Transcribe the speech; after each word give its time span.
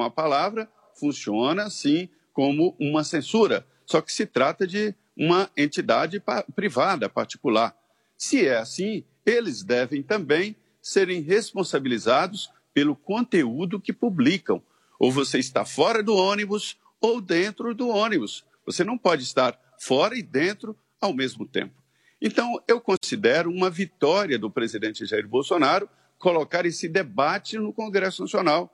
à 0.00 0.08
palavra, 0.08 0.70
funciona 0.94 1.68
sim 1.68 2.08
como 2.32 2.76
uma 2.78 3.04
censura. 3.04 3.66
Só 3.84 4.00
que 4.00 4.12
se 4.12 4.24
trata 4.24 4.66
de 4.66 4.94
uma 5.16 5.50
entidade 5.56 6.22
privada, 6.54 7.08
particular. 7.08 7.76
Se 8.16 8.46
é 8.46 8.56
assim, 8.56 9.04
eles 9.26 9.62
devem 9.62 10.02
também 10.02 10.56
serem 10.80 11.20
responsabilizados 11.20 12.50
pelo 12.72 12.96
conteúdo 12.96 13.80
que 13.80 13.92
publicam. 13.92 14.62
Ou 14.98 15.10
você 15.10 15.38
está 15.38 15.64
fora 15.64 16.02
do 16.02 16.14
ônibus 16.14 16.76
ou 17.00 17.20
dentro 17.20 17.74
do 17.74 17.88
ônibus. 17.88 18.44
Você 18.64 18.84
não 18.84 18.96
pode 18.96 19.24
estar 19.24 19.58
fora 19.78 20.16
e 20.16 20.22
dentro 20.22 20.76
ao 21.00 21.12
mesmo 21.12 21.46
tempo. 21.46 21.74
Então, 22.20 22.62
eu 22.68 22.80
considero 22.80 23.50
uma 23.50 23.68
vitória 23.68 24.38
do 24.38 24.48
presidente 24.48 25.04
Jair 25.04 25.26
Bolsonaro 25.26 25.88
colocar 26.18 26.64
esse 26.64 26.88
debate 26.88 27.58
no 27.58 27.72
Congresso 27.72 28.22
Nacional. 28.22 28.72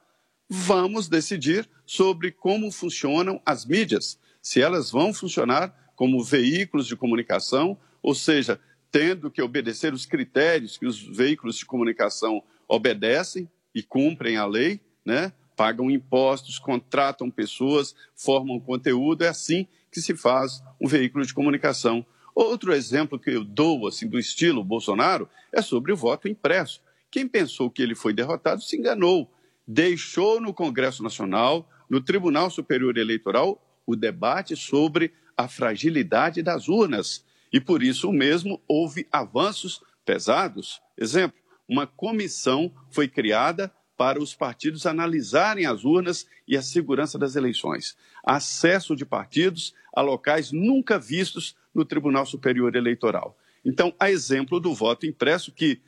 Vamos 0.48 1.08
decidir 1.08 1.68
sobre 1.84 2.32
como 2.32 2.70
funcionam 2.70 3.40
as 3.44 3.66
mídias, 3.66 4.18
se 4.40 4.62
elas 4.62 4.90
vão 4.90 5.12
funcionar 5.12 5.92
como 5.94 6.24
veículos 6.24 6.86
de 6.86 6.96
comunicação, 6.96 7.76
ou 8.02 8.14
seja, 8.14 8.58
tendo 8.90 9.30
que 9.30 9.42
obedecer 9.42 9.92
os 9.92 10.06
critérios 10.06 10.78
que 10.78 10.86
os 10.86 11.00
veículos 11.00 11.56
de 11.56 11.66
comunicação 11.66 12.42
obedecem 12.66 13.48
e 13.74 13.82
cumprem 13.82 14.36
a 14.36 14.46
lei, 14.46 14.80
né? 15.04 15.32
pagam 15.54 15.90
impostos, 15.90 16.58
contratam 16.58 17.28
pessoas, 17.28 17.94
formam 18.14 18.60
conteúdo, 18.60 19.24
é 19.24 19.28
assim 19.28 19.66
que 19.90 20.00
se 20.00 20.14
faz 20.14 20.62
um 20.80 20.86
veículo 20.86 21.26
de 21.26 21.34
comunicação. 21.34 22.06
Outro 22.32 22.72
exemplo 22.72 23.18
que 23.18 23.30
eu 23.30 23.42
dou 23.42 23.88
assim 23.88 24.06
do 24.06 24.18
estilo 24.18 24.62
Bolsonaro 24.62 25.28
é 25.52 25.60
sobre 25.60 25.92
o 25.92 25.96
voto 25.96 26.28
impresso. 26.28 26.80
Quem 27.10 27.26
pensou 27.26 27.68
que 27.68 27.82
ele 27.82 27.96
foi 27.96 28.12
derrotado 28.12 28.62
se 28.62 28.76
enganou. 28.76 29.28
Deixou 29.70 30.40
no 30.40 30.54
Congresso 30.54 31.02
Nacional, 31.02 31.68
no 31.90 32.00
Tribunal 32.00 32.48
Superior 32.48 32.96
Eleitoral, 32.96 33.62
o 33.86 33.94
debate 33.94 34.56
sobre 34.56 35.12
a 35.36 35.46
fragilidade 35.46 36.42
das 36.42 36.70
urnas. 36.70 37.22
E 37.52 37.60
por 37.60 37.82
isso 37.82 38.10
mesmo 38.10 38.62
houve 38.66 39.06
avanços 39.12 39.82
pesados. 40.06 40.80
Exemplo, 40.96 41.38
uma 41.68 41.86
comissão 41.86 42.72
foi 42.90 43.06
criada 43.08 43.70
para 43.94 44.18
os 44.18 44.34
partidos 44.34 44.86
analisarem 44.86 45.66
as 45.66 45.84
urnas 45.84 46.26
e 46.46 46.56
a 46.56 46.62
segurança 46.62 47.18
das 47.18 47.36
eleições. 47.36 47.94
Acesso 48.24 48.96
de 48.96 49.04
partidos 49.04 49.74
a 49.94 50.00
locais 50.00 50.50
nunca 50.50 50.98
vistos 50.98 51.54
no 51.74 51.84
Tribunal 51.84 52.24
Superior 52.24 52.74
Eleitoral. 52.74 53.36
Então, 53.62 53.92
a 54.00 54.10
exemplo 54.10 54.58
do 54.60 54.72
voto 54.72 55.04
impresso, 55.04 55.52
que 55.52 55.82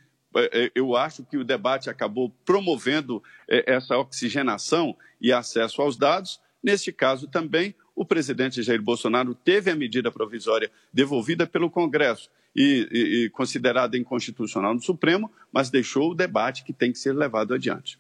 eu 0.75 0.97
acho 0.97 1.25
que 1.25 1.37
o 1.37 1.45
debate 1.45 1.91
acabou 1.91 2.31
promovendo 2.45 3.23
é, 3.49 3.75
essa 3.75 3.97
oxigenação 3.97 4.97
e 5.21 5.33
acesso 5.33 5.83
aos 5.83 5.97
dados. 5.97 6.41
Neste 6.63 6.93
caso 6.93 7.27
também, 7.27 7.75
o 7.95 8.05
presidente 8.05 8.63
Jair 8.63 8.83
Bolsonaro 8.83 9.35
teve 9.35 9.71
a 9.71 9.77
medida 9.77 10.11
provisória 10.11 10.71
devolvida 10.93 11.47
pelo 11.47 11.71
Congresso 11.71 12.31
e, 12.55 12.89
e, 12.91 13.25
e 13.25 13.31
considerada 13.31 13.97
inconstitucional 13.97 14.75
no 14.75 14.83
Supremo, 14.83 15.31
mas 15.53 15.71
deixou 15.71 16.11
o 16.11 16.15
debate 16.15 16.65
que 16.65 16.73
tem 16.73 16.93
que 16.93 16.99
ser 16.99 17.13
levado 17.13 17.55
adiante. 17.55 17.99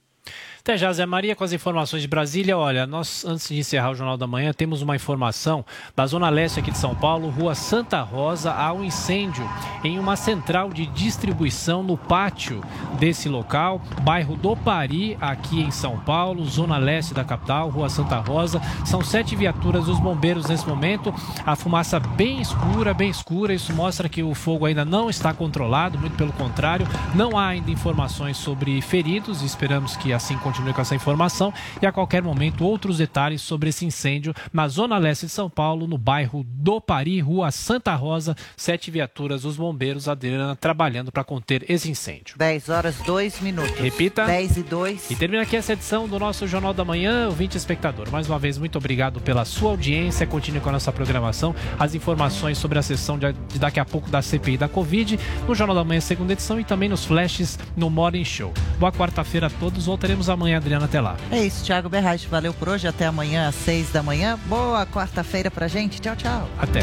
Até 0.61 0.77
já, 0.77 0.93
Zé 0.93 1.07
Maria, 1.07 1.35
com 1.35 1.43
as 1.43 1.55
informações 1.55 2.03
de 2.03 2.09
Brasília. 2.09 2.57
Olha, 2.57 2.87
nós, 2.87 3.25
antes 3.25 3.49
de 3.49 3.59
encerrar 3.59 3.93
o 3.93 3.95
Jornal 3.95 4.19
da 4.19 4.27
Manhã, 4.27 4.53
temos 4.53 4.83
uma 4.83 4.95
informação 4.95 5.65
da 5.97 6.07
Zona 6.07 6.29
Leste 6.29 6.61
aqui 6.61 6.71
de 6.71 6.77
São 6.77 6.95
Paulo, 6.95 7.31
Rua 7.31 7.55
Santa 7.55 8.03
Rosa. 8.03 8.53
Há 8.53 8.71
um 8.71 8.85
incêndio 8.85 9.43
em 9.83 9.99
uma 9.99 10.17
central 10.17 10.69
de 10.69 10.85
distribuição 10.85 11.83
no 11.83 11.97
pátio 11.97 12.63
desse 12.99 13.27
local, 13.27 13.81
bairro 14.03 14.37
do 14.37 14.55
Pari, 14.55 15.17
aqui 15.19 15.63
em 15.63 15.71
São 15.71 15.99
Paulo, 15.99 16.45
Zona 16.45 16.77
Leste 16.77 17.15
da 17.15 17.25
capital, 17.25 17.71
Rua 17.71 17.89
Santa 17.89 18.19
Rosa. 18.19 18.61
São 18.85 19.03
sete 19.03 19.35
viaturas 19.35 19.87
dos 19.87 19.99
bombeiros 19.99 20.47
nesse 20.47 20.69
momento. 20.69 21.13
A 21.47 21.57
fumaça 21.57 21.99
bem 21.99 22.39
escura, 22.39 22.93
bem 22.93 23.09
escura. 23.09 23.55
Isso 23.55 23.73
mostra 23.73 24.11
que 24.11 24.23
o 24.23 24.35
fogo 24.35 24.67
ainda 24.67 24.85
não 24.85 25.09
está 25.09 25.33
controlado, 25.33 25.99
muito 25.99 26.17
pelo 26.19 26.35
contrário. 26.35 26.87
Não 27.15 27.39
há 27.39 27.47
ainda 27.47 27.71
informações 27.71 28.37
sobre 28.37 28.83
feridos. 28.83 29.41
Esperamos 29.41 29.97
que 29.97 30.13
assim 30.13 30.37
continue 30.37 30.50
continue 30.51 30.75
com 30.75 30.81
essa 30.81 30.97
informação 30.97 31.55
e 31.81 31.87
a 31.87 31.93
qualquer 31.93 32.23
momento 32.23 32.65
outros 32.65 32.99
detalhes 32.99 33.41
sobre 33.41 33.69
esse 33.69 33.87
incêndio 33.87 34.35
na 34.53 34.67
zona 34.67 34.99
leste 34.99 35.27
de 35.27 35.33
São 35.33 35.49
Paulo, 35.49 35.87
no 35.87 35.97
bairro 35.97 36.45
do 36.45 36.81
Pari, 36.81 37.21
rua 37.21 37.53
Santa 37.53 37.95
Rosa. 37.95 38.37
Sete 38.57 38.91
viaturas 38.91 39.43
dos 39.43 39.57
bombeiros 39.57 40.09
Adriana 40.09 40.57
trabalhando 40.57 41.13
para 41.13 41.23
conter 41.23 41.65
esse 41.71 41.89
incêndio. 41.89 42.37
10 42.37 42.69
horas, 42.69 42.97
2 43.07 43.41
minutos. 43.41 43.79
Repita. 43.79 44.27
10 44.27 44.57
e 44.57 44.63
2. 44.65 45.11
E 45.13 45.15
termina 45.15 45.43
aqui 45.43 45.57
essa 45.57 45.73
edição 45.73 46.09
do 46.09 46.19
nosso 46.19 46.49
Jornal 46.49 46.75
da 46.75 46.85
Manhã, 46.85 47.29
ouvinte 47.29 47.57
espectador. 47.57 48.11
Mais 48.11 48.29
uma 48.29 48.39
vez, 48.39 48.59
muito 48.59 48.77
obrigado 48.77 49.21
pela 49.21 49.45
sua 49.45 49.71
audiência. 49.71 50.27
Continue 50.27 50.61
com 50.61 50.71
a 50.71 50.73
nossa 50.73 50.91
programação. 50.91 51.55
As 51.79 51.95
informações 51.95 52.59
sobre 52.59 52.79
a 52.79 52.83
sessão 52.83 53.17
de, 53.17 53.33
de 53.33 53.59
daqui 53.59 53.79
a 53.79 53.85
pouco 53.85 54.11
da 54.11 54.21
CPI 54.21 54.57
da 54.57 54.69
Covid, 54.69 55.19
no 55.47 55.55
Jornal 55.55 55.77
da 55.77 55.85
Manhã, 55.85 56.01
segunda 56.01 56.33
edição, 56.33 56.59
e 56.59 56.65
também 56.65 56.89
nos 56.89 57.05
flashes 57.05 57.57
no 57.77 57.89
Morning 57.89 58.25
Show. 58.25 58.53
Boa 58.81 58.91
quarta-feira 58.91 59.47
a 59.47 59.51
todos. 59.51 59.87
Voltaremos 59.87 60.29
amanhã 60.29 60.40
amanhã, 60.41 60.57
Adriana. 60.57 60.87
Até 60.87 61.01
lá. 61.01 61.17
É 61.31 61.45
isso, 61.45 61.65
Thiago 61.65 61.89
Berraich. 61.89 62.27
Valeu 62.29 62.55
por 62.55 62.69
hoje. 62.69 62.89
Até 62.89 63.07
amanhã 63.07 63.49
às 63.49 63.55
seis 63.55 63.91
da 63.91 64.03
manhã. 64.03 64.39
Boa 64.47 64.87
quarta-feira 64.87 65.51
pra 65.51 65.69
gente. 65.69 66.01
Tchau, 66.01 66.17
tchau. 66.17 66.49
Até. 66.59 66.81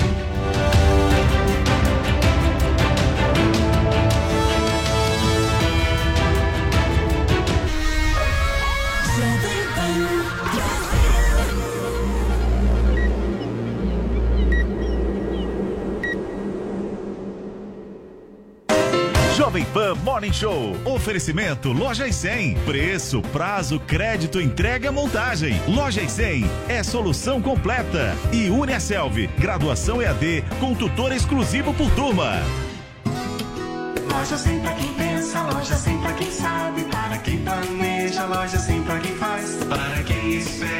Morning 20.17 20.33
Show. 20.33 20.75
Oferecimento 20.83 21.71
Loja 21.71 22.07
e 22.07 22.11
100. 22.11 22.55
Preço, 22.65 23.21
prazo, 23.21 23.79
crédito, 23.79 24.41
entrega, 24.41 24.91
montagem. 24.91 25.61
Loja 25.67 26.01
e 26.01 26.09
100 26.09 26.43
é 26.67 26.81
solução 26.81 27.39
completa. 27.39 28.15
E 28.33 28.49
Uniaselv, 28.49 29.27
graduação 29.37 30.01
EAD 30.01 30.43
com 30.59 30.73
tutor 30.73 31.11
exclusivo 31.11 31.71
por 31.71 31.91
turma. 31.91 32.41
Loja 34.11 34.37
sempre 34.39 34.61
pra 34.61 34.73
quem 34.73 34.93
pensa, 34.95 35.41
loja 35.43 35.75
sempre 35.75 36.01
pra 36.01 36.13
quem 36.13 36.31
sabe, 36.31 36.83
para 36.85 37.17
quem 37.19 37.37
planeja, 37.43 38.25
loja 38.25 38.57
sempre 38.57 38.85
pra 38.85 38.99
quem 38.99 39.15
faz, 39.17 39.59
para 39.69 40.03
quem 40.03 40.33
espera, 40.33 40.76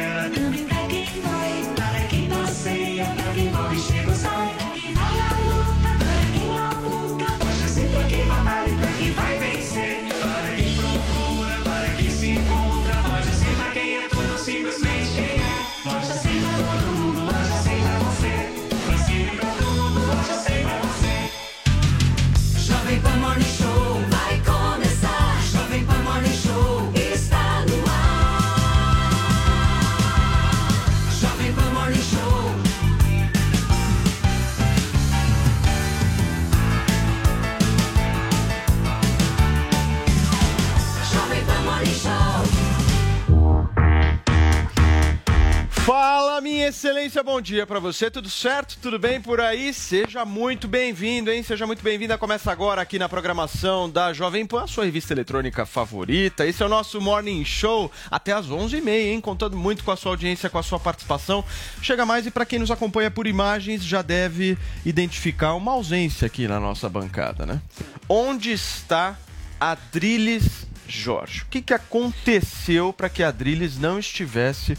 excelência, 46.67 47.23
bom 47.23 47.39
dia 47.39 47.65
para 47.65 47.79
você. 47.79 48.11
Tudo 48.11 48.29
certo? 48.29 48.77
Tudo 48.81 48.99
bem 48.99 49.21
por 49.21 49.39
aí? 49.39 49.73
Seja 49.73 50.25
muito 50.25 50.67
bem-vindo, 50.67 51.31
hein? 51.31 51.41
Seja 51.41 51.65
muito 51.65 51.81
bem-vinda. 51.81 52.17
Começa 52.17 52.51
agora 52.51 52.81
aqui 52.81 52.99
na 52.99 53.07
programação 53.07 53.89
da 53.89 54.11
Jovem 54.11 54.45
Pan, 54.45 54.63
a 54.63 54.67
sua 54.67 54.83
revista 54.83 55.13
eletrônica 55.13 55.65
favorita. 55.65 56.45
Esse 56.45 56.61
é 56.61 56.65
o 56.65 56.69
nosso 56.69 56.99
Morning 56.99 57.45
Show 57.45 57.89
até 58.11 58.33
às 58.33 58.47
11h30, 58.47 58.89
hein? 58.89 59.21
Contando 59.21 59.55
muito 59.55 59.81
com 59.81 59.91
a 59.91 59.95
sua 59.95 60.11
audiência, 60.11 60.49
com 60.49 60.57
a 60.57 60.63
sua 60.63 60.77
participação. 60.77 61.41
Chega 61.81 62.05
mais 62.05 62.25
e 62.25 62.31
para 62.31 62.45
quem 62.45 62.59
nos 62.59 62.69
acompanha 62.69 63.09
por 63.09 63.27
imagens 63.27 63.81
já 63.81 64.01
deve 64.01 64.57
identificar 64.85 65.53
uma 65.53 65.71
ausência 65.71 66.25
aqui 66.25 66.49
na 66.49 66.59
nossa 66.59 66.89
bancada, 66.89 67.45
né? 67.45 67.61
Onde 68.09 68.51
está 68.51 69.17
Adriles 69.57 70.67
Jorge? 70.85 71.43
O 71.43 71.45
que, 71.45 71.61
que 71.61 71.73
aconteceu 71.73 72.91
para 72.91 73.07
que 73.07 73.23
a 73.23 73.29
Adriles 73.29 73.77
não 73.77 73.97
estivesse 73.99 74.77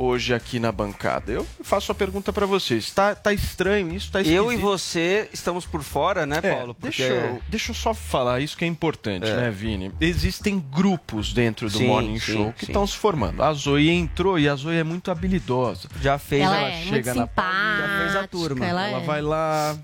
hoje 0.00 0.32
aqui 0.32 0.58
na 0.58 0.72
bancada. 0.72 1.30
Eu 1.30 1.46
faço 1.62 1.92
a 1.92 1.94
pergunta 1.94 2.32
para 2.32 2.46
vocês. 2.46 2.90
Tá, 2.90 3.14
tá 3.14 3.32
estranho 3.34 3.92
isso? 3.94 4.10
Tá 4.10 4.22
Eu 4.22 4.50
e 4.50 4.56
você 4.56 5.28
estamos 5.32 5.66
por 5.66 5.82
fora, 5.82 6.24
né, 6.24 6.40
É, 6.42 6.54
Paulo? 6.54 6.74
deixa, 6.78 7.02
eu, 7.02 7.42
deixa 7.48 7.70
eu 7.70 7.74
só 7.74 7.92
falar 7.92 8.40
isso 8.40 8.56
que 8.56 8.64
é 8.64 8.68
importante, 8.68 9.28
É. 9.28 9.36
né, 9.36 9.50
Vini? 9.50 9.92
Existem 10.00 10.58
grupos 10.58 11.32
dentro 11.34 11.68
do 11.68 11.76
Sim, 11.78 11.86
Morning 11.86 12.18
sim, 12.18 12.32
Show 12.32 12.52
que 12.54 12.64
estão 12.64 12.86
se 12.86 12.96
formando. 12.96 13.42
A 13.42 13.52
Zoe 13.52 13.90
entrou 13.90 14.38
e 14.38 14.48
a 14.48 14.54
Zoe 14.54 14.76
é 14.76 14.84
muito 14.84 15.10
habilidosa. 15.10 15.88
Já 16.00 16.18
fez, 16.18 16.42
Ela 16.42 16.56
ela 16.56 16.68
é 16.68 16.76
muito 16.76 16.88
chega 16.88 17.14
na 17.14 17.22
simpática. 17.26 17.78
Já 17.78 17.98
fez 17.98 18.16
a 18.16 18.26
turma. 18.28 18.66
Ela, 18.66 18.88
Ela 18.88 19.02
é. 19.02 19.04
vai 19.04 19.20
lá. 19.22 19.76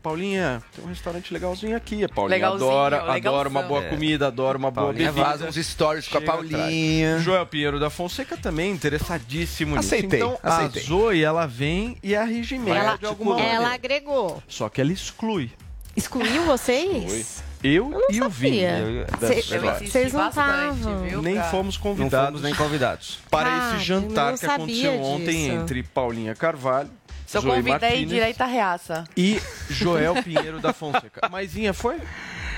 Paulinha, 0.00 0.62
tem 0.74 0.84
um 0.84 0.88
restaurante 0.88 1.32
legalzinho 1.32 1.76
aqui. 1.76 2.02
A 2.04 2.08
Paulinha 2.08 2.36
Legalzinho, 2.36 2.70
adora, 2.70 2.96
legalzão. 3.12 3.32
adora 3.32 3.48
uma 3.48 3.62
boa 3.62 3.84
É. 3.84 3.88
comida, 3.90 4.26
adora 4.28 4.56
uma 4.58 4.70
boa 4.70 4.86
Paulinha 4.86 5.12
bebida. 5.12 5.26
Faz 5.38 5.42
uns 5.42 5.66
stories 5.66 6.08
com 6.08 6.18
a 6.18 6.20
Paulinha. 6.22 7.18
Joel 7.20 7.46
Pinheiro 7.46 7.78
da 7.78 7.90
Fonseca 7.90 8.36
também, 8.36 8.70
interessadíssimo 8.72 9.76
Aceitei, 9.76 10.20
nisso. 10.20 10.32
Então, 10.34 10.38
aceitei. 10.42 10.82
a 10.82 10.84
Zoe, 10.86 11.22
ela 11.24 11.46
vem 11.46 11.96
e 12.02 12.16
arregimenta 12.16 12.78
Ela, 12.78 12.96
de 12.96 13.06
alguma 13.06 13.34
maneira. 13.34 13.54
ela 13.56 13.74
agregou. 13.74 14.42
Só 14.48 14.68
que 14.68 14.80
ela 14.80 14.92
exclui. 14.92 15.50
Excluiu 15.96 16.44
vocês? 16.44 17.42
Eu, 17.62 17.90
não 17.90 18.00
e 18.10 18.22
o 18.22 18.28
Vini. 18.30 18.60
Eu- 18.60 19.00
Eu 19.00 19.06
Vocês 19.20 20.12
não 20.14 20.28
estavam. 20.30 21.02
viu, 21.02 21.20
Nem 21.20 21.42
fomos 21.50 21.76
Não 21.76 21.82
convidados 21.82 22.26
fomos 22.28 22.42
nem 22.42 22.54
convidados. 22.54 23.18
para 23.30 23.50
Cara, 23.50 23.66
esse 23.66 23.74
eu 23.76 23.80
jantar 24.00 24.30
não 24.32 24.38
que 24.38 24.46
aconteceu 24.46 24.90
sabia 24.92 24.92
ontem 25.06 25.36
disso. 25.44 25.52
entre 25.52 25.82
Paulinha 25.82 26.34
Carvalho, 26.34 26.88
Se 27.30 27.36
eu 27.38 27.42
Zoe 27.42 27.50
convidei 27.52 27.72
Martinez 27.72 28.08
direita 28.08 28.44
reaça. 28.44 29.04
e 29.16 29.40
Joel 29.68 30.20
Pinheiro 30.22 30.58
da 30.60 30.72
Fonseca. 30.72 31.28
Maisinha 31.30 31.72
foi? 31.72 31.96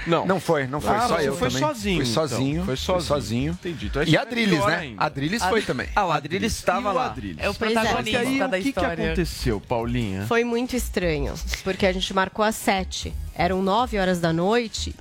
Não. 0.06 0.26
Não 0.26 0.40
foi, 0.40 0.66
não 0.66 0.80
foi. 0.80 0.96
Ah, 0.96 1.06
só 1.08 1.20
eu 1.20 1.36
foi 1.36 1.48
também. 1.48 1.62
sozinho, 1.62 1.96
Fui 2.04 2.10
então. 2.10 2.28
sozinho. 2.28 2.64
Foi 2.64 2.76
fui 2.76 3.00
sozinho. 3.02 3.52
Entendi. 3.52 3.86
Então, 3.86 4.02
E 4.02 4.16
a 4.16 4.20
é 4.20 4.22
Adriles, 4.22 4.66
né? 4.66 4.74
ainda. 4.76 5.02
A 5.02 5.06
Adriles 5.06 5.44
foi 5.44 5.62
também. 5.62 5.88
Ah, 5.94 6.06
o 6.06 6.10
Adriles 6.10 6.52
estava 6.56 6.90
E 6.90 6.94
lá. 6.94 7.06
Adriles? 7.06 7.36
É 7.38 7.48
o 7.50 7.54
protagonista 7.54 8.18
aí, 8.18 8.38
da 8.38 8.46
o 8.46 8.50
que, 8.50 8.62
que 8.62 8.68
história. 8.70 9.04
aconteceu, 9.06 9.60
Paulinha? 9.60 10.24
Foi 10.26 10.42
muito 10.42 10.74
estranho, 10.74 11.34
porque 11.62 11.86
a 11.86 11.92
gente 11.92 12.12
marcou 12.14 12.44
às 12.44 12.56
sete. 12.56 13.14
Eram 13.34 13.62
nove 13.62 13.98
horas 13.98 14.20
da 14.20 14.32
noite. 14.32 14.94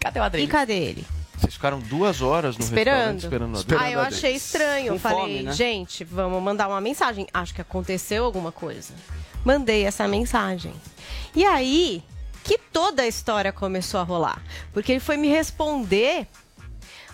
Cadê 0.00 0.18
o 0.18 0.22
E 0.22 0.26
Adriano? 0.26 0.50
cadê 0.50 0.74
ele? 0.74 1.06
Vocês 1.36 1.54
ficaram 1.54 1.78
duas 1.80 2.22
horas 2.22 2.56
no 2.56 2.64
Esperando. 2.64 3.14
restaurante 3.14 3.22
esperando 3.24 3.54
o 3.56 3.58
Adriles. 3.60 3.82
Ah, 3.82 3.90
eu 3.90 4.00
achei 4.00 4.34
estranho. 4.34 4.88
Com 4.88 4.94
Eu 4.94 4.98
falei, 5.00 5.18
fome, 5.18 5.42
né? 5.42 5.52
gente, 5.52 6.04
vamos 6.04 6.42
mandar 6.42 6.68
uma 6.68 6.80
mensagem. 6.80 7.26
Acho 7.32 7.54
que 7.54 7.60
aconteceu 7.60 8.24
alguma 8.24 8.52
coisa. 8.52 8.94
Mandei 9.44 9.84
essa 9.84 10.06
mensagem. 10.08 10.72
E 11.34 11.44
aí 11.44 12.02
que 12.44 12.58
toda 12.58 13.02
a 13.02 13.06
história 13.06 13.50
começou 13.52 13.98
a 13.98 14.02
rolar. 14.02 14.42
Porque 14.72 14.92
ele 14.92 15.00
foi 15.00 15.16
me 15.16 15.28
responder 15.28 16.28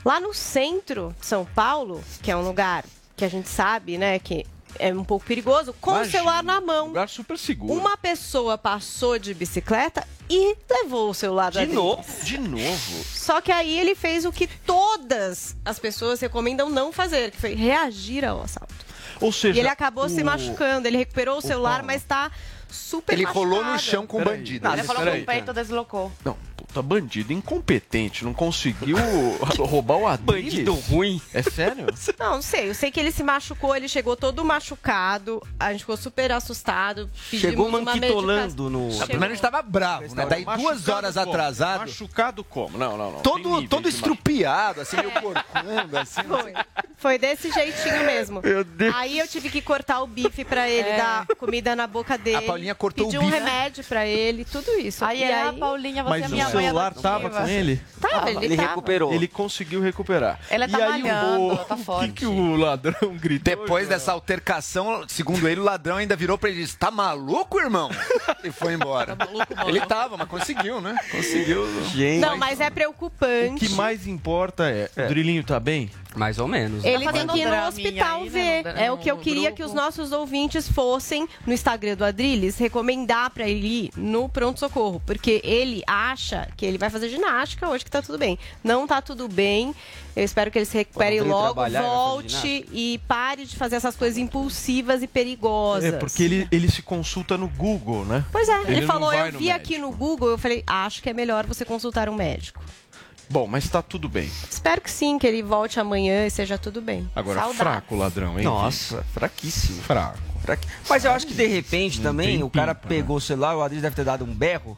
lá 0.05 0.21
no 0.21 0.35
centro 0.35 1.15
de 1.21 1.27
São 1.27 1.45
Paulo, 1.45 2.03
que 2.21 2.31
é 2.31 2.37
um 2.37 2.43
lugar 2.43 2.85
que 3.17 3.25
a 3.25 3.29
gente 3.29 3.49
sabe, 3.49 3.97
né, 3.97 4.19
que 4.19 4.45
é 4.79 4.93
um 4.93 5.05
pouco 5.05 5.25
perigoso, 5.27 5.75
com 5.81 5.91
o 5.91 5.95
Imagina, 5.95 6.13
celular 6.19 6.43
na 6.43 6.61
mão. 6.61 6.89
Lugar 6.89 7.09
super 7.09 7.37
seguro. 7.39 7.73
Uma 7.73 7.97
pessoa 7.97 8.57
passou 8.59 9.19
de 9.19 9.33
bicicleta 9.35 10.07
e 10.29 10.57
levou 10.71 11.11
o 11.11 11.15
celular 11.15 11.51
da 11.51 11.65
De 11.65 11.73
novo? 11.73 12.05
De 12.25 12.39
novo. 12.39 13.05
só 13.05 13.41
que 13.41 13.51
aí 13.53 13.79
ele 13.79 13.95
fez 13.95 14.25
o 14.25 14.33
que 14.33 14.47
todas 14.47 15.57
as 15.65 15.79
pessoas 15.79 16.21
recomendam 16.21 16.69
não 16.71 16.93
fazer, 16.93 17.31
que 17.31 17.37
foi 17.37 17.55
reagir 17.55 18.25
ao 18.25 18.43
assalto. 18.43 18.75
Ou 19.21 19.31
seja, 19.33 19.57
E 19.57 19.61
ele 19.61 19.69
acabou 19.69 20.09
se 20.09 20.23
o- 20.23 20.25
machucando, 20.25 20.87
ele 20.89 20.97
recuperou 20.97 21.39
o 21.39 21.43
celular, 21.43 21.83
mas 21.83 22.03
tá 22.03 22.31
super 22.71 23.13
Ele 23.13 23.25
rolou 23.25 23.59
no 23.63 23.73
machucado. 23.73 23.83
chão 23.83 24.07
com 24.07 24.21
o 24.21 24.25
bandido. 24.25 24.65
Não, 24.67 24.73
Ele 24.75 24.83
falou 24.85 25.03
que 25.03 25.19
o 25.19 25.27
peito 25.27 25.53
deslocou. 25.53 26.11
Não, 26.25 26.37
puta 26.71 26.83
bandido 26.83 27.33
incompetente, 27.33 28.25
não 28.25 28.33
conseguiu 28.33 28.97
roubar 29.59 29.97
o 29.97 30.07
Adriles. 30.07 30.55
Bandido 30.55 30.75
ruim. 30.75 31.21
É 31.35 31.43
sério? 31.43 31.87
Não, 32.19 32.35
não 32.37 32.43
sei. 32.43 32.71
Eu 32.71 32.75
sei 32.75 32.91
que 32.91 33.01
ele 33.01 33.11
se 33.11 33.23
machucou, 33.23 33.75
ele 33.77 33.89
chegou 33.89 34.17
todo 34.17 34.45
machucado. 34.45 35.43
A 35.59 35.73
gente 35.73 35.81
ficou 35.81 35.97
super 35.97 36.31
assustado. 36.33 37.11
Chegou 37.31 37.69
manquitolando 37.71 38.71
no... 38.71 38.81
medicação. 38.83 39.07
Primeiro 39.09 39.35
ele 39.35 39.41
tava 39.41 39.63
bravo, 39.63 40.15
né? 40.15 40.27
Daí 40.27 40.45
duas 40.45 40.89
horas 40.89 41.15
como? 41.17 41.29
atrasado, 41.29 41.81
Machucado 41.81 42.45
como? 42.45 42.79
Não, 42.79 42.97
não, 42.97 43.13
não. 43.13 43.21
Todo, 43.21 43.67
todo 43.69 43.89
estrupiado, 43.89 44.81
assim, 44.81 44.97
meio 44.97 45.11
corcunda, 45.11 46.03
assim. 46.03 46.23
Foi. 46.23 46.53
Foi 47.01 47.19
desse 47.19 47.51
jeitinho 47.51 48.05
mesmo. 48.05 48.43
Aí 48.95 49.19
eu 49.19 49.27
tive 49.27 49.49
que 49.49 49.63
cortar 49.63 50.03
o 50.03 50.07
bife 50.07 50.45
pra 50.45 50.69
ele, 50.69 50.91
É. 50.91 50.97
dar 50.99 51.27
comida 51.39 51.75
na 51.75 51.87
boca 51.87 52.19
dele. 52.19 52.37
A 52.37 52.43
Paulinha 52.43 52.75
cortou 52.75 53.07
o 53.07 53.09
um 53.09 53.11
bife. 53.11 53.31
remédio 53.31 53.83
pra 53.85 54.07
ele, 54.07 54.45
tudo 54.45 54.71
isso. 54.79 55.03
Aí 55.03 55.21
e 55.21 55.23
é 55.23 55.43
a 55.43 55.51
aí 55.51 55.59
Paulinha, 55.59 56.05
você 56.05 56.25
é 56.25 56.29
minha 56.29 56.49
mãe 56.51 56.60
celular 56.63 56.95
tava 56.95 57.31
com 57.31 57.47
ele? 57.47 57.81
tava, 58.01 58.31
ele, 58.31 58.45
Ele 58.47 58.57
tava. 58.57 58.69
recuperou. 58.69 59.13
Ele 59.13 59.29
conseguiu 59.29 59.81
recuperar. 59.81 60.39
Ela 60.51 60.69
tá 60.69 60.79
e 60.79 60.83
aí 60.83 61.03
malhando, 61.03 61.41
o, 61.43 61.51
ela 61.53 61.65
tá 61.65 61.75
o 61.75 61.79
que, 61.79 61.85
forte. 61.85 62.13
que 62.13 62.27
o 62.27 62.57
ladrão 62.57 63.17
gritou? 63.17 63.45
Depois 63.57 63.89
dessa 63.89 64.13
altercação, 64.13 65.05
segundo 65.09 65.49
ele, 65.49 65.61
o 65.61 65.65
ladrão 65.65 65.97
ainda 65.97 66.15
virou 66.17 66.37
pra 66.39 66.49
ele 66.51 66.61
e 66.61 66.65
disse: 66.65 66.77
Tá 66.77 66.91
maluco, 66.91 67.59
irmão? 67.61 67.91
E 68.43 68.51
foi 68.51 68.73
embora. 68.75 69.17
ele 69.67 69.81
tava, 69.83 70.17
mas 70.17 70.27
conseguiu, 70.29 70.81
né? 70.81 70.97
Conseguiu. 71.11 71.67
Gente, 71.93 72.21
Não, 72.21 72.37
mas 72.39 72.59
é 72.61 72.69
O 72.69 72.73
preocupante. 72.73 73.67
que 73.67 73.75
mais 73.75 74.07
importa 74.07 74.69
é, 74.71 74.89
o 74.97 75.09
Drilinho 75.09 75.45
tá 75.45 75.61
bem? 75.61 75.91
Mais 76.17 76.39
ou 76.39 76.49
menos. 76.49 76.85
Ele 76.85 77.05
Tá 77.05 77.13
tem 77.13 77.27
que 77.27 77.39
ir 77.39 77.47
no 77.49 77.67
hospital 77.69 78.19
aí, 78.23 78.31
né, 78.31 78.63
ver. 78.63 78.75
no- 78.75 78.81
é 78.81 78.91
o 78.93 78.99
que 78.99 79.11
eu 79.11 79.17
queria 79.19 79.51
grupo. 79.51 79.57
que 79.57 79.63
os 79.63 79.73
nossos 79.73 80.11
ouvintes 80.13 80.69
fossem 80.69 81.29
no 81.47 81.53
Instagram 81.53 81.95
do 81.97 82.05
Adrilles 82.05 82.59
recomendar 82.59 83.31
pra 83.31 83.49
ele 83.49 83.85
ir 83.87 83.91
no 83.97 84.29
pronto-socorro. 84.29 85.01
Porque 85.07 85.41
ele 85.45 85.83
acha 85.87 86.49
que 86.57 86.67
ele 86.67 86.79
vai 86.79 86.91
fazer 86.91 87.09
ginástica 87.09 87.69
hoje, 87.69 87.85
que 87.85 87.91
tá 87.91 88.03
tudo 88.03 88.19
bem. 88.19 88.39
Não 88.63 88.87
tá 88.87 89.01
tudo 89.01 89.29
bem. 89.29 89.75
Eu 90.17 90.25
espero 90.25 90.51
que 90.51 90.59
ele 90.59 90.67
se 90.67 90.77
recupere 90.77 91.21
logo, 91.21 91.63
volte 91.71 92.67
e 92.73 93.01
pare 93.07 93.45
de 93.47 93.55
fazer 93.57 93.77
essas 93.77 93.95
coisas 93.97 94.19
impulsivas 94.19 95.03
e 95.03 95.07
perigosas. 95.07 95.95
É, 95.95 95.97
porque 95.97 96.23
ele, 96.25 96.49
ele 96.51 96.69
se 96.71 96.83
consulta 96.83 97.39
no 97.39 97.47
Google, 97.49 98.05
né? 98.05 98.25
Pois 98.33 98.49
é, 98.49 98.63
ele, 98.63 98.73
Ele 98.79 98.87
falou, 98.87 99.13
eu 99.13 99.33
vi 99.39 99.51
aqui 99.51 99.79
no 99.79 99.91
Google, 99.93 100.31
eu 100.31 100.39
falei, 100.39 100.65
acho 100.67 101.01
que 101.03 101.09
é 101.09 101.13
melhor 101.13 101.47
você 101.47 101.65
consultar 101.65 102.09
um 102.09 102.15
médico. 102.15 102.61
Bom, 103.31 103.47
mas 103.47 103.69
tá 103.69 103.81
tudo 103.81 104.09
bem. 104.09 104.29
Espero 104.51 104.81
que 104.81 104.91
sim, 104.91 105.19
que 105.19 105.27
ele 105.27 105.43
volte 105.43 105.79
amanhã 105.79 106.27
e 106.27 106.31
seja 106.31 106.59
tudo 106.59 106.83
bem. 106.83 107.09
Agora, 107.15 107.39
Saudades. 107.39 107.59
fraco 107.59 107.95
o 107.95 107.99
ladrão, 107.99 108.39
hein? 108.39 108.45
Nossa, 108.45 109.05
fraquíssimo. 109.15 109.81
Fraco. 109.83 110.19
Fraqui- 110.43 110.67
Mas 110.89 111.05
eu 111.05 111.13
acho 111.13 111.27
que 111.27 111.35
de 111.35 111.47
repente 111.47 112.01
também 112.01 112.27
tem 112.39 112.43
o 112.43 112.51
cara 112.51 112.75
pimpa, 112.75 112.89
né? 112.95 113.01
pegou 113.01 113.17
o 113.17 113.21
celular, 113.21 113.57
o 113.57 113.63
Adriles 113.63 113.83
deve 113.83 113.95
ter 113.95 114.05
dado 114.05 114.25
um 114.25 114.35
berro. 114.35 114.77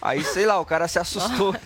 Aí, 0.00 0.22
sei 0.22 0.46
lá, 0.46 0.58
o 0.60 0.64
cara 0.64 0.86
se 0.88 0.98
assustou. 0.98 1.54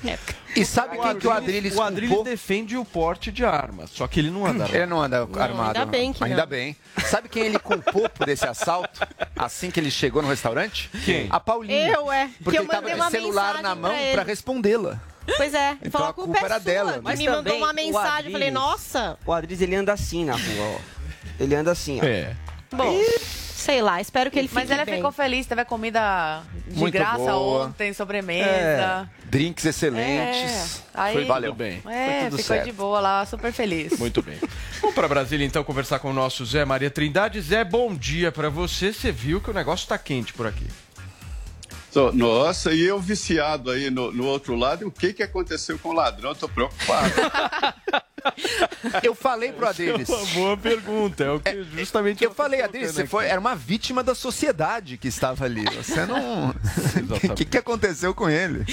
E 0.56 0.64
sabe 0.64 0.96
quem 0.96 1.16
que 1.18 1.26
o 1.26 1.32
Adriles 1.32 1.74
O 1.74 1.82
Adriles 1.82 2.08
culpou? 2.10 2.24
defende 2.24 2.76
o 2.76 2.84
porte 2.84 3.32
de 3.32 3.44
armas, 3.44 3.90
só 3.90 4.06
que 4.06 4.20
ele 4.20 4.30
não 4.30 4.46
anda 4.46 4.68
Ele 4.72 4.86
não 4.86 5.02
anda 5.02 5.28
armado. 5.36 5.76
ainda 5.80 5.84
bem 5.84 6.12
que 6.12 6.22
Ainda 6.22 6.36
não. 6.42 6.46
bem. 6.46 6.76
Sabe 7.06 7.28
quem 7.28 7.42
ele 7.42 7.58
culpou 7.58 8.08
por 8.08 8.28
esse 8.28 8.46
assalto? 8.46 9.00
Assim 9.34 9.68
que 9.68 9.80
ele 9.80 9.90
chegou 9.90 10.22
no 10.22 10.28
restaurante? 10.28 10.88
Quem? 11.04 11.26
A 11.28 11.40
Paulinha. 11.40 11.88
Eu, 11.88 12.10
é. 12.12 12.30
Porque 12.38 12.50
que 12.52 12.56
eu 12.58 12.62
ele 12.62 12.68
tava 12.70 13.08
o 13.08 13.10
celular 13.10 13.60
na 13.62 13.74
mão 13.74 13.92
pra 14.12 14.22
respondê-la. 14.22 15.00
Pois 15.36 15.54
é, 15.54 15.72
Então 15.80 15.90
falou 15.92 16.06
a 16.06 16.10
a 16.10 16.12
culpa, 16.12 16.32
culpa 16.32 16.40
é 16.40 16.44
era 16.44 16.54
sua. 16.60 16.64
dela, 16.64 17.00
mas 17.02 17.18
me 17.18 17.28
mandou 17.28 17.56
uma 17.56 17.72
mensagem, 17.72 18.26
eu 18.26 18.32
falei, 18.32 18.48
Adriles- 18.48 18.52
nossa, 18.52 19.18
O 19.24 19.32
Adriles, 19.32 19.60
ele 19.60 19.74
anda 19.74 19.92
assim 19.92 20.24
na 20.24 20.34
rua, 20.34 20.76
ó. 20.76 20.80
Ele 21.40 21.54
anda 21.54 21.70
assim, 21.72 22.00
ó. 22.00 22.04
É. 22.04 22.34
bom, 22.70 23.00
sei 23.20 23.80
lá, 23.80 24.00
espero 24.00 24.30
que 24.30 24.38
ele 24.38 24.48
fique 24.48 24.60
Mas 24.60 24.70
ela 24.70 24.84
bem. 24.84 24.96
ficou 24.96 25.10
feliz, 25.12 25.46
teve 25.46 25.64
comida 25.64 26.42
de 26.68 26.78
Muito 26.78 26.92
graça 26.92 27.18
boa. 27.18 27.66
ontem, 27.66 27.92
sobremesa. 27.94 29.08
Drinks 29.24 29.64
excelentes. 29.64 30.82
É, 30.94 31.00
aí- 31.00 31.14
Foi, 31.14 31.24
valeu. 31.24 31.54
Bem. 31.54 31.82
É, 31.86 32.20
Foi 32.20 32.30
tudo 32.30 32.38
ficou 32.42 32.56
certo. 32.56 32.64
de 32.66 32.72
boa 32.72 33.00
lá, 33.00 33.26
super 33.26 33.52
feliz. 33.52 33.98
Muito 33.98 34.22
bem. 34.22 34.38
Vamos 34.80 34.94
para 34.94 35.08
Brasília 35.08 35.44
então 35.46 35.64
conversar 35.64 35.98
com 35.98 36.10
o 36.10 36.12
nosso 36.12 36.44
Zé 36.44 36.64
Maria 36.64 36.90
Trindade. 36.90 37.40
Zé, 37.40 37.64
bom 37.64 37.94
dia 37.94 38.30
para 38.30 38.48
você. 38.48 38.92
Você 38.92 39.10
viu 39.10 39.40
que 39.40 39.50
o 39.50 39.54
negócio 39.54 39.88
tá 39.88 39.96
quente 39.98 40.32
por 40.34 40.46
aqui. 40.46 40.66
Nossa, 42.12 42.72
e 42.72 42.82
eu 42.82 43.00
viciado 43.00 43.70
aí 43.70 43.90
no, 43.90 44.12
no 44.12 44.26
outro 44.26 44.54
lado, 44.54 44.82
e 44.82 44.84
o 44.84 44.90
que, 44.90 45.12
que 45.12 45.22
aconteceu 45.22 45.78
com 45.78 45.90
o 45.90 45.92
ladrão? 45.92 46.30
Eu 46.30 46.34
tô 46.36 46.48
preocupado. 46.48 47.12
Eu 49.02 49.14
falei 49.14 49.52
pro 49.52 49.68
Adriles. 49.68 50.08
Uma 50.08 50.24
boa 50.26 50.56
pergunta. 50.56 51.24
É 51.24 51.30
o 51.30 51.40
que 51.40 51.62
justamente 51.76 52.24
Eu 52.24 52.32
falei, 52.32 52.60
tô 52.60 52.64
Adriles, 52.64 52.88
colocando 52.88 53.06
você 53.06 53.10
foi, 53.10 53.24
aqui. 53.24 53.32
era 53.32 53.40
uma 53.40 53.54
vítima 53.54 54.02
da 54.02 54.14
sociedade 54.14 54.96
que 54.96 55.08
estava 55.08 55.44
ali. 55.44 55.64
Você 55.76 56.06
não. 56.06 56.54
O 57.30 57.34
que, 57.34 57.44
que 57.44 57.58
aconteceu 57.58 58.14
com 58.14 58.28
ele? 58.28 58.64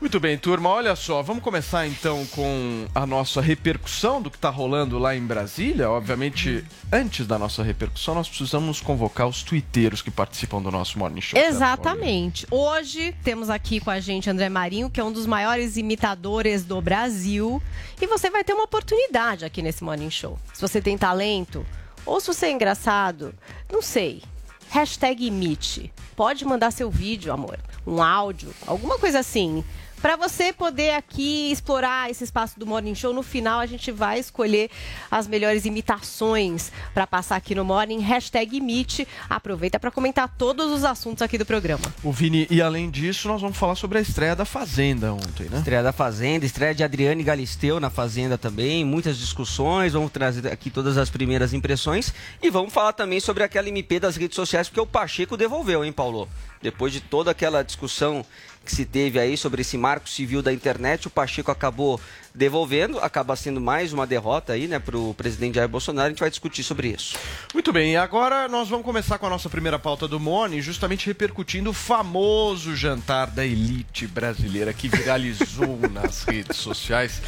Muito 0.00 0.18
bem, 0.18 0.38
turma. 0.38 0.70
Olha 0.70 0.96
só, 0.96 1.22
vamos 1.22 1.42
começar 1.42 1.86
então 1.86 2.24
com 2.28 2.86
a 2.94 3.04
nossa 3.04 3.38
repercussão 3.38 4.22
do 4.22 4.30
que 4.30 4.38
está 4.38 4.48
rolando 4.48 4.98
lá 4.98 5.14
em 5.14 5.20
Brasília. 5.20 5.90
Obviamente, 5.90 6.64
antes 6.90 7.26
da 7.26 7.38
nossa 7.38 7.62
repercussão, 7.62 8.14
nós 8.14 8.26
precisamos 8.26 8.80
convocar 8.80 9.28
os 9.28 9.42
tuiteiros 9.42 10.00
que 10.00 10.10
participam 10.10 10.62
do 10.62 10.70
nosso 10.70 10.98
Morning 10.98 11.20
Show. 11.20 11.38
Exatamente. 11.38 12.46
Hoje 12.50 13.14
temos 13.22 13.50
aqui 13.50 13.78
com 13.78 13.90
a 13.90 14.00
gente 14.00 14.30
André 14.30 14.48
Marinho, 14.48 14.88
que 14.88 14.98
é 14.98 15.04
um 15.04 15.12
dos 15.12 15.26
maiores 15.26 15.76
imitadores 15.76 16.64
do 16.64 16.80
Brasil. 16.80 17.62
E 18.00 18.06
você 18.06 18.30
vai 18.30 18.42
ter 18.42 18.54
uma 18.54 18.64
oportunidade 18.64 19.44
aqui 19.44 19.60
nesse 19.60 19.84
Morning 19.84 20.10
Show. 20.10 20.38
Se 20.54 20.62
você 20.62 20.80
tem 20.80 20.96
talento, 20.96 21.64
ou 22.06 22.18
se 22.22 22.28
você 22.28 22.46
é 22.46 22.52
engraçado, 22.52 23.34
não 23.70 23.82
sei. 23.82 24.22
Hashtag 24.70 25.26
imite. 25.26 25.92
Pode 26.16 26.42
mandar 26.46 26.70
seu 26.70 26.90
vídeo, 26.90 27.32
amor. 27.32 27.58
Um 27.86 28.02
áudio, 28.02 28.54
alguma 28.66 28.98
coisa 28.98 29.18
assim. 29.18 29.62
Para 30.00 30.16
você 30.16 30.52
poder 30.52 30.94
aqui 30.94 31.50
explorar 31.50 32.10
esse 32.10 32.24
espaço 32.24 32.58
do 32.58 32.66
Morning 32.66 32.94
Show, 32.94 33.12
no 33.12 33.22
final 33.22 33.60
a 33.60 33.66
gente 33.66 33.92
vai 33.92 34.18
escolher 34.18 34.70
as 35.10 35.26
melhores 35.26 35.64
imitações 35.64 36.72
para 36.94 37.06
passar 37.06 37.36
aqui 37.36 37.54
no 37.54 37.64
Morning. 37.64 38.00
Hashtag 38.00 38.56
imite. 38.56 39.06
Aproveita 39.28 39.78
para 39.78 39.90
comentar 39.90 40.28
todos 40.38 40.70
os 40.70 40.84
assuntos 40.84 41.22
aqui 41.22 41.36
do 41.36 41.44
programa. 41.44 41.84
O 42.02 42.12
Vini, 42.12 42.46
e 42.50 42.62
além 42.62 42.90
disso, 42.90 43.28
nós 43.28 43.40
vamos 43.40 43.56
falar 43.56 43.74
sobre 43.74 43.98
a 43.98 44.00
estreia 44.00 44.34
da 44.34 44.44
Fazenda 44.44 45.12
ontem, 45.12 45.48
né? 45.48 45.58
Estreia 45.58 45.82
da 45.82 45.92
Fazenda, 45.92 46.46
estreia 46.46 46.74
de 46.74 46.82
Adriane 46.82 47.22
Galisteu 47.22 47.78
na 47.78 47.90
Fazenda 47.90 48.38
também, 48.38 48.84
muitas 48.84 49.18
discussões, 49.18 49.92
vamos 49.92 50.10
trazer 50.10 50.46
aqui 50.48 50.70
todas 50.70 50.96
as 50.96 51.10
primeiras 51.10 51.52
impressões 51.52 52.12
e 52.42 52.50
vamos 52.50 52.72
falar 52.72 52.92
também 52.92 53.20
sobre 53.20 53.42
aquela 53.42 53.68
MP 53.68 54.00
das 54.00 54.16
redes 54.16 54.34
sociais, 54.34 54.68
porque 54.68 54.80
o 54.80 54.86
Pacheco 54.86 55.36
devolveu, 55.36 55.84
hein, 55.84 55.92
Paulo? 55.92 56.28
Depois 56.62 56.92
de 56.92 57.00
toda 57.00 57.30
aquela 57.30 57.62
discussão 57.62 58.24
que 58.70 58.76
se 58.76 58.84
teve 58.84 59.18
aí 59.18 59.36
sobre 59.36 59.62
esse 59.62 59.76
marco 59.76 60.08
civil 60.08 60.40
da 60.40 60.52
internet, 60.52 61.08
o 61.08 61.10
Pacheco 61.10 61.50
acabou 61.50 62.00
devolvendo, 62.32 63.00
acaba 63.00 63.34
sendo 63.34 63.60
mais 63.60 63.92
uma 63.92 64.06
derrota 64.06 64.52
aí, 64.52 64.68
né, 64.68 64.78
para 64.78 64.96
o 64.96 65.12
presidente 65.14 65.56
Jair 65.56 65.68
Bolsonaro, 65.68 66.06
a 66.06 66.10
gente 66.10 66.20
vai 66.20 66.30
discutir 66.30 66.62
sobre 66.62 66.88
isso. 66.88 67.16
Muito 67.52 67.72
bem, 67.72 67.94
e 67.94 67.96
agora 67.96 68.46
nós 68.46 68.68
vamos 68.68 68.86
começar 68.86 69.18
com 69.18 69.26
a 69.26 69.30
nossa 69.30 69.50
primeira 69.50 69.80
pauta 69.80 70.06
do 70.06 70.20
Mone, 70.20 70.62
justamente 70.62 71.06
repercutindo 71.06 71.70
o 71.70 71.72
famoso 71.72 72.76
jantar 72.76 73.26
da 73.26 73.44
elite 73.44 74.06
brasileira 74.06 74.72
que 74.72 74.88
viralizou 74.88 75.76
nas 75.90 76.22
redes 76.22 76.56
sociais. 76.58 77.20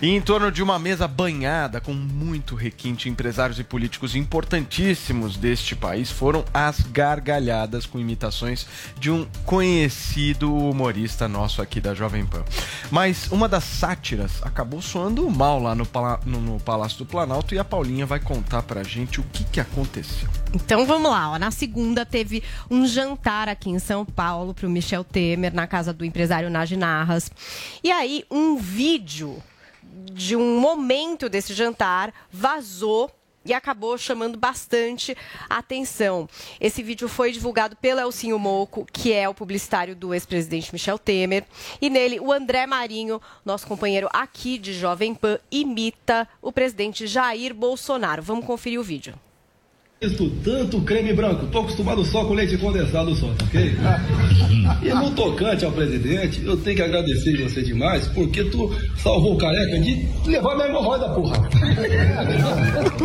E 0.00 0.08
em 0.08 0.20
torno 0.22 0.50
de 0.50 0.62
uma 0.62 0.78
mesa 0.78 1.06
banhada 1.06 1.78
com 1.78 1.92
muito 1.92 2.54
requinte, 2.54 3.10
empresários 3.10 3.58
e 3.58 3.64
políticos 3.64 4.16
importantíssimos 4.16 5.36
deste 5.36 5.76
país 5.76 6.10
foram 6.10 6.42
as 6.54 6.80
gargalhadas 6.80 7.84
com 7.84 8.00
imitações 8.00 8.66
de 8.98 9.10
um 9.10 9.26
conhecido 9.44 10.54
humorista 10.54 10.85
nosso 11.28 11.60
aqui 11.60 11.80
da 11.80 11.94
Jovem 11.94 12.24
Pan. 12.26 12.44
Mas 12.90 13.30
uma 13.30 13.48
das 13.48 13.64
sátiras 13.64 14.42
acabou 14.42 14.80
soando 14.80 15.28
mal 15.30 15.60
lá 15.60 15.74
no, 15.74 15.84
Pala- 15.84 16.20
no- 16.24 16.40
no 16.40 16.60
Palácio 16.60 16.98
do 16.98 17.06
Planalto 17.06 17.54
e 17.54 17.58
a 17.58 17.64
Paulinha 17.64 18.06
vai 18.06 18.20
contar 18.20 18.62
pra 18.62 18.82
gente 18.82 19.20
o 19.20 19.24
que, 19.24 19.44
que 19.44 19.60
aconteceu. 19.60 20.28
Então 20.54 20.86
vamos 20.86 21.10
lá, 21.10 21.30
ó. 21.32 21.38
na 21.38 21.50
segunda 21.50 22.06
teve 22.06 22.42
um 22.70 22.86
jantar 22.86 23.48
aqui 23.48 23.68
em 23.70 23.78
São 23.78 24.04
Paulo 24.04 24.54
para 24.54 24.66
o 24.66 24.70
Michel 24.70 25.02
Temer, 25.04 25.52
na 25.54 25.66
casa 25.66 25.92
do 25.92 26.04
empresário 26.04 26.48
Nagy 26.50 26.76
Narras. 26.76 27.30
E 27.82 27.90
aí 27.90 28.24
um 28.30 28.56
vídeo 28.56 29.42
de 30.12 30.36
um 30.36 30.60
momento 30.60 31.28
desse 31.28 31.52
jantar 31.54 32.12
vazou 32.32 33.10
e 33.46 33.54
acabou 33.54 33.96
chamando 33.96 34.38
bastante 34.38 35.16
atenção. 35.48 36.28
Esse 36.60 36.82
vídeo 36.82 37.08
foi 37.08 37.32
divulgado 37.32 37.76
pelo 37.76 38.00
Elcinho 38.00 38.38
Moco, 38.38 38.86
que 38.92 39.12
é 39.12 39.28
o 39.28 39.34
publicitário 39.34 39.94
do 39.94 40.12
ex-presidente 40.12 40.72
Michel 40.72 40.98
Temer, 40.98 41.44
e 41.80 41.88
nele 41.88 42.20
o 42.20 42.32
André 42.32 42.66
Marinho, 42.66 43.20
nosso 43.44 43.66
companheiro 43.66 44.08
aqui 44.12 44.58
de 44.58 44.72
Jovem 44.72 45.14
Pan, 45.14 45.38
imita 45.50 46.28
o 46.42 46.52
presidente 46.52 47.06
Jair 47.06 47.54
Bolsonaro. 47.54 48.22
Vamos 48.22 48.44
conferir 48.44 48.80
o 48.80 48.84
vídeo. 48.84 49.25
Isso 49.98 50.28
tanto 50.44 50.82
creme 50.82 51.14
branco, 51.14 51.46
tô 51.46 51.60
acostumado 51.60 52.04
só 52.04 52.22
com 52.22 52.34
leite 52.34 52.58
condensado 52.58 53.14
só, 53.14 53.28
tá 53.28 53.46
ok? 53.46 53.74
E 54.82 54.90
no 54.90 55.10
tocante 55.12 55.64
ao 55.64 55.72
presidente, 55.72 56.44
eu 56.44 56.54
tenho 56.58 56.76
que 56.76 56.82
agradecer 56.82 57.42
você 57.42 57.62
demais, 57.62 58.06
porque 58.08 58.44
tu 58.44 58.70
salvou 58.98 59.36
o 59.36 59.38
careca 59.38 59.80
de 59.80 60.06
levar 60.26 60.54
minha 60.54 60.68
hemorroida, 60.68 61.08
porra. 61.08 61.48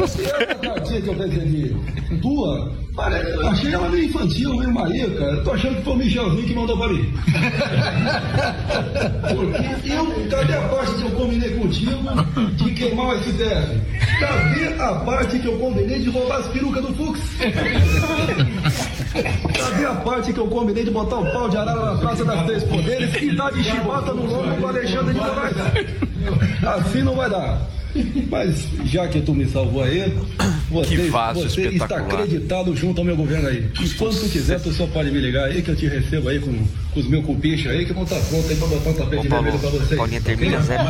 Essa 0.04 0.56
cartinha 0.56 1.02
que 1.02 1.08
eu 1.08 1.18
recebi, 1.18 1.76
tua, 2.22 2.76
parece, 2.94 3.32
eu 3.32 3.48
achei 3.48 3.74
ela 3.74 3.88
meio 3.88 4.04
infantil, 4.04 4.58
meio 4.58 4.74
marica. 4.74 5.24
Eu 5.24 5.44
tô 5.46 5.52
achando 5.52 5.78
que 5.78 5.84
foi 5.84 5.94
o 5.94 5.98
Michelzinho 5.98 6.46
que 6.46 6.54
mandou 6.54 6.78
pra 6.78 6.90
mim. 6.90 7.14
Porque 9.34 9.92
eu, 9.94 10.30
cadê 10.30 10.56
a 10.56 10.62
parte 10.68 10.94
que 10.96 11.04
eu 11.04 11.12
combinei 11.12 11.52
contigo 11.52 11.98
de 12.58 12.72
queimar 12.74 13.16
o 13.16 13.20
STF? 13.20 13.80
Cadê 14.20 14.74
a 14.78 14.94
parte 14.96 15.40
que 15.40 15.48
eu 15.48 15.58
combinei 15.58 16.00
de 16.00 16.10
roubar 16.10 16.40
as 16.40 16.48
perucas 16.48 16.81
do 16.82 16.94
Fux? 16.94 17.20
Cadê 19.54 19.86
a 19.86 19.96
parte 19.96 20.34
que 20.34 20.40
eu 20.40 20.48
combinei 20.48 20.84
de 20.84 20.92
botar 20.92 21.18
o 21.18 21.32
pau 21.32 21.50
de 21.50 21.58
arara 21.58 21.94
na 21.94 21.98
Praça 21.98 22.26
das 22.26 22.46
Três 22.46 22.64
Poderes 22.64 23.22
e 23.22 23.36
dar 23.36 23.52
de 23.52 23.64
chibata 23.64 24.14
no 24.14 24.26
lombo 24.26 24.56
do 24.60 24.68
Alexandre 24.68 25.14
de 25.14 25.20
Moraes? 25.20 25.56
Assim 26.66 27.04
não 27.04 27.16
vai 27.16 27.30
dar. 27.30 27.62
Mas 28.30 28.68
já 28.86 29.08
que 29.08 29.22
tu 29.22 29.34
me 29.34 29.46
salvou 29.46 29.84
aí, 29.84 30.14
você, 30.70 31.10
vaso 31.10 31.42
você 31.42 31.68
está 31.68 31.98
acreditado 31.98 32.76
junto 32.76 33.00
ao 33.00 33.06
meu 33.06 33.16
governo 33.18 33.50
aí. 33.50 33.70
E 33.82 33.90
quando 33.90 34.18
tu 34.20 34.30
quiser, 34.30 34.62
tu 34.62 34.72
só 34.72 34.88
pode 34.88 35.12
me 35.12 35.20
ligar 35.20 35.46
aí 35.46 35.62
que 35.62 35.72
eu 35.72 35.76
te 35.76 35.88
recebo 35.88 36.30
aí 36.30 36.40
com, 36.40 36.54
com 36.94 37.00
os 37.00 37.08
meus 37.08 37.26
cupichos 37.26 37.70
aí 37.70 37.86
que 37.86 37.94
vão 37.94 38.04
estar 38.04 38.20
prontos 38.22 38.50
aí 38.50 38.56
pra 38.56 38.68
botar 38.68 38.90
um 38.90 38.94
tapete 38.94 39.28
vermelho 39.28 39.60
pra 39.60 39.70
vocês. 39.70 39.98
Paulinha 39.98 40.22
termina 40.22 40.58
Ok? 40.58 40.68
zero. 40.68 40.84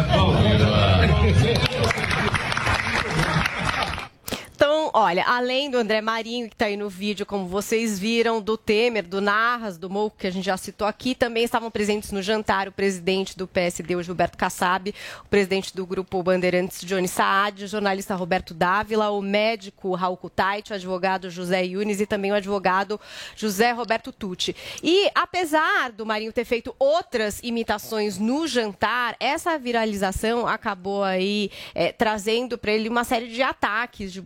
Então, 4.56 4.81
olha, 4.94 5.24
além 5.26 5.70
do 5.70 5.78
André 5.78 6.02
Marinho, 6.02 6.48
que 6.48 6.56
está 6.56 6.66
aí 6.66 6.78
no 6.78 6.90
vídeo, 6.90 7.26
como 7.26 7.46
vocês 7.46 8.00
viram, 8.00 8.42
do 8.42 8.58
Temer, 8.58 9.06
do 9.08 9.22
Narras, 9.22 9.78
do 9.78 9.90
Mouco, 9.90 10.18
que 10.18 10.28
a 10.28 10.32
gente 10.32 10.46
já 10.46 10.58
citou 10.58 10.88
aqui, 10.88 11.16
também 11.16 11.44
estavam 11.44 11.72
presentes 11.72 12.12
no 12.12 12.22
jantar 12.22 12.68
o 12.68 12.72
presidente 12.72 13.38
do 13.38 13.48
PSD, 13.48 13.96
o 13.96 14.04
Gilberto 14.04 14.38
Kassab, 14.38 14.94
o 15.24 15.28
presidente 15.28 15.76
do 15.76 15.86
grupo 15.86 16.22
Bandeirantes, 16.24 16.82
Johnny 16.82 17.08
Saad, 17.08 17.64
o 17.64 17.68
jornalista 17.68 18.16
Roberto 18.16 18.54
Dávila, 18.54 19.10
o 19.12 19.22
médico 19.22 19.94
Raul 19.96 20.18
Kutait, 20.18 20.72
o 20.72 20.74
advogado 20.74 21.30
José 21.30 21.64
Yunes 21.66 22.00
e 22.00 22.06
também 22.06 22.32
o 22.32 22.36
advogado 22.36 23.00
José 23.36 23.72
Roberto 23.72 24.12
Tucci. 24.12 24.56
E 24.84 25.10
apesar 25.16 25.92
do 25.92 26.06
Marinho 26.06 26.34
ter 26.34 26.46
feito 26.46 26.76
outras 26.78 27.40
imitações 27.44 28.18
no 28.18 28.48
jantar, 28.48 29.16
essa 29.20 29.58
viralização 29.58 30.48
acabou 30.48 31.04
aí 31.04 31.52
eh, 31.74 31.92
trazendo 31.92 32.58
para 32.58 32.72
ele 32.72 32.90
uma 32.90 33.04
série 33.04 33.28
de 33.28 33.42
ataques 33.42 34.12
de 34.12 34.22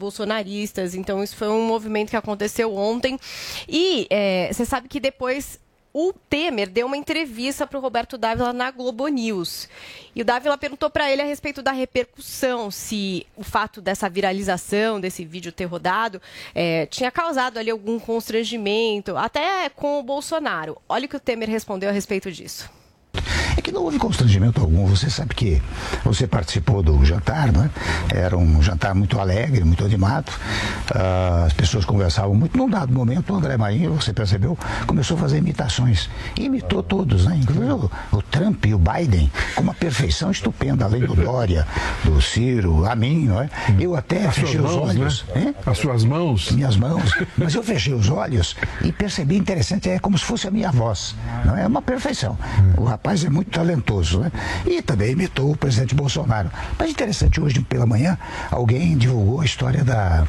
bolsonaristas. 0.56 0.96
Então, 0.96 1.24
isso 1.24 1.36
foi 1.36 1.50
um 1.50 1.66
movimento 1.66 2.10
que 2.10 2.16
aconteceu 2.16 2.76
ontem. 2.76 3.20
E 3.68 4.08
eh, 4.10 4.50
você 4.52 4.66
sabe 4.66 4.88
que 4.88 5.00
depois 5.00 5.60
o 5.94 6.12
Temer 6.12 6.70
deu 6.70 6.88
uma 6.88 6.98
entrevista 6.98 7.66
para 7.66 7.78
o 7.78 7.82
Roberto 7.82 8.18
Dávila 8.18 8.52
na 8.52 8.70
Globo 8.70 9.08
News. 9.08 9.70
E 10.14 10.22
o 10.22 10.26
Dávila 10.26 10.58
perguntou 10.58 10.90
para 10.90 11.10
ele 11.10 11.22
a 11.22 11.26
respeito 11.26 11.62
da 11.62 11.72
repercussão, 11.72 12.70
se 12.70 13.26
o 13.36 13.44
fato 13.44 13.82
dessa 13.82 14.10
viralização, 14.10 15.00
desse 15.00 15.24
vídeo 15.24 15.54
ter 15.54 15.66
rodado, 15.66 16.22
eh, 16.54 16.86
tinha 16.88 17.12
causado 17.12 17.58
ali 17.58 17.70
algum 17.70 17.98
constrangimento, 17.98 19.16
até 19.16 19.70
com 19.70 20.00
o 20.00 20.04
Bolsonaro. 20.04 20.78
Olha 20.88 21.06
o 21.06 21.10
que 21.10 21.16
o 21.16 21.20
Temer 21.20 21.50
respondeu 21.50 21.90
a 21.90 21.94
respeito 21.94 22.30
disso. 22.30 22.70
É 23.66 23.70
que 23.70 23.72
não 23.72 23.82
houve 23.82 23.98
constrangimento 23.98 24.62
algum. 24.62 24.86
Você 24.86 25.10
sabe 25.10 25.34
que 25.34 25.60
você 26.04 26.28
participou 26.28 26.84
do 26.84 27.04
jantar, 27.04 27.52
não 27.52 27.64
é? 27.64 27.70
Era 28.14 28.38
um 28.38 28.62
jantar 28.62 28.94
muito 28.94 29.20
alegre, 29.20 29.64
muito 29.64 29.84
animado. 29.84 30.32
Ah, 30.94 31.46
as 31.48 31.54
pessoas 31.54 31.84
conversavam 31.84 32.36
muito. 32.36 32.56
Num 32.56 32.70
dado 32.70 32.94
momento, 32.94 33.34
o 33.34 33.36
André 33.36 33.58
Marinho, 33.58 33.96
você 33.96 34.14
percebeu, 34.14 34.56
começou 34.86 35.18
a 35.18 35.20
fazer 35.22 35.40
imitações. 35.40 36.12
Imitou 36.38 36.84
todos, 36.84 37.26
né? 37.26 37.40
Inclusive 37.42 37.72
o, 37.72 37.92
o 38.12 38.22
Trump 38.22 38.64
e 38.68 38.74
o 38.76 38.78
Biden, 38.78 39.32
com 39.56 39.64
uma 39.64 39.74
perfeição 39.74 40.30
estupenda, 40.30 40.86
além 40.86 41.02
do 41.02 41.16
Dória, 41.16 41.66
do 42.04 42.22
Ciro, 42.22 42.86
a 42.86 42.96
mim, 42.96 43.26
não 43.26 43.42
é? 43.42 43.50
Eu 43.80 43.96
até 43.96 44.28
As 44.28 44.36
fechei 44.36 44.60
os 44.60 44.72
mãos, 44.72 44.90
olhos. 44.90 45.26
né? 45.34 45.56
As 45.66 45.80
suas 45.80 46.04
mãos. 46.04 46.52
Minhas 46.52 46.78
mãos. 46.78 47.12
Mas 47.36 47.56
eu 47.56 47.64
fechei 47.64 47.96
os 47.96 48.10
olhos 48.12 48.56
e 48.84 48.92
percebi 48.92 49.36
interessante, 49.36 49.90
é 49.90 49.98
como 49.98 50.20
se 50.20 50.24
fosse 50.26 50.48
a 50.48 50.52
minha 50.52 50.72
voz. 50.72 51.16
Não 51.44 51.58
é 51.58 51.66
uma 51.66 51.82
perfeição. 51.82 52.38
O 52.78 52.84
rapaz 52.84 53.26
é 53.26 53.30
muito 53.30 53.55
talentoso, 53.56 54.20
né? 54.20 54.32
E 54.66 54.82
também 54.82 55.12
imitou 55.12 55.52
o 55.52 55.56
presidente 55.56 55.96
Bolsonaro. 55.96 56.52
Mas 56.78 56.90
interessante, 56.90 57.40
hoje 57.40 57.62
pela 57.62 57.86
manhã, 57.86 58.18
alguém 58.52 58.98
divulgou 58.98 59.40
a 59.40 59.46
história 59.46 59.82
da, 59.82 60.28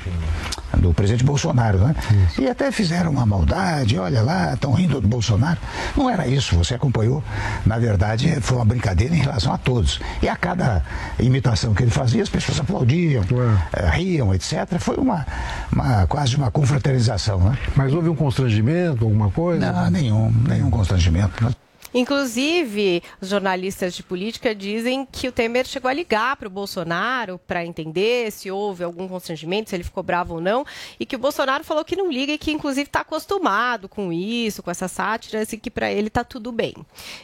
do 0.78 0.94
presidente 0.94 1.24
Bolsonaro, 1.24 1.78
né? 1.78 1.96
E 2.38 2.48
até 2.48 2.70
fizeram 2.70 3.10
uma 3.10 3.26
maldade, 3.26 3.98
olha 3.98 4.22
lá, 4.22 4.54
estão 4.54 4.72
rindo 4.72 5.00
do 5.00 5.08
Bolsonaro. 5.08 5.58
Não 5.96 6.08
era 6.08 6.28
isso, 6.28 6.56
você 6.56 6.76
acompanhou. 6.76 7.22
Na 7.64 7.78
verdade, 7.78 8.40
foi 8.40 8.56
uma 8.58 8.64
brincadeira 8.64 9.14
em 9.14 9.20
relação 9.20 9.52
a 9.52 9.58
todos. 9.58 9.98
E 10.22 10.28
a 10.28 10.36
cada 10.36 10.84
imitação 11.18 11.74
que 11.74 11.82
ele 11.82 11.90
fazia, 11.90 12.22
as 12.22 12.28
pessoas 12.28 12.60
aplaudiam, 12.60 13.24
eh, 13.72 13.90
riam, 13.90 14.32
etc. 14.32 14.78
Foi 14.78 14.96
uma, 14.96 15.26
uma 15.72 16.06
quase 16.06 16.36
uma 16.36 16.50
confraternização, 16.50 17.40
né? 17.40 17.58
Mas 17.74 17.92
houve 17.92 18.08
um 18.08 18.14
constrangimento, 18.14 19.04
alguma 19.04 19.30
coisa? 19.30 19.72
Não, 19.72 19.90
nenhum, 19.90 20.32
nenhum 20.46 20.70
constrangimento. 20.70 21.56
Inclusive, 21.94 23.02
os 23.20 23.28
jornalistas 23.28 23.94
de 23.94 24.02
política 24.02 24.54
dizem 24.54 25.06
que 25.10 25.28
o 25.28 25.32
Temer 25.32 25.66
chegou 25.66 25.88
a 25.88 25.94
ligar 25.94 26.36
para 26.36 26.48
o 26.48 26.50
Bolsonaro 26.50 27.38
para 27.46 27.64
entender 27.64 28.30
se 28.30 28.50
houve 28.50 28.84
algum 28.84 29.08
constrangimento, 29.08 29.70
se 29.70 29.76
ele 29.76 29.84
ficou 29.84 30.02
bravo 30.02 30.34
ou 30.34 30.40
não, 30.40 30.64
e 30.98 31.06
que 31.06 31.16
o 31.16 31.18
Bolsonaro 31.18 31.64
falou 31.64 31.84
que 31.84 31.96
não 31.96 32.10
liga 32.10 32.32
e 32.32 32.38
que, 32.38 32.52
inclusive, 32.52 32.88
está 32.88 33.00
acostumado 33.00 33.88
com 33.88 34.12
isso, 34.12 34.62
com 34.62 34.70
essas 34.70 34.90
sátiras, 34.90 35.52
e 35.52 35.58
que 35.58 35.70
para 35.70 35.90
ele 35.90 36.08
está 36.08 36.24
tudo 36.24 36.52
bem. 36.52 36.74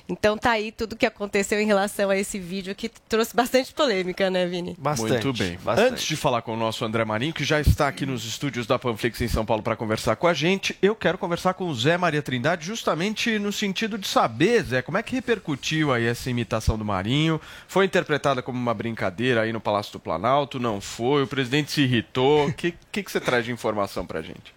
Então, 0.08 0.36
tá 0.36 0.52
aí 0.52 0.72
tudo 0.72 0.96
que 0.96 1.06
aconteceu 1.06 1.60
em 1.60 1.66
relação 1.66 2.10
a 2.10 2.16
esse 2.16 2.38
vídeo 2.38 2.74
que 2.74 2.88
trouxe 2.88 3.34
bastante 3.34 3.72
polêmica, 3.72 4.30
né, 4.30 4.46
Vini? 4.46 4.76
Muito 5.12 5.32
bem. 5.32 5.58
bastante. 5.62 5.92
Antes 5.92 6.04
de 6.04 6.16
falar 6.16 6.42
com 6.42 6.54
o 6.54 6.56
nosso 6.56 6.84
André 6.84 7.04
Marinho, 7.04 7.32
que 7.32 7.44
já 7.44 7.60
está 7.60 7.88
aqui 7.88 8.06
nos 8.06 8.24
estúdios 8.24 8.66
da 8.66 8.78
Panflix 8.78 9.20
em 9.20 9.28
São 9.28 9.44
Paulo 9.44 9.62
para 9.62 9.76
conversar 9.76 10.16
com 10.16 10.26
a 10.26 10.34
gente, 10.34 10.76
eu 10.82 10.94
quero 10.94 11.18
conversar 11.18 11.54
com 11.54 11.66
o 11.66 11.74
Zé 11.74 11.96
Maria 11.96 12.22
Trindade 12.22 12.66
justamente 12.66 13.38
no 13.38 13.52
sentido 13.52 13.98
de 13.98 14.06
saber 14.06 14.51
Zé, 14.60 14.82
como 14.82 14.98
é 14.98 15.02
que 15.02 15.14
repercutiu 15.14 15.92
aí 15.92 16.06
essa 16.06 16.28
imitação 16.28 16.76
do 16.76 16.84
Marinho? 16.84 17.40
Foi 17.68 17.84
interpretada 17.84 18.42
como 18.42 18.58
uma 18.58 18.74
brincadeira 18.74 19.42
aí 19.42 19.52
no 19.52 19.60
Palácio 19.60 19.92
do 19.92 20.00
Planalto? 20.00 20.58
Não 20.58 20.80
foi? 20.80 21.22
O 21.22 21.26
presidente 21.26 21.70
se 21.70 21.82
irritou? 21.82 22.48
O 22.48 22.52
que, 22.52 22.74
que, 22.90 23.02
que 23.02 23.10
você 23.10 23.20
traz 23.20 23.44
de 23.44 23.52
informação 23.52 24.04
pra 24.04 24.20
gente? 24.20 24.54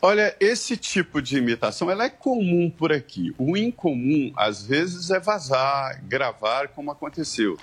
Olha, 0.00 0.36
esse 0.38 0.76
tipo 0.76 1.20
de 1.22 1.38
imitação 1.38 1.90
ela 1.90 2.04
é 2.04 2.10
comum 2.10 2.70
por 2.70 2.92
aqui. 2.92 3.34
O 3.38 3.56
incomum, 3.56 4.32
às 4.36 4.66
vezes, 4.66 5.10
é 5.10 5.18
vazar, 5.18 6.02
gravar, 6.04 6.68
como 6.68 6.90
aconteceu. 6.90 7.58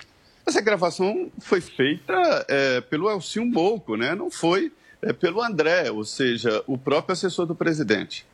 Essa 0.46 0.60
gravação 0.60 1.30
foi 1.38 1.60
feita 1.60 2.12
é, 2.48 2.80
pelo 2.82 3.10
Elcio 3.10 3.46
Mouco, 3.46 3.96
né? 3.96 4.14
não 4.14 4.30
foi 4.30 4.72
é, 5.00 5.12
pelo 5.12 5.42
André, 5.42 5.90
ou 5.90 6.04
seja, 6.04 6.62
o 6.66 6.76
próprio 6.76 7.12
assessor 7.12 7.46
do 7.46 7.54
presidente. 7.54 8.26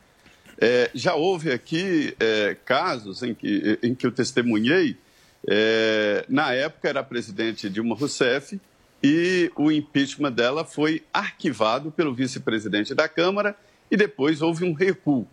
É, 0.63 0.91
já 0.93 1.15
houve 1.15 1.51
aqui 1.51 2.15
é, 2.19 2.55
casos 2.63 3.23
em 3.23 3.33
que, 3.33 3.79
em 3.81 3.95
que 3.95 4.05
eu 4.05 4.11
testemunhei, 4.11 4.95
é, 5.49 6.23
na 6.29 6.53
época 6.53 6.87
era 6.87 7.03
presidente 7.03 7.67
Dilma 7.67 7.95
Rousseff, 7.95 8.61
e 9.03 9.51
o 9.55 9.71
impeachment 9.71 10.31
dela 10.31 10.63
foi 10.63 11.01
arquivado 11.11 11.91
pelo 11.91 12.13
vice-presidente 12.13 12.93
da 12.93 13.09
Câmara 13.09 13.55
e 13.89 13.97
depois 13.97 14.43
houve 14.43 14.63
um 14.63 14.73
recuo. 14.73 15.27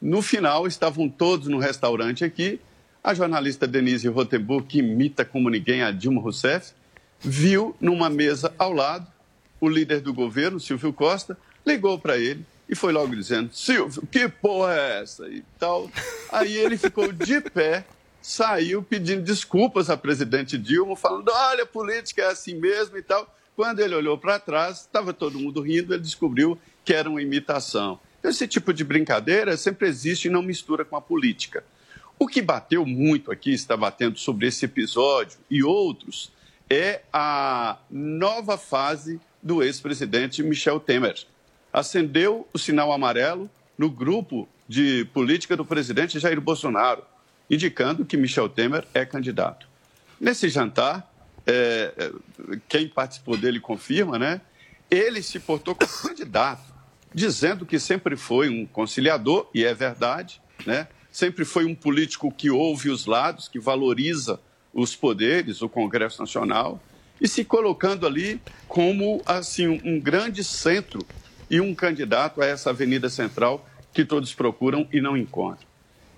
No 0.00 0.22
final, 0.22 0.66
estavam 0.66 1.10
todos 1.10 1.46
no 1.46 1.58
restaurante 1.58 2.24
aqui. 2.24 2.58
A 3.02 3.12
jornalista 3.12 3.66
Denise 3.66 4.08
Rotenburg, 4.08 4.66
que 4.66 4.78
imita 4.78 5.26
como 5.26 5.50
ninguém 5.50 5.82
a 5.82 5.90
Dilma 5.90 6.22
Rousseff, 6.22 6.72
viu 7.20 7.76
numa 7.78 8.08
mesa 8.08 8.54
ao 8.58 8.72
lado 8.72 9.06
o 9.60 9.68
líder 9.68 10.00
do 10.00 10.14
governo, 10.14 10.58
Silvio 10.58 10.92
Costa, 10.92 11.36
ligou 11.66 11.98
para 11.98 12.16
ele 12.16 12.46
e 12.68 12.74
foi 12.74 12.92
logo 12.92 13.14
dizendo: 13.14 13.54
Silvio, 13.54 14.06
que 14.10 14.28
porra 14.28 14.74
é 14.74 15.02
essa? 15.02 15.28
E 15.28 15.42
tal. 15.58 15.90
Aí 16.32 16.56
ele 16.56 16.76
ficou 16.76 17.12
de 17.12 17.40
pé, 17.40 17.84
saiu 18.20 18.82
pedindo 18.82 19.22
desculpas 19.22 19.90
à 19.90 19.96
presidente 19.96 20.56
Dilma, 20.56 20.96
falando: 20.96 21.30
olha, 21.30 21.66
política 21.66 22.22
é 22.22 22.26
assim 22.26 22.54
mesmo 22.54 22.96
e 22.96 23.02
tal. 23.02 23.32
Quando 23.54 23.80
ele 23.80 23.94
olhou 23.94 24.18
para 24.18 24.38
trás, 24.38 24.80
estava 24.80 25.12
todo 25.12 25.38
mundo 25.38 25.60
rindo, 25.60 25.94
ele 25.94 26.02
descobriu 26.02 26.58
que 26.84 26.92
era 26.92 27.08
uma 27.08 27.22
imitação. 27.22 28.00
Esse 28.22 28.48
tipo 28.48 28.72
de 28.72 28.82
brincadeira 28.82 29.56
sempre 29.56 29.86
existe 29.86 30.26
e 30.26 30.30
não 30.30 30.42
mistura 30.42 30.84
com 30.84 30.96
a 30.96 31.00
política. 31.00 31.62
O 32.18 32.26
que 32.26 32.40
bateu 32.40 32.86
muito 32.86 33.30
aqui, 33.30 33.52
está 33.52 33.76
batendo 33.76 34.18
sobre 34.18 34.46
esse 34.46 34.64
episódio 34.64 35.38
e 35.50 35.62
outros, 35.62 36.32
é 36.70 37.02
a 37.12 37.76
nova 37.90 38.56
fase 38.56 39.20
do 39.42 39.62
ex-presidente 39.62 40.42
Michel 40.42 40.80
Temer. 40.80 41.26
Acendeu 41.74 42.46
o 42.52 42.58
sinal 42.58 42.92
amarelo 42.92 43.50
no 43.76 43.90
grupo 43.90 44.48
de 44.68 45.04
política 45.12 45.56
do 45.56 45.64
presidente 45.64 46.20
Jair 46.20 46.40
Bolsonaro, 46.40 47.02
indicando 47.50 48.04
que 48.04 48.16
Michel 48.16 48.48
Temer 48.48 48.86
é 48.94 49.04
candidato. 49.04 49.68
Nesse 50.20 50.48
jantar, 50.48 51.12
é, 51.44 52.12
quem 52.68 52.86
participou 52.88 53.36
dele 53.36 53.58
confirma, 53.58 54.20
né? 54.20 54.40
Ele 54.88 55.20
se 55.20 55.40
portou 55.40 55.74
como 55.74 55.90
candidato 56.08 56.72
dizendo 57.12 57.66
que 57.66 57.80
sempre 57.80 58.16
foi 58.16 58.48
um 58.48 58.64
conciliador, 58.66 59.48
e 59.52 59.64
é 59.64 59.74
verdade, 59.74 60.40
né? 60.64 60.86
sempre 61.10 61.44
foi 61.44 61.64
um 61.64 61.74
político 61.74 62.32
que 62.32 62.50
ouve 62.50 62.88
os 62.88 63.06
lados, 63.06 63.46
que 63.48 63.60
valoriza 63.60 64.40
os 64.72 64.96
poderes, 64.96 65.60
o 65.60 65.68
Congresso 65.68 66.20
Nacional, 66.20 66.82
e 67.20 67.28
se 67.28 67.44
colocando 67.44 68.06
ali 68.06 68.40
como 68.66 69.22
assim 69.24 69.80
um 69.84 70.00
grande 70.00 70.42
centro 70.42 70.98
e 71.50 71.60
um 71.60 71.74
candidato 71.74 72.40
a 72.42 72.46
essa 72.46 72.70
Avenida 72.70 73.08
Central 73.08 73.68
que 73.92 74.04
todos 74.04 74.34
procuram 74.34 74.88
e 74.92 75.00
não 75.00 75.16
encontram. 75.16 75.66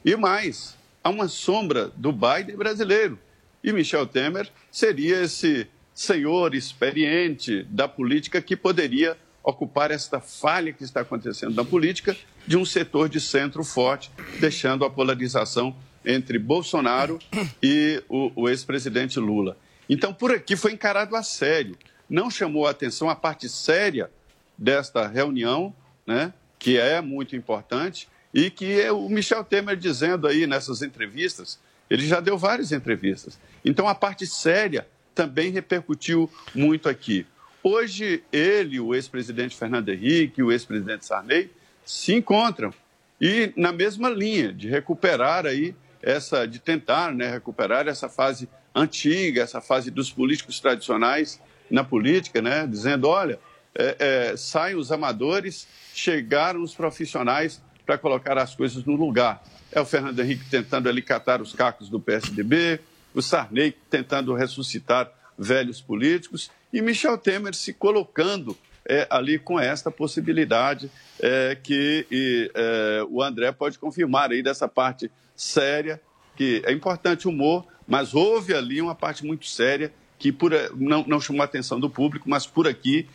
E 0.04 0.14
mais, 0.16 0.76
há 1.02 1.10
uma 1.10 1.28
sombra 1.28 1.90
do 1.96 2.12
Biden 2.12 2.56
brasileiro. 2.56 3.18
E 3.62 3.72
Michel 3.72 4.06
Temer 4.06 4.48
seria 4.70 5.22
esse 5.22 5.66
senhor 5.92 6.54
experiente 6.54 7.64
da 7.64 7.88
política 7.88 8.40
que 8.40 8.56
poderia 8.56 9.16
ocupar 9.42 9.90
esta 9.90 10.20
falha 10.20 10.72
que 10.72 10.84
está 10.84 11.00
acontecendo 11.00 11.54
na 11.54 11.64
política 11.64 12.16
de 12.46 12.56
um 12.56 12.64
setor 12.64 13.08
de 13.08 13.20
centro 13.20 13.62
forte, 13.64 14.10
deixando 14.40 14.84
a 14.84 14.90
polarização 14.90 15.74
entre 16.04 16.38
Bolsonaro 16.38 17.18
e 17.62 18.02
o, 18.08 18.30
o 18.34 18.48
ex-presidente 18.48 19.18
Lula. 19.18 19.56
Então, 19.88 20.12
por 20.12 20.32
aqui 20.32 20.56
foi 20.56 20.72
encarado 20.72 21.14
a 21.16 21.22
sério. 21.22 21.76
Não 22.08 22.30
chamou 22.30 22.66
a 22.66 22.70
atenção 22.70 23.08
a 23.08 23.16
parte 23.16 23.48
séria 23.48 24.10
desta 24.56 25.06
reunião, 25.06 25.74
né, 26.06 26.32
que 26.58 26.78
é 26.78 27.00
muito 27.00 27.36
importante, 27.36 28.08
e 28.32 28.50
que 28.50 28.88
o 28.90 29.08
Michel 29.08 29.44
Temer 29.44 29.76
dizendo 29.76 30.26
aí 30.26 30.46
nessas 30.46 30.82
entrevistas, 30.82 31.58
ele 31.88 32.06
já 32.06 32.20
deu 32.20 32.36
várias 32.36 32.72
entrevistas. 32.72 33.38
Então, 33.64 33.88
a 33.88 33.94
parte 33.94 34.26
séria 34.26 34.86
também 35.14 35.50
repercutiu 35.50 36.30
muito 36.54 36.88
aqui. 36.88 37.26
Hoje, 37.62 38.22
ele, 38.32 38.78
o 38.78 38.94
ex-presidente 38.94 39.56
Fernando 39.56 39.88
Henrique, 39.88 40.42
o 40.42 40.52
ex-presidente 40.52 41.06
Sarney, 41.06 41.50
se 41.84 42.14
encontram 42.14 42.72
e 43.20 43.52
na 43.56 43.72
mesma 43.72 44.10
linha 44.10 44.52
de 44.52 44.68
recuperar 44.68 45.46
aí 45.46 45.74
essa, 46.02 46.46
de 46.46 46.58
tentar 46.58 47.12
né, 47.12 47.30
recuperar 47.30 47.88
essa 47.88 48.08
fase 48.08 48.48
antiga, 48.74 49.42
essa 49.42 49.60
fase 49.60 49.90
dos 49.90 50.10
políticos 50.12 50.60
tradicionais 50.60 51.40
na 51.70 51.82
política, 51.82 52.42
né, 52.42 52.66
dizendo, 52.66 53.08
olha, 53.08 53.40
é, 53.76 53.96
é, 54.32 54.36
saem 54.36 54.76
os 54.76 54.90
amadores, 54.90 55.66
chegaram 55.94 56.62
os 56.62 56.74
profissionais 56.74 57.62
para 57.84 57.98
colocar 57.98 58.36
as 58.38 58.54
coisas 58.54 58.84
no 58.84 58.96
lugar. 58.96 59.42
É 59.70 59.80
o 59.80 59.84
Fernando 59.84 60.18
Henrique 60.18 60.44
tentando 60.50 60.88
ali 60.88 61.02
catar 61.02 61.40
os 61.40 61.52
cacos 61.52 61.88
do 61.88 62.00
PSDB, 62.00 62.80
o 63.14 63.22
Sarney 63.22 63.74
tentando 63.90 64.34
ressuscitar 64.34 65.10
velhos 65.38 65.80
políticos 65.80 66.50
e 66.72 66.80
Michel 66.80 67.18
Temer 67.18 67.54
se 67.54 67.72
colocando 67.72 68.56
é, 68.88 69.06
ali 69.10 69.38
com 69.38 69.58
esta 69.58 69.90
possibilidade 69.90 70.90
é, 71.20 71.56
que 71.60 72.06
e, 72.10 72.50
é, 72.54 73.04
o 73.08 73.22
André 73.22 73.50
pode 73.52 73.78
confirmar 73.78 74.30
aí 74.30 74.42
dessa 74.42 74.68
parte 74.68 75.10
séria, 75.34 76.00
que 76.36 76.62
é 76.64 76.72
importante 76.72 77.26
o 77.26 77.30
humor, 77.30 77.66
mas 77.86 78.14
houve 78.14 78.54
ali 78.54 78.80
uma 78.80 78.94
parte 78.94 79.24
muito 79.24 79.46
séria 79.46 79.92
que 80.18 80.32
por, 80.32 80.52
não, 80.74 81.04
não 81.06 81.20
chamou 81.20 81.42
a 81.42 81.44
atenção 81.44 81.78
do 81.78 81.90
público, 81.90 82.28
mas 82.28 82.46
por 82.46 82.66
aqui 82.66 83.08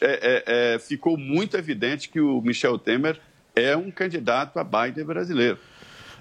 é, 0.00 0.42
é, 0.46 0.74
é, 0.74 0.78
ficou 0.78 1.16
muito 1.16 1.56
evidente 1.56 2.08
que 2.08 2.20
o 2.20 2.40
Michel 2.42 2.78
Temer 2.78 3.18
é 3.54 3.76
um 3.76 3.90
candidato 3.90 4.58
a 4.58 4.64
Biden 4.64 5.04
brasileiro. 5.04 5.58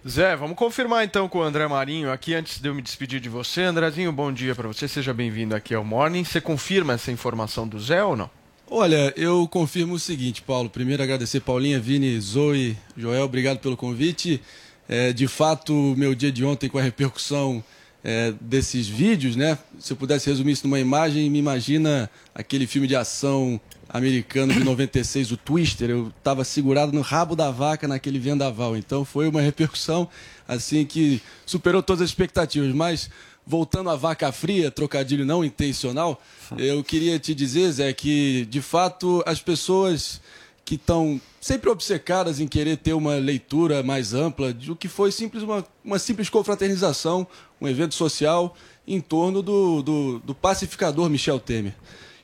Zé, 0.07 0.35
vamos 0.35 0.55
confirmar 0.55 1.03
então 1.03 1.27
com 1.27 1.39
o 1.39 1.43
André 1.43 1.67
Marinho 1.67 2.11
aqui 2.11 2.33
antes 2.33 2.59
de 2.59 2.69
eu 2.69 2.73
me 2.73 2.81
despedir 2.81 3.19
de 3.19 3.27
você. 3.27 3.63
Andrezinho, 3.63 4.11
bom 4.11 4.31
dia 4.31 4.55
para 4.55 4.67
você, 4.67 4.87
seja 4.87 5.13
bem-vindo 5.13 5.55
aqui 5.55 5.75
ao 5.75 5.83
Morning. 5.83 6.23
Você 6.23 6.39
confirma 6.39 6.93
essa 6.93 7.11
informação 7.11 7.67
do 7.67 7.79
Zé 7.79 8.03
ou 8.03 8.15
não? 8.15 8.29
Olha, 8.69 9.13
eu 9.17 9.47
confirmo 9.47 9.95
o 9.95 9.99
seguinte, 9.99 10.41
Paulo. 10.41 10.69
Primeiro 10.69 11.01
agradecer 11.01 11.39
Paulinha, 11.41 11.79
Vini, 11.79 12.19
Zoe, 12.19 12.77
Joel, 12.95 13.23
obrigado 13.23 13.59
pelo 13.59 13.75
convite. 13.75 14.41
É, 14.87 15.11
de 15.11 15.27
fato, 15.27 15.73
meu 15.97 16.15
dia 16.15 16.31
de 16.31 16.45
ontem 16.45 16.69
com 16.69 16.77
a 16.77 16.81
repercussão 16.81 17.63
é, 18.03 18.33
desses 18.39 18.87
vídeos, 18.87 19.35
né? 19.35 19.57
Se 19.79 19.93
eu 19.93 19.97
pudesse 19.97 20.29
resumir 20.29 20.53
isso 20.53 20.67
numa 20.67 20.79
imagem, 20.79 21.29
me 21.29 21.39
imagina 21.39 22.09
aquele 22.33 22.67
filme 22.67 22.87
de 22.87 22.95
ação 22.95 23.59
americano 23.89 24.53
de 24.53 24.63
96, 24.63 25.31
o 25.31 25.37
Twister, 25.37 25.89
eu 25.89 26.11
estava 26.17 26.43
segurado 26.43 26.91
no 26.91 27.01
rabo 27.01 27.35
da 27.35 27.51
vaca 27.51 27.87
naquele 27.87 28.19
vendaval. 28.19 28.75
Então 28.75 29.05
foi 29.05 29.27
uma 29.27 29.41
repercussão 29.41 30.07
assim 30.47 30.85
que 30.85 31.21
superou 31.45 31.81
todas 31.81 32.01
as 32.01 32.09
expectativas. 32.09 32.73
Mas 32.73 33.09
voltando 33.45 33.89
à 33.89 33.95
vaca 33.95 34.31
fria, 34.31 34.69
trocadilho 34.69 35.25
não 35.25 35.43
intencional, 35.43 36.21
eu 36.57 36.83
queria 36.83 37.17
te 37.17 37.33
dizer, 37.33 37.71
Zé, 37.71 37.93
que 37.93 38.45
de 38.49 38.61
fato 38.61 39.23
as 39.25 39.41
pessoas 39.41 40.21
que 40.67 40.75
estão 40.75 41.19
sempre 41.39 41.69
obcecadas 41.69 42.41
em 42.41 42.47
querer 42.47 42.75
ter 42.75 42.91
uma 42.91 43.15
leitura 43.15 43.81
mais 43.81 44.13
ampla 44.13 44.53
de 44.53 44.69
o 44.69 44.75
que 44.75 44.89
foi 44.89 45.13
simples 45.13 45.41
uma, 45.41 45.65
uma 45.81 45.97
simples 45.97 46.29
confraternização, 46.29 47.25
um 47.61 47.69
evento 47.69 47.95
social 47.95 48.53
em 48.85 48.99
torno 48.99 49.41
do, 49.41 49.81
do, 49.81 50.19
do 50.19 50.35
pacificador 50.35 51.09
Michel 51.09 51.39
Temer 51.39 51.73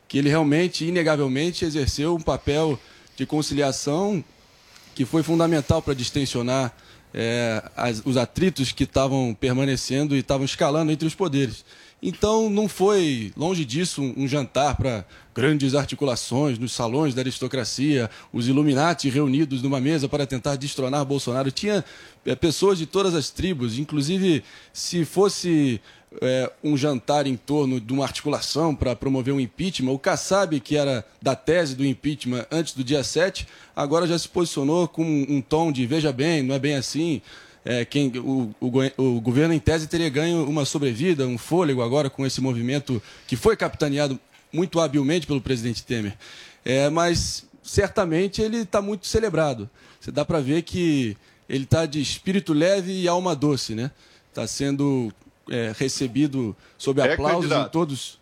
que 0.09 0.17
ele 0.19 0.29
realmente, 0.29 0.85
inegavelmente, 0.85 1.65
exerceu 1.65 2.15
um 2.15 2.21
papel 2.21 2.77
de 3.15 3.25
conciliação 3.25 4.23
que 4.93 5.05
foi 5.05 5.23
fundamental 5.23 5.81
para 5.81 5.95
distensionar 5.95 6.71
é, 7.13 7.63
as, 7.75 8.03
os 8.05 8.15
atritos 8.15 8.71
que 8.71 8.83
estavam 8.83 9.33
permanecendo 9.33 10.15
e 10.15 10.19
estavam 10.19 10.45
escalando 10.45 10.91
entre 10.91 11.07
os 11.07 11.15
poderes. 11.15 11.65
Então, 12.05 12.49
não 12.49 12.67
foi, 12.67 13.31
longe 13.37 13.63
disso, 13.63 14.01
um, 14.17 14.27
jantar 14.27 14.75
para 14.75 15.05
grandes 15.33 15.73
articulações 15.73 16.59
nos 16.59 16.73
salões 16.73 17.15
da 17.15 17.21
aristocracia, 17.21 18.09
os 18.33 18.49
Illuminati 18.49 19.09
reunidos 19.09 19.61
numa 19.61 19.79
mesa 19.79 20.09
para 20.09 20.27
tentar 20.27 20.57
destronar 20.57 21.05
Bolsonaro. 21.05 21.49
Tinha 21.49 21.81
é, 22.25 22.35
pessoas 22.35 22.77
de 22.77 22.85
todas 22.85 23.15
as 23.15 23.29
tribos, 23.29 23.79
inclusive, 23.79 24.43
se 24.73 25.05
fosse 25.05 25.79
é, 26.21 26.51
um 26.61 26.75
jantar 26.75 27.25
em 27.25 27.37
torno 27.37 27.79
de 27.79 27.93
uma 27.93 28.03
articulação 28.03 28.75
para 28.75 28.97
promover 28.97 29.33
um 29.33 29.39
impeachment. 29.39 29.93
O 29.93 29.97
Kassab, 29.97 30.59
que 30.59 30.75
era 30.75 31.05
da 31.21 31.37
tese 31.37 31.73
do 31.73 31.85
impeachment 31.85 32.45
antes 32.51 32.73
do 32.73 32.83
dia 32.83 33.01
7, 33.01 33.47
agora 33.73 34.05
já 34.05 34.19
se 34.19 34.27
posicionou 34.27 34.89
com 34.89 35.05
um 35.05 35.39
tom 35.39 35.71
de 35.71 35.85
veja 35.85 36.11
bem, 36.11 36.43
não 36.43 36.53
é 36.53 36.59
bem 36.59 36.75
assim. 36.75 37.21
É, 37.65 37.85
quem, 37.85 38.11
o, 38.17 38.53
o, 38.59 38.71
o 38.97 39.21
governo, 39.21 39.53
em 39.53 39.59
tese, 39.59 39.87
teria 39.87 40.09
ganho 40.09 40.47
uma 40.49 40.65
sobrevida, 40.65 41.25
um 41.25 41.37
fôlego 41.37 41.81
agora 41.81 42.09
com 42.09 42.25
esse 42.25 42.41
movimento 42.41 43.01
que 43.25 43.35
foi 43.35 43.55
capitaneado 43.55 44.19
muito 44.51 44.79
habilmente 44.79 45.25
pelo 45.25 45.41
presidente 45.41 45.83
Temer. 45.83 46.17
É, 46.65 46.89
mas 46.89 47.45
certamente 47.63 48.41
ele 48.41 48.57
está 48.57 48.81
muito 48.81 49.07
celebrado. 49.07 49.69
Você 49.99 50.11
dá 50.11 50.25
para 50.25 50.39
ver 50.39 50.63
que 50.63 51.17
ele 51.47 51.63
está 51.63 51.85
de 51.85 52.01
espírito 52.01 52.53
leve 52.53 52.91
e 52.91 53.07
alma 53.07 53.35
doce, 53.35 53.73
né? 53.73 53.91
Está 54.29 54.45
sendo 54.45 55.11
é, 55.49 55.73
recebido 55.77 56.55
sob 56.77 57.01
É 57.01 57.13
aplausos 57.13 57.51
em 57.51 57.69
todos. 57.69 58.19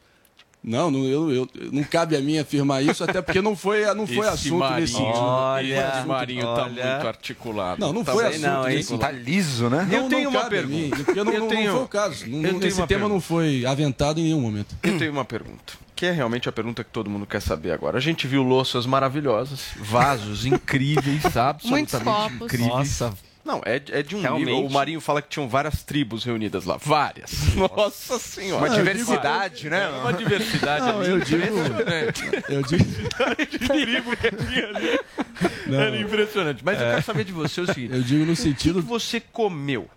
Não, 0.64 0.92
não, 0.92 1.06
eu, 1.06 1.32
eu- 1.32 1.50
não 1.72 1.84
cabe 1.84 2.16
a 2.16 2.22
mim 2.22 2.38
afirmar 2.38 2.84
isso, 2.84 3.04
até 3.04 3.20
porque 3.20 3.42
não 3.42 3.56
foi, 3.56 3.84
não 3.96 4.06
foi 4.06 4.18
Esse 4.20 4.28
assunto 4.28 4.58
Marinho, 4.60 4.80
nesse 4.82 4.94
sentido. 4.94 5.98
esse 5.98 6.08
Marinho 6.08 6.42
tá 6.44 6.64
Olha. 6.66 6.92
muito 6.94 7.08
articulado. 7.08 7.82
Não, 7.82 7.92
não 7.92 8.04
Tá 8.04 8.12
foi 8.14 8.24
bem, 8.26 8.34
assunto 8.34 8.46
não, 8.48 8.64
nesse 8.66 8.98
Tá 9.00 9.12
liso, 9.12 9.70
né? 9.72 9.88
Não, 9.90 9.98
Eu 10.04 10.10
tenho 10.10 10.24
não 10.26 10.30
uma 10.32 10.42
cabe 10.44 10.60
a 10.60 10.62
mim, 10.62 10.90
pergunta. 10.90 11.04
porque 11.04 11.24
não, 11.24 11.34
Eu 11.34 11.40
não- 11.40 11.48
não 11.48 11.56
tenho- 11.56 11.72
foi 11.74 11.84
o 11.84 11.88
caso. 11.88 12.28
Não- 12.30 12.38
eu 12.44 12.60
tenho 12.60 12.68
esse 12.68 12.76
tema 12.78 12.88
pergunta. 12.88 13.10
não 13.14 13.22
foi 13.22 13.66
aventado 13.66 14.20
em 14.20 14.24
nenhum 14.26 14.40
momento. 14.42 14.76
Eu 14.84 15.00
tenho 15.00 15.12
uma 15.12 15.26
pergunta, 15.26 15.74
que 15.96 16.06
é 16.06 16.12
realmente 16.12 16.48
a 16.48 16.52
pergunta 16.52 16.84
que 16.84 16.92
todo 16.92 17.10
mundo 17.10 17.26
quer 17.26 17.42
saber 17.42 17.72
agora. 17.72 17.98
A 17.98 18.02
gente 18.02 18.28
viu 18.28 18.44
louças 18.44 18.86
maravilhosas, 18.86 19.62
vasos 19.80 20.46
incríveis, 20.46 21.26
absolutamente 21.36 21.98
copos. 22.04 22.34
incríveis. 22.54 22.70
Nossa. 22.70 23.14
Não, 23.44 23.62
é, 23.66 23.82
é 23.90 24.04
de 24.04 24.16
um 24.16 24.22
Realmente. 24.22 24.46
nível. 24.52 24.66
O 24.66 24.72
Marinho 24.72 25.02
fala 25.02 25.22
que 25.22 25.30
tinham 25.30 25.48
várias 25.50 25.84
tribos 25.84 26.24
reunidas 26.24 26.66
lá. 26.66 26.78
Várias. 26.78 27.32
Nossa 27.56 28.20
senhora. 28.20 28.66
Uma 28.66 28.70
diversidade, 28.76 29.70
né? 29.70 29.88
Uma 29.90 30.14
diversidade 30.14 30.86
Não, 30.86 31.00
ali 31.02 31.10
eu 31.10 31.20
digo-. 31.20 31.44
Eu 32.50 32.62
digo, 32.62 32.84
de 33.50 33.60
tribo 33.60 34.16
que 34.18 34.32
tinha 34.32 34.68
ali. 34.68 35.00
Era 35.76 35.98
impressionante. 35.98 36.64
Mas 36.64 36.80
eu 36.80 36.86
quero 36.88 37.04
saber 37.04 37.24
de 37.24 37.32
você 37.32 37.62
o 37.62 37.66
seguinte: 37.66 37.94
eu 37.96 38.02
digo 38.04 38.26
no 38.26 38.34
o 38.34 38.36
que, 38.36 38.42
sentido 38.42 38.82
que 38.82 38.88
você 38.88 39.20
comeu? 39.20 39.90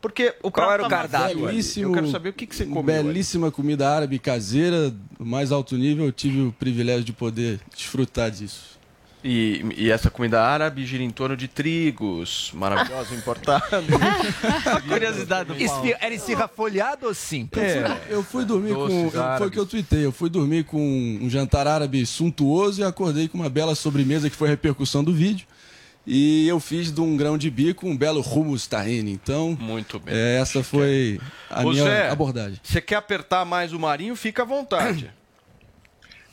Porque 0.00 0.34
o 0.42 0.50
Qual 0.50 0.66
prato 0.66 0.72
era 0.72 0.86
o 0.86 0.88
cardápio? 0.88 1.38
ali. 1.44 1.46
Belíssimo, 1.48 1.88
Eu 1.90 1.92
quero 1.92 2.10
saber 2.10 2.30
o 2.30 2.32
que, 2.32 2.46
que 2.46 2.56
você 2.56 2.64
comeu. 2.64 2.94
ali. 2.94 3.08
belíssima 3.08 3.50
comida 3.50 3.86
árabe 3.88 4.18
caseira, 4.18 4.90
do 4.90 5.26
mais 5.26 5.52
alto 5.52 5.76
nível. 5.76 6.06
Eu 6.06 6.12
tive 6.12 6.40
o 6.40 6.52
privilégio 6.52 7.04
de 7.04 7.12
poder 7.12 7.60
desfrutar 7.74 8.30
disso. 8.30 8.79
E, 9.22 9.64
e 9.76 9.90
essa 9.90 10.10
comida 10.10 10.40
árabe 10.42 10.86
gira 10.86 11.02
em 11.02 11.10
torno 11.10 11.36
de 11.36 11.46
trigos 11.46 12.50
maravilhosos 12.54 13.12
importados. 13.16 13.68
Curiosidade 14.88 15.52
do 15.52 15.54
Era 16.00 16.14
esfirra 16.14 16.48
folhada 16.48 17.06
ou 17.06 17.12
simples? 17.14 17.62
É, 17.62 18.00
eu 18.08 18.22
fui 18.22 18.44
dormir 18.46 18.72
Doces 18.72 18.96
com. 18.96 19.10
Foi 19.10 19.20
árabes. 19.20 19.48
o 19.48 19.50
que 19.50 19.58
eu 19.58 19.66
tuitei. 19.66 20.04
Eu 20.06 20.12
fui 20.12 20.30
dormir 20.30 20.64
com 20.64 20.80
um 20.80 21.28
jantar 21.28 21.66
árabe 21.66 22.04
suntuoso 22.06 22.80
e 22.80 22.84
acordei 22.84 23.28
com 23.28 23.36
uma 23.36 23.50
bela 23.50 23.74
sobremesa 23.74 24.30
que 24.30 24.36
foi 24.36 24.48
a 24.48 24.52
repercussão 24.52 25.04
do 25.04 25.12
vídeo. 25.12 25.46
E 26.06 26.48
eu 26.48 26.58
fiz 26.58 26.90
de 26.90 27.00
um 27.00 27.14
grão 27.14 27.36
de 27.36 27.50
bico 27.50 27.86
um 27.86 27.96
belo 27.96 28.22
hummus 28.22 28.66
tahine. 28.66 29.12
Então, 29.12 29.56
Muito 29.60 29.98
bem. 29.98 30.14
é, 30.14 30.38
essa 30.40 30.62
foi 30.62 31.20
a 31.50 31.60
Ô, 31.60 31.70
minha 31.70 31.84
Zé, 31.84 32.08
abordagem. 32.08 32.58
Você 32.62 32.80
quer 32.80 32.96
apertar 32.96 33.44
mais 33.44 33.72
o 33.74 33.78
Marinho? 33.78 34.16
Fica 34.16 34.42
à 34.42 34.46
vontade. 34.46 35.10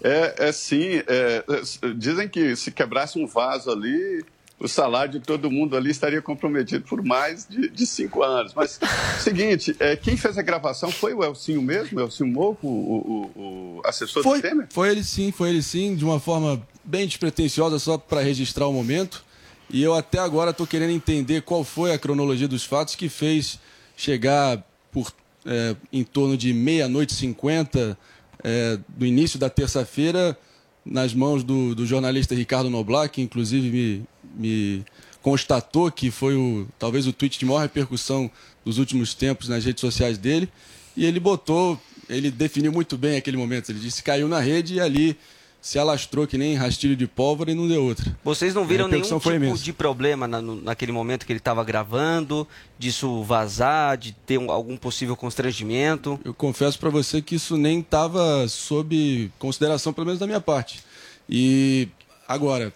É, 0.03 0.35
é 0.49 0.51
sim. 0.51 1.01
é, 1.07 1.43
é, 1.47 1.93
dizem 1.95 2.27
que 2.29 2.55
se 2.55 2.71
quebrasse 2.71 3.17
um 3.19 3.25
vaso 3.25 3.71
ali, 3.71 4.23
o 4.59 4.67
salário 4.67 5.13
de 5.13 5.19
todo 5.19 5.49
mundo 5.51 5.75
ali 5.77 5.91
estaria 5.91 6.21
comprometido 6.21 6.83
por 6.85 7.03
mais 7.03 7.47
de, 7.47 7.69
de 7.69 7.85
cinco 7.85 8.23
anos. 8.23 8.53
Mas, 8.55 8.79
seguinte, 9.19 9.75
é, 9.79 9.95
quem 9.95 10.15
fez 10.17 10.37
a 10.37 10.41
gravação 10.41 10.91
foi 10.91 11.13
o 11.13 11.23
Elcinho 11.23 11.61
mesmo, 11.61 11.99
o 11.99 12.01
Elcinho 12.01 12.29
Moco, 12.31 12.67
o, 12.67 13.31
o- 13.35 13.77
o 13.77 13.81
assessor 13.85 14.23
Foi, 14.23 14.39
do 14.39 14.41
Temer? 14.41 14.67
foi 14.71 14.89
ele 14.89 15.03
sim, 15.03 15.31
foi 15.31 15.49
ele 15.49 15.61
sim, 15.61 15.95
de 15.95 16.03
uma 16.05 16.19
forma 16.19 16.61
bem 16.83 17.05
despretensiosa, 17.07 17.77
só 17.79 17.97
para 17.97 18.21
registrar 18.21 18.67
o 18.67 18.73
momento. 18.73 19.23
E 19.69 19.83
eu 19.83 19.93
até 19.93 20.19
agora 20.19 20.51
estou 20.51 20.65
querendo 20.65 20.91
entender 20.91 21.41
qual 21.41 21.63
foi 21.63 21.91
a 21.91 21.99
cronologia 21.99 22.47
dos 22.47 22.63
fatos 22.63 22.95
que 22.95 23.09
fez 23.09 23.59
chegar 23.97 24.63
por 24.91 25.11
é, 25.45 25.75
em 25.91 26.03
torno 26.03 26.37
de 26.37 26.53
meia-noite 26.53 27.13
e 27.13 27.17
cinquenta 27.17 27.97
é, 28.43 28.77
do 28.87 29.05
início 29.05 29.39
da 29.39 29.49
terça-feira 29.49 30.37
nas 30.85 31.13
mãos 31.13 31.43
do, 31.43 31.75
do 31.75 31.85
jornalista 31.85 32.33
Ricardo 32.33 32.69
Noblat, 32.69 33.11
que 33.11 33.21
inclusive 33.21 33.69
me, 33.69 34.05
me 34.35 34.85
constatou 35.21 35.91
que 35.91 36.09
foi 36.09 36.35
o, 36.35 36.67
talvez 36.79 37.05
o 37.07 37.13
tweet 37.13 37.37
de 37.37 37.45
maior 37.45 37.59
repercussão 37.59 38.31
dos 38.63 38.77
últimos 38.77 39.13
tempos 39.13 39.49
nas 39.49 39.65
redes 39.65 39.81
sociais 39.81 40.17
dele. 40.17 40.49
E 40.95 41.05
ele 41.05 41.19
botou, 41.19 41.79
ele 42.09 42.31
definiu 42.31 42.71
muito 42.71 42.97
bem 42.97 43.17
aquele 43.17 43.37
momento. 43.37 43.69
Ele 43.69 43.79
disse 43.79 44.01
caiu 44.01 44.27
na 44.27 44.39
rede 44.39 44.75
e 44.75 44.79
ali 44.79 45.17
se 45.67 45.77
alastrou 45.77 46.25
que 46.25 46.37
nem 46.37 46.55
rastilho 46.55 46.95
de 46.95 47.05
pólvora 47.05 47.51
e 47.51 47.53
não 47.53 47.67
deu 47.67 47.83
outra. 47.83 48.17
Vocês 48.23 48.53
não 48.53 48.65
viram 48.65 48.87
nenhum 48.87 49.03
tipo 49.03 49.31
imensa. 49.33 49.61
de 49.61 49.73
problema 49.73 50.25
na- 50.25 50.41
naquele 50.41 50.93
momento 50.93 51.25
que 51.25 51.31
ele 51.33 51.39
estava 51.39 51.61
gravando, 51.61 52.47
disso 52.79 53.21
vazar, 53.23 53.97
de 53.97 54.13
ter 54.13 54.37
um- 54.37 54.49
algum 54.49 54.77
possível 54.77 55.13
constrangimento? 55.17 56.17
Eu 56.23 56.33
confesso 56.33 56.79
para 56.79 56.89
você 56.89 57.21
que 57.21 57.35
isso 57.35 57.57
nem 57.57 57.81
estava 57.81 58.47
sob 58.47 59.29
consideração, 59.37 59.91
pelo 59.91 60.05
menos 60.05 60.21
da 60.21 60.25
minha 60.25 60.39
parte. 60.39 60.81
E 61.29 61.89
agora, 62.25 62.73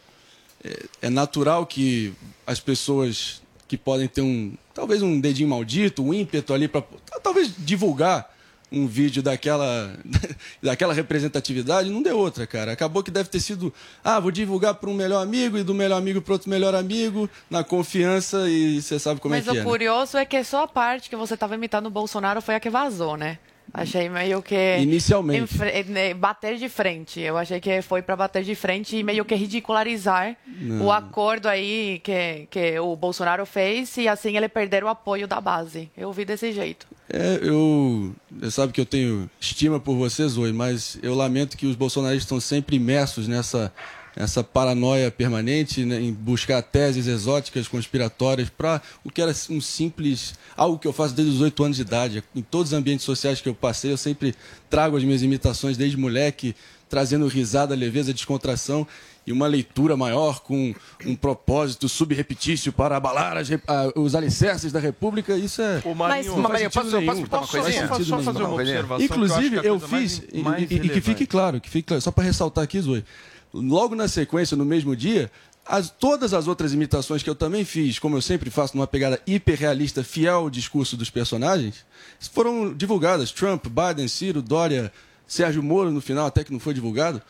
é, 0.62 0.86
é 1.04 1.10
natural 1.10 1.66
que 1.66 2.12
as 2.46 2.60
pessoas 2.60 3.42
que 3.70 3.78
podem 3.78 4.10
ter 4.10 4.22
um, 4.22 4.54
talvez 4.74 5.02
um 5.02 5.18
dedinho 5.18 5.48
maldito, 5.48 6.04
um 6.04 6.14
ímpeto 6.14 6.54
ali 6.54 6.68
para 6.68 6.84
talvez 7.24 7.54
divulgar 7.58 8.30
um 8.72 8.88
vídeo 8.88 9.22
daquela, 9.22 9.94
daquela 10.64 10.94
representatividade, 10.94 11.90
não 11.90 12.02
deu 12.02 12.18
outra, 12.18 12.48
cara. 12.48 12.72
Acabou 12.72 13.04
que 13.04 13.12
deve 13.12 13.30
ter 13.30 13.40
sido, 13.40 13.74
ah, 14.04 14.20
vou 14.20 14.32
divulgar 14.32 14.76
para 14.76 14.90
um 14.90 14.94
melhor 14.94 15.22
amigo 15.22 15.58
e 15.58 15.64
do 15.64 15.74
melhor 15.74 15.98
amigo 15.98 16.22
para 16.22 16.34
outro 16.34 16.50
melhor 16.50 16.74
amigo, 16.74 17.30
na 17.50 17.64
confiança 17.64 18.50
e 18.50 18.82
você 18.82 18.98
sabe 18.98 19.20
como 19.20 19.36
Mas 19.36 19.48
é 19.48 19.52
que 19.52 19.58
o 19.58 19.60
é. 19.60 19.64
né? 19.64 19.70
curioso 19.70 20.18
é 20.18 20.26
que 20.26 20.42
só 20.44 20.64
a 20.64 20.68
parte 20.68 21.10
que 21.10 21.16
você 21.16 21.34
estava 21.34 21.56
imitando 21.56 21.88
o 21.88 21.92
Bolsonaro 21.92 22.42
foi 22.42 22.56
a 22.56 22.60
que 22.60 22.70
vazou, 22.70 23.18
né? 23.18 23.38
Achei 23.74 24.10
meio 24.10 24.42
que. 24.42 24.78
Inicialmente. 24.80 25.58
né, 25.90 26.14
Bater 26.14 26.58
de 26.58 26.68
frente. 26.68 27.20
Eu 27.22 27.38
achei 27.38 27.60
que 27.60 27.82
foi 27.82 28.02
para 28.02 28.16
bater 28.16 28.44
de 28.44 28.54
frente 28.54 28.98
e 28.98 29.04
meio 29.04 29.24
que 29.24 29.34
ridicularizar 29.36 30.36
Não. 30.60 30.86
o 30.86 30.92
acordo 30.92 31.48
aí 31.48 32.02
que, 32.04 32.48
que 32.50 32.80
o 32.80 32.96
Bolsonaro 32.96 33.46
fez 33.46 33.96
e 33.98 34.08
assim 34.08 34.36
ele 34.36 34.50
perder 34.50 34.84
o 34.84 34.88
apoio 34.90 35.28
da 35.28 35.40
base. 35.40 35.90
Eu 35.96 36.12
vi 36.12 36.26
desse 36.26 36.52
jeito. 36.52 36.86
É, 37.10 37.40
eu. 37.42 38.14
Você 38.40 38.52
sabe 38.52 38.74
que 38.74 38.82
eu 38.82 38.86
tenho 38.86 39.30
estima 39.40 39.80
por 39.80 39.96
você, 39.96 40.28
Zoe, 40.28 40.52
mas 40.52 40.98
eu 41.02 41.16
lamento 41.16 41.58
que 41.58 41.66
os 41.66 41.76
bolsonaristas 41.76 42.24
estão 42.24 42.40
sempre 42.40 42.76
imersos 42.76 43.28
nessa, 43.28 43.72
nessa 44.15 44.43
paranoia 44.43 45.10
permanente, 45.10 45.86
né, 45.86 46.00
em 46.02 46.12
buscar 46.12 46.62
teses 46.62 47.08
exóticas, 47.08 47.67
conspiratórias, 47.67 48.50
para 48.50 48.82
o 49.04 49.12
que 49.12 49.21
era 49.21 49.34
um 49.50 49.62
simples. 49.62 50.34
algo 50.58 50.78
que 50.78 50.88
eu 50.88 50.93
faço 50.93 51.13
desde 51.13 51.34
os 51.34 51.41
oito 51.41 51.63
anos 51.63 51.78
de 51.78 51.84
idade. 51.84 52.24
Em 52.36 52.41
todos 52.41 52.71
os 52.71 52.78
ambientes 52.78 53.06
sociais 53.06 53.39
que 53.41 53.47
eu 53.50 53.56
passei, 53.56 53.91
eu 53.91 53.97
sempre 53.97 54.36
trago 54.69 54.97
as 54.97 55.04
minhas 55.04 55.21
imitações 55.24 55.78
desde 55.78 55.97
moleque, 55.97 56.56
trazendo 56.89 57.26
risada, 57.28 57.74
leveza, 57.74 58.13
descontração. 58.13 58.86
E 59.26 59.32
uma 59.32 59.45
leitura 59.45 59.95
maior 59.95 60.39
com 60.39 60.74
um 61.06 61.15
propósito 61.15 61.88
subrepetício 61.88 62.74
para 62.74 62.97
abalar 62.97 63.38
as 63.38 63.50
ah, 63.67 63.91
os 63.95 64.15
alicerces 64.15 64.71
da 64.71 64.80
República, 64.80 65.38
isso 65.38 65.62
é. 65.62 65.80
Ô, 65.86 65.93
Marinho, 65.93 66.32
faz 66.34 66.41
Marinho, 66.41 66.71
sentido 66.71 66.82
posso- 66.82 66.97
nenhum. 66.97 67.26
posso 67.28 67.52
sentido 67.52 67.63
Só 67.63 67.69
nenhum. 67.69 67.88
fazer 68.24 68.43
uma 68.43 68.54
observação 68.56 68.97
que 68.97 69.04
eu 69.04 69.06
Inclusive, 69.06 69.56
é 69.58 69.60
a 69.60 69.63
eu 69.63 69.80
mais- 69.80 70.17
fiz, 70.17 70.24
e- 70.34 70.39
mais 70.41 70.71
e, 70.71 70.74
e 70.74 70.89
que 70.89 71.02
fique 71.02 71.28
claro, 71.28 71.62
que 71.62 71.69
fique 71.69 71.88
claro, 71.88 72.02
só 72.02 72.10
para 72.12 72.24
ressaltar 72.24 72.63
aqui, 72.63 72.82
Zoe, 72.82 73.06
logo 73.54 73.96
na 73.96 74.08
sequência, 74.08 74.56
no 74.58 74.66
mesmo 74.66 74.96
dia, 74.96 75.32
as- 75.66 75.90
todas 75.90 76.34
as 76.34 76.48
outras 76.48 76.74
imitações 76.74 77.22
que 77.24 77.30
eu 77.30 77.36
também 77.36 77.64
fiz, 77.64 78.00
como 78.00 78.18
eu 78.18 78.22
sempre 78.22 78.50
faço, 78.50 78.76
numa 78.76 78.88
pegada 78.88 79.22
hiperrealista, 79.28 80.04
fiel 80.04 80.36
ao 80.36 80.50
discurso 80.50 80.98
dos 80.98 81.10
personagens, 81.10 81.86
foram 82.34 82.74
divulgadas. 82.74 83.32
Trump, 83.32 83.66
Biden, 83.68 84.08
Ciro, 84.08 84.42
Dória, 84.42 84.92
Sérgio 85.28 85.62
Moro, 85.64 85.92
no 85.92 86.02
final, 86.02 86.26
até 86.26 86.44
que 86.44 86.52
não 86.52 86.60
foi 86.60 86.74
divulgado. 86.74 87.22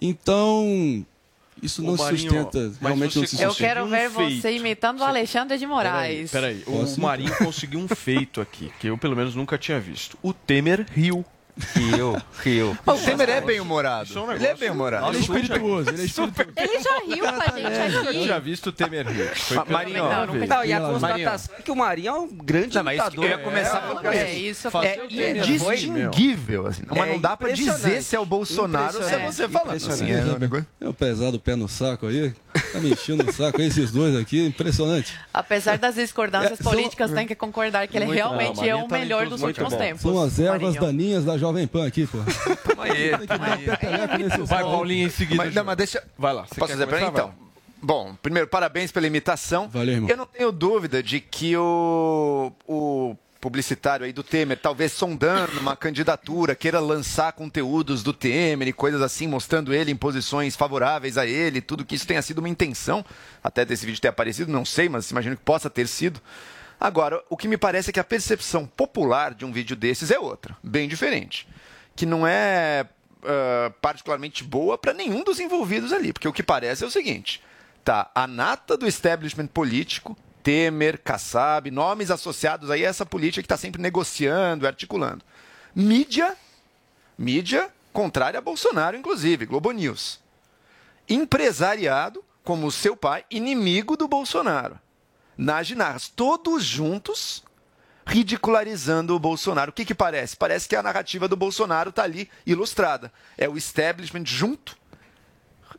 Então, 0.00 1.04
isso 1.62 1.82
não 1.82 1.96
se 1.96 2.02
Marinho, 2.04 2.20
sustenta, 2.30 2.58
mas 2.80 2.80
realmente 2.80 3.18
não 3.18 3.26
se 3.26 3.42
Eu 3.42 3.50
sustenta. 3.50 3.68
quero 3.74 3.84
um 3.84 3.88
ver 3.88 4.10
feito. 4.10 4.40
você 4.42 4.52
imitando 4.56 5.00
o 5.00 5.04
Alexandre 5.04 5.58
de 5.58 5.66
Moraes. 5.66 6.30
Peraí, 6.30 6.62
o 6.66 6.72
Posso? 6.72 7.00
Marinho 7.00 7.36
conseguiu 7.38 7.80
um 7.80 7.88
feito 7.88 8.40
aqui, 8.40 8.70
que 8.78 8.86
eu 8.88 8.96
pelo 8.96 9.16
menos 9.16 9.34
nunca 9.34 9.58
tinha 9.58 9.80
visto. 9.80 10.16
O 10.22 10.32
Temer 10.32 10.86
riu. 10.92 11.24
Rio, 11.74 12.22
Rio. 12.42 12.78
O 12.86 12.92
Temer 12.94 13.28
é 13.30 13.40
bem 13.40 13.60
humorado. 13.60 14.04
Isso 14.08 14.18
é 14.18 14.22
um 14.22 14.24
Ele 14.24 14.34
é 14.34 14.38
negócio- 14.40 14.58
bem 14.60 14.70
humorado. 14.70 15.08
Ele 15.08 15.16
é 15.16 15.20
espirituoso, 15.20 15.90
ele 15.90 16.02
é 16.02 16.04
espirituoso. 16.04 16.50
Ele 16.56 16.80
já 16.80 16.98
riu 17.00 17.24
com 17.24 17.28
a 17.28 17.58
gente 17.58 17.94
Eu 17.94 17.98
nunca 17.98 18.10
aqui. 18.10 18.22
tinha 18.22 18.40
visto 18.40 18.66
o 18.68 18.72
Temer 18.72 19.06
rir. 19.08 19.30
Marinho, 19.68 20.04
Não, 20.08 20.32
vez. 20.32 20.48
Não, 20.48 20.64
e 20.64 20.72
a 20.72 20.80
constatação 20.80 21.54
é 21.58 21.62
que 21.62 21.70
o 21.70 21.76
Marinho 21.76 22.08
é 22.08 22.12
um 22.12 22.28
grande 22.28 22.74
Não, 22.76 22.90
eu 22.90 23.24
ia 23.24 23.38
começar 23.38 23.80
por 23.80 24.06
É, 24.06 24.32
isso 24.34 24.68
É 24.78 25.38
indistinguível, 25.38 26.66
assim. 26.66 26.82
Mas 26.86 26.98
É 26.98 27.12
não 27.12 27.18
dá 27.20 27.36
pra 27.36 27.50
dizer 27.50 28.02
se 28.02 28.14
é 28.16 28.20
o 28.20 28.26
Bolsonaro 28.26 28.96
ou 28.98 29.02
se 29.02 29.14
é 29.14 29.18
você 29.26 29.48
falando. 29.48 29.76
Assim, 29.76 30.10
é 30.12 30.22
um 30.24 30.86
É 30.86 30.88
o 30.88 30.94
pesado 30.94 31.38
pé 31.40 31.56
no 31.56 31.68
saco 31.68 32.06
aí. 32.06 32.32
Tá 32.72 32.80
me 32.80 32.90
enchendo 32.92 33.28
o 33.28 33.32
saco 33.32 33.60
esses 33.62 33.90
dois 33.90 34.16
aqui. 34.16 34.46
Impressionante. 34.46 35.14
Apesar 35.32 35.78
das 35.78 35.94
discordâncias 35.94 36.60
É, 36.60 36.62
políticas, 36.62 37.10
tem 37.10 37.26
que 37.26 37.34
concordar 37.34 37.86
que 37.88 37.96
ele 37.96 38.06
realmente 38.06 38.56
não, 38.58 38.64
é 38.64 38.74
o 38.74 38.88
tá 38.88 38.98
melhor 38.98 39.26
dos 39.28 39.42
últimos 39.42 39.74
tempos. 39.74 40.02
São 40.02 40.20
as 40.22 40.38
ervas 40.38 40.74
daninhas 40.76 41.24
da 41.24 41.36
Jovem 41.38 41.47
Pan 41.66 41.86
aqui, 41.86 42.06
pô. 42.06 42.18
Tamo 42.68 42.82
aí, 42.82 43.10
tamo 43.26 43.44
aí. 43.44 43.64
Peteleco 43.64 44.18
nesse 44.18 44.38
Vai, 44.42 44.62
sol. 44.62 44.72
Paulinho, 44.72 45.06
em 45.06 45.10
seguida. 45.10 45.44
Mas, 45.44 45.54
não, 45.54 45.64
mas 45.64 45.76
deixa. 45.76 46.02
Vai 46.16 46.32
lá. 46.32 46.46
Você 46.46 46.54
Posso 46.60 46.72
ele, 46.72 46.84
começar? 46.86 47.08
então? 47.08 47.34
Bom, 47.80 48.16
primeiro, 48.20 48.48
parabéns 48.48 48.90
pela 48.90 49.06
imitação. 49.06 49.68
Valeu, 49.68 49.94
irmão. 49.94 50.10
Eu 50.10 50.16
não 50.16 50.26
tenho 50.26 50.50
dúvida 50.50 51.02
de 51.02 51.20
que 51.20 51.56
o, 51.56 52.52
o 52.66 53.16
publicitário 53.40 54.04
aí 54.04 54.12
do 54.12 54.24
Temer, 54.24 54.58
talvez 54.58 54.92
sondando 54.92 55.60
uma 55.60 55.74
candidatura, 55.76 56.54
queira 56.56 56.80
lançar 56.80 57.32
conteúdos 57.32 58.02
do 58.02 58.12
Temer 58.12 58.68
e 58.68 58.72
coisas 58.72 59.00
assim, 59.00 59.28
mostrando 59.28 59.72
ele 59.72 59.92
em 59.92 59.96
posições 59.96 60.56
favoráveis 60.56 61.16
a 61.16 61.24
ele, 61.26 61.60
tudo 61.60 61.84
que 61.84 61.94
isso 61.94 62.06
tenha 62.06 62.20
sido 62.20 62.38
uma 62.38 62.48
intenção, 62.48 63.04
até 63.42 63.64
desse 63.64 63.86
vídeo 63.86 64.00
ter 64.00 64.08
aparecido, 64.08 64.50
não 64.50 64.64
sei, 64.64 64.88
mas 64.88 65.10
imagino 65.10 65.36
que 65.36 65.42
possa 65.42 65.70
ter 65.70 65.86
sido. 65.86 66.20
Agora, 66.80 67.22
o 67.28 67.36
que 67.36 67.48
me 67.48 67.56
parece 67.56 67.90
é 67.90 67.92
que 67.92 68.00
a 68.00 68.04
percepção 68.04 68.66
popular 68.66 69.34
de 69.34 69.44
um 69.44 69.52
vídeo 69.52 69.74
desses 69.74 70.10
é 70.10 70.18
outra, 70.18 70.56
bem 70.62 70.88
diferente. 70.88 71.48
Que 71.96 72.06
não 72.06 72.26
é 72.26 72.86
uh, 73.22 73.70
particularmente 73.80 74.44
boa 74.44 74.78
para 74.78 74.92
nenhum 74.92 75.24
dos 75.24 75.40
envolvidos 75.40 75.92
ali, 75.92 76.12
porque 76.12 76.28
o 76.28 76.32
que 76.32 76.42
parece 76.42 76.84
é 76.84 76.86
o 76.86 76.90
seguinte: 76.90 77.42
tá 77.84 78.10
a 78.14 78.26
nata 78.26 78.76
do 78.76 78.86
establishment 78.86 79.48
político, 79.48 80.16
Temer, 80.42 81.00
Kassab, 81.02 81.70
nomes 81.70 82.10
associados 82.10 82.70
aí 82.70 82.86
a 82.86 82.88
essa 82.88 83.04
política 83.04 83.42
que 83.42 83.46
está 83.46 83.56
sempre 83.56 83.82
negociando, 83.82 84.66
articulando. 84.66 85.24
Mídia, 85.74 86.36
mídia 87.16 87.68
contrária 87.92 88.38
a 88.38 88.42
Bolsonaro, 88.42 88.96
inclusive, 88.96 89.46
Globo 89.46 89.72
News. 89.72 90.20
Empresariado, 91.08 92.24
como 92.44 92.66
o 92.68 92.72
seu 92.72 92.96
pai, 92.96 93.24
inimigo 93.30 93.96
do 93.96 94.06
Bolsonaro. 94.06 94.78
Nas 95.38 95.68
ginarras, 95.68 96.08
todos 96.08 96.64
juntos 96.64 97.44
ridicularizando 98.04 99.14
o 99.14 99.18
Bolsonaro. 99.18 99.70
O 99.70 99.72
que, 99.72 99.84
que 99.84 99.94
parece? 99.94 100.36
Parece 100.36 100.68
que 100.68 100.74
a 100.74 100.82
narrativa 100.82 101.28
do 101.28 101.36
Bolsonaro 101.36 101.90
está 101.90 102.02
ali 102.02 102.28
ilustrada. 102.44 103.12
É 103.36 103.48
o 103.48 103.56
establishment 103.56 104.24
junto 104.24 104.76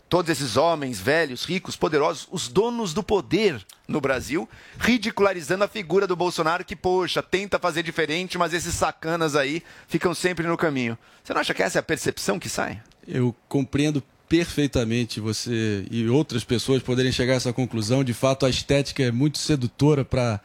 todos 0.09 0.31
esses 0.31 0.57
homens 0.57 0.99
velhos, 0.99 1.45
ricos, 1.45 1.75
poderosos, 1.75 2.27
os 2.31 2.47
donos 2.47 2.93
do 2.93 3.03
poder 3.03 3.63
no 3.87 4.01
Brasil, 4.01 4.49
ridicularizando 4.79 5.63
a 5.63 5.67
figura 5.67 6.07
do 6.07 6.15
Bolsonaro 6.15 6.65
que, 6.65 6.75
poxa, 6.75 7.21
tenta 7.21 7.59
fazer 7.59 7.83
diferente, 7.83 8.37
mas 8.37 8.53
esses 8.53 8.73
sacanas 8.73 9.35
aí 9.35 9.63
ficam 9.87 10.13
sempre 10.15 10.47
no 10.47 10.57
caminho. 10.57 10.97
Você 11.23 11.33
não 11.33 11.41
acha 11.41 11.53
que 11.53 11.61
essa 11.61 11.77
é 11.77 11.81
a 11.81 11.83
percepção 11.83 12.39
que 12.39 12.49
sai? 12.49 12.81
Eu 13.07 13.35
compreendo 13.47 14.03
perfeitamente 14.29 15.19
você 15.19 15.83
e 15.89 16.07
outras 16.07 16.43
pessoas 16.43 16.83
poderem 16.83 17.11
chegar 17.11 17.33
a 17.33 17.37
essa 17.37 17.51
conclusão. 17.51 18.03
De 18.03 18.13
fato, 18.13 18.45
a 18.45 18.49
estética 18.49 19.03
é 19.03 19.11
muito 19.11 19.39
sedutora 19.39 20.05
para 20.05 20.39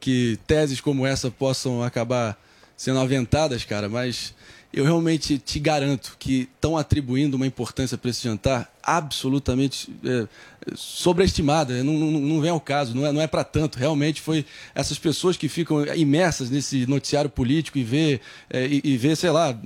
que 0.00 0.38
teses 0.46 0.80
como 0.80 1.04
essa 1.04 1.30
possam 1.30 1.82
acabar 1.82 2.40
sendo 2.76 3.00
aventadas, 3.00 3.64
cara, 3.64 3.88
mas 3.88 4.32
eu 4.72 4.84
realmente 4.84 5.38
te 5.38 5.58
garanto 5.58 6.16
que 6.18 6.48
estão 6.54 6.76
atribuindo 6.76 7.36
uma 7.36 7.46
importância 7.46 7.96
para 7.96 8.10
esse 8.10 8.22
jantar 8.24 8.70
absolutamente 8.82 9.90
é, 10.04 10.26
sobreestimada. 10.74 11.82
Não, 11.82 11.94
não, 11.94 12.20
não 12.20 12.40
vem 12.40 12.50
ao 12.50 12.60
caso, 12.60 12.94
não 12.94 13.06
é, 13.06 13.12
não 13.12 13.20
é 13.20 13.26
para 13.26 13.44
tanto. 13.44 13.78
Realmente 13.78 14.20
foi 14.20 14.44
essas 14.74 14.98
pessoas 14.98 15.36
que 15.36 15.48
ficam 15.48 15.84
imersas 15.94 16.50
nesse 16.50 16.86
noticiário 16.86 17.30
político 17.30 17.78
e 17.78 17.84
vê, 17.84 18.20
é, 18.50 18.66
e, 18.66 18.80
e 18.84 18.96
vê 18.96 19.16
sei 19.16 19.30
lá, 19.30 19.58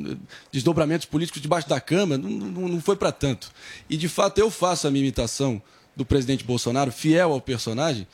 desdobramentos 0.52 1.06
políticos 1.06 1.42
debaixo 1.42 1.68
da 1.68 1.80
cama, 1.80 2.16
não, 2.16 2.30
não, 2.30 2.68
não 2.68 2.80
foi 2.80 2.96
para 2.96 3.10
tanto. 3.10 3.50
E 3.88 3.96
de 3.96 4.08
fato 4.08 4.38
eu 4.38 4.50
faço 4.50 4.86
a 4.86 4.90
minha 4.90 5.02
imitação 5.02 5.60
do 5.96 6.04
presidente 6.04 6.44
Bolsonaro, 6.44 6.92
fiel 6.92 7.32
ao 7.32 7.40
personagem, 7.40 8.06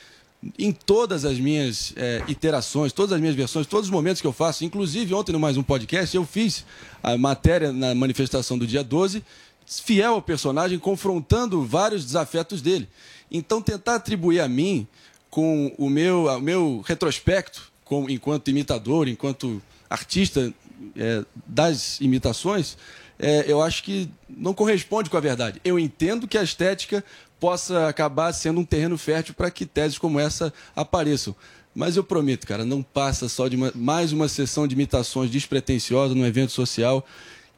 em 0.59 0.72
todas 0.72 1.24
as 1.24 1.38
minhas 1.38 1.92
é, 1.96 2.22
iterações, 2.28 2.92
todas 2.92 3.12
as 3.12 3.20
minhas 3.20 3.35
versões, 3.35 3.66
todos 3.66 3.87
os 3.87 3.92
momentos 3.92 4.20
que 4.20 4.26
eu 4.26 4.32
faço, 4.32 4.64
inclusive 4.64 5.14
ontem 5.14 5.32
no 5.32 5.40
mais 5.40 5.56
um 5.56 5.62
podcast, 5.62 6.14
eu 6.16 6.24
fiz 6.24 6.64
a 7.02 7.16
matéria 7.16 7.72
na 7.72 7.94
manifestação 7.94 8.59
do 8.59 8.66
dia 8.66 8.85
12, 8.85 9.22
fiel 9.66 10.14
ao 10.14 10.22
personagem, 10.22 10.78
confrontando 10.78 11.62
vários 11.64 12.04
desafetos 12.04 12.61
dele. 12.61 12.88
Então, 13.30 13.61
tentar 13.61 13.96
atribuir 13.96 14.40
a 14.40 14.48
mim, 14.48 14.87
com 15.30 15.74
o 15.76 15.90
meu, 15.90 16.26
o 16.26 16.40
meu 16.40 16.82
retrospecto, 16.87 17.70
com, 17.85 18.09
enquanto 18.09 18.48
imitador, 18.48 19.09
enquanto 19.09 19.61
artista 19.90 20.52
é, 20.96 21.24
das 21.46 22.00
imitações, 22.00 22.76
é, 23.18 23.44
eu 23.50 23.62
acho 23.62 23.82
que 23.82 24.11
não 24.28 24.52
corresponde 24.52 25.09
com 25.09 25.16
a 25.16 25.20
verdade. 25.20 25.61
Eu 25.64 25.78
entendo 25.78 26.28
que 26.28 26.37
a 26.37 26.42
estética 26.42 27.04
possa 27.40 27.88
acabar 27.88 28.33
sendo 28.33 28.61
um 28.61 28.64
terreno 28.64 28.96
fértil 28.96 29.35
para 29.35 29.51
que 29.51 29.66
teses 29.66 29.99
como 29.99 30.20
essa 30.20 30.53
apareçam. 30.75 31.35
Mas 31.75 31.96
eu 31.96 32.05
prometo, 32.05 32.46
cara, 32.46 32.64
não 32.64 32.83
passa 32.83 33.29
só 33.29 33.49
de 33.49 33.57
uma, 33.57 33.72
mais 33.75 34.12
uma 34.12 34.29
sessão 34.29 34.66
de 34.66 34.75
imitações 34.75 35.31
despretensiosas 35.31 36.16
num 36.16 36.25
evento 36.25 36.53
social 36.53 37.07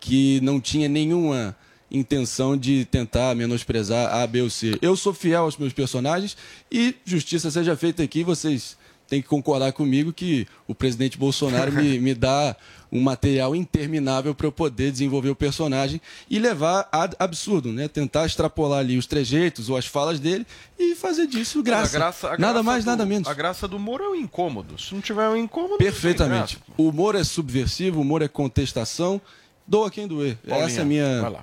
que 0.00 0.40
não 0.40 0.60
tinha 0.60 0.88
nenhuma 0.88 1.56
intenção 1.90 2.56
de 2.56 2.84
tentar 2.84 3.34
menosprezar 3.34 4.14
A, 4.14 4.26
B 4.26 4.42
ou 4.42 4.50
C. 4.50 4.78
Eu 4.80 4.96
sou 4.96 5.14
fiel 5.14 5.42
aos 5.44 5.56
meus 5.56 5.72
personagens 5.72 6.36
e 6.70 6.94
justiça 7.04 7.50
seja 7.50 7.76
feita 7.76 8.02
aqui, 8.02 8.22
vocês 8.22 8.76
têm 9.08 9.22
que 9.22 9.28
concordar 9.28 9.72
comigo 9.72 10.12
que 10.12 10.46
o 10.66 10.74
presidente 10.74 11.16
Bolsonaro 11.18 11.72
me, 11.72 11.98
me 12.00 12.14
dá 12.14 12.54
um 12.90 13.00
material 13.02 13.54
interminável 13.54 14.34
para 14.34 14.46
eu 14.46 14.52
poder 14.52 14.90
desenvolver 14.90 15.28
o 15.30 15.34
personagem 15.36 16.00
e 16.30 16.38
levar 16.38 16.88
a 16.92 17.08
absurdo, 17.18 17.70
né? 17.72 17.86
Tentar 17.88 18.24
extrapolar 18.26 18.78
ali 18.80 18.96
os 18.96 19.06
trejeitos 19.06 19.68
ou 19.68 19.76
as 19.76 19.84
falas 19.86 20.18
dele 20.20 20.46
e 20.78 20.94
fazer 20.94 21.26
disso 21.26 21.62
graça. 21.62 21.96
A 21.96 22.00
graça- 22.00 22.26
a 22.28 22.30
nada 22.32 22.40
graça 22.54 22.62
mais, 22.62 22.84
do- 22.84 22.90
nada 22.90 23.04
menos. 23.04 23.28
A 23.28 23.34
graça 23.34 23.66
do 23.68 23.76
humor 23.76 24.00
é 24.00 24.08
o 24.08 24.14
incômodo. 24.14 24.78
Se 24.80 24.94
não 24.94 25.00
tiver 25.02 25.28
o 25.28 25.36
incômodo. 25.36 25.76
Perfeitamente. 25.78 26.58
não 26.68 26.74
tem 26.76 26.86
O 26.86 26.88
humor 26.88 27.14
é 27.14 27.24
subversivo, 27.24 27.98
o 27.98 28.02
humor 28.02 28.22
é 28.22 28.28
contestação. 28.28 29.20
Doa 29.66 29.90
quem 29.90 30.06
doer. 30.08 30.38
Paulinha, 30.48 30.66
Essa 30.66 30.78
é 30.78 30.82
a 30.82 30.86
minha 30.86 31.42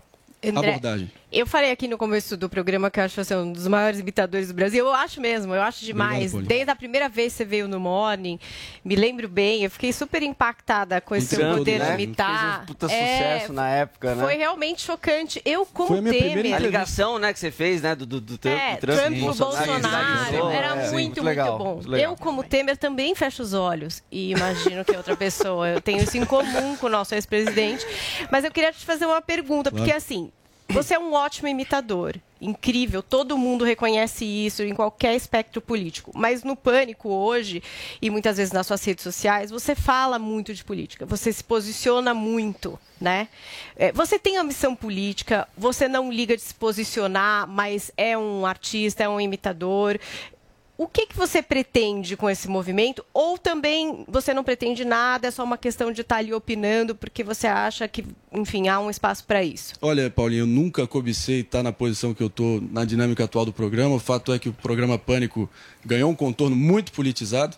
abordagem. 0.55 1.11
Eu 1.37 1.45
falei 1.45 1.69
aqui 1.69 1.85
no 1.85 1.97
começo 1.97 2.37
do 2.37 2.47
programa 2.47 2.89
que 2.89 2.97
eu 2.97 3.03
acho 3.03 3.21
você 3.21 3.35
um 3.35 3.51
dos 3.51 3.67
maiores 3.67 3.99
imitadores 3.99 4.47
do 4.47 4.53
Brasil. 4.53 4.85
Eu 4.85 4.93
acho 4.93 5.19
mesmo, 5.19 5.53
eu 5.53 5.61
acho 5.61 5.83
demais. 5.83 6.33
Obrigado. 6.33 6.47
Desde 6.47 6.71
a 6.71 6.75
primeira 6.77 7.09
vez 7.09 7.33
que 7.33 7.37
você 7.39 7.43
veio 7.43 7.67
no 7.67 7.77
Morning, 7.77 8.39
me 8.85 8.95
lembro 8.95 9.27
bem, 9.27 9.61
eu 9.61 9.69
fiquei 9.69 9.91
super 9.91 10.23
impactada 10.23 11.01
com 11.01 11.13
esse 11.13 11.35
seu 11.35 11.39
Encanto, 11.41 11.57
poder 11.57 11.79
né? 11.79 11.87
de 11.97 12.03
imitar. 12.03 12.51
Fez 12.59 12.61
um 12.61 12.65
puta 12.67 12.85
É, 12.85 12.89
sucesso 13.39 13.51
na 13.51 13.67
época, 13.69 14.15
né? 14.15 14.23
Foi 14.23 14.35
realmente 14.37 14.81
chocante. 14.81 15.41
Eu 15.43 15.65
com 15.65 15.87
Foi 15.87 15.97
o 15.97 15.99
a 15.99 16.03
minha 16.03 16.13
primeira 16.13 16.41
Temer. 16.41 16.55
A 16.55 16.59
ligação, 16.59 17.19
né, 17.19 17.33
que 17.33 17.39
você 17.39 17.51
fez, 17.51 17.81
né, 17.81 17.93
do, 17.95 18.05
do, 18.05 18.21
do 18.21 18.37
Trump, 18.37 18.55
É, 18.57 18.77
Trump, 18.77 18.97
Trump 18.97 19.17
e 19.17 19.19
Bolsonaro, 19.19 19.71
É, 20.51 20.55
era 20.55 20.85
sim, 20.87 20.93
muito, 20.93 20.93
muito, 20.93 21.21
legal, 21.23 21.57
bom. 21.57 21.73
muito 21.73 21.89
legal. 21.89 22.11
Eu, 22.13 22.17
como 22.17 22.45
Temer, 22.45 22.77
também 22.77 23.13
fecho 23.13 23.43
os 23.43 23.53
olhos 23.53 24.01
e 24.09 24.31
imagino 24.31 24.85
que 24.85 24.93
é 24.95 24.97
outra 24.97 25.17
pessoa. 25.17 25.67
Eu 25.67 25.81
tenho 25.81 26.01
isso 26.01 26.17
em 26.17 26.23
comum 26.23 26.77
com 26.77 26.85
o 26.85 26.89
nosso 26.89 27.13
ex-presidente. 27.13 27.85
Mas 28.31 28.45
eu 28.45 28.51
queria 28.51 28.71
te 28.71 28.85
fazer 28.85 29.05
uma 29.05 29.21
pergunta, 29.21 29.69
porque 29.69 29.91
assim, 29.91 30.31
você 30.69 30.95
é 30.95 30.99
um 30.99 31.13
ótimo 31.13 31.47
imitador. 31.47 32.15
Incrível, 32.41 33.01
todo 33.01 33.37
mundo 33.37 33.63
reconhece 33.63 34.25
isso 34.25 34.61
em 34.61 34.75
qualquer 34.75 35.15
espectro 35.15 35.61
político. 35.61 36.11
Mas 36.13 36.43
no 36.43 36.55
pânico 36.55 37.09
hoje, 37.09 37.63
e 38.01 38.09
muitas 38.09 38.37
vezes 38.37 38.51
nas 38.51 38.67
suas 38.67 38.83
redes 38.83 39.03
sociais, 39.03 39.49
você 39.49 39.73
fala 39.73 40.19
muito 40.19 40.53
de 40.53 40.63
política, 40.63 41.05
você 41.05 41.31
se 41.31 41.43
posiciona 41.43 42.13
muito, 42.13 42.77
né? 42.99 43.29
É, 43.75 43.91
Você 43.93 44.19
tem 44.19 44.37
ambição 44.37 44.75
política, 44.75 45.47
você 45.57 45.87
não 45.87 46.11
liga 46.11 46.35
de 46.35 46.41
se 46.41 46.53
posicionar, 46.53 47.47
mas 47.47 47.91
é 47.95 48.17
um 48.17 48.45
artista, 48.45 49.03
é 49.03 49.09
um 49.09 49.19
imitador. 49.19 49.99
O 50.77 50.87
que, 50.87 51.07
que 51.07 51.15
você 51.15 51.41
pretende 51.41 52.17
com 52.17 52.29
esse 52.29 52.49
movimento? 52.49 53.05
Ou 53.13 53.37
também 53.37 54.03
você 54.09 54.33
não 54.33 54.43
pretende 54.43 54.83
nada, 54.83 55.27
é 55.27 55.31
só 55.31 55.41
uma 55.41 55.57
questão 55.57 55.89
de 55.89 56.01
estar 56.01 56.17
ali 56.17 56.33
opinando 56.33 56.93
porque 56.93 57.23
você 57.23 57.47
acha 57.47 57.87
que, 57.87 58.03
enfim, 58.31 58.67
há 58.67 58.79
um 58.79 58.89
espaço 58.89 59.23
para 59.23 59.41
isso? 59.41 59.73
Olha, 59.81 60.09
Paulinho, 60.09 60.41
eu 60.41 60.47
nunca 60.47 60.85
cobicei 60.85 61.41
estar 61.41 61.63
na 61.63 61.71
posição 61.71 62.13
que 62.13 62.21
eu 62.21 62.27
estou 62.27 62.61
na 62.71 62.83
dinâmica 62.83 63.23
atual 63.23 63.45
do 63.45 63.53
programa. 63.53 63.95
O 63.95 63.99
fato 63.99 64.33
é 64.33 64.39
que 64.39 64.49
o 64.49 64.53
programa 64.53 64.99
Pânico 64.99 65.49
ganhou 65.85 66.11
um 66.11 66.15
contorno 66.15 66.57
muito 66.57 66.91
politizado 66.91 67.55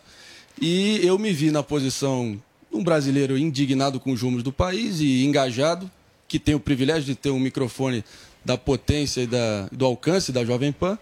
e 0.62 1.00
eu 1.04 1.18
me 1.18 1.34
vi 1.34 1.50
na 1.50 1.64
posição 1.64 2.40
de 2.72 2.78
um 2.78 2.84
brasileiro 2.84 3.36
indignado 3.36 4.00
com 4.00 4.12
os 4.12 4.22
rumos 4.22 4.44
do 4.44 4.52
país 4.52 5.00
e 5.00 5.26
engajado, 5.26 5.90
que 6.28 6.38
tem 6.38 6.54
o 6.54 6.60
privilégio 6.60 7.06
de 7.06 7.16
ter 7.16 7.32
um 7.32 7.40
microfone 7.40 8.04
da 8.46 8.58
potência 8.58 9.22
e 9.22 9.28
da, 9.28 9.68
do 9.72 9.86
alcance 9.86 10.32
da 10.32 10.46
Jovem 10.46 10.72
Pan, 10.72 11.00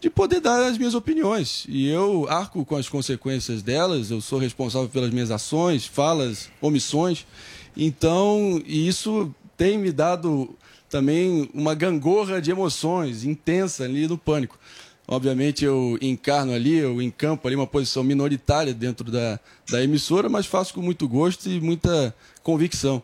de 0.00 0.10
poder 0.10 0.40
dar 0.40 0.66
as 0.66 0.78
minhas 0.78 0.94
opiniões. 0.94 1.64
E 1.68 1.88
eu 1.88 2.26
arco 2.28 2.64
com 2.64 2.76
as 2.76 2.88
consequências 2.88 3.62
delas, 3.62 4.10
eu 4.10 4.20
sou 4.20 4.38
responsável 4.38 4.88
pelas 4.88 5.10
minhas 5.10 5.30
ações, 5.30 5.86
falas, 5.86 6.50
omissões. 6.60 7.26
Então, 7.76 8.62
isso 8.66 9.34
tem 9.56 9.78
me 9.78 9.90
dado 9.90 10.54
também 10.88 11.48
uma 11.52 11.74
gangorra 11.74 12.40
de 12.40 12.50
emoções 12.50 13.24
intensa 13.24 13.84
ali 13.84 14.06
no 14.06 14.18
pânico. 14.18 14.58
Obviamente 15.08 15.64
eu 15.64 15.96
encarno 16.02 16.52
ali, 16.52 16.74
eu 16.74 17.00
encampo 17.00 17.46
ali 17.46 17.54
uma 17.54 17.66
posição 17.66 18.02
minoritária 18.02 18.74
dentro 18.74 19.10
da, 19.10 19.38
da 19.70 19.82
emissora, 19.82 20.28
mas 20.28 20.46
faço 20.46 20.74
com 20.74 20.82
muito 20.82 21.08
gosto 21.08 21.48
e 21.48 21.60
muita 21.60 22.14
convicção. 22.42 23.02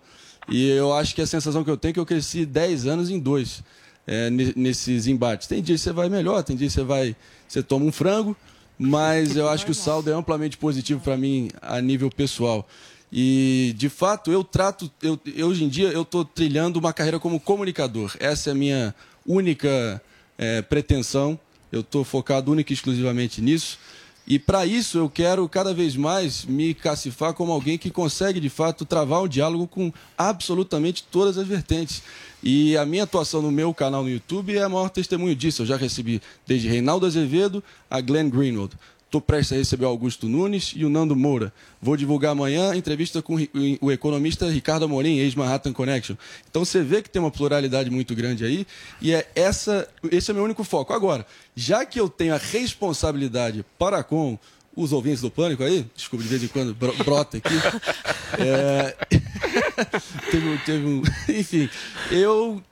E 0.48 0.68
eu 0.70 0.92
acho 0.92 1.14
que 1.14 1.22
a 1.22 1.26
sensação 1.26 1.62
que 1.62 1.70
eu 1.70 1.76
tenho 1.76 1.90
é 1.90 1.94
que 1.94 2.00
eu 2.00 2.06
cresci 2.06 2.44
10 2.44 2.86
anos 2.86 3.08
em 3.08 3.20
dois 3.20 3.62
é, 4.06 4.30
ne- 4.30 4.52
nesses 4.56 5.06
embates. 5.06 5.46
Tem 5.46 5.62
dias 5.62 5.80
que 5.80 5.84
você 5.84 5.92
vai 5.92 6.08
melhor, 6.08 6.42
tem 6.42 6.56
dias 6.56 6.72
que 6.72 6.80
você 6.80 6.84
vai, 6.84 7.16
você 7.48 7.62
toma 7.62 7.84
um 7.84 7.92
frango, 7.92 8.36
mas 8.78 9.36
eu 9.36 9.48
acho 9.48 9.64
que 9.64 9.70
o 9.70 9.74
saldo 9.74 10.10
é 10.10 10.14
amplamente 10.14 10.56
positivo 10.56 11.00
para 11.00 11.16
mim 11.16 11.48
a 11.60 11.80
nível 11.80 12.10
pessoal. 12.10 12.66
E, 13.12 13.74
de 13.76 13.88
fato, 13.88 14.32
eu 14.32 14.42
trato, 14.42 14.90
eu, 15.02 15.20
eu, 15.36 15.48
hoje 15.48 15.64
em 15.64 15.68
dia, 15.68 15.88
eu 15.88 16.02
estou 16.02 16.24
trilhando 16.24 16.78
uma 16.78 16.92
carreira 16.92 17.20
como 17.20 17.38
comunicador. 17.38 18.16
Essa 18.18 18.50
é 18.50 18.52
a 18.52 18.54
minha 18.54 18.94
única 19.26 20.00
é, 20.38 20.62
pretensão 20.62 21.38
Eu 21.70 21.80
estou 21.80 22.04
focado 22.04 22.50
única 22.50 22.72
e 22.72 22.74
exclusivamente 22.74 23.40
nisso. 23.40 23.78
E 24.26 24.38
para 24.38 24.64
isso 24.64 24.98
eu 24.98 25.10
quero 25.10 25.48
cada 25.48 25.74
vez 25.74 25.96
mais 25.96 26.44
me 26.44 26.74
cacifar 26.74 27.34
como 27.34 27.50
alguém 27.50 27.76
que 27.76 27.90
consegue 27.90 28.38
de 28.40 28.48
fato 28.48 28.84
travar 28.84 29.22
um 29.22 29.28
diálogo 29.28 29.66
com 29.66 29.92
absolutamente 30.16 31.02
todas 31.10 31.36
as 31.38 31.46
vertentes. 31.46 32.02
E 32.42 32.76
a 32.76 32.84
minha 32.84 33.04
atuação 33.04 33.40
no 33.40 33.52
meu 33.52 33.72
canal 33.72 34.02
no 34.02 34.10
YouTube 34.10 34.56
é 34.56 34.62
a 34.62 34.68
maior 34.68 34.88
testemunho 34.88 35.34
disso. 35.34 35.62
Eu 35.62 35.66
já 35.66 35.76
recebi 35.76 36.20
desde 36.46 36.68
Reinaldo 36.68 37.06
Azevedo 37.06 37.62
a 37.88 38.00
Glenn 38.00 38.28
Greenwald. 38.28 38.74
Estou 39.12 39.20
prestes 39.20 39.52
a 39.52 39.56
receber 39.56 39.84
o 39.84 39.88
Augusto 39.88 40.26
Nunes 40.26 40.72
e 40.74 40.86
o 40.86 40.88
Nando 40.88 41.14
Moura. 41.14 41.52
Vou 41.82 41.98
divulgar 41.98 42.32
amanhã 42.32 42.74
entrevista 42.74 43.20
com 43.20 43.36
o 43.78 43.92
economista 43.92 44.48
Ricardo 44.48 44.86
Amorim, 44.86 45.18
ex-Manhattan 45.18 45.74
Connection. 45.74 46.16
Então 46.50 46.64
você 46.64 46.82
vê 46.82 47.02
que 47.02 47.10
tem 47.10 47.20
uma 47.20 47.30
pluralidade 47.30 47.90
muito 47.90 48.14
grande 48.14 48.42
aí 48.42 48.66
e 49.02 49.12
é 49.12 49.30
essa, 49.34 49.86
esse 50.10 50.30
é 50.30 50.32
o 50.32 50.34
meu 50.34 50.44
único 50.44 50.64
foco. 50.64 50.94
Agora, 50.94 51.26
já 51.54 51.84
que 51.84 52.00
eu 52.00 52.08
tenho 52.08 52.34
a 52.34 52.38
responsabilidade 52.38 53.62
para 53.78 54.02
com 54.02 54.38
os 54.74 54.92
ouvintes 54.92 55.20
do 55.20 55.30
Pânico 55.30 55.62
aí, 55.62 55.86
desculpa, 55.94 56.22
de 56.22 56.28
vez 56.30 56.42
em 56.42 56.48
quando 56.48 56.74
bro- 56.74 56.94
brota 57.04 57.36
aqui. 57.38 57.48
É... 58.38 58.96
teve, 60.30 60.48
um- 60.48 60.58
teve 60.64 60.86
um... 60.86 61.02
Enfim, 61.28 61.68
eu, 62.10 62.62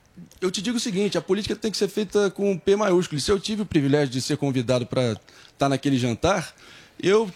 eu 0.40 0.50
te 0.50 0.62
digo 0.62 0.78
o 0.78 0.80
seguinte: 0.80 1.18
a 1.18 1.20
política 1.20 1.54
tem 1.54 1.70
que 1.70 1.76
ser 1.76 1.88
feita 1.88 2.30
com 2.30 2.50
um 2.50 2.58
P 2.58 2.76
maiúsculo. 2.76 3.18
E 3.18 3.20
se 3.20 3.30
eu 3.30 3.38
tive 3.38 3.60
o 3.62 3.66
privilégio 3.66 4.08
de 4.08 4.22
ser 4.22 4.38
convidado 4.38 4.86
para 4.86 5.20
estar 5.52 5.68
naquele 5.68 5.98
jantar, 5.98 6.54
eu 6.98 7.30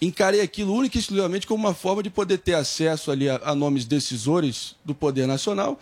encarei 0.00 0.40
aquilo 0.42 0.74
única 0.74 0.98
e 0.98 1.00
exclusivamente 1.00 1.46
como 1.46 1.64
uma 1.66 1.74
forma 1.74 2.02
de 2.02 2.10
poder 2.10 2.38
ter 2.38 2.54
acesso 2.54 3.10
ali 3.10 3.28
a, 3.28 3.40
a 3.44 3.54
nomes 3.54 3.84
decisores 3.86 4.74
do 4.84 4.94
poder 4.94 5.26
nacional, 5.26 5.78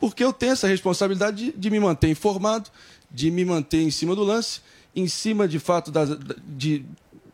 porque 0.00 0.22
eu 0.24 0.32
tenho 0.32 0.52
essa 0.52 0.66
responsabilidade 0.68 1.46
de, 1.46 1.52
de 1.52 1.70
me 1.70 1.78
manter 1.80 2.08
informado, 2.08 2.68
de 3.10 3.30
me 3.30 3.44
manter 3.44 3.80
em 3.82 3.90
cima 3.90 4.14
do 4.16 4.22
lance, 4.24 4.60
em 4.94 5.06
cima 5.08 5.46
de 5.48 5.58
fato 5.58 5.90
das, 5.90 6.10
da- 6.10 6.34
de, 6.46 6.84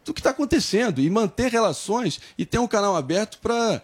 do 0.04 0.12
que 0.12 0.20
está 0.20 0.30
acontecendo 0.30 1.00
e 1.00 1.08
manter 1.08 1.50
relações 1.50 2.20
e 2.36 2.44
ter 2.44 2.58
um 2.58 2.66
canal 2.66 2.96
aberto 2.96 3.38
para 3.38 3.82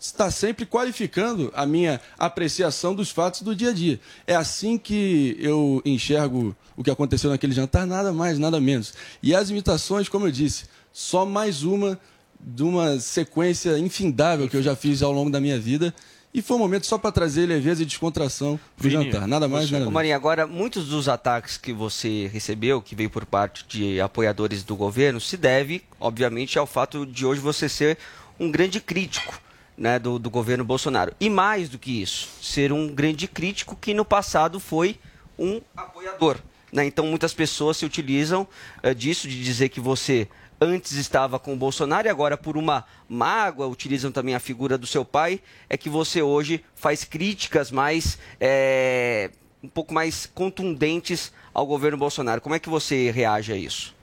estar 0.00 0.30
sempre 0.30 0.64
qualificando 0.64 1.52
a 1.54 1.66
minha 1.66 2.00
apreciação 2.18 2.94
dos 2.94 3.10
fatos 3.10 3.42
do 3.42 3.54
dia 3.54 3.70
a 3.70 3.72
dia. 3.72 4.00
É 4.26 4.34
assim 4.34 4.78
que 4.78 5.36
eu 5.40 5.82
enxergo 5.84 6.56
o 6.76 6.84
que 6.84 6.90
aconteceu 6.90 7.30
naquele 7.30 7.52
jantar, 7.52 7.86
nada 7.86 8.12
mais, 8.12 8.38
nada 8.38 8.60
menos. 8.60 8.94
E 9.22 9.34
as 9.34 9.50
imitações, 9.50 10.08
como 10.08 10.26
eu 10.26 10.30
disse, 10.30 10.64
só 10.92 11.26
mais 11.26 11.64
uma 11.64 11.98
de 12.40 12.62
uma 12.62 13.00
sequência 13.00 13.76
infindável 13.78 14.48
que 14.48 14.56
eu 14.56 14.62
já 14.62 14.76
fiz 14.76 15.02
ao 15.02 15.10
longo 15.10 15.30
da 15.30 15.40
minha 15.40 15.58
vida. 15.58 15.92
E 16.32 16.42
foi 16.42 16.56
um 16.56 16.60
momento 16.60 16.86
só 16.86 16.98
para 16.98 17.10
trazer 17.10 17.46
leveza 17.46 17.82
e 17.82 17.86
descontração 17.86 18.60
para 18.76 18.86
o 18.86 18.90
jantar. 18.90 19.26
Nada 19.26 19.48
mais, 19.48 19.70
nada 19.70 19.76
Ô, 19.76 19.78
menos. 19.80 19.94
Marinho, 19.94 20.14
agora, 20.14 20.46
muitos 20.46 20.88
dos 20.88 21.08
ataques 21.08 21.56
que 21.56 21.72
você 21.72 22.28
recebeu, 22.32 22.82
que 22.82 22.94
veio 22.94 23.08
por 23.08 23.24
parte 23.24 23.64
de 23.66 24.00
apoiadores 24.00 24.62
do 24.62 24.76
governo, 24.76 25.20
se 25.20 25.36
deve, 25.36 25.82
obviamente, 25.98 26.58
ao 26.58 26.66
fato 26.66 27.06
de 27.06 27.24
hoje 27.24 27.40
você 27.40 27.68
ser 27.68 27.98
um 28.38 28.50
grande 28.50 28.78
crítico 28.78 29.40
né, 29.76 29.98
do, 29.98 30.18
do 30.18 30.28
governo 30.28 30.64
Bolsonaro. 30.64 31.14
E 31.18 31.30
mais 31.30 31.68
do 31.68 31.78
que 31.78 32.02
isso, 32.02 32.28
ser 32.42 32.72
um 32.72 32.88
grande 32.88 33.26
crítico 33.26 33.74
que 33.80 33.94
no 33.94 34.04
passado 34.04 34.60
foi 34.60 34.98
um 35.38 35.60
apoiador. 35.76 36.36
né? 36.72 36.84
Então, 36.84 37.06
muitas 37.06 37.32
pessoas 37.32 37.76
se 37.78 37.86
utilizam 37.86 38.46
eh, 38.82 38.92
disso, 38.92 39.26
de 39.28 39.42
dizer 39.42 39.68
que 39.70 39.80
você 39.80 40.28
antes 40.60 40.92
estava 40.92 41.38
com 41.38 41.52
o 41.54 41.56
Bolsonaro 41.56 42.08
e 42.08 42.10
agora, 42.10 42.36
por 42.36 42.56
uma 42.56 42.84
mágoa, 43.08 43.66
utilizam 43.66 44.10
também 44.10 44.34
a 44.34 44.40
figura 44.40 44.76
do 44.76 44.86
seu 44.86 45.04
pai, 45.04 45.40
é 45.68 45.76
que 45.76 45.88
você 45.88 46.22
hoje 46.22 46.64
faz 46.74 47.04
críticas 47.04 47.70
mais. 47.70 48.18
eh, 48.40 49.30
um 49.62 49.68
pouco 49.68 49.92
mais 49.92 50.26
contundentes 50.26 51.32
ao 51.52 51.66
governo 51.66 51.98
Bolsonaro. 51.98 52.40
Como 52.40 52.54
é 52.54 52.58
que 52.58 52.68
você 52.68 53.10
reage 53.10 53.52
a 53.52 53.56
isso? 53.56 53.94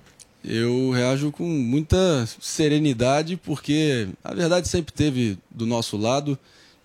Eu 0.43 0.91
reajo 0.91 1.31
com 1.31 1.43
muita 1.43 2.27
serenidade, 2.39 3.35
porque 3.37 4.09
a 4.23 4.33
verdade 4.33 4.67
sempre 4.67 4.93
teve 4.93 5.39
do 5.49 5.65
nosso 5.65 5.97
lado, 5.97 6.37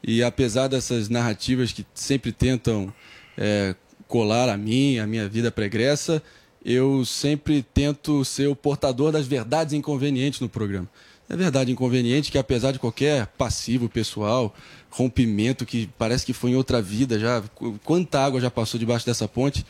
e 0.02 0.22
apesar 0.22 0.68
dessas 0.68 1.09
narrativas 1.09 1.72
que 1.72 1.85
sempre 1.92 2.33
tentam 2.33 2.92
é, 3.37 3.74
colar 4.09 4.48
a 4.48 4.56
mim, 4.56 4.98
a 4.98 5.06
minha 5.06 5.28
vida 5.28 5.50
pregressa, 5.50 6.22
eu 6.64 7.05
sempre 7.05 7.62
tento 7.62 8.25
ser 8.25 8.49
o 8.49 8.57
portador 8.57 9.12
das 9.12 9.27
verdades 9.27 9.73
inconvenientes 9.73 10.40
no 10.40 10.49
programa. 10.49 10.88
É 11.29 11.37
verdade 11.37 11.70
inconveniente 11.70 12.33
que, 12.33 12.38
apesar 12.38 12.73
de 12.73 12.79
qualquer 12.81 13.29
passivo 13.38 13.88
pessoal, 13.88 14.53
rompimento 14.90 15.64
que 15.64 15.88
parece 15.96 16.27
que 16.27 16.33
foi 16.33 16.51
em 16.51 16.57
outra 16.57 16.83
vida, 16.83 17.18
já 17.20 17.42
quanta 17.85 18.20
água 18.20 18.40
já 18.40 18.51
passou 18.51 18.81
debaixo 18.81 19.07
dessa 19.07 19.29
ponte, 19.29 19.64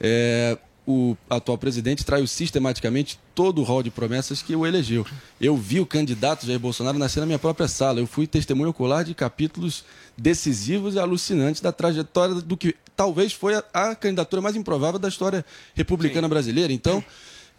é, 0.00 0.56
o 0.86 1.16
atual 1.30 1.56
presidente 1.56 2.04
traiu 2.04 2.26
sistematicamente 2.26 3.18
todo 3.34 3.60
o 3.60 3.64
rol 3.64 3.82
de 3.82 3.90
promessas 3.90 4.42
que 4.42 4.54
o 4.56 4.66
elegeu. 4.66 5.06
Eu 5.40 5.56
vi 5.56 5.78
o 5.80 5.86
candidato 5.86 6.44
Jair 6.44 6.58
Bolsonaro 6.58 6.98
nascer 6.98 7.20
na 7.20 7.26
minha 7.26 7.38
própria 7.38 7.68
sala. 7.68 8.00
Eu 8.00 8.06
fui 8.06 8.26
testemunho 8.26 8.70
ocular 8.70 9.04
de 9.04 9.14
capítulos 9.14 9.84
decisivos 10.16 10.94
e 10.94 10.98
alucinantes 10.98 11.60
da 11.60 11.70
trajetória 11.70 12.34
do 12.34 12.56
que 12.56 12.74
talvez 12.96 13.32
foi 13.32 13.54
a, 13.54 13.64
a 13.72 13.94
candidatura 13.94 14.42
mais 14.42 14.56
improvável 14.56 14.98
da 14.98 15.08
história 15.08 15.44
republicana 15.74 16.28
brasileira. 16.28 16.72
Então, 16.72 17.02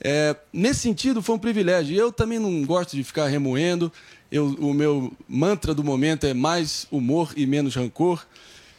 é, 0.01 0.35
nesse 0.51 0.81
sentido, 0.81 1.21
foi 1.21 1.35
um 1.35 1.39
privilégio. 1.39 1.95
Eu 1.95 2.11
também 2.11 2.39
não 2.39 2.63
gosto 2.65 2.95
de 2.95 3.03
ficar 3.03 3.27
remoendo. 3.27 3.91
Eu, 4.29 4.47
o 4.59 4.73
meu 4.73 5.13
mantra 5.27 5.73
do 5.73 5.83
momento 5.83 6.25
é 6.25 6.33
mais 6.33 6.87
humor 6.91 7.33
e 7.37 7.45
menos 7.45 7.75
rancor. 7.75 8.25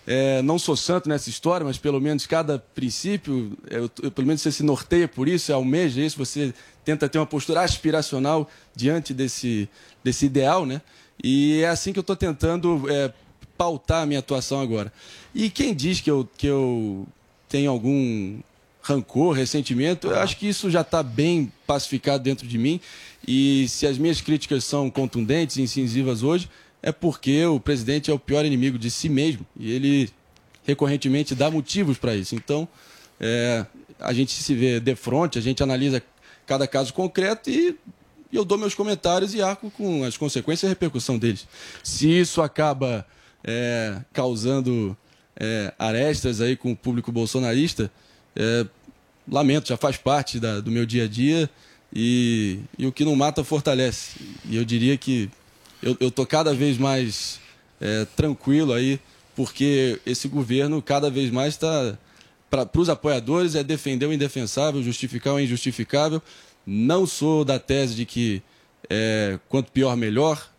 É, 0.06 0.42
não 0.42 0.58
sou 0.58 0.76
santo 0.76 1.08
nessa 1.08 1.30
história, 1.30 1.64
mas 1.64 1.78
pelo 1.78 2.00
menos 2.00 2.26
cada 2.26 2.58
princípio, 2.58 3.56
é, 3.70 3.78
eu, 3.78 3.90
eu- 4.02 4.10
pelo 4.10 4.26
menos 4.26 4.42
você 4.42 4.52
se 4.52 4.62
norteia 4.62 5.08
por 5.08 5.28
isso, 5.28 5.52
almeja 5.52 6.00
isso, 6.02 6.18
você 6.18 6.52
tenta 6.84 7.08
ter 7.08 7.18
uma 7.18 7.26
postura 7.26 7.62
aspiracional 7.62 8.48
diante 8.76 9.14
desse, 9.14 9.68
desse 10.02 10.26
ideal, 10.26 10.66
né? 10.66 10.82
E 11.22 11.60
é 11.62 11.68
assim 11.68 11.92
que 11.92 11.98
eu 11.98 12.02
estou 12.02 12.16
tentando 12.16 12.84
é, 12.90 13.12
pautar 13.56 14.02
a 14.02 14.06
minha 14.06 14.18
atuação 14.18 14.60
agora. 14.60 14.92
E 15.34 15.48
quem 15.48 15.74
diz 15.74 16.00
que 16.00 16.10
eu, 16.10 16.28
que 16.36 16.46
eu 16.46 17.06
tenho 17.48 17.70
algum 17.70 18.38
rancor, 18.82 19.32
ressentimento, 19.32 20.08
eu 20.08 20.18
acho 20.18 20.36
que 20.36 20.46
isso 20.46 20.70
já 20.70 20.82
está 20.82 21.02
bem 21.02 21.50
pacificado 21.66 22.22
dentro 22.22 22.46
de 22.46 22.58
mim. 22.58 22.78
E 23.26 23.66
se 23.68 23.86
as 23.86 23.96
minhas 23.96 24.20
críticas 24.20 24.64
são 24.64 24.90
contundentes 24.90 25.56
incisivas 25.56 26.22
hoje, 26.22 26.50
é 26.86 26.92
porque 26.92 27.42
o 27.46 27.58
presidente 27.58 28.10
é 28.10 28.14
o 28.14 28.18
pior 28.18 28.44
inimigo 28.44 28.78
de 28.78 28.90
si 28.90 29.08
mesmo 29.08 29.46
e 29.58 29.72
ele 29.72 30.10
recorrentemente 30.66 31.34
dá 31.34 31.50
motivos 31.50 31.96
para 31.96 32.14
isso. 32.14 32.34
Então, 32.34 32.68
é, 33.18 33.64
a 33.98 34.12
gente 34.12 34.32
se 34.32 34.54
vê 34.54 34.78
de 34.78 34.94
frente, 34.94 35.38
a 35.38 35.40
gente 35.40 35.62
analisa 35.62 36.02
cada 36.46 36.66
caso 36.66 36.92
concreto 36.92 37.48
e 37.48 37.74
eu 38.30 38.44
dou 38.44 38.58
meus 38.58 38.74
comentários 38.74 39.32
e 39.32 39.40
arco 39.40 39.70
com 39.70 40.04
as 40.04 40.18
consequências 40.18 40.68
e 40.68 40.72
repercussão 40.72 41.18
deles. 41.18 41.46
Se 41.82 42.06
isso 42.06 42.42
acaba 42.42 43.06
é, 43.42 43.96
causando 44.12 44.94
é, 45.36 45.72
arestas 45.78 46.42
aí 46.42 46.54
com 46.54 46.72
o 46.72 46.76
público 46.76 47.10
bolsonarista, 47.10 47.90
é, 48.36 48.66
lamento, 49.26 49.68
já 49.68 49.76
faz 49.78 49.96
parte 49.96 50.38
da- 50.38 50.60
do 50.60 50.70
meu 50.70 50.84
dia 50.84 51.04
a 51.04 51.08
dia 51.08 51.48
e, 51.94 52.58
e 52.78 52.86
o 52.86 52.92
que 52.92 53.06
não 53.06 53.16
mata 53.16 53.42
fortalece. 53.42 54.20
E 54.44 54.56
eu 54.56 54.64
diria 54.66 54.98
que 54.98 55.30
eu, 55.84 55.96
eu 56.00 56.10
tô 56.10 56.24
cada 56.24 56.54
vez 56.54 56.78
mais 56.78 57.38
é, 57.78 58.06
tranquilo 58.16 58.72
aí, 58.72 58.98
porque 59.36 60.00
esse 60.06 60.26
governo 60.28 60.80
cada 60.80 61.10
vez 61.10 61.30
mais 61.30 61.54
está 61.54 61.98
para 62.50 62.68
os 62.80 62.88
apoiadores 62.88 63.54
é 63.54 63.62
defender 63.62 64.06
o 64.06 64.12
indefensável, 64.12 64.82
justificar 64.82 65.34
o 65.34 65.40
injustificável. 65.40 66.22
Não 66.66 67.04
sou 67.04 67.44
da 67.44 67.58
tese 67.58 67.94
de 67.94 68.06
que 68.06 68.42
é, 68.88 69.38
quanto 69.48 69.72
pior 69.72 69.96
melhor. 69.96 70.50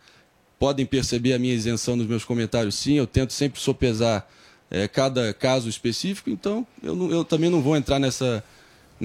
Podem 0.59 0.85
perceber 0.85 1.33
a 1.33 1.39
minha 1.39 1.53
isenção 1.53 1.95
nos 1.95 2.05
meus 2.05 2.23
comentários, 2.23 2.75
sim. 2.75 2.93
Eu 2.93 3.07
tento 3.07 3.33
sempre 3.33 3.59
sopesar 3.59 4.27
é, 4.69 4.87
cada 4.87 5.33
caso 5.33 5.69
específico. 5.69 6.29
Então, 6.29 6.67
eu, 6.83 7.11
eu 7.11 7.25
também 7.25 7.49
não 7.49 7.61
vou 7.61 7.75
entrar 7.75 7.97
nessa 7.97 8.43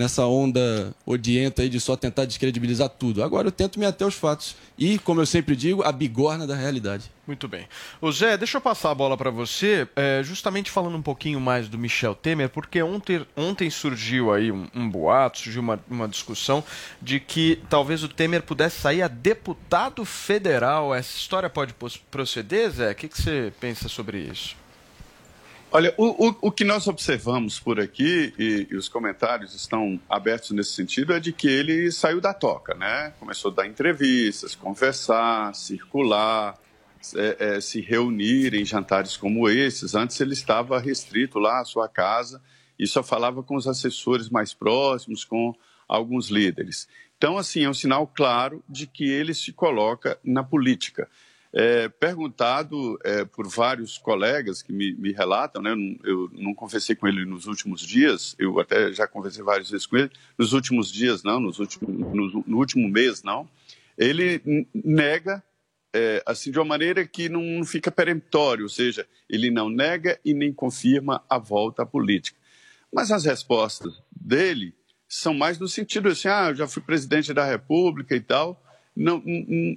nessa 0.01 0.25
onda 0.25 0.95
odienta 1.05 1.61
aí 1.61 1.69
de 1.69 1.79
só 1.79 1.95
tentar 1.95 2.25
descredibilizar 2.25 2.89
tudo. 2.89 3.23
Agora 3.23 3.49
eu 3.49 3.53
tento 3.53 3.79
me 3.79 3.85
ater 3.85 4.07
aos 4.07 4.15
fatos 4.15 4.57
e, 4.79 4.99
como 4.99 5.21
eu 5.21 5.27
sempre 5.27 5.55
digo, 5.55 5.83
a 5.83 5.93
bigorna 5.93 6.47
da 6.47 6.57
realidade. 6.57 7.11
Muito 7.27 7.47
bem. 7.47 7.69
Ô 8.01 8.11
Zé, 8.11 8.39
deixa 8.39 8.57
eu 8.57 8.63
passar 8.63 8.91
a 8.91 8.95
bola 8.95 9.15
para 9.15 9.31
você, 9.31 9.87
é, 9.95 10.23
justamente 10.25 10.71
falando 10.71 10.97
um 10.97 11.03
pouquinho 11.03 11.39
mais 11.39 11.69
do 11.69 11.77
Michel 11.77 12.15
Temer, 12.15 12.49
porque 12.49 12.83
ontem, 12.83 13.27
ontem 13.37 13.69
surgiu 13.69 14.33
aí 14.33 14.51
um, 14.51 14.67
um 14.75 14.89
boato, 14.89 15.39
surgiu 15.39 15.61
uma, 15.61 15.79
uma 15.89 16.09
discussão 16.09 16.65
de 17.01 17.21
que 17.21 17.61
talvez 17.69 18.03
o 18.03 18.09
Temer 18.09 18.43
pudesse 18.43 18.81
sair 18.81 19.03
a 19.03 19.09
deputado 19.09 20.03
federal. 20.07 20.95
Essa 20.95 21.15
história 21.15 21.51
pode 21.51 21.75
proceder, 22.11 22.71
Zé? 22.71 22.93
O 22.93 22.95
que, 22.95 23.07
que 23.07 23.21
você 23.21 23.53
pensa 23.61 23.87
sobre 23.87 24.19
isso? 24.19 24.57
Olha, 25.73 25.95
o, 25.97 26.29
o, 26.29 26.37
o 26.43 26.51
que 26.51 26.65
nós 26.65 26.89
observamos 26.89 27.61
por 27.61 27.79
aqui, 27.79 28.35
e, 28.37 28.67
e 28.69 28.77
os 28.77 28.89
comentários 28.89 29.55
estão 29.55 30.01
abertos 30.09 30.51
nesse 30.51 30.73
sentido, 30.73 31.13
é 31.13 31.21
de 31.21 31.33
que 31.33 31.47
ele 31.47 31.93
saiu 31.93 32.21
da 32.21 32.35
toca, 32.35 32.75
né? 32.75 33.15
Começou 33.21 33.53
a 33.53 33.55
dar 33.55 33.67
entrevistas, 33.69 34.57
conversar, 34.57 35.55
circular, 35.55 36.59
é, 37.15 37.37
é, 37.39 37.61
se 37.61 37.81
reunir 37.81 38.53
em 38.53 38.65
jantares 38.65 39.17
como 39.17 39.49
esses. 39.49 39.95
Antes 39.95 40.21
ele 40.21 40.33
estava 40.33 40.81
restrito 40.81 41.39
lá 41.39 41.61
à 41.61 41.65
sua 41.65 41.89
casa 41.89 42.43
e 42.77 42.85
só 42.85 43.01
falava 43.01 43.41
com 43.41 43.55
os 43.55 43.69
assessores 43.69 44.29
mais 44.29 44.53
próximos, 44.53 45.25
com 45.25 45.55
alguns 45.89 46.31
líderes. 46.31 46.89
Então, 47.17 47.39
assim, 47.39 47.63
é 47.63 47.71
um 47.71 47.75
sinal 47.75 48.09
claro 48.09 48.61
de 48.69 48.89
que 48.89 49.05
ele 49.05 49.35
se 49.35 49.53
coloca 49.53 50.19
na 50.25 50.43
política. 50.43 51.09
É, 51.53 51.89
perguntado 51.89 52.97
é, 53.03 53.25
por 53.25 53.49
vários 53.49 53.99
colegas 53.99 54.63
que 54.63 54.73
me, 54.73 54.93
me 54.95 55.11
relatam, 55.13 55.61
né, 55.61 55.75
eu, 56.05 56.31
não- 56.33 56.55
conversei 56.55 56.95
com 56.95 57.09
ele 57.09 57.25
nos 57.25 57.47
últimos 57.47 57.81
dias, 57.81 58.37
eu 58.39 58.61
até 58.61 58.93
já 58.93 59.05
conversei 59.09 59.43
várias 59.43 59.69
vezes 59.69 59.85
com 59.85 59.97
ele, 59.97 60.11
nos 60.39 60.53
últimos 60.53 60.93
dias 60.93 61.25
não, 61.25 61.41
nos 61.41 61.59
últimos, 61.59 61.89
no, 61.93 62.45
no 62.47 62.57
último 62.57 62.89
mês 62.89 63.25
não, 63.25 63.49
ele 63.99 64.69
nega 64.73 65.43
é, 65.93 66.23
assim 66.25 66.53
de 66.53 66.59
uma 66.59 66.65
maneira 66.65 67.05
que 67.05 67.29
não 67.29 67.65
fica 67.65 67.91
peremptório, 67.91 68.63
ou 68.63 68.69
seja, 68.69 69.05
ele 69.29 69.51
não 69.51 69.69
nega 69.69 70.21
e 70.25 70.33
nem 70.33 70.53
confirma 70.53 71.23
a 71.29 71.37
volta 71.37 71.83
à 71.83 71.87
política. 71.87 72.39
Mas 72.93 73.11
as 73.11 73.25
respostas 73.25 74.01
dele 74.11 74.73
são 75.09 75.35
mais 75.35 75.59
no 75.59 75.67
sentido 75.67 76.09
assim, 76.09 76.29
ah, 76.29 76.51
eu 76.51 76.55
já 76.55 76.69
fui 76.69 76.81
presidente 76.83 77.35
da 77.35 77.45
República 77.45 78.15
e 78.15 78.21
tal, 78.21 78.63
não, 79.01 79.23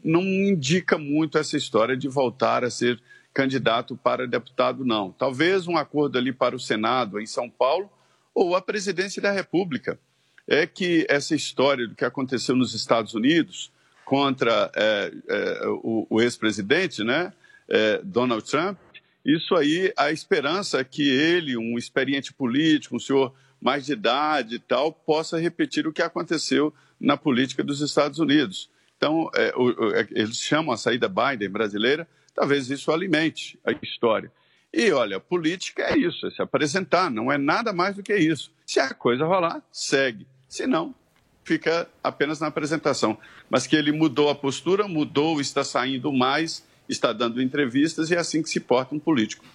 não, 0.04 0.22
indica 0.22 0.98
muito 0.98 1.38
essa 1.38 1.56
história 1.56 1.96
de 1.96 2.10
voltar 2.10 2.64
a 2.64 2.70
ser 2.70 3.02
candidato 3.34 3.96
para 3.96 4.28
deputado, 4.28 4.84
não. 4.84 5.12
Talvez 5.12 5.68
um 5.68 5.78
acordo 5.78 6.18
ali 6.18 6.34
para 6.34 6.56
o 6.56 6.60
Senado 6.60 7.20
em 7.20 7.26
São 7.26 7.50
Paulo 7.50 7.90
ou 8.36 8.56
a 8.56 8.62
presidência 8.62 9.22
da 9.22 9.32
República. 9.32 9.98
É 10.46 10.68
que 10.68 11.06
essa 11.10 11.34
história 11.34 11.88
do 11.88 11.96
que 11.96 12.04
aconteceu 12.04 12.54
nos 12.54 12.74
Estados 12.74 13.14
Unidos 13.14 13.72
contra 14.04 14.70
é, 14.76 15.14
é, 15.30 15.68
o, 15.68 16.06
o 16.10 16.22
ex-presidente, 16.22 17.02
né, 17.02 17.32
é, 17.70 18.02
Donald 18.04 18.44
Trump, 18.44 18.78
isso 19.26 19.56
aí, 19.56 19.94
a 19.96 20.12
esperança 20.12 20.82
é 20.82 20.84
que 20.84 21.10
ele, 21.10 21.56
um 21.56 21.78
experiente 21.78 22.34
político, 22.34 22.98
um 22.98 23.00
senhor 23.00 23.34
mais 23.62 23.86
de 23.86 23.94
idade 23.94 24.56
e 24.56 24.60
tal, 24.60 24.92
possa 24.92 25.40
repetir 25.40 25.88
o 25.88 25.94
que 25.94 26.02
aconteceu 26.02 26.74
na 27.00 27.16
política 27.16 27.64
dos 27.64 27.80
Estados 27.80 28.20
Unidos. 28.20 28.70
Então, 28.98 29.30
é, 29.36 29.54
o- 29.56 29.94
é, 29.96 30.08
eles 30.12 30.38
chamam 30.38 30.74
a 30.74 30.78
saída 30.78 31.10
Biden 31.10 31.50
brasileira, 31.50 32.08
talvez 32.34 32.70
isso 32.70 32.92
alimente 32.92 33.60
a 33.66 33.72
história. 33.84 34.32
E 34.74 34.92
olha, 34.92 35.20
política 35.20 35.84
é 35.84 35.98
isso, 35.98 36.26
é 36.26 36.32
se 36.32 36.42
apresentar, 36.42 37.12
não 37.12 37.32
é 37.32 37.38
nada 37.38 37.72
mais 37.72 37.96
do 37.96 38.02
que 38.04 38.16
isso. 38.16 38.52
Se 38.66 38.80
a 38.80 38.94
coisa 38.94 39.26
rolar, 39.26 39.62
segue. 39.72 40.26
Se 40.50 40.66
não, 40.66 40.96
fica 41.44 41.88
apenas 42.04 42.40
na 42.40 42.48
apresentação. 42.48 43.18
Mas 43.50 43.68
que 43.68 43.76
ele 43.76 43.92
mudou 43.92 44.30
a 44.30 44.36
postura, 44.36 44.88
mudou, 44.88 45.40
está 45.40 45.64
saindo 45.64 46.12
mais, 46.12 46.64
está 46.90 47.14
dando 47.14 47.42
entrevistas 47.42 48.10
e 48.10 48.16
é 48.16 48.18
assim 48.18 48.42
que 48.42 48.50
se 48.50 48.60
porta 48.60 48.96
um 48.96 49.00
político. 49.00 49.46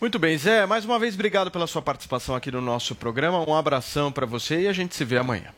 Muito 0.00 0.18
bem, 0.18 0.38
Zé, 0.38 0.64
mais 0.64 0.84
uma 0.84 0.98
vez 0.98 1.14
obrigado 1.14 1.50
pela 1.50 1.66
sua 1.66 1.82
participação 1.82 2.34
aqui 2.34 2.50
no 2.50 2.60
nosso 2.60 2.94
programa. 2.94 3.44
Um 3.46 3.54
abração 3.54 4.10
para 4.12 4.24
você 4.26 4.60
e 4.62 4.68
a 4.68 4.72
gente 4.72 4.94
se 4.94 5.04
vê 5.04 5.18
amanhã. 5.18 5.52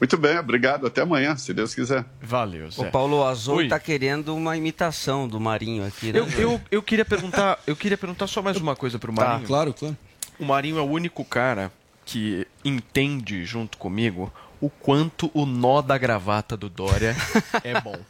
Muito 0.00 0.16
bem, 0.18 0.38
obrigado. 0.38 0.86
Até 0.86 1.02
amanhã, 1.02 1.36
se 1.36 1.54
Deus 1.54 1.74
quiser. 1.74 2.04
Valeu, 2.20 2.68
O 2.76 2.84
Paulo 2.90 3.24
Azul 3.24 3.62
está 3.62 3.78
querendo 3.78 4.34
uma 4.34 4.56
imitação 4.56 5.28
do 5.28 5.40
Marinho 5.40 5.86
aqui, 5.86 6.12
né? 6.12 6.18
Eu, 6.18 6.28
eu, 6.30 6.60
eu 6.70 6.82
queria 6.82 7.04
perguntar, 7.04 7.58
eu 7.66 7.76
queria 7.76 7.96
perguntar 7.96 8.26
só 8.26 8.42
mais 8.42 8.56
uma 8.56 8.74
coisa 8.76 8.98
pro 8.98 9.12
Marinho. 9.12 9.40
Tá, 9.40 9.46
claro, 9.46 9.72
claro. 9.72 9.96
O 10.38 10.44
Marinho 10.44 10.78
é 10.78 10.82
o 10.82 10.84
único 10.84 11.24
cara 11.24 11.72
que 12.04 12.46
entende 12.64 13.44
junto 13.44 13.78
comigo 13.78 14.32
o 14.60 14.68
quanto 14.68 15.30
o 15.34 15.46
nó 15.46 15.80
da 15.82 15.96
gravata 15.98 16.56
do 16.56 16.68
Dória 16.68 17.14
é 17.62 17.80
bom. 17.80 17.96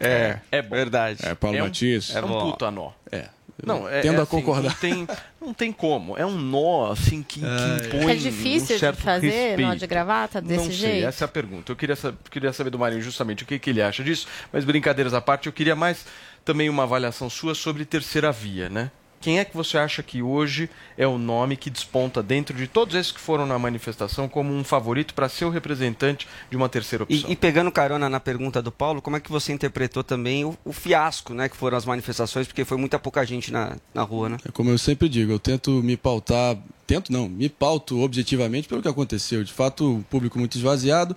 É, 0.00 0.38
é 0.50 0.62
bom. 0.62 0.74
Verdade. 0.74 1.18
É, 1.22 1.34
Paulo 1.34 1.58
é 1.58 1.62
um, 1.62 1.66
Matias. 1.66 2.16
É 2.16 2.24
um 2.24 2.28
puta 2.50 2.70
nó. 2.70 2.92
É. 3.12 3.28
Não, 3.64 3.88
é, 3.88 4.00
Tendo 4.00 4.16
é 4.16 4.18
a 4.18 4.22
assim, 4.22 4.30
concordar. 4.30 4.70
Não 4.70 4.76
tem, 4.76 5.08
não 5.40 5.54
tem 5.54 5.72
como. 5.72 6.16
É 6.18 6.26
um 6.26 6.36
nó 6.36 6.90
assim 6.90 7.22
que, 7.22 7.40
que 7.40 7.86
impõe 7.86 8.12
É 8.12 8.14
difícil 8.16 8.74
um 8.74 8.78
de 8.78 8.78
certo 8.80 9.00
fazer 9.02 9.28
respeito. 9.28 9.62
nó 9.62 9.74
de 9.74 9.86
gravata 9.86 10.40
desse 10.40 10.56
não 10.56 10.64
sei, 10.64 10.74
jeito? 10.74 11.06
essa 11.06 11.24
é 11.24 11.26
a 11.26 11.28
pergunta. 11.28 11.70
Eu 11.70 11.76
queria, 11.76 11.96
queria 12.30 12.52
saber 12.52 12.70
do 12.70 12.78
Marinho 12.78 13.00
justamente 13.02 13.44
o 13.44 13.46
que, 13.46 13.58
que 13.58 13.70
ele 13.70 13.80
acha 13.80 14.02
disso, 14.02 14.26
mas 14.52 14.64
brincadeiras 14.64 15.14
à 15.14 15.20
parte, 15.20 15.46
eu 15.46 15.52
queria 15.52 15.76
mais 15.76 16.04
também 16.44 16.68
uma 16.68 16.82
avaliação 16.82 17.30
sua 17.30 17.54
sobre 17.54 17.84
terceira 17.84 18.32
via, 18.32 18.68
né? 18.68 18.90
Quem 19.24 19.38
é 19.38 19.44
que 19.46 19.56
você 19.56 19.78
acha 19.78 20.02
que 20.02 20.20
hoje 20.20 20.68
é 20.98 21.06
o 21.06 21.16
nome 21.16 21.56
que 21.56 21.70
desponta 21.70 22.22
dentro 22.22 22.54
de 22.54 22.66
todos 22.66 22.94
esses 22.94 23.10
que 23.10 23.18
foram 23.18 23.46
na 23.46 23.58
manifestação 23.58 24.28
como 24.28 24.52
um 24.52 24.62
favorito 24.62 25.14
para 25.14 25.30
ser 25.30 25.46
o 25.46 25.48
representante 25.48 26.28
de 26.50 26.56
uma 26.58 26.68
terceira 26.68 27.04
opção? 27.04 27.30
E, 27.30 27.32
e 27.32 27.34
pegando 27.34 27.72
carona 27.72 28.10
na 28.10 28.20
pergunta 28.20 28.60
do 28.60 28.70
Paulo, 28.70 29.00
como 29.00 29.16
é 29.16 29.20
que 29.20 29.32
você 29.32 29.50
interpretou 29.50 30.04
também 30.04 30.44
o, 30.44 30.54
o 30.62 30.74
fiasco, 30.74 31.32
né, 31.32 31.48
que 31.48 31.56
foram 31.56 31.78
as 31.78 31.86
manifestações, 31.86 32.46
porque 32.46 32.66
foi 32.66 32.76
muita 32.76 32.98
pouca 32.98 33.24
gente 33.24 33.50
na, 33.50 33.78
na 33.94 34.02
rua, 34.02 34.28
né? 34.28 34.36
É 34.46 34.52
como 34.52 34.68
eu 34.68 34.76
sempre 34.76 35.08
digo, 35.08 35.32
eu 35.32 35.38
tento 35.38 35.70
me 35.82 35.96
pautar, 35.96 36.58
tento 36.86 37.10
não, 37.10 37.26
me 37.26 37.48
pauto 37.48 38.02
objetivamente 38.02 38.68
pelo 38.68 38.82
que 38.82 38.88
aconteceu. 38.88 39.42
De 39.42 39.54
fato, 39.54 40.00
o 40.00 40.02
público 40.02 40.38
muito 40.38 40.58
esvaziado 40.58 41.16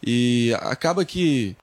e 0.00 0.56
acaba 0.60 1.04
que 1.04 1.56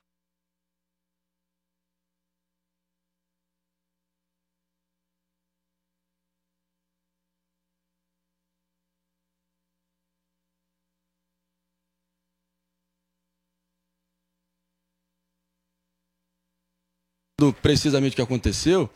precisamente 17.61 18.13
o 18.13 18.15
que 18.15 18.21
aconteceu, 18.21 18.89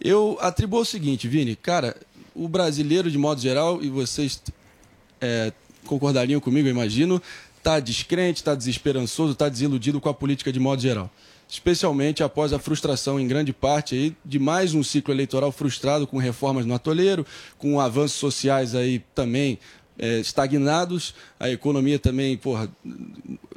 eu 0.00 0.38
atribuo 0.40 0.80
o 0.80 0.84
seguinte, 0.84 1.26
Vini, 1.26 1.56
cara, 1.56 1.96
o 2.34 2.48
brasileiro 2.48 3.10
de 3.10 3.18
modo 3.18 3.40
geral, 3.40 3.82
e 3.82 3.88
vocês 3.88 4.40
é, 5.20 5.52
concordariam 5.84 6.40
comigo, 6.40 6.68
eu 6.68 6.70
imagino, 6.70 7.20
está 7.58 7.80
descrente, 7.80 8.36
está 8.36 8.54
desesperançoso, 8.54 9.32
está 9.32 9.48
desiludido 9.48 10.00
com 10.00 10.08
a 10.08 10.14
política 10.14 10.52
de 10.52 10.60
modo 10.60 10.80
geral. 10.80 11.10
Especialmente 11.48 12.22
após 12.22 12.52
a 12.52 12.60
frustração, 12.60 13.18
em 13.18 13.26
grande 13.26 13.52
parte, 13.52 13.96
aí, 13.96 14.16
de 14.24 14.38
mais 14.38 14.72
um 14.72 14.84
ciclo 14.84 15.12
eleitoral 15.12 15.50
frustrado 15.50 16.06
com 16.06 16.16
reformas 16.16 16.64
no 16.64 16.74
atoleiro, 16.74 17.26
com 17.58 17.80
avanços 17.80 18.16
sociais 18.20 18.72
aí 18.76 19.02
também 19.16 19.58
é, 20.00 20.18
estagnados, 20.18 21.14
a 21.38 21.50
economia 21.50 21.98
também, 21.98 22.36
porra, 22.36 22.68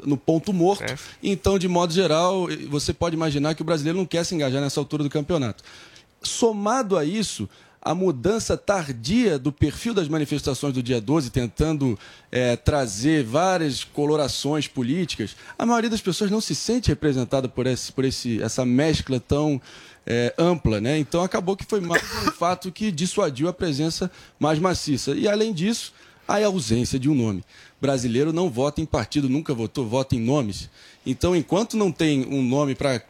no 0.06 0.18
ponto 0.18 0.52
morto. 0.52 0.84
Então, 1.24 1.58
de 1.58 1.70
modo 1.70 1.94
geral, 1.94 2.48
você 2.70 2.94
pode 2.94 3.16
imaginar 3.16 3.56
que 3.56 3.62
o 3.62 3.66
brasileiro 3.66 3.98
não 3.98 4.06
quer 4.06 4.26
se 4.26 4.36
engajar 4.36 4.62
nessa 4.62 4.80
altura 4.80 5.04
do 5.04 5.10
campeonato. 5.10 5.64
Somado 6.22 6.98
a 6.98 7.06
isso, 7.06 7.50
a 7.82 7.94
mudança 7.94 8.58
tardia 8.58 9.38
do 9.38 9.52
perfil 9.52 9.94
das 9.94 10.08
manifestações 10.08 10.74
do 10.74 10.82
dia 10.82 11.02
12, 11.02 11.30
tentando 11.30 12.00
eh, 12.32 12.56
trazer 12.56 13.24
várias 13.24 13.84
colorações 13.84 14.68
políticas, 14.68 15.36
a 15.58 15.66
maioria 15.66 15.90
das 15.90 16.02
pessoas 16.02 16.32
não 16.32 16.40
se 16.40 16.56
sente 16.56 16.88
representada 16.90 17.50
por, 17.50 17.68
esse, 17.68 17.92
por 17.92 18.06
esse, 18.06 18.42
essa 18.42 18.66
mescla 18.66 19.20
tão 19.20 19.62
eh, 20.06 20.34
ampla. 20.38 20.80
Né? 20.80 20.98
Então 20.98 21.22
acabou 21.24 21.58
que 21.58 21.66
foi 21.66 21.82
mais 21.82 22.02
um 22.26 22.32
fato 22.32 22.72
que 22.72 22.90
dissuadiu 22.90 23.50
a 23.50 23.54
presença 23.54 24.10
mais 24.40 24.60
maciça. 24.60 25.12
E 25.12 25.28
além 25.28 25.54
disso, 25.54 25.94
a 26.28 26.46
ausência 26.46 26.98
de 27.00 27.10
um 27.10 27.16
nome. 27.16 27.44
Brasileiro 27.82 28.32
não 28.32 28.50
vota 28.50 28.80
em 28.82 28.86
partido, 28.86 29.28
nunca 29.30 29.54
votou, 29.54 29.86
vota 29.86 30.16
em 30.16 30.20
nomes. 30.20 30.70
Então, 31.06 31.36
enquanto 31.36 31.76
não 31.78 31.92
tem 31.92 32.26
um 32.26 32.42
nome 32.42 32.76
para 32.76 33.02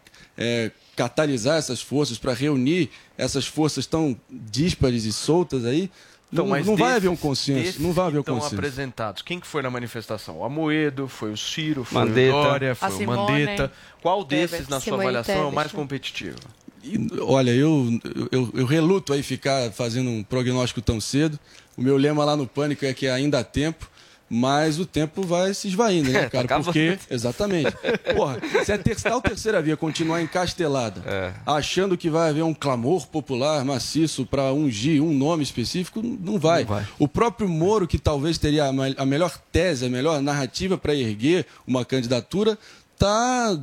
catalisar 0.96 1.58
essas 1.58 1.82
forças, 1.82 2.18
para 2.18 2.34
reunir 2.34 2.90
essas 3.18 3.46
forças 3.46 3.86
tão 3.86 4.16
díspares 4.30 5.06
e 5.06 5.14
soltas 5.14 5.66
aí, 5.66 5.90
Então, 6.32 6.46
não, 6.48 6.56
não 6.58 6.64
vai 6.64 6.76
desses- 6.76 6.96
haver 6.96 7.08
um 7.10 7.16
consenso. 7.16 7.82
Não 7.82 7.92
vai 7.94 8.08
haver 8.08 8.20
um 8.20 8.24
consenso. 8.24 8.56
apresentados. 8.56 9.22
Quem 9.22 9.40
que 9.40 9.46
foi 9.46 9.62
na 9.62 9.70
manifestação? 9.70 10.40
O 10.40 10.44
Amoedo, 10.44 11.08
foi 11.08 11.32
o 11.32 11.38
Ciro, 11.38 11.84
foi 11.84 12.06
Mandetta. 12.06 12.36
o 12.36 12.44
Dória, 12.44 12.76
foi 12.76 12.88
A 12.88 12.92
o 12.92 12.98
Simone. 12.98 13.18
Mandetta. 13.32 13.72
Qual 14.02 14.24
desses, 14.24 14.52
Tebet. 14.58 14.70
na 14.72 14.80
sua 14.80 14.86
Simone 14.86 15.04
avaliação, 15.04 15.36
é 15.36 15.46
o 15.46 15.52
mais 15.52 15.72
competitivo? 15.72 16.38
E, 16.84 16.98
olha, 17.22 17.52
eu, 17.52 17.88
eu, 18.32 18.50
eu 18.56 18.66
reluto 18.66 19.14
aí 19.14 19.24
ficar 19.24 19.72
fazendo 19.72 20.10
um 20.10 20.24
prognóstico 20.24 20.82
tão 20.82 21.00
cedo. 21.00 21.40
O 21.78 21.82
meu 21.82 21.98
lema 21.98 22.24
lá 22.24 22.36
no 22.36 22.46
Pânico 22.48 22.86
é 22.86 22.94
que 22.94 23.08
ainda 23.08 23.40
há 23.40 23.44
tempo, 23.44 23.90
mas 24.30 24.80
o 24.80 24.86
tempo 24.86 25.22
vai 25.22 25.54
se 25.54 25.68
esvaindo, 25.68 26.10
né, 26.12 26.24
É, 26.26 26.30
cara? 26.30 26.46
acabando. 26.46 26.66
Porque, 26.66 26.98
exatamente. 27.10 27.72
Porra, 28.16 28.38
se 28.64 28.72
a 28.72 28.78
ter- 28.78 28.96
tal 29.00 29.22
terceira 29.22 29.62
via 29.62 29.76
continuar 29.78 30.22
encastelada, 30.22 31.02
É. 31.06 31.34
achando 31.46 31.98
que 31.98 32.10
vai 32.10 32.30
haver 32.30 32.44
um 32.44 32.54
clamor 32.54 33.06
popular 33.08 33.64
maciço 33.66 34.26
para 34.26 34.52
ungir 34.54 35.02
um 35.04 35.14
nome 35.14 35.44
específico, 35.44 36.02
não 36.02 36.40
vai. 36.40 36.62
Não 36.64 36.70
vai. 36.70 36.88
O 36.98 37.08
próprio 37.08 37.48
Moro, 37.50 37.88
que 37.88 37.98
talvez 38.00 38.38
teria 38.38 38.66
a, 38.66 38.74
me- 38.74 38.96
a 38.98 39.06
melhor 39.06 39.38
tese, 39.52 39.86
a 39.86 39.90
melhor 39.90 40.22
narrativa 40.22 40.78
para 40.78 40.96
erguer 40.96 41.46
uma 41.68 41.84
candidatura, 41.86 42.58
tá 42.98 43.60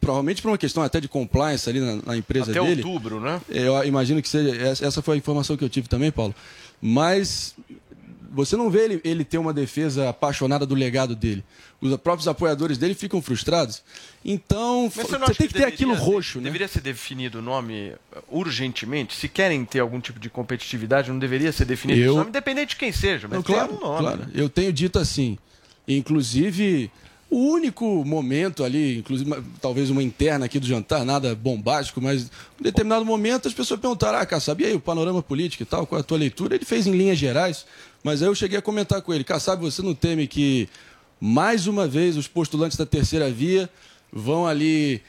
provavelmente 0.00 0.40
por 0.42 0.48
uma 0.48 0.58
questão 0.58 0.82
até 0.82 1.00
de 1.00 1.08
compliance 1.08 1.68
ali 1.68 1.80
na, 1.80 1.96
na 2.04 2.16
empresa 2.16 2.50
Até 2.50 2.60
dele. 2.60 2.82
outubro, 2.82 3.20
né? 3.20 3.40
Eu 3.48 3.82
imagino 3.84 4.20
que 4.22 4.28
seja 4.28 4.54
essa 4.86 5.02
foi 5.02 5.14
a 5.16 5.18
informação 5.18 5.56
que 5.56 5.64
eu 5.64 5.68
tive 5.68 5.88
também, 5.88 6.10
Paulo. 6.12 6.34
Mas 6.80 7.54
você 8.30 8.56
não 8.56 8.70
vê 8.70 8.84
ele, 8.84 9.00
ele 9.04 9.24
ter 9.24 9.38
uma 9.38 9.52
defesa 9.52 10.08
apaixonada 10.08 10.64
do 10.66 10.74
legado 10.74 11.16
dele. 11.16 11.44
Os 11.80 11.96
próprios 11.96 12.26
apoiadores 12.26 12.76
dele 12.76 12.94
ficam 12.94 13.22
frustrados. 13.22 13.82
Então, 14.24 14.90
você 14.90 15.14
acha 15.16 15.26
tem 15.26 15.46
que, 15.46 15.54
ter 15.54 15.60
deveria 15.60 15.68
aquilo 15.68 15.94
roxo, 15.94 16.38
né? 16.38 16.44
Deveria 16.44 16.66
ser 16.68 16.80
definido 16.80 17.38
o 17.38 17.42
nome 17.42 17.90
uh, 18.14 18.22
urgentemente? 18.38 19.14
Se 19.14 19.28
querem 19.28 19.64
ter 19.64 19.78
algum 19.80 20.00
tipo 20.00 20.18
de 20.18 20.28
competitividade, 20.28 21.10
não 21.10 21.18
deveria 21.18 21.52
ser 21.52 21.64
definido 21.64 22.00
Eu- 22.00 22.06
esse 22.06 22.16
nome, 22.16 22.30
independente 22.30 22.70
de 22.70 22.76
quem 22.76 22.90
seja, 22.90 23.28
mas 23.28 23.36
Não, 23.36 23.42
claro, 23.42 23.74
um 23.76 23.80
nome. 23.80 23.98
claro. 24.00 24.26
Eu 24.34 24.48
tenho 24.48 24.72
dito 24.72 24.98
assim. 24.98 25.38
Inclusive, 25.86 26.90
o 27.30 27.36
único 27.36 28.04
momento 28.04 28.64
ali, 28.64 28.98
inclusive 28.98 29.30
talvez 29.60 29.90
uma 29.90 30.02
interna 30.02 30.46
aqui 30.46 30.58
do 30.58 30.66
jantar, 30.66 31.04
nada 31.04 31.34
bombástico, 31.34 32.00
mas 32.00 32.30
em 32.58 32.62
determinado 32.62 33.04
momento 33.04 33.48
as 33.48 33.54
pessoas 33.54 33.78
perguntaram: 33.78 34.18
ah, 34.18 34.26
Kassab, 34.26 34.62
e 34.62 34.66
aí 34.66 34.74
o 34.74 34.80
panorama 34.80 35.22
político 35.22 35.62
e 35.62 35.66
tal, 35.66 35.86
qual 35.86 35.98
é 35.98 36.00
a 36.00 36.04
tua 36.04 36.18
leitura? 36.18 36.54
Ele 36.54 36.64
fez 36.64 36.86
em 36.86 36.92
linhas 36.92 37.18
gerais, 37.18 37.66
mas 38.02 38.22
aí 38.22 38.28
eu 38.28 38.34
cheguei 38.34 38.58
a 38.58 38.62
comentar 38.62 39.02
com 39.02 39.12
ele: 39.12 39.24
Kassab, 39.24 39.60
você 39.60 39.82
não 39.82 39.94
teme 39.94 40.26
que 40.26 40.68
mais 41.20 41.66
uma 41.66 41.86
vez 41.86 42.16
os 42.16 42.26
postulantes 42.28 42.78
da 42.78 42.86
terceira 42.86 43.30
via 43.30 43.68
vão 44.12 44.46
ali 44.46 45.02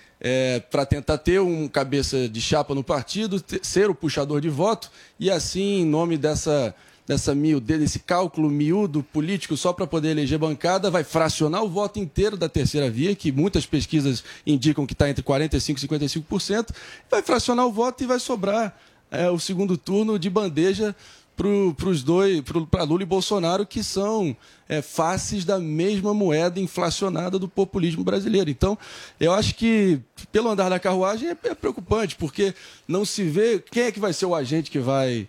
para 0.70 0.86
tentar 0.86 1.18
ter 1.20 1.40
um 1.40 1.68
cabeça 1.70 2.28
de 2.28 2.42
chapa 2.42 2.76
no 2.76 2.84
partido, 2.84 3.40
ter- 3.40 3.62
ser 3.64 3.90
o 3.90 3.96
puxador 3.96 4.42
de 4.42 4.50
voto 4.50 4.92
e 5.18 5.32
assim, 5.32 5.82
em 5.82 5.86
nome 5.86 6.18
dessa 6.18 6.76
dessa 7.10 7.34
miudez, 7.34 7.80
desse 7.80 7.98
cálculo 7.98 8.52
miúdo 8.52 9.02
político 9.02 9.58
só 9.58 9.74
para 9.74 9.88
poder 9.88 10.10
eleger 10.10 10.38
bancada, 10.38 10.92
vai 10.92 11.04
fracionar 11.04 11.64
o 11.64 11.68
voto 11.68 11.98
inteiro 11.98 12.38
da 12.38 12.48
terceira 12.48 12.88
via, 12.88 13.16
que 13.16 13.32
muitas 13.32 13.66
pesquisas 13.66 14.24
indicam 14.46 14.86
que 14.86 14.94
está 14.94 15.10
entre 15.10 15.24
45% 15.24 16.04
e 16.04 16.20
55%, 16.22 16.68
vai 17.10 17.24
fracionar 17.24 17.66
o 17.66 17.72
voto 17.72 18.04
e 18.04 18.06
vai 18.06 18.20
sobrar 18.20 18.80
é, 19.10 19.28
o 19.28 19.40
segundo 19.40 19.76
turno 19.76 20.20
de 20.20 20.30
bandeja 20.30 20.96
para 21.36 21.90
os 21.90 22.04
dois, 22.04 22.44
para 22.70 22.84
Lula 22.84 23.02
e 23.02 23.08
Bolsonaro, 23.08 23.66
que 23.66 23.82
são 23.82 24.38
é, 24.68 24.80
faces 24.80 25.44
da 25.44 25.58
mesma 25.58 26.14
moeda 26.14 26.60
inflacionada 26.60 27.40
do 27.40 27.48
populismo 27.48 28.04
brasileiro. 28.04 28.52
Então, 28.52 28.78
eu 29.20 29.34
acho 29.34 29.56
que, 29.56 30.00
pelo 30.32 30.50
andar 30.50 30.70
da 30.70 30.80
carruagem, 30.80 31.30
é, 31.30 31.38
é 31.46 31.56
preocupante, 31.56 32.16
porque 32.16 32.54
não 32.88 33.04
se 33.04 33.24
vê 33.24 33.58
quem 33.58 33.84
é 33.84 33.92
que 33.92 34.00
vai 34.00 34.14
ser 34.14 34.28
o 34.28 34.36
agente 34.36 34.70
que 34.70 34.78
vai 34.78 35.28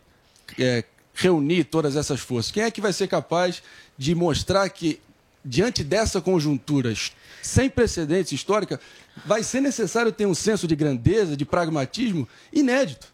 é, 0.59 0.85
reunir 1.21 1.65
todas 1.65 1.97
essas 1.97 2.21
forças. 2.21 2.51
Quem 2.51 2.63
é 2.63 2.71
que 2.71 2.81
vai 2.81 2.93
ser 2.93 3.07
capaz 3.07 3.63
de 3.97 4.15
mostrar 4.15 4.69
que, 4.71 5.01
diante 5.45 5.85
dessa 5.85 6.21
conjuntura 6.21 6.95
sem 7.43 7.69
precedentes 7.71 8.33
histórica, 8.33 8.81
vai 9.25 9.43
ser 9.43 9.61
necessário 9.61 10.13
ter 10.13 10.27
um 10.27 10.35
senso 10.35 10.67
de 10.67 10.75
grandeza, 10.75 11.37
de 11.37 11.45
pragmatismo 11.45 12.29
inédito 12.53 13.09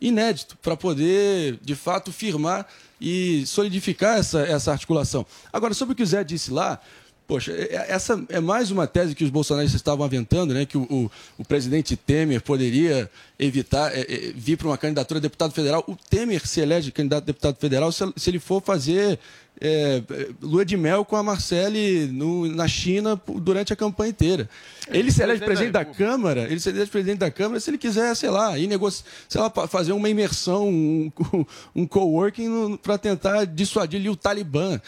inédito 0.00 0.58
para 0.60 0.76
poder, 0.76 1.58
de 1.62 1.74
fato, 1.74 2.12
firmar 2.12 2.66
e 3.00 3.46
solidificar 3.46 4.18
essa, 4.18 4.40
essa 4.40 4.72
articulação. 4.72 5.24
Agora, 5.52 5.72
sobre 5.72 5.92
o 5.92 5.96
que 5.96 6.02
o 6.02 6.06
Zé 6.06 6.22
disse 6.22 6.50
lá, 6.50 6.80
poxa, 7.26 7.52
é- 7.52 7.86
essa 7.88 8.22
é 8.28 8.40
mais 8.40 8.70
uma 8.70 8.86
tese 8.86 9.14
que 9.14 9.24
os 9.24 9.30
bolsonaristas 9.30 9.80
estavam 9.80 10.04
aventando, 10.04 10.52
né? 10.54 10.64
Que 10.66 10.76
o, 10.78 10.82
o- 10.82 11.10
o 11.38 11.44
presidente 11.44 11.96
Temer 11.96 12.42
poderia 12.42 13.10
evitar 13.38 13.92
é, 13.96 14.00
é, 14.02 14.32
vir 14.34 14.56
para 14.56 14.68
uma 14.68 14.78
candidatura 14.78 15.18
a 15.18 15.20
deputado 15.22 15.52
federal. 15.52 15.84
O 15.88 15.96
Temer 15.96 16.46
se 16.46 16.60
elege 16.60 16.90
candidato 16.92 17.24
a 17.24 17.26
deputado 17.26 17.56
federal 17.56 17.90
se, 17.92 18.04
se 18.16 18.30
ele 18.30 18.38
for 18.38 18.62
fazer 18.62 19.18
é, 19.60 20.02
é, 20.10 20.28
lua 20.42 20.64
de 20.64 20.76
mel 20.76 21.04
com 21.04 21.16
a 21.16 21.22
Marcele 21.22 22.06
no- 22.12 22.46
na 22.48 22.66
China 22.68 23.20
durante 23.36 23.72
a 23.72 23.76
campanha 23.76 24.10
inteira. 24.10 24.48
Ele 24.90 25.10
se 25.10 25.22
elege 25.22 25.42
presidente 25.44 25.72
da 25.72 25.84
Câmara, 25.84 26.42
ele 26.50 26.60
se 26.60 26.68
elege 26.68 26.90
presidente 26.90 27.18
da 27.18 27.30
Câmara 27.30 27.58
se 27.60 27.70
ele 27.70 27.78
quiser, 27.78 28.14
sei 28.16 28.28
lá, 28.30 28.58
ir 28.58 28.66
negociar, 28.66 29.06
sei 29.28 29.40
lá, 29.40 29.50
fazer 29.68 29.92
uma 29.92 30.08
imersão, 30.10 30.68
um, 30.68 31.10
um 31.74 31.86
coworking 31.86 32.76
para 32.82 32.98
tentar 32.98 33.44
dissuadir 33.46 34.00
ali 34.00 34.10
o 34.10 34.16
Talibã. 34.16 34.80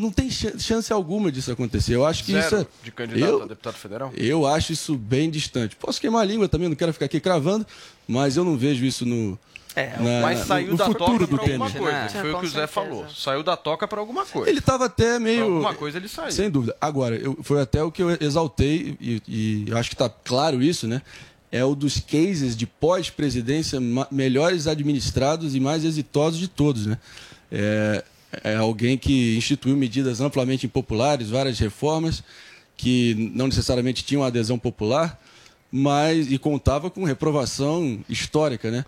Não 0.00 0.10
tem 0.10 0.30
chan- 0.30 0.58
chance 0.58 0.92
alguma 0.92 1.30
disso 1.30 1.52
acontecer. 1.52 1.94
Eu 1.94 2.04
acho 2.04 2.24
que 2.24 2.32
Zero 2.32 2.46
isso 2.46 2.56
é... 2.56 2.66
de 2.82 2.90
candidato 2.90 3.30
eu, 3.30 3.42
a 3.42 3.46
deputado 3.46 3.74
federal? 3.74 4.12
eu 4.16 4.46
acho 4.46 4.72
isso 4.72 4.96
bem 4.96 5.30
distante. 5.30 5.76
Posso 5.76 6.00
queimar 6.00 6.22
a 6.22 6.24
língua 6.24 6.48
também, 6.48 6.68
não 6.68 6.76
quero 6.76 6.92
ficar 6.92 7.04
aqui 7.06 7.20
cravando, 7.20 7.64
mas 8.08 8.36
eu 8.36 8.44
não 8.44 8.56
vejo 8.56 8.84
isso 8.84 9.04
no, 9.06 9.38
na- 9.98 10.20
Mas 10.22 10.38
na- 10.40 10.44
saiu 10.44 10.70
no 10.72 10.76
da 10.76 10.86
futuro 10.86 11.26
toca 11.26 11.26
para 11.26 11.40
alguma 11.52 11.70
coisa. 11.70 12.08
Foi 12.08 12.32
o 12.32 12.38
que 12.40 12.46
o 12.46 12.48
Zé 12.48 12.66
falou. 12.66 13.06
Saiu 13.10 13.42
da 13.42 13.56
toca 13.56 13.88
para 13.88 13.98
alguma 14.00 14.24
coisa. 14.24 14.48
Ele 14.48 14.58
estava 14.60 14.84
até 14.86 15.18
meio. 15.18 15.38
Pra 15.38 15.44
alguma 15.54 15.74
coisa 15.74 15.98
ele 15.98 16.08
saiu. 16.08 16.30
Sem 16.30 16.48
dúvida. 16.50 16.76
Agora, 16.80 17.16
eu- 17.16 17.36
foi 17.42 17.60
até 17.60 17.82
o 17.82 17.90
que 17.90 18.02
eu 18.02 18.10
exaltei, 18.20 18.96
e, 19.00 19.22
e 19.26 19.64
eu 19.68 19.76
acho 19.76 19.88
que 19.90 19.94
está 19.94 20.08
claro 20.08 20.62
isso, 20.62 20.86
né? 20.86 21.02
É 21.50 21.64
o 21.64 21.74
dos 21.74 21.98
cases 22.00 22.56
de 22.56 22.66
pós-presidência 22.66 23.78
melhores 24.10 24.66
administrados 24.66 25.54
e 25.54 25.60
mais 25.60 25.84
exitosos 25.84 26.38
de 26.38 26.48
todos, 26.48 26.86
né? 26.86 26.98
É, 27.50 28.04
é 28.42 28.56
alguém 28.56 28.98
que 28.98 29.36
instituiu 29.36 29.76
medidas 29.76 30.20
amplamente 30.20 30.66
impopulares, 30.66 31.30
várias 31.30 31.58
reformas, 31.58 32.22
que 32.76 33.30
não 33.34 33.46
necessariamente 33.46 34.02
tinham 34.04 34.24
adesão 34.24 34.58
popular, 34.58 35.20
mas 35.70 36.30
e 36.30 36.38
contava 36.38 36.90
com 36.90 37.04
reprovação 37.04 38.00
histórica, 38.08 38.70
né? 38.70 38.84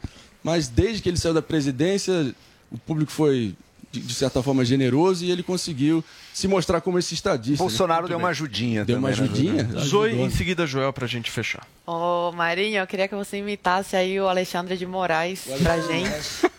Mas 0.47 0.69
desde 0.69 1.03
que 1.03 1.09
ele 1.09 1.17
saiu 1.17 1.35
da 1.35 1.43
presidência, 1.43 2.33
o 2.71 2.79
público 2.79 3.11
foi 3.11 3.53
de, 3.91 4.15
certa 4.15 4.41
forma 4.45 4.65
generoso 4.65 5.25
e 5.25 5.31
ele 5.33 5.43
conseguiu 5.43 6.05
se 6.33 6.47
mostrar 6.47 6.81
como 6.81 7.01
esse 7.01 7.15
estadista. 7.15 7.65
né? 7.65 7.69
Bolsonaro 7.69 8.03
Muito 8.03 8.11
deu 8.11 8.19
uma 8.19 8.29
ajudinha 8.29 8.85
Deu 8.85 8.97
uma 8.97 9.11
também, 9.11 9.27
né? 9.29 9.63
ajudinha? 9.63 9.81
Zoe, 9.81 10.11
Ajudou. 10.11 10.27
em 10.27 10.31
seguida 10.31 10.65
Joel 10.65 10.93
pra 10.93 11.09
gente 11.09 11.33
fechar. 11.33 11.67
Ô, 11.85 12.31
Marinho, 12.31 12.79
eu 12.79 12.87
queria 12.87 13.09
que 13.09 13.17
você 13.17 13.39
imitasse 13.39 13.97
aí 13.97 14.21
o 14.21 14.29
Alexandre 14.29 14.77
de 14.77 14.87
Moraes 14.87 15.49
pra 15.61 15.81
gente. 15.81 16.53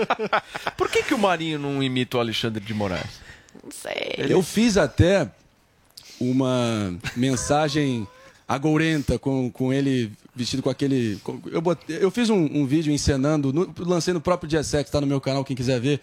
Por 0.74 0.88
que, 0.88 1.02
que 1.02 1.12
o 1.12 1.18
Marinho 1.18 1.58
não 1.58 1.82
imita 1.82 2.16
o 2.16 2.20
Alexandre 2.20 2.64
de 2.64 2.72
Moraes? 2.72 3.20
Não 3.62 3.70
sei. 3.70 4.14
Eu 4.16 4.42
fiz 4.42 4.78
até 4.78 5.30
uma 6.18 6.94
mensagem 7.14 8.08
agourenta 8.48 9.18
com, 9.18 9.50
com 9.50 9.72
ele 9.72 10.12
vestido 10.34 10.62
com 10.62 10.70
aquele. 10.70 11.18
com- 11.24 11.40
eu, 11.50 11.60
botei- 11.60 11.98
eu 12.00 12.10
fiz 12.10 12.30
um, 12.30 12.44
um 12.44 12.66
vídeo 12.66 12.92
encenando, 12.92 13.52
no- 13.52 13.72
lancei 13.78 14.14
no 14.14 14.20
próprio 14.20 14.48
dia 14.48 14.62
7, 14.62 14.86
está 14.86 15.00
no 15.00 15.06
meu 15.06 15.20
canal, 15.20 15.44
quem 15.44 15.56
quiser 15.56 15.80
ver. 15.80 16.00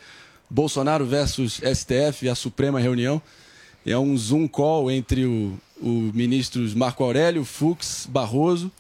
Bolsonaro 0.50 1.06
versus 1.06 1.60
STF, 1.64 2.28
a 2.30 2.36
Suprema 2.36 2.80
Reunião. 2.80 3.22
É 3.86 3.98
um 3.98 4.16
Zoom 4.18 4.48
call 4.48 4.91
entre 4.91 5.26
o, 5.26 5.58
o 5.82 5.89
ministros 6.14 6.74
Marco 6.74 7.04
Aurélio, 7.04 7.44
Fux, 7.44 8.08
Barroso, 8.10 8.72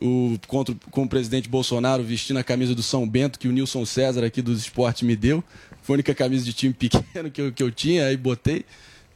o, 0.00 0.38
contra, 0.46 0.74
com 0.90 1.02
o 1.02 1.08
presidente 1.08 1.48
Bolsonaro 1.48 2.02
vestindo 2.02 2.38
a 2.38 2.44
camisa 2.44 2.74
do 2.74 2.82
São 2.82 3.08
Bento, 3.08 3.38
que 3.38 3.48
o 3.48 3.52
Nilson 3.52 3.84
César 3.84 4.24
aqui 4.24 4.40
dos 4.40 4.60
esportes 4.60 5.02
me 5.02 5.16
deu. 5.16 5.42
Foi 5.82 5.94
a 5.94 5.96
única 5.96 6.14
camisa 6.14 6.44
de 6.44 6.52
time 6.52 6.72
pequeno 6.78 7.30
que 7.30 7.40
eu, 7.40 7.52
que 7.52 7.62
eu 7.62 7.70
tinha, 7.70 8.06
aí 8.06 8.16
botei, 8.16 8.64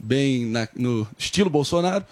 bem 0.03 0.47
na- 0.47 0.69
no 0.77 1.07
estilo 1.19 1.49
Bolsonaro. 1.49 2.05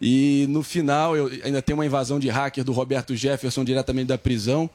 E 0.00 0.46
no 0.48 0.62
final 0.62 1.16
eu, 1.16 1.30
ainda 1.44 1.62
tem 1.62 1.74
uma 1.74 1.86
invasão 1.86 2.18
de 2.18 2.28
hacker 2.28 2.62
do 2.64 2.72
Roberto 2.72 3.14
Jefferson 3.16 3.64
diretamente 3.64 4.08
da 4.08 4.18
prisão, 4.18 4.68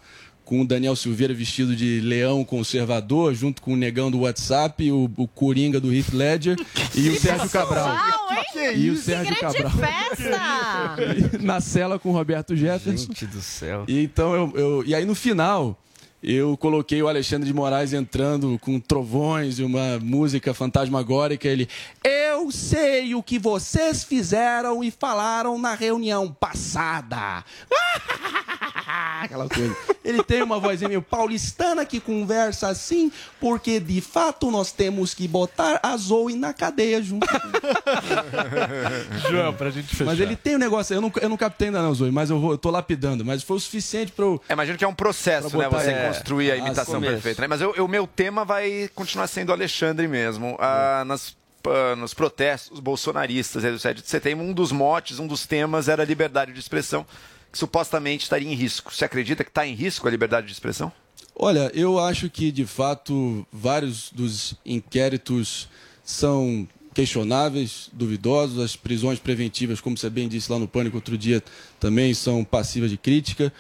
com 0.44 0.62
o 0.62 0.66
Daniel 0.68 0.96
Silveira 0.96 1.34
vestido 1.34 1.76
de 1.76 2.02
leão 2.02 2.44
conservador, 2.44 3.34
junto 3.34 3.62
com 3.62 3.74
o 3.74 3.78
negão 3.78 4.10
do 4.10 4.22
WhatsApp, 4.22 4.92
o, 4.92 5.10
o 5.16 5.28
Coringa 5.28 5.80
do 5.80 5.94
Heath 5.94 6.12
Ledger 6.14 6.58
e 6.96 7.10
o 7.10 7.20
Sérgio 7.20 7.50
Cabral. 7.50 7.88
Uau, 7.88 8.28
hein? 8.34 8.78
E 8.78 8.90
o 8.90 8.98
Sérgio 8.98 9.36
grande 9.36 9.40
Cabral. 9.62 9.72
festa! 9.72 11.38
na 11.42 11.62
cela 11.62 11.98
com 12.00 12.10
o 12.10 12.14
Roberto 12.14 12.56
Jefferson. 12.56 13.06
Gente 13.08 13.26
do 13.28 13.42
céu. 13.42 13.86
E 13.88 14.04
então 14.04 14.34
eu, 14.34 14.54
eu- 14.56 14.84
e 14.86 14.94
aí 14.96 15.06
no 15.06 15.16
final 15.16 15.78
eu 16.24 16.56
coloquei 16.56 17.02
o 17.02 17.08
Alexandre 17.08 17.48
de 17.48 17.54
Moraes 17.54 17.94
entrando 17.94 18.60
com 18.60 18.80
trovões 18.80 19.58
e 19.58 19.64
uma 19.64 19.98
música 20.00 20.54
fantasmagórica. 20.54 21.48
Ele, 21.48 21.68
eu 22.04 22.52
sei 22.52 23.16
o 23.16 23.24
que 23.24 23.40
vocês 23.40 24.04
fizeram 24.04 24.84
e 24.84 24.92
falaram 24.92 25.58
na 25.58 25.74
reunião 25.74 26.32
passada. 26.32 27.44
Aquela 29.24 29.48
coisa. 29.48 29.76
Ele 30.04 30.24
tem 30.24 30.42
uma 30.42 30.60
vozinha 30.60 30.90
meio 30.90 31.02
paulistana 31.02 31.86
que 31.86 32.00
conversa 32.00 32.68
assim, 32.68 33.12
porque 33.40 33.80
de 33.80 34.02
fato 34.02 34.50
nós 34.50 34.72
temos 34.72 35.14
que 35.14 35.28
botar 35.28 35.80
a 35.82 35.96
Zoe 35.96 36.36
na 36.36 36.54
cadeia 36.54 37.02
junto. 37.02 37.28
Joel, 39.30 39.54
pra 39.54 39.70
gente 39.70 39.88
fechar. 39.88 40.06
Mas 40.06 40.20
ele 40.20 40.36
tem 40.36 40.56
um 40.56 40.60
negócio, 40.60 40.94
eu 40.94 41.02
não, 41.02 41.12
eu 41.22 41.30
não 41.30 41.38
captei 41.38 41.68
ainda 41.68 41.82
não, 41.82 41.94
Zoe, 41.94 42.12
mas 42.12 42.30
eu, 42.30 42.40
vou, 42.40 42.52
eu 42.52 42.58
tô 42.58 42.70
lapidando. 42.70 43.24
Mas 43.24 43.44
foi 43.44 43.58
o 43.58 43.60
suficiente 43.60 44.12
pra 44.12 44.26
eu. 44.26 44.42
É, 44.50 44.54
imagino 44.54 44.78
que 44.78 44.84
é 44.84 44.88
um 44.88 44.94
processo, 44.94 45.56
né? 45.58 45.70
Você 45.70 45.92
é. 45.92 46.08
construir 46.08 46.52
a 46.52 46.58
imitação 46.58 46.96
começo. 46.96 47.14
perfeita. 47.14 47.42
Né? 47.42 47.48
Mas 47.48 47.62
o 47.62 47.88
meu 47.88 48.08
tema 48.08 48.44
vai 48.44 48.90
continuar 48.96 49.28
sendo 49.28 49.50
o 49.50 49.54
Alexandre 49.54 50.08
mesmo. 50.08 50.58
Ah, 50.60 51.04
nas, 51.06 51.36
ah, 51.66 51.96
nos 51.96 52.14
protestos 52.14 52.80
bolsonaristas 52.80 53.64
aí 53.64 53.72
do 53.72 53.80
7 53.80 54.02
de 54.02 54.10
setembro, 54.10 54.46
um 54.46 54.54
dos 54.54 54.72
motes, 54.72 55.20
um 55.20 55.28
dos 55.28 55.46
temas 55.46 55.88
era 55.88 56.04
a 56.04 56.06
liberdade 56.06 56.52
de 56.52 56.60
expressão, 56.60 57.06
que 57.52 57.58
supostamente 57.58 58.24
estaria 58.24 58.50
em 58.50 58.56
risco. 58.56 58.94
Você 58.94 59.06
acredita 59.06 59.44
que 59.44 59.50
está 59.50 59.66
em 59.68 59.74
risco 59.74 60.08
a 60.08 60.12
liberdade 60.12 60.48
de 60.48 60.54
expressão? 60.54 60.92
Olha, 61.36 61.72
eu 61.74 62.00
acho 62.00 62.30
que 62.30 62.52
de 62.52 62.66
fato 62.66 63.46
vários 63.52 64.12
dos 64.12 64.56
inquéritos 64.66 65.68
são 66.04 66.68
questionáveis, 66.94 67.90
duvidosos. 67.94 68.60
As 68.60 68.76
prisões 68.76 69.20
preventivas, 69.20 69.82
como 69.82 69.98
você 69.98 70.10
bem 70.10 70.28
disse 70.28 70.52
lá 70.52 70.60
no 70.60 70.68
Pânico 70.68 70.98
outro 70.98 71.18
dia, 71.18 71.44
também 71.80 72.14
são 72.14 72.44
passivas 72.44 72.90
de 72.90 72.98
crítica. 72.98 73.52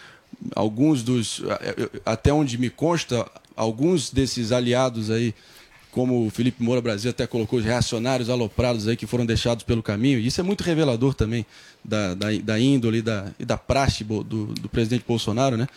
Alguns 0.55 1.03
dos, 1.03 1.41
até 2.05 2.33
onde 2.33 2.57
me 2.57 2.69
consta, 2.69 3.29
alguns 3.55 4.09
desses 4.09 4.51
aliados 4.51 5.09
aí 5.11 5.33
como 5.91 6.25
o 6.25 6.29
Felipe 6.29 6.63
Moura 6.63 6.81
Brasil 6.81 7.11
até 7.11 7.27
colocou, 7.27 7.59
os 7.59 7.65
reacionários 7.65 8.29
aloprados 8.29 8.87
aí 8.87 8.95
que 8.95 9.05
foram 9.05 9.25
deixados 9.25 9.63
pelo 9.63 9.83
caminho. 9.83 10.19
E 10.19 10.27
isso 10.27 10.39
é 10.39 10.43
muito 10.43 10.63
revelador 10.63 11.13
também 11.13 11.45
da, 11.83 12.13
da, 12.13 12.27
da 12.31 12.59
índole 12.59 12.99
e 12.99 13.01
da, 13.01 13.31
e 13.37 13.45
da 13.45 13.57
praxe 13.57 14.03
do, 14.03 14.23
do 14.23 14.69
presidente 14.69 15.03
Bolsonaro, 15.07 15.57
né? 15.57 15.67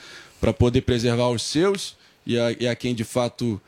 Para 0.41 0.53
poder 0.53 0.83
preservar 0.83 1.29
os 1.31 1.43
seus 1.43 1.97
e 2.27 2.39
a, 2.39 2.53
e 2.53 2.69
a 2.69 2.75
quem 2.75 2.95
de 2.95 3.05
fato 3.05 3.61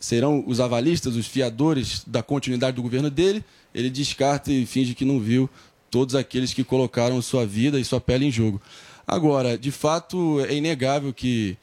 serão 0.00 0.44
os 0.46 0.60
avalistas, 0.60 1.16
os 1.16 1.26
fiadores 1.26 2.02
da 2.06 2.22
continuidade 2.22 2.76
do 2.76 2.82
governo 2.82 3.08
dele, 3.08 3.42
ele 3.74 3.88
descarta 3.88 4.52
e 4.52 4.66
finge 4.66 4.94
que 4.94 5.04
não 5.04 5.18
viu 5.18 5.48
todos 5.90 6.14
aqueles 6.14 6.52
que 6.52 6.64
colocaram 6.64 7.22
sua 7.22 7.46
vida 7.46 7.78
e 7.78 7.84
sua 7.84 8.00
pele 8.00 8.26
em 8.26 8.30
jogo. 8.30 8.60
Agora, 9.06 9.56
de 9.56 9.70
fato, 9.70 10.44
é 10.48 10.54
inegável 10.54 11.12
que 11.12 11.56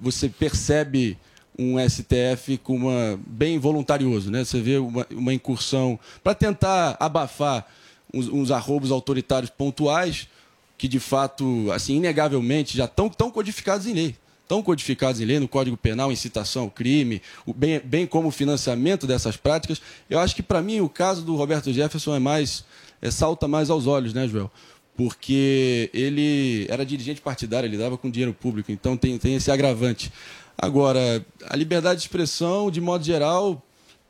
você 0.00 0.28
percebe 0.28 1.18
um 1.58 1.76
STF 1.78 2.58
com 2.58 2.76
uma 2.76 3.18
bem 3.26 3.58
voluntarioso, 3.58 4.30
né? 4.30 4.44
Você 4.44 4.60
vê 4.60 4.78
uma, 4.78 5.06
uma 5.10 5.34
incursão 5.34 5.98
para 6.22 6.34
tentar 6.34 6.96
abafar 7.00 7.66
uns, 8.14 8.28
uns 8.28 8.50
arrobos 8.50 8.90
autoritários 8.90 9.50
pontuais 9.50 10.28
que 10.78 10.86
de 10.86 11.00
fato, 11.00 11.70
assim, 11.72 11.96
inegavelmente 11.96 12.76
já 12.76 12.84
estão 12.84 13.08
tão 13.08 13.30
codificados 13.30 13.86
em 13.86 13.92
lei. 13.92 14.16
Estão 14.44 14.62
codificados 14.62 15.20
em 15.20 15.24
lei, 15.24 15.38
no 15.40 15.48
Código 15.48 15.76
Penal, 15.76 16.10
incitação 16.10 16.62
ao 16.62 16.70
crime, 16.70 17.20
o 17.44 17.52
bem, 17.52 17.80
bem 17.80 18.06
como 18.06 18.28
o 18.28 18.30
financiamento 18.30 19.06
dessas 19.06 19.36
práticas. 19.36 19.82
Eu 20.08 20.20
acho 20.20 20.34
que, 20.34 20.42
para 20.42 20.62
mim, 20.62 20.80
o 20.80 20.88
caso 20.88 21.20
do 21.22 21.34
Roberto 21.36 21.70
Jefferson 21.72 22.14
é 22.14 22.18
mais. 22.18 22.64
É, 23.02 23.10
salta 23.10 23.46
mais 23.46 23.68
aos 23.68 23.86
olhos, 23.86 24.14
né, 24.14 24.26
Joel? 24.26 24.50
Porque 24.96 25.90
ele 25.92 26.66
era 26.68 26.86
dirigente 26.86 27.20
partidário, 27.20 27.68
ele 27.68 27.76
dava 27.76 27.98
com 27.98 28.10
dinheiro 28.10 28.32
público, 28.32 28.72
então 28.72 28.96
tem, 28.96 29.18
tem 29.18 29.34
esse 29.34 29.50
agravante. 29.50 30.10
Agora, 30.60 31.24
a 31.46 31.56
liberdade 31.56 32.00
de 32.00 32.06
expressão, 32.06 32.68
de 32.68 32.80
modo 32.80 33.04
geral, 33.04 33.62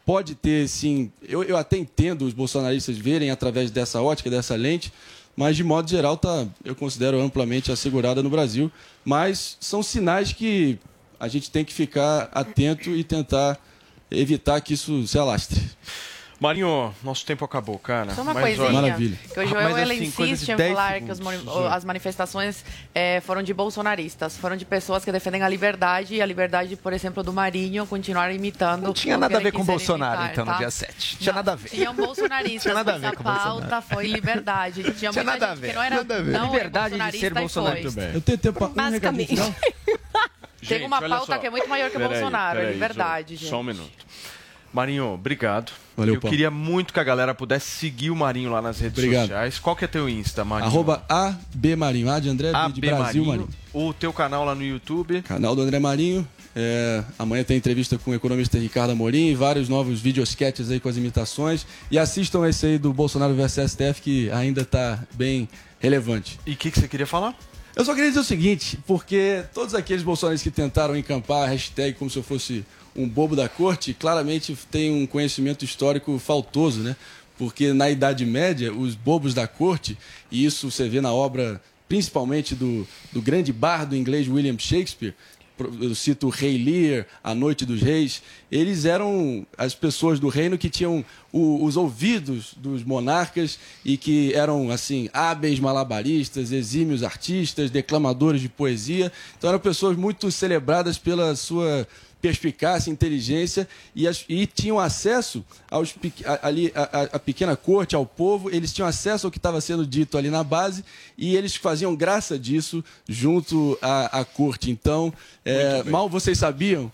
pode 0.06 0.34
ter, 0.34 0.66
sim. 0.66 1.12
Eu, 1.22 1.42
eu 1.42 1.58
até 1.58 1.76
entendo 1.76 2.22
os 2.22 2.32
bolsonaristas 2.32 2.96
verem 2.96 3.30
através 3.30 3.70
dessa 3.70 4.00
ótica, 4.00 4.30
dessa 4.30 4.56
lente, 4.56 4.90
mas 5.36 5.54
de 5.54 5.62
modo 5.62 5.88
geral 5.88 6.16
tá, 6.16 6.46
eu 6.64 6.74
considero 6.74 7.20
amplamente 7.20 7.70
assegurada 7.70 8.22
no 8.22 8.30
Brasil. 8.30 8.72
Mas 9.04 9.58
são 9.60 9.82
sinais 9.82 10.32
que 10.32 10.78
a 11.20 11.28
gente 11.28 11.50
tem 11.50 11.64
que 11.64 11.74
ficar 11.74 12.30
atento 12.32 12.90
e 12.90 13.04
tentar 13.04 13.58
evitar 14.10 14.60
que 14.62 14.72
isso 14.72 15.06
se 15.06 15.18
alastre. 15.18 15.60
Marinho, 16.40 16.94
nosso 17.02 17.26
tempo 17.26 17.44
acabou, 17.44 17.76
cara. 17.80 18.14
Só 18.14 18.22
uma 18.22 18.32
Mas, 18.32 18.56
coisinha. 18.56 18.80
Maravilha. 18.80 19.18
Que 19.34 19.40
o 19.40 19.46
Joel 19.46 19.70
Mas, 19.70 19.78
ele 19.78 19.94
assim, 19.94 20.10
coisa 20.12 20.32
insiste 20.32 20.48
em 20.52 20.56
10 20.56 20.72
falar 20.72 21.00
que 21.00 21.10
os 21.10 21.18
segundos, 21.18 21.66
as 21.72 21.84
manifestações 21.84 22.64
eh, 22.94 23.20
foram 23.22 23.42
de 23.42 23.52
bolsonaristas, 23.52 24.36
foram 24.36 24.56
de 24.56 24.64
pessoas 24.64 25.04
que 25.04 25.10
defendem 25.10 25.42
a 25.42 25.48
liberdade 25.48 26.14
e 26.14 26.22
a 26.22 26.26
liberdade, 26.26 26.76
por 26.76 26.92
exemplo, 26.92 27.24
do 27.24 27.32
Marinho 27.32 27.84
continuar 27.86 28.30
imitando. 28.32 28.84
Não 28.84 28.92
tinha 28.92 29.16
o 29.16 29.20
nada 29.20 29.36
a 29.36 29.40
ver 29.40 29.52
com 29.52 29.64
Bolsonaro, 29.64 30.20
imitar, 30.20 30.32
então, 30.32 30.44
no 30.44 30.52
tá? 30.52 30.58
dia 30.58 30.70
7. 30.70 31.18
Tinha 31.18 31.32
nada 31.32 31.52
a 31.52 31.54
ver. 31.56 31.70
Tinham 31.70 31.94
bolsonaristas, 31.94 32.62
Tinha 32.62 32.74
nada 32.74 32.90
a 32.90 32.94
mas 32.94 33.00
ver 33.02 33.08
a 33.08 33.12
com 33.16 33.24
pauta 33.24 33.48
Bolsonaro. 33.50 33.86
foi 33.92 34.06
liberdade. 34.06 34.82
Tinha, 34.94 35.10
Tinha 35.10 35.24
nada 35.24 35.50
a 35.50 35.54
ver, 35.56 35.68
que 35.70 35.74
não 35.74 35.82
era 35.82 35.96
nada 35.96 36.16
a 36.18 36.22
ver. 36.22 36.32
não 36.32 36.44
é 36.44 36.52
Liberdade 36.52 36.98
de 37.10 37.18
ser 37.18 37.34
bolsonarista 37.34 37.90
bolsonarista. 37.90 38.16
Eu 38.16 38.20
tenho 38.20 38.38
tempo 38.38 38.58
para 38.60 38.68
um 38.68 38.74
Basicamente. 38.74 39.30
recadinho 39.34 39.54
final. 39.54 39.98
Tem 40.68 40.86
uma 40.86 41.00
pauta 41.00 41.32
só. 41.34 41.38
que 41.38 41.46
é 41.46 41.50
muito 41.50 41.68
maior 41.68 41.90
que 41.90 41.96
o 41.96 42.00
Bolsonaro, 42.00 42.58
é 42.60 42.72
liberdade, 42.72 43.36
gente. 43.36 43.48
Só 43.50 43.60
um 43.60 43.64
minuto. 43.64 44.06
Marinho, 44.72 45.06
obrigado. 45.14 45.72
Valeu, 45.96 46.14
Eu 46.14 46.20
Paulo. 46.20 46.30
queria 46.30 46.50
muito 46.50 46.92
que 46.92 47.00
a 47.00 47.04
galera 47.04 47.34
pudesse 47.34 47.66
seguir 47.66 48.10
o 48.10 48.16
Marinho 48.16 48.50
lá 48.50 48.62
nas 48.62 48.78
redes 48.78 48.98
Obrigado. 48.98 49.22
sociais. 49.28 49.58
Qual 49.58 49.74
que 49.74 49.84
é 49.84 49.88
teu 49.88 50.08
Insta, 50.08 50.44
Marinho? 50.44 50.70
Arroba 50.70 51.02
AB 51.08 51.74
Marinho, 51.76 52.10
A 52.10 52.20
de 52.20 52.28
André, 52.28 52.52
B 52.52 52.72
de 52.72 52.80
Brasil 52.80 53.24
Marinho. 53.24 53.48
O 53.72 53.92
teu 53.92 54.12
canal 54.12 54.44
lá 54.44 54.54
no 54.54 54.62
YouTube. 54.62 55.22
Canal 55.22 55.56
do 55.56 55.62
André 55.62 55.78
Marinho. 55.78 56.26
É, 56.54 57.04
amanhã 57.18 57.44
tem 57.44 57.56
entrevista 57.56 57.98
com 57.98 58.10
o 58.10 58.14
economista 58.14 58.58
Ricardo 58.58 58.90
Amorim, 58.90 59.34
vários 59.34 59.68
novos 59.68 60.00
videosketches 60.00 60.70
aí 60.70 60.80
com 60.80 60.88
as 60.88 60.96
imitações. 60.96 61.66
E 61.90 61.98
assistam 61.98 62.48
esse 62.48 62.66
aí 62.66 62.78
do 62.78 62.92
Bolsonaro 62.92 63.34
vs 63.34 63.72
STF, 63.72 64.00
que 64.02 64.30
ainda 64.30 64.62
está 64.62 64.98
bem 65.14 65.48
relevante. 65.80 66.38
E 66.46 66.52
o 66.52 66.56
que, 66.56 66.70
que 66.70 66.80
você 66.80 66.88
queria 66.88 67.06
falar? 67.06 67.34
Eu 67.76 67.84
só 67.84 67.94
queria 67.94 68.08
dizer 68.08 68.20
o 68.20 68.24
seguinte, 68.24 68.76
porque 68.88 69.44
todos 69.54 69.72
aqueles 69.72 70.02
bolsonaristas 70.02 70.42
que 70.42 70.50
tentaram 70.50 70.96
encampar 70.96 71.44
a 71.44 71.46
hashtag 71.46 71.96
como 71.96 72.10
se 72.10 72.16
eu 72.16 72.24
fosse 72.24 72.64
um 72.96 73.08
bobo 73.08 73.36
da 73.36 73.48
corte, 73.48 73.94
claramente 73.94 74.56
têm 74.70 74.90
um 74.90 75.06
conhecimento 75.06 75.64
histórico 75.64 76.18
faltoso, 76.18 76.80
né? 76.80 76.96
Porque 77.36 77.72
na 77.72 77.88
Idade 77.88 78.26
Média, 78.26 78.72
os 78.72 78.94
bobos 78.94 79.32
da 79.32 79.46
corte, 79.46 79.96
e 80.30 80.44
isso 80.44 80.70
você 80.70 80.88
vê 80.88 81.00
na 81.00 81.12
obra 81.12 81.60
principalmente 81.88 82.54
do, 82.54 82.86
do 83.12 83.22
grande 83.22 83.52
bardo 83.52 83.96
inglês 83.96 84.28
William 84.28 84.58
Shakespeare, 84.58 85.14
eu 85.80 85.92
cito 85.94 86.28
o 86.28 86.30
Rei 86.30 86.56
Lear, 86.56 87.04
A 87.24 87.34
Noite 87.34 87.64
dos 87.66 87.80
Reis, 87.82 88.22
eles 88.50 88.84
eram 88.84 89.44
as 89.56 89.74
pessoas 89.74 90.20
do 90.20 90.28
reino 90.28 90.56
que 90.56 90.70
tinham 90.70 91.04
o- 91.32 91.64
os 91.64 91.76
ouvidos 91.76 92.54
dos 92.56 92.84
monarcas 92.84 93.58
e 93.84 93.96
que 93.96 94.32
eram, 94.34 94.70
assim, 94.70 95.08
hábeis 95.12 95.58
malabaristas, 95.58 96.52
exímios 96.52 97.02
artistas, 97.02 97.72
declamadores 97.72 98.40
de 98.40 98.48
poesia. 98.48 99.10
Então 99.36 99.50
eram 99.50 99.58
pessoas 99.58 99.96
muito 99.96 100.30
celebradas 100.30 100.96
pela 100.96 101.34
sua 101.34 101.88
perspicácia, 102.20 102.90
inteligência 102.90 103.68
e, 103.94 104.06
as- 104.08 104.24
e 104.28 104.46
tinham 104.46 104.78
acesso 104.78 105.44
aos, 105.70 105.94
a- 106.24 106.46
ali 106.48 106.72
a, 106.74 106.82
a- 106.82 107.02
a 107.14 107.18
pequena 107.18 107.56
corte, 107.56 107.94
ao 107.94 108.04
povo, 108.04 108.50
eles 108.50 108.72
tinham 108.72 108.88
acesso 108.88 109.26
ao 109.26 109.30
que 109.30 109.38
estava 109.38 109.60
sendo 109.60 109.86
dito 109.86 110.18
ali 110.18 110.30
na 110.30 110.42
base 110.42 110.84
e 111.16 111.36
eles 111.36 111.54
faziam 111.56 111.94
graça 111.94 112.38
disso 112.38 112.84
junto 113.08 113.78
à, 113.80 114.20
à 114.20 114.24
corte. 114.24 114.70
Então, 114.70 115.12
é, 115.44 115.82
mal 115.90 116.08
vocês 116.08 116.38
sabiam. 116.38 116.90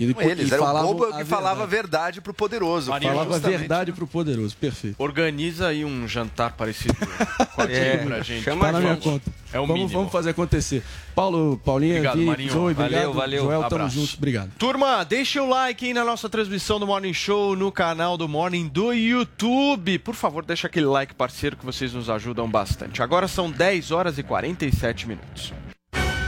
E, 0.00 0.04
Eles, 0.20 0.48
e 0.48 0.54
era 0.54 0.62
o 0.62 0.64
falavam 0.64 0.94
bobo 0.94 1.04
a 1.12 1.18
que 1.18 1.24
falava 1.24 1.62
a 1.64 1.66
verdade 1.66 2.20
pro 2.20 2.32
poderoso. 2.32 2.90
Marinho, 2.90 3.12
Falava 3.12 3.34
a 3.34 3.38
verdade 3.40 3.92
pro 3.92 4.06
poderoso, 4.06 4.56
perfeito. 4.56 4.94
Organiza 4.96 5.66
aí 5.66 5.84
um 5.84 6.06
jantar 6.06 6.52
parecido 6.52 6.94
com 7.56 7.62
aquele 7.62 7.78
É, 7.78 7.96
pra 7.98 8.20
gente. 8.20 8.44
chama 8.44 8.66
Tá 8.66 8.72
na 8.72 8.78
minha 8.80 8.90
Vamos. 8.94 9.04
conta. 9.04 9.30
É 9.52 9.58
o 9.58 9.62
vamos, 9.62 9.74
mínimo. 9.74 9.98
vamos 9.98 10.12
fazer 10.12 10.30
acontecer. 10.30 10.84
Paulo, 11.16 11.60
Paulinha, 11.64 11.94
Obrigado, 11.94 12.14
Vini, 12.16 12.26
Marinho. 12.26 12.52
Zoe, 12.52 12.74
Valeu, 12.74 12.86
obrigado. 13.10 13.12
valeu. 13.14 13.42
Joel, 13.44 13.60
tamo 13.64 13.74
Abraço. 13.82 13.94
junto, 14.00 14.14
obrigado. 14.16 14.50
Turma, 14.56 15.04
deixa 15.04 15.42
o 15.42 15.48
like 15.48 15.84
aí 15.86 15.92
na 15.92 16.04
nossa 16.04 16.28
transmissão 16.28 16.78
do 16.78 16.86
Morning 16.86 17.12
Show 17.14 17.56
no 17.56 17.72
canal 17.72 18.16
do 18.16 18.28
Morning 18.28 18.68
do 18.68 18.92
YouTube. 18.92 19.98
Por 19.98 20.14
favor, 20.14 20.44
deixa 20.44 20.66
aquele 20.68 20.86
like 20.86 21.14
parceiro 21.14 21.56
que 21.56 21.64
vocês 21.66 21.92
nos 21.92 22.08
ajudam 22.08 22.48
bastante. 22.48 23.02
Agora 23.02 23.26
são 23.26 23.50
10 23.50 23.90
horas 23.90 24.16
e 24.18 24.22
47 24.22 25.08
minutos. 25.08 25.52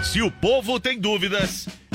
Se 0.03 0.21
o 0.23 0.31
povo 0.31 0.81
tem 0.81 0.99
dúvidas, 0.99 1.69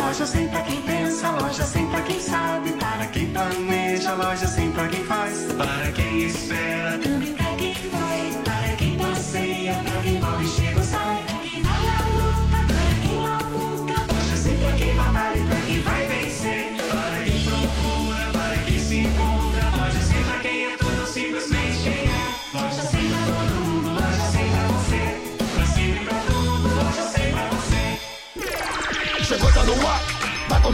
Loja 0.00 0.26
sem 0.26 0.48
pra 0.48 0.62
quem 0.62 0.80
pensa, 0.82 1.30
loja 1.30 1.64
sem 1.64 1.86
pra 1.88 2.00
quem 2.02 2.20
sabe, 2.20 2.72
para 2.72 3.06
quem 3.06 3.26
planeja, 3.32 4.14
loja 4.14 4.46
sem 4.46 4.70
pra 4.72 4.88
quem 4.88 5.04
faz, 5.04 5.52
para 5.52 5.92
quem 5.92 6.24
espera, 6.24 6.98
também 6.98 7.34
pra 7.34 7.54
quem 7.56 7.67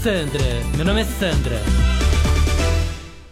Sandra, 0.00 0.44
meu 0.76 0.84
nome 0.84 1.00
é 1.00 1.04
Sandra. 1.04 1.60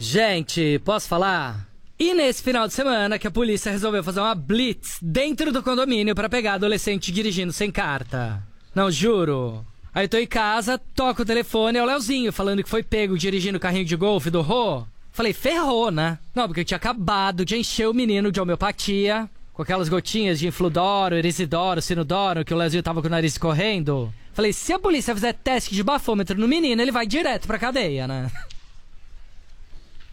Gente, 0.00 0.80
posso 0.84 1.06
falar? 1.06 1.68
E 1.96 2.12
nesse 2.12 2.42
final 2.42 2.66
de 2.66 2.74
semana 2.74 3.20
que 3.20 3.26
a 3.28 3.30
polícia 3.30 3.70
resolveu 3.70 4.02
fazer 4.02 4.18
uma 4.18 4.34
blitz 4.34 4.98
dentro 5.00 5.52
do 5.52 5.62
condomínio 5.62 6.12
para 6.12 6.28
pegar 6.28 6.54
adolescente 6.54 7.12
dirigindo 7.12 7.52
sem 7.52 7.70
carta. 7.70 8.42
Não, 8.74 8.90
juro. 8.90 9.64
Aí 9.94 10.06
eu 10.06 10.08
tô 10.08 10.16
em 10.16 10.26
casa, 10.26 10.76
toco 10.76 11.22
o 11.22 11.26
telefone, 11.26 11.78
é 11.78 11.82
o 11.84 11.86
Leozinho 11.86 12.32
falando 12.32 12.64
que 12.64 12.68
foi 12.68 12.82
pego 12.82 13.16
dirigindo 13.16 13.58
o 13.58 13.60
carrinho 13.60 13.84
de 13.84 13.94
golfe 13.94 14.28
do 14.28 14.40
Rô. 14.40 14.84
Falei, 15.12 15.32
ferrou, 15.32 15.92
né? 15.92 16.18
Não, 16.34 16.48
porque 16.48 16.62
eu 16.62 16.64
tinha 16.64 16.78
acabado 16.78 17.44
de 17.44 17.56
encher 17.56 17.88
o 17.88 17.94
menino 17.94 18.32
de 18.32 18.40
homeopatia, 18.40 19.30
com 19.52 19.62
aquelas 19.62 19.88
gotinhas 19.88 20.38
de 20.38 20.46
infludoro, 20.46 21.16
erisidoro, 21.16 21.82
sinudoro, 21.82 22.44
que 22.44 22.54
o 22.54 22.56
Leozinho 22.56 22.82
tava 22.82 23.00
com 23.00 23.08
o 23.08 23.10
nariz 23.10 23.36
correndo. 23.36 24.12
Falei, 24.32 24.52
se 24.52 24.72
a 24.72 24.78
polícia 24.78 25.14
fizer 25.14 25.34
teste 25.34 25.74
de 25.74 25.82
bafômetro 25.82 26.38
no 26.38 26.48
menino, 26.48 26.80
ele 26.80 26.92
vai 26.92 27.06
direto 27.06 27.46
pra 27.46 27.58
cadeia, 27.58 28.08
né? 28.08 28.30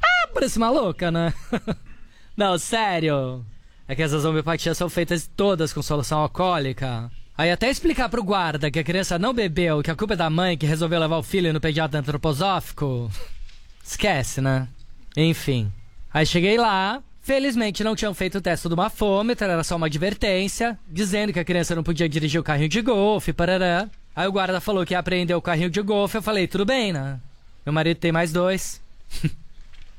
Ah, 0.02 0.28
parece 0.34 0.60
maluca, 0.60 1.10
né? 1.10 1.34
Não, 2.36 2.58
sério. 2.58 3.46
É 3.88 3.96
que 3.96 4.04
essas 4.04 4.24
homeopatias 4.24 4.78
são 4.78 4.90
feitas 4.90 5.30
todas 5.36 5.74
com 5.74 5.82
solução 5.82 6.20
alcoólica. 6.20 7.10
Aí 7.38 7.52
até 7.52 7.70
explicar 7.70 8.10
pro 8.10 8.24
guarda 8.24 8.70
que 8.70 8.80
a 8.80 8.84
criança 8.84 9.18
não 9.18 9.34
bebeu, 9.34 9.82
que 9.82 9.90
a 9.90 9.96
culpa 9.96 10.14
é 10.14 10.18
da 10.18 10.30
mãe 10.30 10.58
que 10.58 10.66
resolveu 10.66 11.00
levar 11.00 11.18
o 11.18 11.24
filho 11.24 11.54
no 11.54 11.62
pediatra 11.62 12.00
antroposófico. 12.00 13.10
Esquece, 13.84 14.42
né? 14.42 14.68
Enfim. 15.16 15.72
Aí 16.14 16.26
cheguei 16.26 16.58
lá, 16.58 17.02
felizmente 17.30 17.84
não 17.84 17.96
tinham 17.96 18.12
feito 18.12 18.40
o 18.40 18.42
teste 18.42 18.68
do 18.68 18.76
bafômetro, 18.76 19.46
era 19.46 19.64
só 19.64 19.76
uma 19.76 19.86
advertência, 19.86 20.80
dizendo 20.88 21.32
que 21.32 21.40
a 21.40 21.46
criança 21.46 21.76
não 21.76 21.84
podia 21.84 22.10
dirigir 22.10 22.42
o 22.42 22.44
carrinho 22.44 22.68
de 22.68 22.82
golfe, 22.82 23.32
parará. 23.32 23.88
Aí 24.16 24.28
o 24.28 24.32
guarda 24.32 24.60
falou 24.60 24.84
que 24.84 24.96
ia 24.96 25.00
apreender 25.00 25.38
o 25.38 25.42
carrinho 25.42 25.70
de 25.70 25.80
golfe, 25.80 26.18
eu 26.18 26.24
falei, 26.24 26.48
tudo 26.48 26.66
bem, 26.66 26.92
né? 26.92 27.20
Meu 27.64 27.72
marido 27.72 27.98
tem 27.98 28.12
mais 28.12 28.32
dois. 28.32 28.82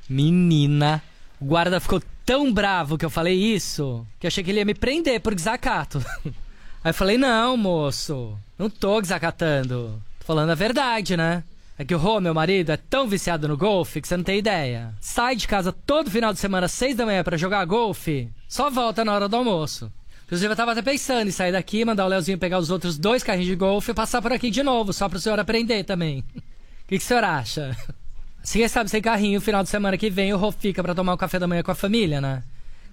Menina. 0.09 1.01
O 1.39 1.45
guarda 1.45 1.79
ficou 1.79 2.03
tão 2.25 2.51
bravo 2.51 2.97
que 2.97 3.05
eu 3.05 3.09
falei 3.09 3.35
isso, 3.35 4.05
que 4.19 4.27
achei 4.27 4.43
que 4.43 4.51
ele 4.51 4.59
ia 4.59 4.65
me 4.65 4.73
prender 4.73 5.21
por 5.21 5.33
desacato. 5.33 6.03
Aí 6.83 6.89
eu 6.89 6.93
falei, 6.93 7.17
não, 7.17 7.55
moço, 7.55 8.37
não 8.59 8.69
tô 8.69 8.99
desacatando. 8.99 10.03
Tô 10.19 10.25
falando 10.25 10.49
a 10.49 10.55
verdade, 10.55 11.15
né? 11.15 11.45
É 11.77 11.85
que 11.85 11.95
o 11.95 11.97
Rô, 11.97 12.19
meu 12.19 12.33
marido, 12.33 12.71
é 12.71 12.77
tão 12.77 13.07
viciado 13.07 13.47
no 13.47 13.57
golfe 13.57 14.01
que 14.01 14.07
você 14.07 14.15
não 14.15 14.23
tem 14.23 14.37
ideia. 14.39 14.93
Sai 14.99 15.35
de 15.35 15.47
casa 15.47 15.71
todo 15.71 16.11
final 16.11 16.31
de 16.31 16.39
semana 16.39 16.65
às 16.65 16.71
seis 16.71 16.95
da 16.95 17.05
manhã 17.05 17.23
para 17.23 17.37
jogar 17.37 17.65
golfe, 17.65 18.29
só 18.47 18.69
volta 18.69 19.03
na 19.03 19.13
hora 19.13 19.27
do 19.27 19.35
almoço. 19.35 19.91
Inclusive, 20.25 20.53
eu 20.53 20.55
tava 20.55 20.71
até 20.71 20.81
pensando 20.81 21.27
em 21.27 21.31
sair 21.31 21.51
daqui, 21.51 21.83
mandar 21.83 22.05
o 22.05 22.07
Leozinho 22.07 22.37
pegar 22.37 22.59
os 22.59 22.69
outros 22.69 22.97
dois 22.97 23.21
carrinhos 23.23 23.49
de 23.49 23.55
golfe 23.55 23.91
e 23.91 23.93
passar 23.93 24.21
por 24.21 24.31
aqui 24.31 24.49
de 24.49 24.63
novo, 24.63 24.93
só 24.93 25.09
pro 25.09 25.19
senhor 25.19 25.39
aprender 25.39 25.83
também. 25.83 26.19
O 26.19 26.23
que, 26.87 26.97
que 26.97 27.03
o 27.03 27.07
senhor 27.07 27.23
acha? 27.23 27.75
Se 28.43 28.57
quem 28.57 28.67
sabe 28.67 28.89
sem 28.89 29.01
carrinho, 29.01 29.41
final 29.41 29.61
de 29.63 29.69
semana 29.69 29.97
que 29.97 30.09
vem 30.09 30.33
o 30.33 30.37
Rô 30.37 30.51
fica 30.51 30.81
pra 30.81 30.95
tomar 30.95 31.13
um 31.13 31.17
café 31.17 31.37
da 31.37 31.47
manhã 31.47 31.61
com 31.63 31.71
a 31.71 31.75
família, 31.75 32.21
né? 32.21 32.43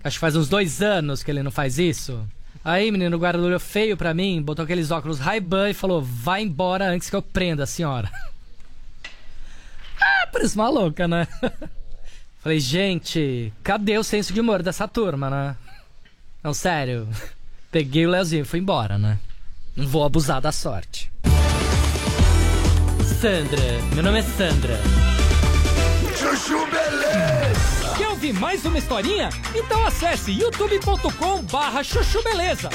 Acho 0.03 0.17
que 0.17 0.21
faz 0.21 0.35
uns 0.37 0.49
dois 0.49 0.83
anos 0.83 1.23
que 1.23 1.31
ele 1.31 1.43
não 1.43 1.51
faz 1.51 1.79
isso. 1.79 2.27
Aí, 2.65 2.91
menino, 2.91 3.17
o 3.17 3.19
guarda 3.19 3.43
olhou 3.43 3.61
feio 3.61 3.97
pra 3.97 4.13
mim, 4.13 4.43
botou 4.43 4.65
aqueles 4.65 4.91
óculos 4.91 5.19
Ray-Ban 5.19 5.71
e 5.71 5.75
falou: 5.75 6.03
vai 6.03 6.43
embora 6.43 6.87
antes 6.87 7.09
que 7.09 7.17
eu 7.17 7.23
prenda 7.23 7.63
a 7.63 7.67
senhora. 7.67 8.11
parece 10.33 10.57
maluca, 10.57 11.07
né? 11.09 11.27
Falei, 12.41 12.61
gente, 12.61 13.53
cadê 13.63 13.99
o 13.99 14.05
senso 14.05 14.33
de 14.33 14.41
humor 14.41 14.63
dessa 14.63 14.87
turma, 14.87 15.29
né? 15.29 15.57
Não, 16.43 16.55
sério. 16.55 17.09
Peguei 17.71 18.07
o 18.07 18.11
Leozinho 18.11 18.43
e 18.43 18.45
fui 18.45 18.61
embora, 18.61 18.97
né? 18.97 19.19
Não 19.77 19.87
vou 19.87 20.05
abusar 20.05 20.41
da 20.41 20.53
sorte. 20.53 21.11
Sandra, 23.21 23.63
meu 23.95 24.03
nome 24.03 24.21
é 24.21 24.23
Sandra. 24.23 24.79
Chuchu 26.17 26.67
Beleza! 26.67 27.95
Quer 27.97 28.09
ouvir 28.09 28.33
mais 28.33 28.65
uma 28.65 28.79
historinha? 28.79 29.29
Então 29.55 29.85
acesse 29.85 30.31
youtube.com 30.33 31.43
barra 31.43 31.83
chuchu 31.83 32.23
beleza. 32.23 32.71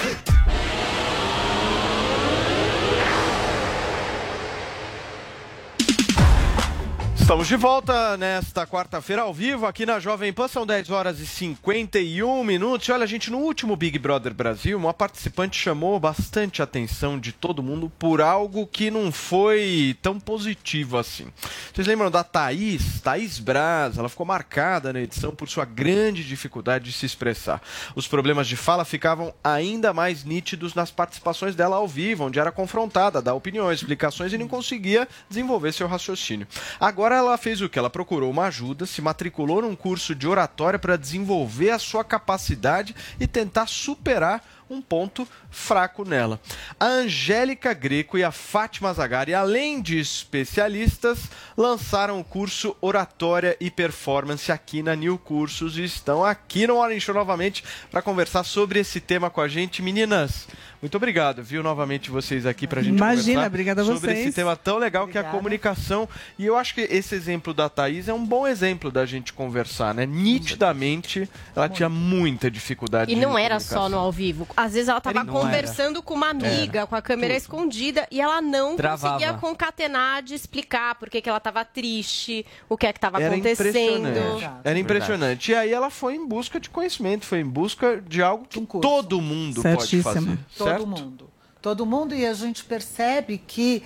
Estamos 7.24 7.48
de 7.48 7.56
volta 7.56 8.18
nesta 8.18 8.68
quarta-feira 8.68 9.22
ao 9.22 9.34
vivo 9.34 9.66
aqui 9.66 9.86
na 9.86 9.98
Jovem 9.98 10.34
Pan, 10.34 10.50
são 10.50 10.66
10 10.66 10.90
horas 10.90 11.22
e 11.22 11.26
51 11.26 12.44
minutos. 12.44 12.90
Olha, 12.90 13.08
gente, 13.08 13.32
no 13.32 13.38
último 13.38 13.78
Big 13.78 13.98
Brother 13.98 14.34
Brasil, 14.34 14.78
uma 14.78 14.94
participante 14.94 15.58
chamou 15.58 15.98
bastante 16.02 16.62
a 16.62 16.66
atenção 16.66 17.18
de 17.18 17.32
todo 17.32 17.64
mundo 17.64 17.90
por 17.98 18.20
algo 18.20 18.68
que 18.68 18.92
não 18.92 19.10
foi 19.10 19.96
tão 20.02 20.20
positivo 20.20 20.98
assim. 20.98 21.28
Vocês 21.74 21.88
lembram 21.88 22.12
da 22.12 22.26
Thaís? 22.26 23.00
Thaís 23.00 23.40
Braz, 23.40 23.98
ela 23.98 24.10
ficou 24.10 24.26
marcada 24.26 24.92
na 24.92 25.00
edição 25.00 25.34
por 25.34 25.48
sua 25.48 25.64
grande 25.64 26.26
dificuldade 26.26 26.86
de 26.86 26.92
se 26.92 27.06
expressar. 27.06 27.62
Os 27.96 28.06
problemas 28.06 28.50
de 28.50 28.58
fala 28.58 28.84
ficavam 28.84 29.34
ainda 29.42 29.94
mais 29.94 30.26
nítidos 30.26 30.76
nas 30.76 30.92
participações 30.92 31.56
dela 31.56 31.78
ao 31.78 31.88
vivo, 31.88 32.26
onde 32.26 32.38
era 32.38 32.52
confrontada, 32.52 33.22
dar 33.22 33.34
opiniões, 33.34 33.80
explicações 33.80 34.34
e 34.34 34.38
não 34.38 34.50
conseguia 34.50 35.08
desenvolver 35.30 35.72
seu 35.72 35.88
raciocínio. 35.88 36.46
Agora 36.82 37.13
ela 37.18 37.38
fez 37.38 37.62
o 37.62 37.70
que? 37.70 37.80
Ela 37.80 37.90
procurou 37.90 38.30
uma 38.30 38.46
ajuda, 38.46 38.86
se 38.86 39.02
matriculou 39.02 39.62
num 39.62 39.76
curso 39.76 40.14
de 40.14 40.28
oratória 40.28 40.80
para 40.80 40.98
desenvolver 40.98 41.72
a 41.72 41.80
sua 41.80 42.04
capacidade 42.04 42.96
e 43.20 43.28
tentar 43.28 43.68
superar 43.68 44.44
um 44.70 44.82
ponto 44.82 45.28
fraco 45.50 46.04
nela. 46.08 46.40
A 46.80 46.86
Angélica 46.86 47.74
Greco 47.74 48.18
e 48.18 48.24
a 48.24 48.32
Fátima 48.32 48.94
Zagari, 48.94 49.34
além 49.34 49.82
de 49.82 50.00
especialistas, 50.00 51.30
lançaram 51.58 52.20
o 52.20 52.24
curso 52.24 52.76
Oratória 52.82 53.56
e 53.60 53.70
Performance 53.70 54.52
aqui 54.52 54.82
na 54.84 54.96
New 54.96 55.18
Cursos 55.18 55.78
e 55.78 55.84
estão 55.84 56.24
aqui 56.24 56.66
no 56.68 56.76
Morning 56.76 57.00
Show 57.00 57.16
novamente 57.16 57.64
para 57.92 58.02
conversar 58.02 58.44
sobre 58.44 58.80
esse 58.80 59.00
tema 59.00 59.30
com 59.30 59.42
a 59.42 59.48
gente. 59.48 59.82
Meninas, 59.82 60.48
muito 60.82 60.98
obrigado, 60.98 61.42
viu, 61.42 61.64
novamente 61.64 62.12
vocês 62.12 62.46
aqui 62.46 62.68
para 62.68 62.82
a 62.82 62.84
gente 62.84 62.98
Imagina, 62.98 63.24
conversar 63.24 63.48
obrigada 63.48 63.82
a 63.82 63.86
sobre 63.86 64.00
vocês. 64.02 64.20
esse 64.28 64.34
tema 64.36 64.56
tão 64.56 64.78
legal 64.78 65.08
que 65.08 65.18
é 65.18 65.22
a 65.22 65.22
Obrigada. 65.22 65.38
comunicação. 65.38 66.10
E 66.38 66.46
eu 66.46 66.58
acho 66.58 66.74
que 66.74 66.82
esse 66.82 67.16
exemplo 67.16 67.54
da 67.54 67.70
Thaís 67.70 68.08
é 68.08 68.14
um 68.14 68.26
bom 68.26 68.46
exemplo 68.46 68.92
da 68.92 69.06
gente 69.06 69.32
conversar, 69.32 69.94
né? 69.94 70.06
Nitidamente, 70.06 71.30
ela 71.56 71.70
tinha 71.70 71.88
muita 71.90 72.52
dificuldade 72.52 73.12
E 73.12 73.16
não 73.16 73.38
era 73.38 73.60
só 73.60 73.88
no 73.88 73.98
ao 73.98 74.12
vivo. 74.12 74.48
Às 74.56 74.74
vezes 74.74 74.88
ela 74.88 75.02
tava 75.02 75.24
Não 75.24 75.34
era. 75.36 75.46
conversando 75.46 76.04
com 76.04 76.14
uma 76.14 76.30
amiga, 76.30 76.80
Era. 76.80 76.88
com 76.88 76.96
a 76.96 77.02
câmera 77.02 77.36
escondida, 77.36 78.08
e 78.12 78.22
ela 78.22 78.42
não 78.42 78.76
Travava. 78.76 79.14
conseguia 79.16 79.34
concatenar 79.40 80.22
de 80.22 80.36
explicar 80.36 80.96
por 80.96 81.10
que, 81.10 81.22
que 81.22 81.30
ela 81.30 81.40
tava 81.40 81.66
triste, 81.66 82.46
o 82.70 82.78
que 82.78 82.86
é 82.86 82.94
que 82.94 83.00
tava 83.00 83.20
Era 83.22 83.34
acontecendo. 83.34 84.08
impressionante. 84.10 84.50
Era 84.64 84.80
impressionante. 84.80 85.52
E 85.52 85.56
aí 85.56 85.72
ela 85.74 85.90
foi 85.90 86.16
em 86.16 86.28
busca 86.28 86.60
de 86.60 86.70
conhecimento, 86.70 87.26
foi 87.26 87.40
em 87.40 87.46
busca 87.46 88.00
de 88.02 88.22
algo 88.22 88.46
que 88.48 88.64
todo 88.80 89.20
mundo 89.22 89.62
pode 89.64 90.02
fazer. 90.04 90.38
Todo 90.58 90.68
certo? 90.68 90.88
mundo. 90.88 91.30
Todo 91.62 91.86
mundo 91.86 92.14
e 92.14 92.26
a 92.26 92.34
gente 92.34 92.64
percebe 92.64 93.38
que 93.38 93.82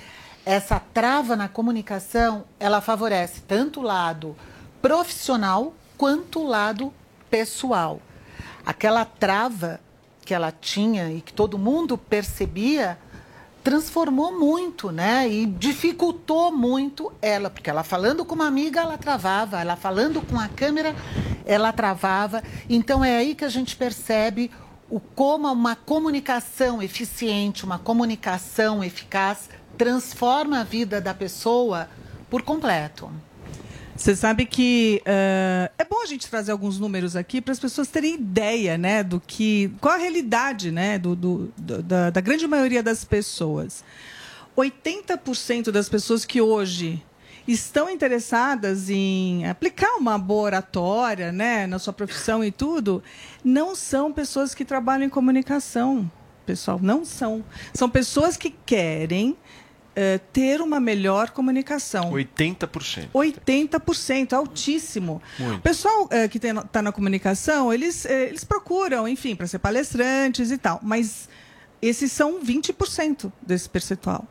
essa 0.46 0.80
trava 0.80 1.36
na 1.36 1.48
comunicação, 1.48 2.46
ela 2.60 2.82
favorece 2.82 3.42
tanto 3.42 3.82
o 3.82 3.84
lado 3.84 4.36
profissional 4.82 5.74
quanto 5.98 6.40
o 6.42 6.48
lado 6.48 6.94
pessoal. 7.30 8.02
Aquela 8.66 9.06
trava 9.06 9.80
que 10.28 10.34
ela 10.34 10.52
tinha 10.52 11.10
e 11.10 11.22
que 11.22 11.32
todo 11.32 11.58
mundo 11.58 11.98
percebia 11.98 12.98
transformou 13.64 14.38
muito, 14.38 14.92
né? 14.92 15.26
E 15.30 15.46
dificultou 15.46 16.52
muito 16.52 17.14
ela, 17.22 17.50
porque 17.50 17.70
ela 17.70 17.82
falando 17.82 18.26
com 18.26 18.36
uma 18.36 18.46
amiga, 18.46 18.82
ela 18.82 18.98
travava, 18.98 19.62
ela 19.62 19.78
falando 19.78 20.22
com 20.22 20.38
a 20.38 20.50
câmera, 20.50 20.94
ela 21.46 21.72
travava. 21.72 22.44
Então 22.70 23.06
é 23.06 23.16
aí 23.16 23.36
que 23.36 23.46
a 23.46 23.50
gente 23.50 23.78
percebe 23.78 24.52
o 24.90 25.00
como 25.00 25.50
uma 25.50 25.78
comunicação 25.78 26.84
eficiente, 26.84 27.64
uma 27.64 27.80
comunicação 27.80 28.84
eficaz 28.84 29.50
transforma 29.78 30.60
a 30.60 30.64
vida 30.66 31.00
da 31.00 31.14
pessoa 31.14 31.90
por 32.30 32.42
completo. 32.42 33.10
Você 33.98 34.16
sabe 34.16 34.46
que 34.46 35.02
eh, 35.06 35.72
é 35.78 35.84
bom 35.84 36.04
a 36.04 36.06
gente 36.06 36.30
trazer 36.30 36.52
alguns 36.52 36.78
números 36.80 37.16
aqui 37.16 37.42
para 37.42 37.52
as 37.52 37.60
pessoas 37.60 37.88
terem 37.88 38.14
ideia, 38.14 38.78
né, 38.78 39.04
do 39.04 39.20
que, 39.20 39.72
qual 39.82 39.96
a 39.96 39.98
realidade, 39.98 40.70
né, 40.72 41.00
do- 41.00 41.16
do- 41.16 41.52
da, 41.82 42.12
da 42.12 42.22
grande 42.22 42.46
maioria 42.48 42.84
das 42.84 43.04
pessoas. 43.04 43.84
80% 44.56 45.72
das 45.72 45.90
pessoas 45.90 46.26
que 46.26 46.40
hoje 46.40 47.04
estão 47.48 47.90
interessadas 47.90 48.88
em 48.90 49.48
aplicar 49.48 49.96
uma 49.98 50.18
boa 50.20 50.44
oratória, 50.44 51.32
né, 51.32 51.66
na 51.66 51.80
sua 51.80 51.94
profissão 51.94 52.44
e 52.44 52.52
tudo, 52.52 53.02
não 53.44 53.76
são 53.76 54.14
pessoas 54.14 54.54
que 54.54 54.64
trabalham 54.64 55.06
em 55.06 55.10
comunicação, 55.10 56.10
pessoal, 56.46 56.80
não 56.82 57.04
são. 57.04 57.44
São 57.74 57.90
pessoas 57.90 58.38
que 58.38 58.52
querem 58.66 59.36
eh, 60.00 60.20
ter 60.32 60.62
uma 60.62 60.80
melhor 60.80 61.32
comunicação. 61.32 62.12
80%. 62.12 63.10
80%, 63.12 64.34
altíssimo. 64.34 65.20
Muito. 65.40 65.58
O 65.58 65.62
pessoal 65.62 66.08
eh, 66.12 66.28
que 66.28 66.38
está 66.38 66.84
na 66.84 66.92
comunicação, 66.92 67.74
eles, 67.74 68.06
eh, 68.06 68.28
eles 68.28 68.44
procuram, 68.44 69.08
enfim, 69.08 69.36
para 69.36 69.48
ser 69.48 69.58
palestrantes 69.58 70.52
e 70.52 70.58
tal, 70.60 70.80
mas 70.84 71.28
esses 71.82 72.12
são 72.12 72.40
20% 72.40 73.32
desse 73.42 73.68
percentual. 73.68 74.24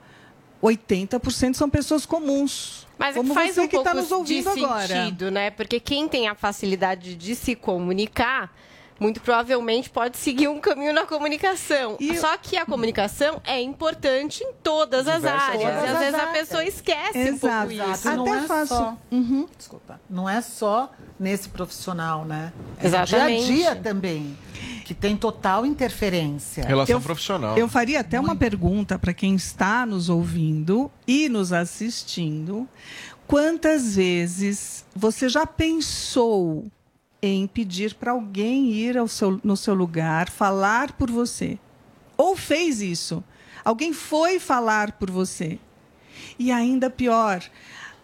80% 0.62 1.54
são 1.54 1.68
pessoas 1.68 2.06
comuns. 2.06 2.86
Mas 2.96 3.16
como 3.16 3.34
faz 3.34 3.56
você 3.56 3.62
um 3.62 3.68
que 3.68 3.76
está 3.76 3.92
nos 3.92 4.12
ouvindo 4.12 4.54
de 4.54 4.64
agora. 4.64 4.86
sentido, 4.86 5.32
né? 5.32 5.50
Porque 5.50 5.80
quem 5.80 6.06
tem 6.06 6.28
a 6.28 6.36
facilidade 6.36 7.16
de 7.16 7.34
se 7.34 7.56
comunicar, 7.56 8.54
muito 8.98 9.20
provavelmente 9.20 9.90
pode 9.90 10.16
seguir 10.16 10.48
um 10.48 10.58
caminho 10.60 10.92
na 10.92 11.04
comunicação. 11.04 11.98
Só 12.20 12.36
que 12.38 12.56
a 12.56 12.64
comunicação 12.64 13.40
é 13.44 13.60
importante 13.60 14.42
em 14.42 14.52
todas 14.62 15.06
as 15.06 15.24
áreas. 15.24 15.64
áreas. 15.64 15.84
E 15.84 15.86
às 15.92 15.98
vezes 15.98 16.14
a 16.14 16.26
pessoa 16.28 16.64
esquece 16.64 17.18
um 17.18 17.22
Exato. 17.22 17.68
pouco 17.68 17.90
isso. 17.92 18.10
Não 18.16 18.22
Até 18.26 18.44
é 18.44 18.46
faço- 18.46 18.74
só. 18.74 18.96
Desculpa. 19.56 20.00
Não 20.08 20.28
é 20.28 20.40
só 20.40 20.90
nesse 21.20 21.48
profissional, 21.48 22.24
né? 22.24 22.52
É 22.78 22.86
Exatamente. 22.86 23.46
Dia 23.46 23.70
a 23.70 23.74
dia 23.74 23.82
também. 23.82 24.36
Que 24.84 24.94
tem 24.94 25.16
total 25.16 25.66
interferência. 25.66 26.64
Relação 26.64 26.96
Eu- 26.96 27.00
profissional. 27.00 27.58
Eu 27.58 27.68
faria 27.68 28.00
até 28.00 28.18
uma 28.18 28.34
pergunta 28.36 28.98
para 28.98 29.12
quem 29.12 29.34
está 29.34 29.84
nos 29.84 30.08
ouvindo 30.08 30.90
e 31.06 31.28
nos 31.28 31.52
assistindo. 31.52 32.68
Quantas 33.26 33.96
vezes 33.96 34.84
você 34.94 35.28
já 35.28 35.44
pensou 35.46 36.66
em 37.22 37.46
pedir 37.46 37.94
para 37.94 38.12
alguém 38.12 38.70
ir 38.72 38.96
ao 38.96 39.08
seu, 39.08 39.40
no 39.42 39.56
seu 39.56 39.74
lugar, 39.74 40.28
falar 40.30 40.92
por 40.92 41.10
você? 41.10 41.58
Ou 42.16 42.36
fez 42.36 42.80
isso? 42.80 43.22
Alguém 43.64 43.92
foi 43.92 44.38
falar 44.38 44.92
por 44.92 45.10
você? 45.10 45.58
E 46.38 46.52
ainda 46.52 46.88
pior, 46.88 47.42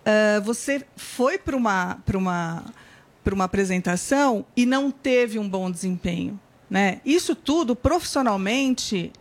ah, 0.04 0.40
você 0.40 0.84
foi 0.96 1.38
para 1.38 1.56
uma, 1.56 1.98
uma, 2.14 2.64
uma 3.32 3.44
apresentação 3.44 4.44
e 4.56 4.66
não 4.66 4.90
teve 4.90 5.38
um 5.38 5.48
bom 5.48 5.70
desempenho. 5.70 6.38
Né? 6.68 7.00
Isso 7.04 7.34
tudo, 7.34 7.76
profissionalmente, 7.76 9.12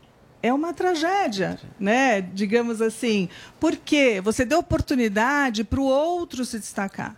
é 0.42 0.54
uma 0.54 0.74
tragédia, 0.74 1.60
né? 1.80 2.22
digamos 2.22 2.82
assim. 2.82 3.30
Porque 3.60 4.22
você 4.22 4.46
deu 4.46 4.60
oportunidade 4.60 5.64
para 5.64 5.80
o 5.80 5.84
outro 5.84 6.46
se 6.46 6.58
destacar. 6.58 7.16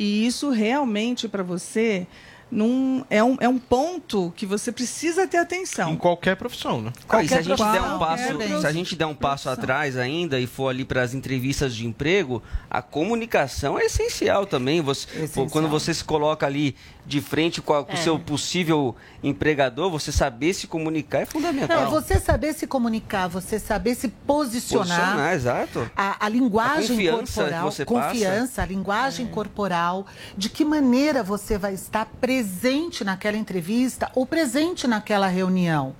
E 0.00 0.24
isso 0.24 0.50
realmente, 0.50 1.26
para 1.26 1.42
você, 1.42 2.06
num, 2.48 3.04
é, 3.10 3.22
um, 3.22 3.36
é 3.40 3.48
um 3.48 3.58
ponto 3.58 4.32
que 4.36 4.46
você 4.46 4.70
precisa 4.70 5.26
ter 5.26 5.38
atenção. 5.38 5.92
Em 5.92 5.96
qualquer 5.96 6.36
profissão, 6.36 6.80
né? 6.80 6.92
Cara, 7.08 7.24
e 7.24 7.28
se 7.28 7.34
a 7.34 7.42
gente 7.42 7.56
der 7.56 7.56
profissão, 7.56 7.96
um 7.96 7.98
passo, 7.98 8.26
qualquer 8.28 8.60
se 8.60 8.66
a 8.68 8.72
gente 8.72 8.94
der 8.94 9.06
um 9.06 9.14
passo 9.16 9.50
atrás 9.50 9.96
ainda 9.96 10.38
e 10.38 10.46
for 10.46 10.68
ali 10.68 10.84
para 10.84 11.02
as 11.02 11.14
entrevistas 11.14 11.74
de 11.74 11.84
emprego, 11.84 12.40
a 12.70 12.80
comunicação 12.80 13.76
é 13.76 13.86
essencial 13.86 14.46
também. 14.46 14.80
Você, 14.80 15.08
Essencial. 15.16 15.48
Quando 15.48 15.66
você 15.66 15.92
se 15.92 16.04
coloca 16.04 16.46
ali 16.46 16.76
de 17.08 17.22
frente 17.22 17.62
com, 17.62 17.72
a- 17.72 17.82
com 17.82 17.92
o 17.92 17.96
É. 17.96 18.02
seu 18.02 18.18
possível 18.18 18.94
empregador, 19.22 19.90
você 19.90 20.12
saber 20.12 20.52
se 20.52 20.66
comunicar 20.66 21.20
é 21.22 21.24
fundamental. 21.26 21.84
Não, 21.84 21.90
você 21.90 22.20
saber 22.20 22.52
se 22.52 22.66
comunicar, 22.66 23.26
você 23.28 23.58
saber 23.58 23.94
se 23.94 24.08
posicionar. 24.08 24.86
Posicionar, 25.00 25.32
exato. 25.34 25.90
A, 25.96 26.26
a 26.26 26.28
linguagem 26.28 27.08
A 27.08 27.12
confiança 27.12 27.32
corporal, 27.42 27.68
que 27.68 27.74
você 27.74 27.84
passa. 27.86 28.08
confiança, 28.10 28.62
a 28.62 28.66
linguagem 28.66 29.26
corporal, 29.26 30.06
de 30.36 30.50
que 30.50 30.64
maneira 30.66 31.22
você 31.22 31.56
vai 31.56 31.72
estar 31.72 32.04
presente 32.20 33.02
naquela 33.02 33.38
entrevista 33.38 34.10
ou 34.14 34.26
presente 34.26 34.86
naquela 34.86 35.28
reunião. 35.28 35.96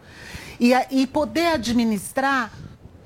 E, 0.61 0.74
a- 0.74 0.86
e 0.90 1.06
poder 1.06 1.46
administrar 1.54 2.52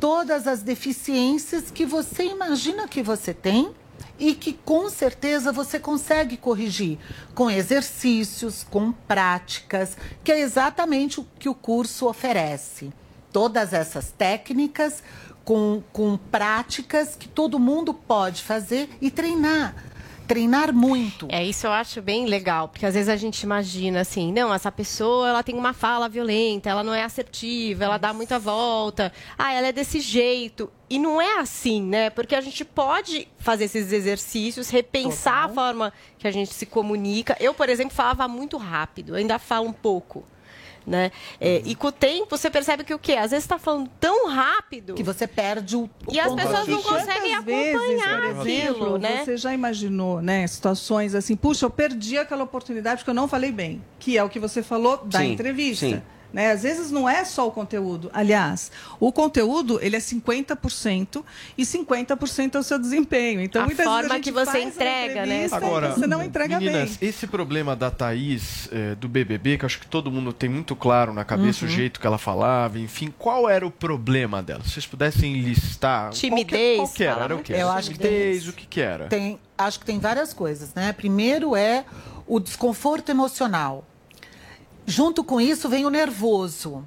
todas 0.01 0.49
as 0.49 0.61
deficiências 0.63 1.71
que 1.71 1.87
você 1.87 2.25
imagina 2.25 2.89
que 2.89 3.01
você 3.03 3.33
tem 3.33 3.71
e 4.19 4.35
que 4.35 4.53
com 4.53 4.89
certeza 4.89 5.53
você 5.53 5.79
consegue 5.79 6.37
corrigir 6.37 6.99
com 7.35 7.51
exercícios, 7.51 8.65
com 8.69 8.93
práticas, 8.93 9.97
que 10.23 10.31
é 10.31 10.41
exatamente 10.41 11.21
o 11.21 11.27
que 11.39 11.49
o 11.49 11.55
curso 11.55 12.07
oferece. 12.07 12.93
Todas 13.33 13.73
essas 13.73 14.11
técnicas 14.11 15.03
com, 15.45 15.83
com 15.93 16.17
práticas 16.17 17.17
que 17.17 17.29
todo 17.29 17.59
mundo 17.59 17.93
pode 17.93 18.43
fazer 18.43 18.89
e 19.01 19.11
treinar. 19.11 19.75
Treinar 20.27 20.73
muito. 20.73 21.27
É, 21.31 21.45
isso 21.45 21.67
eu 21.67 21.73
acho 21.73 22.01
bem 22.01 22.27
legal, 22.27 22.69
porque 22.69 22.87
às 22.87 22.95
vezes 22.95 23.09
a 23.09 23.17
gente 23.17 23.41
imagina 23.43 24.01
assim, 24.01 24.33
não, 24.33 24.53
essa 24.53 24.71
pessoa 24.71 25.29
ela 25.29 25.43
tem 25.43 25.55
uma 25.55 25.73
fala 25.73 26.09
violenta, 26.09 26.71
ela 26.71 26.83
não 26.83 26.95
é 26.95 27.03
assertiva, 27.03 27.85
ela 27.85 27.99
dá 27.99 28.13
muita 28.13 28.39
volta, 28.39 29.13
ah, 29.37 29.53
ela 29.53 29.69
é 29.69 29.73
desse 29.73 30.01
jeito. 30.01 30.71
E 30.89 30.99
não 30.99 31.21
é 31.21 31.39
assim, 31.39 31.83
né? 31.83 32.11
Porque 32.11 32.35
a 32.35 32.41
gente 32.41 32.65
pode 32.65 33.27
fazer 33.39 33.65
esses 33.65 33.93
exercícios, 33.93 34.69
repensar 34.69 35.45
a 35.45 35.49
forma 35.49 35.93
que 36.19 36.29
a 36.29 36.31
gente 36.31 36.53
se 36.53 36.67
comunica. 36.67 37.37
Eu, 37.41 37.55
por 37.55 37.69
exemplo, 37.69 37.95
falava 37.95 38.29
muito 38.29 38.59
rápido, 38.59 39.15
ainda 39.15 39.39
falo 39.39 39.69
um 39.69 39.73
pouco. 39.73 40.25
Né? 40.87 41.13
É, 41.41 41.63
E 41.65 41.75
com 41.75 41.89
o 41.89 41.93
tempo 41.93 42.37
você 42.37 42.51
percebe 42.51 42.83
que 42.85 42.93
o 42.93 42.99
quê? 42.99 43.13
Às 43.13 43.31
vezes 43.31 43.45
está 43.45 43.59
falando 43.59 43.89
tão 44.01 44.29
rápido 44.29 44.95
que 44.95 45.03
você 45.03 45.27
perde 45.27 45.77
o, 45.77 45.89
e 46.11 46.19
as 46.19 46.35
pessoas 46.35 46.67
não 46.67 46.83
conseguem 46.83 47.41
vezes, 47.43 47.75
acompanhar 47.75 48.21
por 48.21 48.41
aquilo, 48.41 48.45
exemplo, 48.47 48.99
né? 48.99 49.25
Você 49.25 49.37
já 49.37 49.55
imaginou, 49.55 50.21
né, 50.21 50.47
situações 50.47 51.15
assim, 51.15 51.37
puxa, 51.37 51.67
eu 51.67 51.71
perdi 51.71 52.19
aquela 52.19 52.43
oportunidade 52.45 52.99
porque 53.01 53.11
eu 53.11 53.15
não 53.15 53.29
falei 53.29 53.53
bem, 53.53 53.83
que 53.99 54.19
é 54.19 54.25
o 54.25 54.29
que 54.29 54.39
você 54.41 54.63
falou 54.63 54.99
da 55.05 55.21
Sim, 55.21 55.33
entrevista. 55.33 55.87
sim. 55.87 56.03
Né? 56.33 56.51
Às 56.51 56.63
vezes 56.63 56.91
não 56.91 57.09
é 57.09 57.25
só 57.25 57.47
o 57.47 57.51
conteúdo. 57.51 58.11
Aliás, 58.13 58.73
o 58.99 59.13
conteúdo 59.13 59.79
ele 59.83 59.97
é 59.97 59.99
50% 60.01 61.23
e 61.59 61.63
50% 61.63 62.55
é 62.55 62.59
o 62.59 62.63
seu 62.63 62.79
desempenho. 62.79 63.41
Então, 63.43 63.63
A 63.63 63.67
muitas 63.67 63.85
vezes 63.85 63.93
forma 64.01 64.15
a 64.15 64.17
gente 64.17 64.25
que 64.25 64.33
você 64.33 64.59
entrega, 64.63 65.27
né? 65.27 65.47
Agora, 65.53 65.91
você 65.93 66.07
não 66.07 66.23
entrega 66.23 66.59
meninas, 66.59 66.97
bem. 66.97 67.09
esse 67.09 67.27
problema 67.27 67.77
da 67.77 67.91
Thaís, 67.91 68.69
eh, 68.73 68.95
do 68.95 69.09
BBB, 69.09 69.59
que 69.59 69.65
eu 69.65 69.67
acho 69.67 69.79
que 69.79 69.87
todo 69.87 70.11
mundo 70.11 70.33
tem 70.33 70.49
muito 70.49 70.75
claro 70.75 71.13
na 71.13 71.25
cabeça 71.25 71.65
Uhum. 71.65 71.71
o 71.71 71.75
jeito 71.75 72.01
que 72.01 72.07
ela 72.07 72.19
falava, 72.19 72.79
enfim, 72.79 73.13
qual 73.19 73.49
era 73.49 73.67
o 73.67 73.71
problema 73.71 74.43
dela? 74.43 74.63
Se 74.65 74.71
vocês 74.71 74.87
pudessem 74.87 75.35
listar... 75.41 76.11
Timidez, 76.11 76.79
Qual 76.79 76.89
que, 76.89 77.05
era? 77.05 77.25
Era 77.25 77.37
o 77.37 77.43
quê? 77.43 77.53
Eu 77.57 77.71
acho 77.71 77.91
que 77.91 77.99
tem 77.99 78.11
Timidez, 78.11 78.49
o 78.49 78.53
que 78.53 78.67
que 78.67 78.81
era? 78.81 79.07
Tem, 79.09 79.39
acho 79.59 79.79
que 79.81 79.85
tem 79.87 79.99
várias 79.99 80.33
coisas, 80.33 80.73
né? 80.75 80.93
Primeiro 80.93 81.55
é 81.55 81.85
o 82.27 82.41
desconforto 82.41 83.11
emocional. 83.11 83.85
Junto 84.87 85.23
com 85.23 85.41
isso 85.41 85.69
vem 85.69 85.85
o 85.87 85.91
nervoso. 85.91 86.85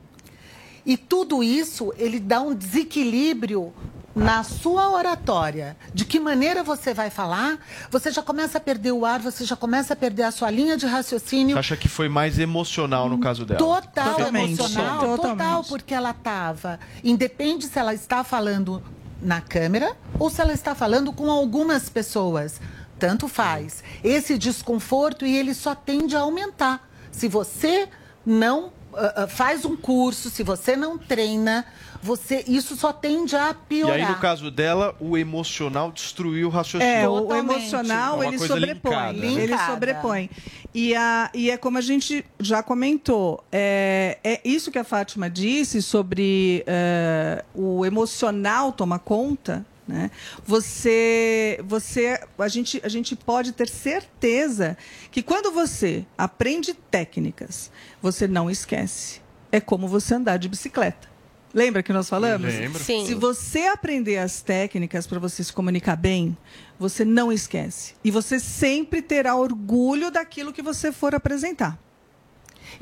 E 0.85 0.95
tudo 0.97 1.43
isso, 1.43 1.93
ele 1.97 2.19
dá 2.19 2.41
um 2.41 2.53
desequilíbrio 2.53 3.73
na 4.15 4.43
sua 4.43 4.89
oratória. 4.91 5.75
De 5.93 6.05
que 6.05 6.19
maneira 6.19 6.63
você 6.63 6.93
vai 6.93 7.09
falar, 7.09 7.59
você 7.91 8.11
já 8.11 8.21
começa 8.21 8.57
a 8.59 8.61
perder 8.61 8.91
o 8.93 9.05
ar, 9.05 9.19
você 9.19 9.43
já 9.43 9.55
começa 9.55 9.93
a 9.93 9.95
perder 9.95 10.23
a 10.23 10.31
sua 10.31 10.49
linha 10.49 10.77
de 10.77 10.85
raciocínio. 10.85 11.55
Você 11.55 11.59
acha 11.59 11.77
que 11.77 11.89
foi 11.89 12.07
mais 12.07 12.39
emocional 12.39 13.09
no 13.09 13.17
caso 13.17 13.45
dela? 13.45 13.59
Total 13.59 14.15
Totalmente. 14.15 14.53
emocional, 14.53 14.99
Totalmente. 14.99 15.37
total, 15.37 15.63
porque 15.65 15.93
ela 15.93 16.11
estava. 16.11 16.79
Independe 17.03 17.65
se 17.65 17.77
ela 17.77 17.93
está 17.93 18.23
falando 18.23 18.81
na 19.21 19.41
câmera 19.41 19.97
ou 20.19 20.29
se 20.29 20.39
ela 20.39 20.53
está 20.53 20.73
falando 20.73 21.11
com 21.11 21.29
algumas 21.29 21.89
pessoas. 21.89 22.61
Tanto 22.97 23.27
faz. 23.27 23.83
Esse 24.03 24.37
desconforto 24.37 25.25
e 25.25 25.35
ele 25.35 25.53
só 25.53 25.75
tende 25.75 26.15
a 26.15 26.21
aumentar. 26.21 26.87
Se 27.15 27.27
você 27.27 27.87
não 28.25 28.71
ah, 28.93 29.27
faz 29.27 29.65
um 29.65 29.75
curso, 29.75 30.29
se 30.29 30.41
você 30.43 30.75
não 30.75 30.97
treina, 30.97 31.65
você 32.01 32.43
isso 32.47 32.75
só 32.75 32.93
tende 32.93 33.35
a 33.35 33.51
E 33.51 33.53
piorar. 33.67 33.95
aí, 33.95 34.05
no 34.05 34.19
caso 34.19 34.49
dela, 34.51 34.95
o 34.99 35.17
emocional 35.17 35.91
destruiu 35.91 36.47
o 36.47 36.49
raciocínio. 36.51 36.93
É, 36.93 37.07
o, 37.07 37.21
Totalmente. 37.21 37.57
emocional, 37.59 38.13
É 38.13 38.15
uma 38.15 38.25
ele 38.27 38.37
coisa 38.37 38.53
sobrepõe. 38.53 38.91
linkada, 38.93 39.13
né? 39.13 39.43
Ele 39.43 39.57
sobrepõe. 39.57 40.29
E, 40.73 40.93
a, 40.95 41.29
e 41.33 41.49
é 41.49 41.57
como 41.57 41.77
a 41.77 41.81
gente 41.81 42.25
já 42.39 42.61
comentou, 42.61 43.43
é, 43.51 44.17
é 44.23 44.41
isso 44.43 44.71
que 44.71 44.77
a 44.77 44.83
Fátima 44.83 45.29
disse 45.29 45.81
sobre 45.81 46.63
é, 46.67 47.43
o 47.53 47.85
emocional 47.85 48.71
toma 48.73 48.99
conta, 48.99 49.65
né? 49.87 50.09
Você, 50.45 51.59
você, 51.63 52.19
a 52.37 52.47
gente, 52.47 52.81
a 52.83 52.89
gente 52.89 53.15
pode 53.15 53.51
ter 53.51 53.69
certeza 53.69 54.77
que 55.11 55.21
quando 55.21 55.51
você 55.51 56.05
aprende 56.17 56.73
técnicas, 56.73 57.71
você 58.01 58.27
não 58.27 58.49
esquece. 58.49 59.21
É 59.51 59.59
como 59.59 59.87
você 59.87 60.15
andar 60.15 60.37
de 60.37 60.49
bicicleta. 60.49 61.15
Lembra 61.53 61.81
que 61.81 61.93
nós 61.93 62.09
falamos? 62.09 62.53
Lembro. 62.53 62.83
Sim. 62.83 63.05
Se 63.05 63.13
você 63.13 63.67
aprender 63.67 64.17
as 64.17 64.41
técnicas 64.41 65.07
para 65.07 65.19
você 65.19 65.41
se 65.41 65.53
comunicar 65.53 65.95
bem, 65.95 66.37
você 66.77 67.05
não 67.05 67.31
esquece. 67.31 67.93
E 68.03 68.11
você 68.11 68.41
sempre 68.41 69.01
terá 69.01 69.35
orgulho 69.35 70.11
daquilo 70.11 70.51
que 70.51 70.61
você 70.61 70.91
for 70.91 71.15
apresentar. 71.15 71.79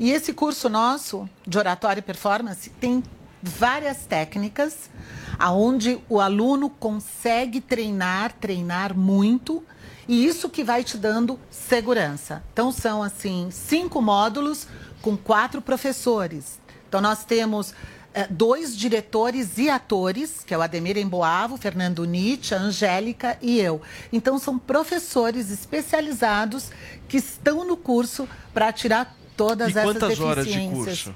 E 0.00 0.10
esse 0.10 0.32
curso 0.32 0.68
nosso 0.68 1.28
de 1.46 1.56
oratória 1.56 2.00
e 2.00 2.02
performance 2.02 2.68
tem 2.80 3.02
várias 3.50 4.06
técnicas 4.06 4.90
aonde 5.38 5.98
o 6.08 6.20
aluno 6.20 6.70
consegue 6.70 7.60
treinar, 7.60 8.32
treinar 8.32 8.96
muito, 8.96 9.62
e 10.06 10.24
isso 10.26 10.48
que 10.48 10.62
vai 10.62 10.84
te 10.84 10.96
dando 10.96 11.38
segurança. 11.50 12.42
Então 12.52 12.70
são 12.70 13.02
assim 13.02 13.48
cinco 13.50 14.00
módulos 14.02 14.66
com 15.00 15.16
quatro 15.16 15.60
professores. 15.60 16.60
Então 16.88 17.00
nós 17.00 17.24
temos 17.24 17.74
eh, 18.12 18.26
dois 18.28 18.76
diretores 18.76 19.58
e 19.58 19.68
atores, 19.68 20.44
que 20.46 20.52
é 20.54 20.58
o 20.58 20.62
Ademir 20.62 20.96
Emboavo, 20.98 21.56
Fernando 21.56 22.04
Nietzsche, 22.04 22.54
a 22.54 22.58
Angélica 22.58 23.38
e 23.40 23.58
eu. 23.58 23.80
Então 24.12 24.38
são 24.38 24.58
professores 24.58 25.50
especializados 25.50 26.70
que 27.08 27.16
estão 27.16 27.66
no 27.66 27.76
curso 27.76 28.28
para 28.52 28.72
tirar 28.72 29.16
todas 29.36 29.68
E 29.68 29.70
essas 29.72 29.84
quantas 29.84 30.20
horas 30.20 30.46
de 30.46 30.52
deficiências. 30.52 31.02
curso? 31.02 31.14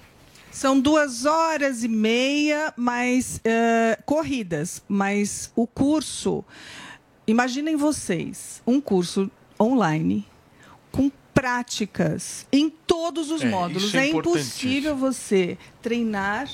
São 0.50 0.80
duas 0.80 1.24
horas 1.24 1.84
e 1.84 1.88
meia, 1.88 2.72
mas 2.76 3.40
eh, 3.44 3.98
corridas. 4.04 4.82
Mas 4.88 5.52
o 5.54 5.66
curso, 5.66 6.44
imaginem 7.26 7.76
vocês, 7.76 8.62
um 8.66 8.80
curso 8.80 9.30
online 9.60 10.26
com 10.90 11.10
práticas 11.34 12.46
em 12.50 12.68
todos 12.68 13.30
os 13.30 13.42
É, 13.42 13.48
módulos. 13.48 13.94
é 13.94 14.06
É, 14.06 14.08
impossível 14.10 14.96
você 14.96 15.56
treinar 15.80 16.48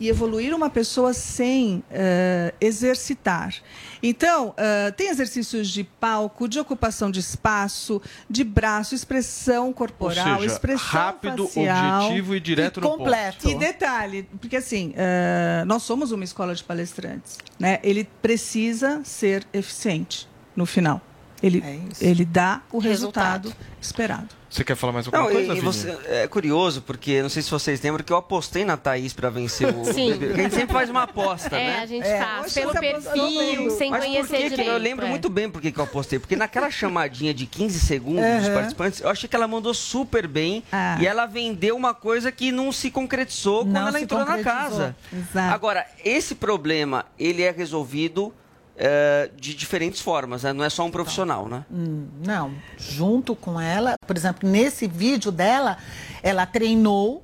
e 0.00 0.08
evoluir 0.08 0.54
uma 0.56 0.70
pessoa 0.70 1.12
sem 1.12 1.84
eh, 1.90 2.54
exercitar. 2.58 3.54
Então, 4.02 4.54
eh, 4.56 4.90
tem 4.92 5.08
exercícios 5.08 5.68
de 5.68 5.84
palco, 5.84 6.48
de 6.48 6.58
ocupação 6.58 7.10
de 7.10 7.20
espaço, 7.20 8.00
de 8.28 8.42
braço, 8.42 8.94
expressão 8.94 9.72
corporal, 9.74 10.40
seja, 10.40 10.46
expressão 10.46 11.00
rápido, 11.00 11.46
facial. 11.46 12.04
objetivo 12.04 12.34
e 12.34 12.40
direto 12.40 12.80
no 12.80 12.88
ponto. 12.88 13.04
E 13.48 13.54
detalhe, 13.54 14.22
porque 14.40 14.56
assim, 14.56 14.94
eh, 14.96 15.62
nós 15.66 15.82
somos 15.82 16.10
uma 16.12 16.24
escola 16.24 16.54
de 16.54 16.64
palestrantes, 16.64 17.36
né? 17.58 17.78
Ele 17.82 18.08
precisa 18.22 19.02
ser 19.04 19.46
eficiente 19.52 20.26
no 20.56 20.64
final. 20.64 21.02
Ele, 21.42 21.62
ele 22.00 22.24
dá 22.24 22.60
o 22.70 22.78
resultado, 22.78 23.52
esperado. 23.80 24.28
Você 24.50 24.64
quer 24.64 24.74
falar 24.74 24.92
mais 24.92 25.06
alguma 25.06 25.22
Não, 25.24 25.30
coisa, 25.32 25.54
e, 25.54 25.60
você, 25.60 25.96
é 26.08 26.26
curioso, 26.26 26.82
porque 26.82 27.22
não 27.22 27.28
sei 27.28 27.40
se 27.40 27.48
vocês 27.48 27.80
lembram 27.80 28.02
que 28.04 28.12
eu 28.12 28.16
apostei 28.16 28.64
na 28.64 28.76
Thaís 28.76 29.12
pra 29.12 29.30
vencer 29.30 29.72
o. 29.72 29.84
Sim. 29.94 30.16
Porque 30.18 30.40
a 30.40 30.42
gente 30.42 30.54
sempre 30.56 30.72
faz 30.74 30.90
uma 30.90 31.04
aposta, 31.04 31.56
É, 31.56 31.66
né? 31.68 31.78
a 31.78 31.86
gente 31.86 32.04
faz. 32.04 32.52
Pelo 32.52 32.72
perfil, 32.72 33.70
sem 33.70 33.90
Mas 33.92 34.00
por 34.04 34.06
conhecer 34.10 34.36
que 34.36 34.42
que- 34.42 34.48
direito. 34.50 34.70
Eu 34.70 34.76
lembro 34.78 35.06
é. 35.06 35.08
muito 35.08 35.30
bem 35.30 35.48
por 35.48 35.62
que 35.62 35.70
que 35.70 35.78
eu 35.78 35.84
apostei. 35.84 36.18
Porque 36.18 36.34
naquela 36.34 36.68
chamadinha 36.70 37.32
de 37.32 37.46
15 37.46 37.78
segundos 37.78 38.24
dos 38.24 38.46
Aham. 38.46 38.54
participantes, 38.54 39.00
eu 39.00 39.08
achei 39.08 39.28
que 39.28 39.36
ela 39.36 39.46
mandou 39.46 39.72
super 39.72 40.26
bem. 40.26 40.64
Ah. 40.72 40.98
E 41.00 41.06
ela 41.06 41.26
vendeu 41.26 41.76
uma 41.76 41.94
coisa 41.94 42.32
que 42.32 42.50
não 42.50 42.72
se 42.72 42.90
concretizou 42.90 43.64
Não 43.64 43.72
quando 43.72 43.88
ela 43.88 44.00
entrou 44.00 44.24
na 44.24 44.42
casa. 44.42 44.96
Exato. 45.12 45.54
Agora, 45.54 45.86
esse 46.04 46.34
problema, 46.34 47.06
ele 47.16 47.42
é 47.42 47.52
resolvido 47.52 48.34
eh, 48.82 49.30
de 49.36 49.54
diferentes 49.54 50.00
formas, 50.00 50.42
né? 50.42 50.54
Não 50.54 50.64
é 50.64 50.70
só 50.70 50.84
um 50.86 50.90
profissional, 50.90 51.46
né? 51.46 51.66
Hum, 51.70 52.08
Não, 52.26 52.54
junto 52.78 53.36
com 53.36 53.60
ela, 53.60 53.94
por 54.06 54.16
exemplo, 54.16 54.48
nesse 54.48 54.86
vídeo 54.86 55.30
dela, 55.30 55.76
ela 56.22 56.46
treinou, 56.46 57.22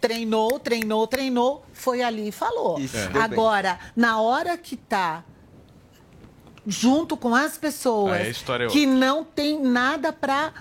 treinou, 0.00 0.58
treinou, 0.58 1.06
treinou, 1.06 1.64
foi 1.74 2.02
ali 2.02 2.28
e 2.28 2.32
falou. 2.32 2.78
Isso, 2.80 2.96
É. 2.96 3.10
Agora, 3.20 3.78
na 3.94 4.18
hora 4.18 4.56
que 4.56 4.76
tá 4.78 5.22
junto 6.66 7.16
com 7.18 7.34
as 7.34 7.58
pessoas 7.58 8.38
é 8.48 8.66
que 8.68 8.86
não 8.86 9.24
tem 9.24 9.60
nada 9.62 10.10
para 10.12 10.52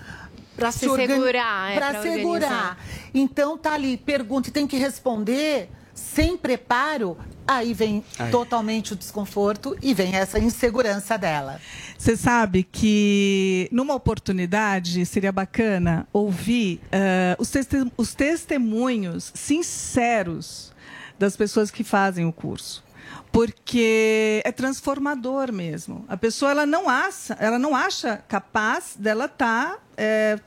para 0.57 0.71
Se 0.71 0.79
segurar, 0.89 1.71
é, 1.71 1.75
para 1.75 1.89
pra 1.91 2.01
segurar. 2.01 2.25
organizar. 2.47 2.77
Então 3.13 3.57
tá 3.57 3.73
ali, 3.73 3.95
pergunta 3.95 4.49
e 4.49 4.51
tem 4.51 4.65
que 4.65 4.75
responder 4.77 5.69
sem 5.93 6.35
preparo, 6.35 7.15
aí 7.47 7.73
vem 7.73 8.03
Aí. 8.19 8.29
totalmente 8.29 8.93
o 8.93 8.95
desconforto 8.95 9.77
e 9.81 9.93
vem 9.93 10.15
essa 10.15 10.37
insegurança 10.37 11.17
dela. 11.17 11.59
Você 11.97 12.17
sabe 12.17 12.63
que 12.63 13.69
numa 13.71 13.95
oportunidade 13.95 15.05
seria 15.05 15.31
bacana 15.31 16.07
ouvir 16.11 16.81
eh, 16.91 17.35
os, 17.39 17.51
os 17.95 18.13
testemunhos 18.13 19.31
sinceros 19.33 20.73
das 21.17 21.35
pessoas 21.35 21.71
que 21.71 21.83
fazem 21.83 22.25
o 22.25 22.33
curso. 22.33 22.83
Porque 23.31 24.41
é 24.43 24.51
transformador 24.51 25.51
mesmo. 25.51 26.05
A 26.07 26.17
pessoa 26.17 26.51
ela 26.51 26.65
não 26.65 26.89
acha, 26.89 27.35
ela 27.39 27.59
não 27.59 27.75
acha 27.75 28.17
capaz 28.27 28.95
dela 28.97 29.25
estar 29.25 29.77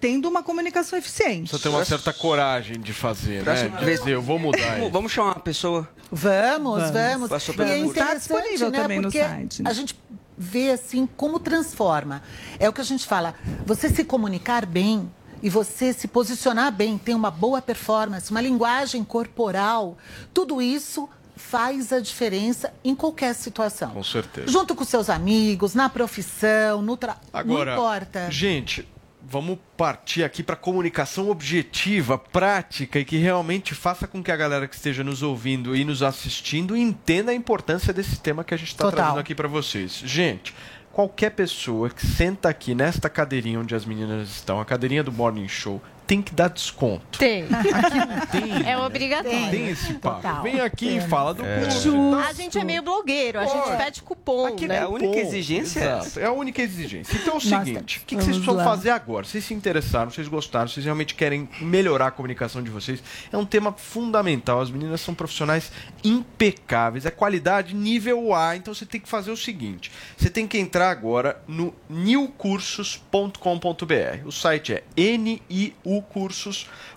tendo 0.01 0.29
uma 0.29 0.43
comunicação 0.43 0.99
eficiente. 0.99 1.51
Só 1.51 1.59
tem 1.59 1.71
uma 1.71 1.85
certa 1.85 2.13
coragem 2.13 2.81
de 2.81 2.93
fazer, 2.93 3.39
né? 3.39 3.43
Próxima 3.45 3.79
De 3.79 3.85
vez- 3.85 3.99
dizer, 4.01 4.13
eu 4.15 4.23
vou 4.23 4.39
mudar. 4.39 4.77
Vamos, 4.77 4.93
vamos 4.93 5.13
chamar 5.13 5.35
uma 5.35 5.41
pessoa. 5.41 5.89
Vamos, 6.11 6.83
Vamos. 6.91 7.29
vamos. 7.31 7.31
E 7.31 7.35
é 7.35 7.39
curso. 7.55 7.91
interessante, 7.91 7.95
Tá 7.95 8.15
disponível 8.15 8.71
né? 8.71 8.81
também 8.83 8.97
no 8.99 9.03
Porque 9.05 9.23
site, 9.23 9.63
né? 9.63 9.71
A 9.71 9.73
gente 9.73 9.97
vê 10.37 10.71
assim 10.71 11.07
como 11.17 11.39
transforma. 11.39 12.23
É 12.59 12.69
o 12.69 12.73
que 12.73 12.81
a 12.81 12.85
gente 12.85 13.07
fala. 13.07 13.35
Você 13.67 13.89
se 13.89 14.03
comunicar 14.05 14.67
bem 14.67 15.09
e 15.43 15.49
você 15.49 15.93
se 15.93 16.09
posicionar 16.09 16.73
bem, 16.73 16.99
ter 16.99 17.15
uma 17.15 17.31
boa 17.31 17.63
performance, 17.63 18.31
uma 18.31 18.41
linguagem 18.41 19.05
corporal, 19.05 19.97
tudo 20.35 20.61
isso 20.61 21.09
faz 21.41 21.93
a 21.93 21.99
diferença 22.01 22.73
em 22.85 22.95
qualquer 22.95 23.35
situação. 23.35 23.91
Com 23.91 24.05
certeza. 24.05 24.47
Junto 24.49 24.75
com 24.75 24.85
seus 24.85 25.09
amigos, 25.11 25.75
na 25.75 25.89
profissão, 25.89 26.83
no 26.83 26.97
trabalho. 26.97 27.25
Agora, 27.33 27.75
Não 27.75 27.79
importa. 27.83 28.31
gente, 28.31 28.87
vamos 29.23 29.59
partir 29.77 30.23
aqui 30.23 30.43
para 30.43 30.55
comunicação 30.57 31.29
objetiva, 31.31 32.19
prática 32.19 32.99
e 32.99 33.05
que 33.05 33.17
realmente 33.17 33.75
faça 33.75 34.07
com 34.07 34.23
que 34.23 34.31
a 34.31 34.37
galera 34.37 34.69
que 34.69 34.75
esteja 34.75 35.03
nos 35.03 35.23
ouvindo 35.23 35.75
e 35.75 35.85
nos 35.85 36.03
assistindo 36.03 36.77
entenda 36.77 37.33
a 37.33 37.35
importância 37.35 37.93
desse 37.93 38.19
tema 38.21 38.45
que 38.45 38.55
a 38.55 38.57
gente 38.57 38.69
está 38.69 38.91
trazendo 38.91 39.19
aqui 39.21 39.35
para 39.35 39.49
vocês. 39.49 39.93
Gente, 40.05 40.55
qualquer 40.93 41.31
pessoa 41.31 41.89
que 41.91 42.07
senta 42.07 42.49
aqui 42.49 42.75
nesta 42.75 43.09
cadeirinha 43.09 43.61
onde 43.61 43.75
as 43.75 43.85
meninas 43.85 44.29
estão, 44.29 44.61
a 44.61 44.65
cadeirinha 44.65 45.03
do 45.03 45.13
Morning 45.13 45.49
Show, 45.49 45.81
tem 46.07 46.21
que 46.23 46.35
dar 46.35 46.49
desconto. 46.49 47.19
Tem. 47.19 47.47
Tem, 48.31 48.69
É 48.69 48.79
obrigatório. 48.79 49.51
tem 49.51 49.69
esse 49.71 49.95
papo. 49.95 50.17
Total. 50.23 50.43
Vem 50.43 50.61
aqui 50.61 50.97
e 50.97 51.01
fala 51.01 51.35
do 51.35 51.45
É. 51.45 51.61
curso. 51.63 51.89
e 51.89 51.93
tal. 51.93 52.15
A 52.15 52.33
gente 52.33 52.59
é 52.59 52.65
meio 52.65 52.83
blogueiro, 52.83 53.39
a 53.39 53.47
gente 53.47 53.77
pede 53.77 54.03
cupom, 54.03 54.47
Aqui 54.47 54.67
né? 54.67 54.77
É 54.77 54.83
a 54.83 54.89
única 54.89 55.19
exigência 55.19 55.81
é 55.81 55.85
exato. 55.99 56.21
É 56.21 56.25
a 56.25 56.33
única 56.33 56.63
exigência. 56.63 57.17
Então 57.17 57.35
é 57.35 57.37
o 57.37 57.41
seguinte: 57.41 57.99
o 57.99 58.01
que, 58.07 58.17
que 58.17 58.23
vocês 58.23 58.37
precisam 58.37 58.55
lá. 58.55 58.65
fazer 58.65 58.91
agora? 58.91 59.25
Vocês 59.25 59.45
se 59.45 59.55
interessaram, 59.55 60.11
vocês 60.11 60.29
gostaram, 60.29 60.69
vocês 60.69 60.85
realmente 60.85 61.15
querem 61.15 61.49
melhorar 61.61 62.09
a 62.09 62.11
comunicação 62.11 62.63
de 62.63 62.71
vocês. 62.71 63.03
É 63.33 63.37
um 63.37 63.45
tema 63.45 63.73
fundamental. 63.73 64.61
As 64.61 64.71
meninas 64.71 65.01
são 65.01 65.15
profissionais 65.15 65.71
impecáveis. 66.03 67.07
É 67.07 67.11
qualidade 67.11 67.75
nível 67.75 68.35
A. 68.35 68.57
Então 68.57 68.75
você 68.75 68.87
tem 68.87 69.01
que 69.01 69.09
fazer 69.09 69.31
o 69.31 69.37
seguinte: 69.37 69.91
você 70.17 70.31
tem 70.31 70.47
que 70.47 70.59
entrar 70.59 70.91
agora 70.91 71.41
no 71.47 71.75
newcursos.com.br. 71.89 74.27
O 74.27 74.33
site 74.33 74.75
é 74.75 74.83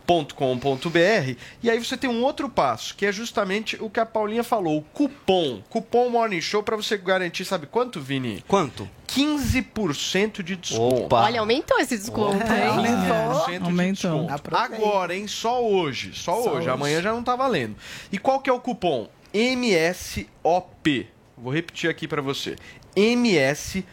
niucursos.com.br 0.08 1.36
e 1.62 1.70
aí 1.70 1.80
você 1.84 1.96
tem 1.98 2.10
um 2.10 2.24
outro 2.24 2.50
passo, 2.50 2.96
que 2.96 3.06
é 3.06 3.12
justamente 3.12 3.78
o 3.82 3.90
que 3.90 4.00
a 4.00 4.06
Paulinha 4.06 4.44
falou, 4.44 4.78
o 4.78 4.82
cupom. 4.82 5.62
Cupom 5.70 6.10
Morning 6.10 6.42
Show 6.42 6.64
para 6.64 6.76
você 6.76 6.98
garantir, 6.98 7.46
sabe 7.46 7.68
quanto, 7.68 8.00
Vini? 8.02 8.44
Quanto? 8.48 8.90
15% 9.08 10.42
de 10.42 10.56
desconto. 10.56 11.04
Opa. 11.04 11.22
Olha, 11.24 11.40
aumentou 11.40 11.78
esse 11.80 11.96
desconto, 11.98 12.42
É, 12.52 12.64
hein? 12.64 12.68
aumentou. 12.70 13.46
15% 13.46 13.60
de 13.60 13.64
Aumentou. 13.66 14.26
desconto. 14.26 14.56
Agora, 14.56 15.16
hein? 15.16 15.28
Só 15.28 15.64
hoje. 15.64 16.12
Só, 16.16 16.34
Só 16.42 16.50
hoje. 16.50 16.50
hoje. 16.62 16.70
Amanhã 16.70 17.02
já 17.02 17.12
não 17.12 17.24
tá 17.24 17.36
valendo. 17.36 17.76
E 18.12 18.18
qual 18.18 18.40
que 18.40 18.50
é 18.50 18.54
o 18.54 18.60
cupom? 18.60 19.08
MSOP. 19.34 21.08
Vou 21.38 21.54
repetir 21.54 21.90
aqui 21.90 22.08
para 22.08 22.22
você. 22.22 22.56
MSOP 22.96 23.86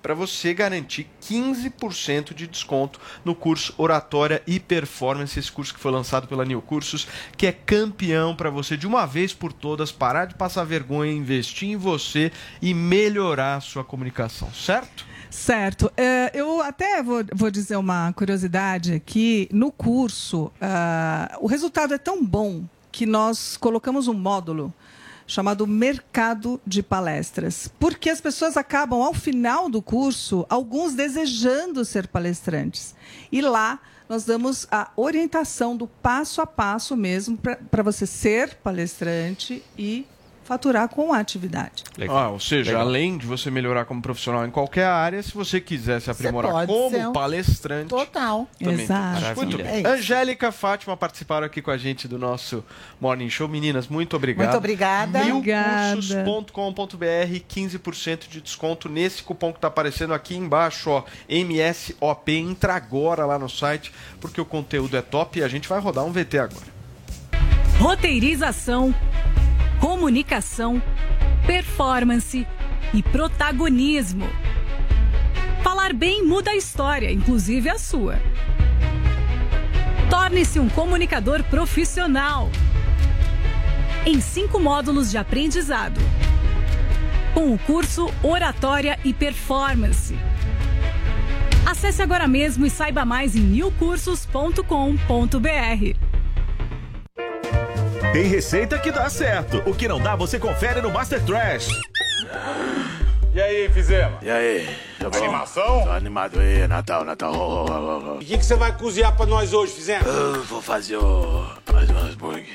para 0.00 0.14
você 0.14 0.54
garantir 0.54 1.08
15% 1.20 2.32
de 2.32 2.46
desconto 2.46 3.00
no 3.24 3.34
curso 3.34 3.74
Oratória 3.76 4.40
e 4.46 4.60
Performance, 4.60 5.36
esse 5.36 5.50
curso 5.50 5.74
que 5.74 5.80
foi 5.80 5.90
lançado 5.90 6.28
pela 6.28 6.44
New 6.44 6.62
Cursos, 6.62 7.08
que 7.36 7.46
é 7.46 7.52
campeão 7.52 8.36
para 8.36 8.48
você 8.48 8.76
de 8.76 8.86
uma 8.86 9.06
vez 9.06 9.34
por 9.34 9.52
todas 9.52 9.90
parar 9.90 10.26
de 10.26 10.34
passar 10.34 10.62
vergonha, 10.62 11.10
investir 11.12 11.68
em 11.68 11.76
você 11.76 12.30
e 12.62 12.72
melhorar 12.72 13.56
a 13.56 13.60
sua 13.60 13.82
comunicação, 13.82 14.52
certo? 14.52 15.04
Certo. 15.30 15.92
É, 15.96 16.30
eu 16.32 16.62
até 16.62 17.02
vou, 17.02 17.24
vou 17.34 17.50
dizer 17.50 17.76
uma 17.76 18.12
curiosidade 18.12 18.92
aqui. 18.92 19.48
No 19.52 19.72
curso, 19.72 20.52
ah, 20.60 21.36
o 21.40 21.48
resultado 21.48 21.92
é 21.92 21.98
tão 21.98 22.24
bom 22.24 22.62
que 22.92 23.04
nós 23.04 23.56
colocamos 23.56 24.06
um 24.06 24.14
módulo 24.14 24.72
chamado 25.26 25.66
Mercado 25.66 26.60
de 26.66 26.82
Palestras. 26.82 27.70
Porque 27.78 28.10
as 28.10 28.20
pessoas 28.20 28.56
acabam, 28.56 29.00
ao 29.00 29.14
final 29.14 29.68
do 29.68 29.80
curso, 29.80 30.46
alguns 30.48 30.94
desejando 30.94 31.84
ser 31.84 32.06
palestrantes. 32.08 32.94
E 33.30 33.40
lá 33.40 33.80
nós 34.08 34.24
damos 34.24 34.66
a 34.70 34.90
orientação 34.96 35.76
do 35.76 35.86
passo 35.86 36.40
a 36.40 36.46
passo 36.46 36.96
mesmo 36.96 37.38
para 37.70 37.82
você 37.82 38.06
ser 38.06 38.54
palestrante 38.56 39.62
e 39.78 40.06
faturar 40.44 40.88
com 40.88 41.12
a 41.12 41.18
atividade. 41.18 41.82
Ah, 42.08 42.28
ou 42.28 42.38
seja, 42.38 42.72
Legal. 42.72 42.86
além 42.86 43.18
de 43.18 43.26
você 43.26 43.50
melhorar 43.50 43.84
como 43.86 44.00
profissional 44.02 44.46
em 44.46 44.50
qualquer 44.50 44.84
área, 44.86 45.22
se 45.22 45.32
você 45.32 45.60
quiser 45.60 46.00
se 46.00 46.10
aprimorar 46.10 46.66
como 46.66 46.96
um- 47.08 47.12
palestrante. 47.12 47.88
Total. 47.88 48.46
Também. 48.58 48.80
Exato. 48.84 49.36
Muito 49.36 49.60
É 49.60 49.64
bem. 49.64 49.78
isso. 49.80 49.88
Angélica, 49.88 50.52
Fátima 50.52 50.96
participaram 50.96 51.46
aqui 51.46 51.62
com 51.62 51.70
a 51.70 51.78
gente 51.78 52.06
do 52.06 52.18
nosso 52.18 52.62
Morning 53.00 53.30
Show. 53.30 53.48
Meninas, 53.48 53.88
muito 53.88 54.14
obrigado. 54.16 54.44
Muito 54.46 54.58
obrigada. 54.58 55.24
Milcursos.com.br, 55.24 57.40
15% 57.48 58.28
de 58.28 58.40
desconto 58.40 58.88
nesse 58.88 59.22
cupom 59.22 59.52
que 59.52 59.58
está 59.58 59.68
aparecendo 59.68 60.12
aqui 60.14 60.36
embaixo, 60.36 60.90
ó. 60.90 61.02
MSOP. 61.28 62.32
Entra 62.32 62.74
agora 62.74 63.24
lá 63.24 63.38
no 63.38 63.48
site, 63.48 63.92
porque 64.20 64.40
o 64.40 64.44
conteúdo 64.44 64.96
é 64.96 65.02
top 65.02 65.38
e 65.38 65.42
a 65.42 65.48
gente 65.48 65.68
vai 65.68 65.80
rodar 65.80 66.04
um 66.04 66.12
VT 66.12 66.38
agora. 66.38 66.74
Roteirização, 67.78 68.94
comunicação, 69.94 70.82
performance 71.46 72.44
e 72.92 73.00
protagonismo. 73.00 74.26
Falar 75.62 75.92
bem 75.92 76.26
muda 76.26 76.50
a 76.50 76.56
história, 76.56 77.12
inclusive 77.12 77.70
a 77.70 77.78
sua. 77.78 78.18
Torne-se 80.10 80.58
um 80.58 80.68
comunicador 80.68 81.44
profissional. 81.44 82.50
Em 84.04 84.20
cinco 84.20 84.58
módulos 84.58 85.12
de 85.12 85.16
aprendizado. 85.16 86.00
Com 87.32 87.54
o 87.54 87.58
curso 87.58 88.12
Oratória 88.20 88.98
e 89.04 89.14
Performance. 89.14 90.18
Acesse 91.64 92.02
agora 92.02 92.26
mesmo 92.26 92.66
e 92.66 92.70
saiba 92.70 93.04
mais 93.04 93.36
em 93.36 93.42
milcursos.com.br. 93.42 96.13
Tem 98.14 98.28
receita 98.28 98.78
que 98.78 98.92
dá 98.92 99.10
certo. 99.10 99.60
O 99.68 99.74
que 99.74 99.88
não 99.88 99.98
dá, 100.00 100.14
você 100.14 100.38
confere 100.38 100.80
no 100.80 100.88
Master 100.88 101.20
Trash. 101.24 101.66
E 103.34 103.42
aí, 103.42 103.68
fizemos? 103.70 104.22
E 104.22 104.30
aí? 104.30 104.68
Tá 105.04 105.10
bom? 105.10 105.18
Animação? 105.18 105.82
Tô 105.84 105.90
animado 105.90 106.40
aí, 106.40 106.66
Natal, 106.66 107.04
Natal. 107.04 107.32
Oh, 107.34 107.66
oh, 107.68 107.72
oh, 107.72 108.16
oh. 108.16 108.22
E 108.22 108.24
o 108.24 108.26
que, 108.26 108.38
que 108.38 108.44
você 108.44 108.56
vai 108.56 108.72
cozinhar 108.72 109.14
pra 109.14 109.26
nós 109.26 109.52
hoje, 109.52 109.72
fizemos? 109.72 110.06
Eu 110.06 110.42
vou 110.44 110.62
fazer 110.62 110.96
o... 110.96 111.46
mais 111.70 111.90
um 111.90 111.98
hambúrguer. 111.98 112.46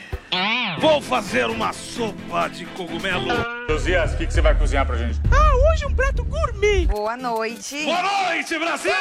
Vou 0.79 1.01
fazer 1.01 1.45
uma 1.45 1.73
sopa 1.73 2.47
de 2.47 2.65
cogumelo. 2.67 3.27
Josias, 3.67 4.13
o 4.13 4.17
que, 4.17 4.25
que 4.25 4.33
você 4.33 4.41
vai 4.41 4.55
cozinhar 4.55 4.85
pra 4.85 4.95
gente? 4.95 5.19
Ah, 5.31 5.71
hoje 5.71 5.85
um 5.85 5.93
prato 5.93 6.23
gourmet. 6.23 6.87
Boa 6.87 7.17
noite. 7.17 7.83
Boa 7.83 8.01
noite, 8.01 8.57
Brasil! 8.57 8.91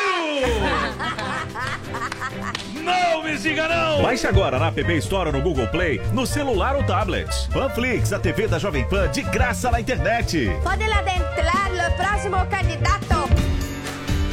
não 2.83 3.23
me 3.23 3.39
siga, 3.39 3.69
não! 3.69 4.03
Baixe 4.03 4.27
agora 4.27 4.59
na 4.59 4.67
App 4.69 4.93
Store 4.99 5.29
ou 5.29 5.33
no 5.33 5.41
Google 5.41 5.69
Play, 5.69 6.01
no 6.13 6.27
celular 6.27 6.75
ou 6.75 6.83
tablet. 6.83 7.29
Panflix, 7.53 8.13
a 8.13 8.19
TV 8.19 8.49
da 8.49 8.59
Jovem 8.59 8.87
Pan, 8.89 9.09
de 9.09 9.23
graça 9.23 9.71
na 9.71 9.81
internet. 9.81 10.51
Pode 10.63 10.83
adentrar 10.83 11.69
o 11.87 11.97
próximo 11.97 12.45
candidato. 12.47 13.38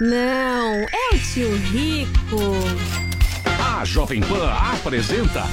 Não, 0.00 0.74
é 0.74 1.14
o 1.14 1.18
tio 1.18 1.54
Rico. 1.58 2.40
A 3.78 3.84
Jovem 3.84 4.22
Pan 4.22 4.50
apresenta 4.50 5.44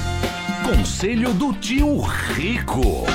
Conselho 0.63 1.33
do 1.33 1.51
Tio 1.53 1.99
Rico. 1.99 3.05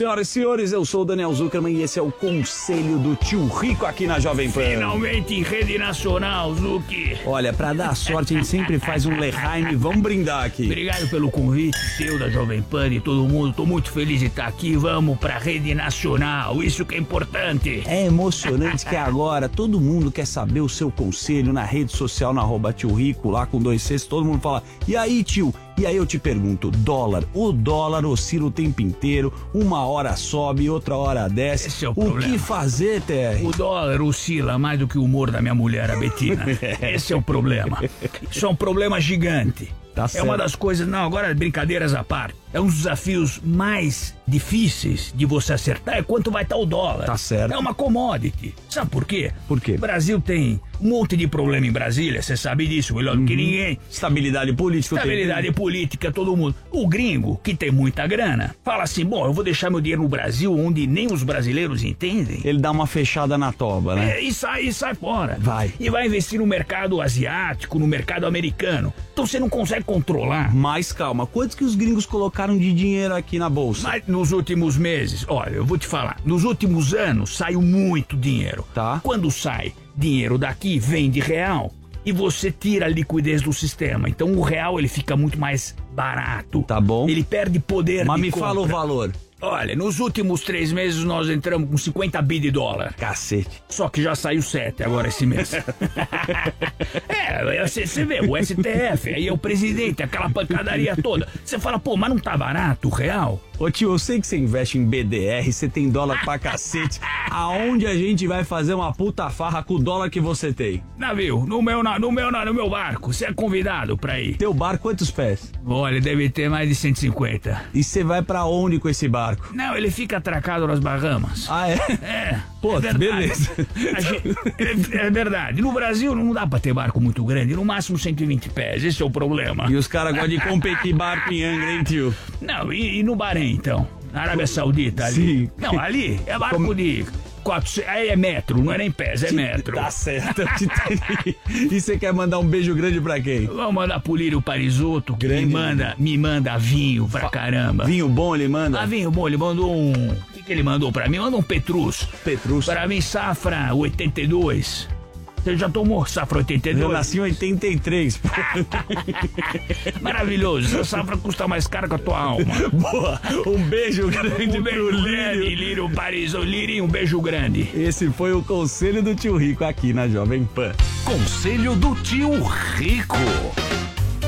Senhoras 0.00 0.28
e 0.28 0.30
senhores, 0.30 0.72
eu 0.72 0.82
sou 0.82 1.02
o 1.02 1.04
Daniel 1.04 1.30
Zuckerman 1.34 1.76
e 1.76 1.82
esse 1.82 1.98
é 1.98 2.02
o 2.02 2.10
Conselho 2.10 2.98
do 2.98 3.14
Tio 3.16 3.46
Rico 3.48 3.84
aqui 3.84 4.06
na 4.06 4.18
Jovem 4.18 4.50
Pan. 4.50 4.62
Finalmente 4.62 5.34
em 5.34 5.42
rede 5.42 5.76
nacional, 5.76 6.54
Zuki. 6.54 7.18
Olha, 7.26 7.52
pra 7.52 7.74
dar 7.74 7.94
sorte, 7.94 8.32
a 8.32 8.38
gente 8.38 8.48
sempre 8.48 8.78
faz 8.78 9.04
um 9.04 9.20
Leheim 9.20 9.72
e 9.72 9.76
vamos 9.76 10.00
brindar 10.00 10.46
aqui. 10.46 10.64
Obrigado 10.64 11.06
pelo 11.10 11.30
convite 11.30 11.76
seu 11.98 12.18
da 12.18 12.30
Jovem 12.30 12.62
Pan 12.62 12.88
e 12.88 12.98
todo 12.98 13.28
mundo. 13.28 13.52
Tô 13.52 13.66
muito 13.66 13.90
feliz 13.90 14.20
de 14.20 14.28
estar 14.28 14.46
aqui. 14.46 14.74
Vamos 14.74 15.18
pra 15.18 15.36
rede 15.36 15.74
nacional. 15.74 16.62
Isso 16.62 16.86
que 16.86 16.94
é 16.94 16.98
importante. 16.98 17.82
É 17.84 18.06
emocionante 18.06 18.86
que 18.86 18.96
agora 18.96 19.50
todo 19.50 19.78
mundo 19.78 20.10
quer 20.10 20.26
saber 20.26 20.62
o 20.62 20.68
seu 20.70 20.90
conselho 20.90 21.52
na 21.52 21.64
rede 21.64 21.92
social, 21.92 22.32
na 22.32 22.40
arroba 22.40 22.72
tio 22.72 22.94
Rico, 22.94 23.28
lá 23.28 23.44
com 23.44 23.60
dois 23.60 23.82
Cs, 23.82 24.06
todo 24.06 24.24
mundo 24.24 24.40
fala, 24.40 24.62
e 24.88 24.96
aí 24.96 25.22
tio? 25.22 25.52
E 25.76 25.86
aí 25.86 25.96
eu 25.96 26.04
te 26.04 26.18
pergunto, 26.18 26.70
dólar, 26.70 27.24
o 27.32 27.52
dólar 27.52 28.04
oscila 28.04 28.46
o 28.46 28.50
tempo 28.50 28.82
inteiro, 28.82 29.32
uma 29.54 29.86
hora 29.86 30.14
sobe, 30.16 30.68
outra 30.68 30.96
hora 30.96 31.28
desce. 31.28 31.68
Esse 31.68 31.84
é 31.84 31.88
o, 31.88 31.92
o 31.92 31.94
problema. 31.94 32.32
que 32.32 32.38
fazer, 32.38 33.00
TR? 33.02 33.44
O 33.44 33.50
dólar 33.50 34.02
oscila 34.02 34.58
mais 34.58 34.78
do 34.78 34.86
que 34.86 34.98
o 34.98 35.04
humor 35.04 35.30
da 35.30 35.40
minha 35.40 35.54
mulher, 35.54 35.90
a 35.90 35.96
Betina. 35.96 36.44
Esse 36.82 37.12
é 37.12 37.16
o 37.16 37.22
problema. 37.22 37.82
Isso 38.30 38.44
é 38.44 38.48
um 38.48 38.54
problema 38.54 39.00
gigante. 39.00 39.72
Tá 39.94 40.04
é 40.04 40.08
certo. 40.08 40.24
uma 40.24 40.36
das 40.36 40.54
coisas. 40.54 40.86
Não, 40.86 41.04
agora 41.04 41.34
brincadeiras 41.34 41.94
à 41.94 42.04
parte. 42.04 42.34
É 42.52 42.60
um 42.60 42.66
dos 42.66 42.76
desafios 42.76 43.40
mais 43.42 44.14
difíceis 44.26 45.12
de 45.14 45.26
você 45.26 45.52
acertar 45.52 45.96
é 45.96 46.02
quanto 46.02 46.30
vai 46.30 46.42
estar 46.42 46.56
o 46.56 46.66
dólar. 46.66 47.06
Tá 47.06 47.16
certo. 47.16 47.52
É 47.52 47.58
uma 47.58 47.74
commodity. 47.74 48.54
Sabe 48.68 48.90
por 48.90 49.04
quê? 49.04 49.32
Por 49.48 49.60
quê? 49.60 49.74
O 49.74 49.78
Brasil 49.78 50.20
tem 50.20 50.60
um 50.80 50.88
monte 50.88 51.16
de 51.16 51.26
problema 51.26 51.66
em 51.66 51.72
Brasília, 51.72 52.22
você 52.22 52.36
sabe 52.36 52.66
disso, 52.66 52.94
melhor 52.94 53.16
do 53.16 53.24
que 53.24 53.36
ninguém. 53.36 53.72
Uhum. 53.72 53.78
Estabilidade 53.90 54.52
política. 54.52 54.96
Estabilidade 54.96 55.52
política, 55.52 56.12
todo 56.12 56.36
mundo. 56.36 56.54
O 56.70 56.86
gringo, 56.88 57.40
que 57.42 57.54
tem 57.54 57.70
muita 57.70 58.06
grana, 58.06 58.54
fala 58.64 58.84
assim: 58.84 59.04
bom, 59.04 59.26
eu 59.26 59.32
vou 59.32 59.44
deixar 59.44 59.70
meu 59.70 59.80
dinheiro 59.80 60.02
no 60.02 60.08
Brasil, 60.08 60.56
onde 60.56 60.86
nem 60.86 61.12
os 61.12 61.22
brasileiros 61.22 61.84
entendem. 61.84 62.40
Ele 62.44 62.58
dá 62.58 62.70
uma 62.70 62.86
fechada 62.86 63.36
na 63.36 63.52
toba, 63.52 63.94
né? 63.94 64.18
É, 64.18 64.20
e 64.20 64.32
sai, 64.32 64.62
e 64.64 64.72
sai 64.72 64.94
fora. 64.94 65.36
Vai. 65.40 65.72
E 65.78 65.90
vai 65.90 66.06
investir 66.06 66.38
no 66.38 66.46
mercado 66.46 67.00
asiático, 67.00 67.78
no 67.78 67.86
mercado 67.86 68.26
americano. 68.26 68.92
Então 69.12 69.26
você 69.26 69.38
não 69.38 69.48
consegue 69.48 69.84
controlar. 69.84 70.54
Mas 70.54 70.92
calma, 70.92 71.26
quantos 71.26 71.54
que 71.54 71.64
os 71.64 71.74
gringos 71.74 72.06
colocaram 72.06 72.56
de 72.56 72.72
dinheiro 72.72 73.14
aqui 73.14 73.38
na 73.38 73.50
bolsa? 73.50 73.88
Mas 73.88 74.06
nos 74.06 74.32
últimos 74.32 74.76
meses, 74.76 75.24
olha, 75.28 75.56
eu 75.56 75.64
vou 75.64 75.76
te 75.76 75.86
falar, 75.86 76.18
nos 76.24 76.44
últimos 76.44 76.94
anos 76.94 77.36
saiu 77.36 77.60
muito 77.60 78.16
dinheiro. 78.16 78.64
Tá. 78.74 79.00
Quando 79.02 79.30
sai 79.30 79.72
dinheiro 79.96 80.38
daqui, 80.38 80.78
vem 80.78 81.10
de 81.10 81.20
real. 81.20 81.72
E 82.04 82.12
você 82.12 82.50
tira 82.50 82.86
a 82.86 82.88
liquidez 82.88 83.42
do 83.42 83.52
sistema. 83.52 84.08
Então 84.08 84.32
o 84.32 84.40
real 84.40 84.78
ele 84.78 84.88
fica 84.88 85.16
muito 85.16 85.38
mais 85.38 85.74
barato. 85.92 86.62
Tá 86.62 86.80
bom. 86.80 87.08
Ele 87.08 87.22
perde 87.22 87.58
poder 87.60 88.06
Mas 88.06 88.20
me 88.20 88.30
fala 88.30 88.60
o 88.60 88.62
compra. 88.62 88.76
valor. 88.76 89.12
Olha, 89.42 89.74
nos 89.74 90.00
últimos 90.00 90.42
três 90.42 90.70
meses 90.72 91.02
nós 91.04 91.28
entramos 91.30 91.68
com 91.70 91.76
50 91.78 92.20
bi 92.22 92.38
de 92.38 92.50
dólar. 92.50 92.94
Cacete. 92.94 93.62
Só 93.68 93.88
que 93.88 94.02
já 94.02 94.14
saiu 94.14 94.42
7 94.42 94.82
agora 94.82 95.08
esse 95.08 95.24
mês. 95.24 95.52
é, 97.08 97.66
você 97.66 98.04
vê, 98.04 98.20
o 98.20 98.36
STF, 98.36 99.14
aí 99.14 99.28
é 99.28 99.32
o 99.32 99.38
presidente, 99.38 100.02
aquela 100.02 100.28
pancadaria 100.30 100.96
toda. 100.96 101.26
Você 101.44 101.58
fala, 101.58 101.78
pô, 101.78 101.96
mas 101.96 102.10
não 102.10 102.18
tá 102.18 102.36
barato 102.36 102.88
o 102.88 102.90
real? 102.90 103.40
Ô 103.58 103.70
tio, 103.70 103.92
eu 103.92 103.98
sei 103.98 104.18
que 104.20 104.26
você 104.26 104.38
investe 104.38 104.78
em 104.78 104.84
BDR, 104.86 105.50
você 105.52 105.68
tem 105.68 105.90
dólar 105.90 106.22
pra 106.24 106.38
cacete. 106.40 106.98
Aonde 107.30 107.86
a 107.86 107.94
gente 107.94 108.26
vai 108.26 108.42
fazer 108.42 108.72
uma 108.74 108.92
puta 108.92 109.28
farra 109.30 109.62
com 109.62 109.74
o 109.74 109.78
dólar 109.78 110.08
que 110.10 110.20
você 110.20 110.52
tem? 110.52 110.82
Navio, 110.96 111.44
no 111.46 111.60
meu, 111.62 111.82
na- 111.82 111.98
no 111.98 112.10
meu, 112.10 112.30
na- 112.30 112.44
no 112.44 112.54
meu 112.54 112.70
barco, 112.70 113.12
você 113.12 113.26
é 113.26 113.32
convidado 113.32 113.96
pra 113.98 114.18
ir. 114.18 114.36
Teu 114.36 114.52
barco, 114.54 114.82
quantos 114.84 115.10
pés? 115.10 115.52
Olha, 115.66 116.00
deve 116.00 116.28
ter 116.30 116.48
mais 116.48 116.68
de 116.68 116.74
150. 116.74 117.62
E 117.74 117.82
você 117.84 118.02
vai 118.02 118.22
pra 118.22 118.44
onde 118.46 118.78
com 118.78 118.88
esse 118.88 119.06
barco? 119.08 119.29
Não, 119.52 119.76
ele 119.76 119.90
fica 119.90 120.16
atracado 120.18 120.66
nas 120.66 120.78
Bahamas. 120.80 121.46
Ah, 121.48 121.68
é? 121.68 121.74
É. 122.02 122.40
Pô, 122.60 122.78
é 122.78 122.92
beleza. 122.92 123.50
Gente- 123.74 124.36
é, 124.58 125.06
é 125.06 125.10
verdade. 125.10 125.62
No 125.62 125.72
Brasil 125.72 126.14
não 126.14 126.32
dá 126.32 126.46
pra 126.46 126.58
ter 126.58 126.72
barco 126.74 127.00
muito 127.00 127.24
grande, 127.24 127.54
no 127.54 127.64
máximo 127.64 127.98
120 127.98 128.50
pés. 128.50 128.84
Esse 128.84 129.02
é 129.02 129.04
o 129.06 129.10
problema. 129.10 129.66
E 129.70 129.76
os 129.76 129.86
caras 129.86 130.12
gostam 130.12 130.28
de 130.28 130.40
competir 130.40 130.94
barco 130.94 131.32
em 131.32 131.42
Angra, 131.44 131.72
hein, 131.72 131.82
tio? 131.82 132.14
Não, 132.40 132.72
e, 132.72 132.98
e 132.98 133.02
no 133.02 133.16
Bahrein, 133.16 133.52
então? 133.52 133.86
Na 134.12 134.22
Arábia 134.22 134.46
Saudita 134.46 135.04
ali? 135.06 135.14
Sim. 135.14 135.50
Não, 135.56 135.78
ali 135.78 136.20
é 136.26 136.36
barco 136.38 136.74
de 136.74 137.06
400. 137.50 137.88
Aí 137.88 138.08
é 138.08 138.16
metro, 138.16 138.62
não 138.62 138.72
é 138.72 138.78
nem 138.78 138.90
pés, 138.92 139.24
é 139.24 139.32
metro. 139.32 139.74
Tá 139.74 139.90
certo. 139.90 140.42
e 141.50 141.80
você 141.80 141.98
quer 141.98 142.12
mandar 142.12 142.38
um 142.38 142.46
beijo 142.46 142.72
grande 142.76 143.00
pra 143.00 143.20
quem? 143.20 143.46
Vamos 143.46 143.74
mandar 143.74 143.98
pro 143.98 144.14
Lírio 144.14 144.40
Parisotto, 144.40 145.16
que 145.16 145.26
me 145.26 145.46
manda, 145.46 145.96
me 145.98 146.16
manda 146.16 146.56
vinho 146.56 147.08
pra 147.08 147.28
caramba. 147.28 147.86
Vinho 147.86 148.08
bom 148.08 148.36
ele 148.36 148.46
manda? 148.46 148.80
Ah, 148.80 148.86
vinho 148.86 149.10
bom, 149.10 149.26
ele 149.26 149.36
mandou 149.36 149.74
um. 149.74 149.90
O 149.90 150.32
que, 150.32 150.44
que 150.44 150.52
ele 150.52 150.62
mandou 150.62 150.92
pra 150.92 151.08
mim? 151.08 151.18
Mandou 151.18 151.40
um 151.40 151.42
Petrus. 151.42 152.06
Petrus. 152.24 152.66
Pra 152.66 152.86
mim, 152.86 153.00
safra 153.00 153.74
82. 153.74 154.99
Você 155.42 155.56
já 155.56 155.68
tomou 155.68 156.04
safra 156.06 156.38
82? 156.38 156.82
Eu 156.82 156.92
nasci 156.92 157.16
em 157.18 157.20
83. 157.20 158.18
pô. 158.18 158.28
Maravilhoso. 160.00 160.66
Essa 160.66 160.84
safra 160.84 161.16
custa 161.16 161.48
mais 161.48 161.66
caro 161.66 161.88
que 161.88 161.94
a 161.94 161.98
tua 161.98 162.18
alma. 162.18 162.54
Boa. 162.72 163.20
Um 163.46 163.62
beijo 163.64 164.08
grande 164.08 164.58
Um 164.58 164.62
beijo 164.62 164.88
pro 164.88 165.02
grande, 165.02 165.38
Lírio. 165.38 165.56
Lírio 165.56 165.90
Paris. 165.90 166.34
Ô, 166.34 166.42
Lírio, 166.42 166.84
um 166.84 166.88
beijo 166.88 167.20
grande. 167.20 167.70
Esse 167.74 168.10
foi 168.10 168.32
o 168.32 168.42
conselho 168.42 169.02
do 169.02 169.14
tio 169.14 169.36
Rico 169.36 169.64
aqui 169.64 169.92
na 169.92 170.08
Jovem 170.08 170.44
Pan. 170.44 170.72
Conselho 171.04 171.74
do 171.74 171.94
tio 171.96 172.42
Rico. 172.76 173.16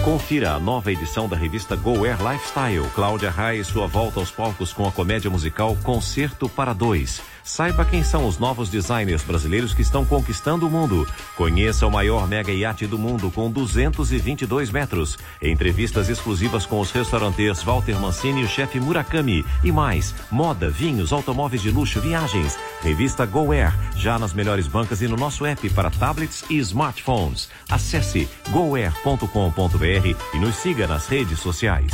Confira 0.05 0.53
a 0.55 0.59
nova 0.59 0.91
edição 0.91 1.29
da 1.29 1.37
revista 1.37 1.77
Go 1.77 2.05
Air 2.05 2.19
Lifestyle. 2.21 2.89
Cláudia 2.95 3.31
Raia 3.31 3.61
e 3.61 3.65
sua 3.65 3.87
volta 3.87 4.19
aos 4.19 4.33
palcos 4.33 4.73
com 4.73 4.87
a 4.87 4.91
comédia 4.91 5.31
musical 5.31 5.77
Concerto 5.85 6.49
para 6.49 6.73
Dois. 6.73 7.23
Saiba 7.45 7.85
quem 7.85 8.03
são 8.05 8.27
os 8.27 8.39
novos 8.39 8.69
designers 8.69 9.23
brasileiros 9.23 9.75
que 9.75 9.83
estão 9.83 10.05
conquistando 10.05 10.67
o 10.67 10.71
mundo. 10.71 11.07
Conheça 11.37 11.87
o 11.87 11.91
maior 11.91 12.27
mega 12.29 12.53
iate 12.53 12.87
do 12.87 12.99
mundo 12.99 13.31
com 13.31 13.51
222 13.51 14.71
metros. 14.71 15.19
Entrevistas 15.41 16.09
exclusivas 16.09 16.67
com 16.67 16.81
os 16.81 16.91
restaurantes 16.91 17.63
Walter 17.63 17.99
Mancini 17.99 18.43
e 18.43 18.45
o 18.45 18.49
chefe 18.49 18.79
Murakami. 18.79 19.45
E 19.63 19.73
mais, 19.73 20.15
moda, 20.31 20.71
vinhos, 20.71 21.13
automóveis 21.13 21.63
de 21.63 21.71
luxo, 21.71 22.01
viagens. 22.01 22.59
Revista 22.83 23.27
Go 23.27 23.53
Air, 23.53 23.73
já 23.97 24.19
nas 24.19 24.33
melhores 24.33 24.67
bancas 24.67 25.03
e 25.03 25.09
no 25.09 25.17
nosso 25.17 25.45
app 25.45 25.69
para 25.71 25.91
tablets 25.91 26.45
e 26.49 26.59
smartphones. 26.59 27.49
Acesse 27.69 28.29
goair.com.br 28.51 30.17
e 30.35 30.39
nos 30.39 30.57
siga 30.57 30.87
nas 30.87 31.07
redes 31.07 31.41
sociais. 31.41 31.93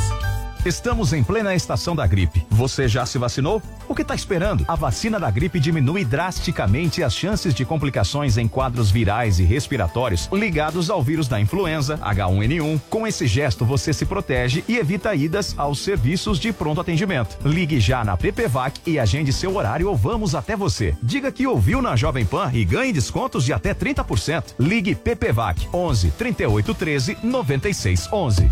Estamos 0.65 1.13
em 1.13 1.23
plena 1.23 1.55
estação 1.55 1.95
da 1.95 2.05
gripe. 2.05 2.45
Você 2.49 2.85
já 2.85 3.05
se 3.05 3.17
vacinou? 3.17 3.61
O 3.87 3.95
que 3.95 4.01
está 4.01 4.13
esperando? 4.13 4.65
A 4.67 4.75
vacina 4.75 5.17
da 5.17 5.31
gripe 5.31 5.57
diminui 5.57 6.03
drasticamente 6.03 7.01
as 7.01 7.15
chances 7.15 7.53
de 7.53 7.63
complicações 7.63 8.37
em 8.37 8.45
quadros 8.45 8.91
virais 8.91 9.39
e 9.39 9.43
respiratórios 9.43 10.27
ligados 10.33 10.89
ao 10.89 11.01
vírus 11.01 11.29
da 11.29 11.39
influenza, 11.39 11.97
H1N1. 11.99 12.81
Com 12.89 13.07
esse 13.07 13.25
gesto, 13.25 13.63
você 13.63 13.93
se 13.93 14.05
protege 14.05 14.61
e 14.67 14.75
evita 14.75 15.15
idas 15.15 15.55
aos 15.57 15.79
serviços 15.79 16.37
de 16.37 16.51
pronto 16.51 16.81
atendimento. 16.81 17.37
Ligue 17.47 17.79
já 17.79 18.03
na 18.03 18.17
PPVAC 18.17 18.81
e 18.85 18.99
agende 18.99 19.31
seu 19.31 19.55
horário 19.55 19.87
ou 19.87 19.95
vamos 19.95 20.35
até 20.35 20.57
você. 20.57 20.93
Diga 21.01 21.31
que 21.31 21.47
ouviu 21.47 21.81
na 21.81 21.95
Jovem 21.95 22.25
Pan 22.25 22.51
e 22.53 22.65
ganhe 22.65 22.91
descontos 22.91 23.45
de 23.45 23.53
até 23.53 23.73
30%. 23.73 24.55
Ligue 24.59 24.93
PPVAC 24.93 25.69
11 25.73 26.11
38 26.11 26.73
13 26.73 27.17
96 27.23 28.09
11. 28.11 28.49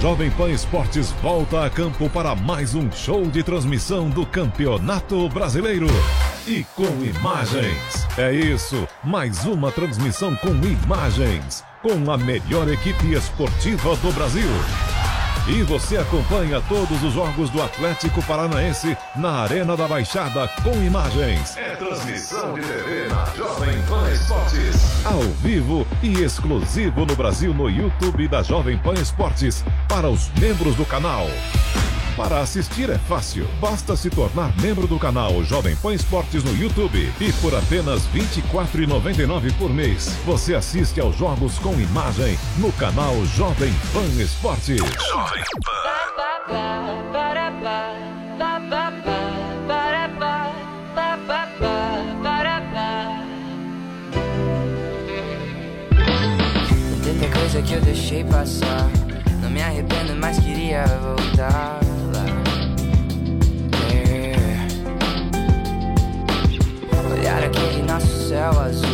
Jovem 0.00 0.30
Pan 0.30 0.48
Esportes 0.50 1.10
volta 1.20 1.64
a 1.64 1.70
campo 1.70 2.08
para 2.08 2.32
mais 2.32 2.72
um 2.72 2.90
show 2.92 3.26
de 3.26 3.42
transmissão 3.42 4.08
do 4.08 4.24
Campeonato 4.24 5.28
Brasileiro. 5.28 5.88
E 6.46 6.64
com 6.76 6.86
imagens. 7.04 8.06
É 8.16 8.32
isso, 8.32 8.86
mais 9.02 9.44
uma 9.44 9.72
transmissão 9.72 10.36
com 10.36 10.50
imagens. 10.64 11.64
Com 11.82 12.12
a 12.12 12.16
melhor 12.16 12.68
equipe 12.68 13.12
esportiva 13.12 13.96
do 13.96 14.12
Brasil. 14.12 14.48
E 15.48 15.62
você 15.62 15.96
acompanha 15.96 16.60
todos 16.68 17.02
os 17.02 17.14
jogos 17.14 17.48
do 17.48 17.62
Atlético 17.62 18.22
Paranaense 18.22 18.94
na 19.16 19.44
Arena 19.44 19.74
da 19.78 19.88
Baixada 19.88 20.46
com 20.62 20.74
imagens. 20.82 21.56
É 21.56 21.74
transmissão 21.74 22.52
de 22.52 22.60
TV 22.60 23.08
na 23.08 23.24
Jovem 23.34 23.80
Pan 23.88 24.10
Esportes. 24.10 25.06
Ao 25.06 25.22
vivo 25.42 25.86
e 26.02 26.20
exclusivo 26.20 27.06
no 27.06 27.16
Brasil 27.16 27.54
no 27.54 27.70
YouTube 27.70 28.28
da 28.28 28.42
Jovem 28.42 28.76
Pan 28.76 28.92
Esportes 28.92 29.64
para 29.88 30.10
os 30.10 30.28
membros 30.38 30.76
do 30.76 30.84
canal. 30.84 31.26
Para 32.18 32.40
assistir 32.40 32.90
é 32.90 32.98
fácil, 32.98 33.46
basta 33.60 33.96
se 33.96 34.10
tornar 34.10 34.52
membro 34.60 34.88
do 34.88 34.98
canal 34.98 35.40
Jovem 35.44 35.76
Pan 35.76 35.94
Esportes 35.94 36.42
no 36.42 36.52
YouTube 36.56 37.12
e 37.20 37.32
por 37.34 37.54
apenas 37.54 38.06
R$ 38.06 38.22
24,99 38.52 39.56
por 39.56 39.72
mês 39.72 40.08
você 40.26 40.56
assiste 40.56 41.00
aos 41.00 41.16
jogos 41.16 41.60
com 41.60 41.80
imagem 41.80 42.36
no 42.56 42.72
canal 42.72 43.14
Jovem 43.36 43.72
Pan 43.92 44.20
Esportes. 44.20 44.78
Jovem 44.78 45.44
Tanta 57.04 57.38
coisa 57.38 57.62
que 57.62 57.74
eu 57.74 57.80
deixei 57.80 58.24
passar. 58.24 58.90
Não 59.40 59.48
me 59.48 59.62
arrependo, 59.62 60.16
mas 60.16 60.36
queria 60.40 60.84
voltar 60.84 61.78
nosso 68.38 68.87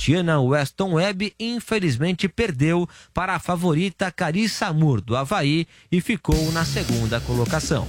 Tatiana 0.00 0.40
Weston 0.40 0.94
Webb 0.94 1.34
infelizmente 1.38 2.26
perdeu 2.26 2.88
para 3.12 3.34
a 3.34 3.38
favorita 3.38 4.10
Carissa 4.10 4.72
Moore 4.72 5.02
do 5.02 5.14
Havaí 5.14 5.66
e 5.92 6.00
ficou 6.00 6.50
na 6.52 6.64
segunda 6.64 7.20
colocação. 7.20 7.86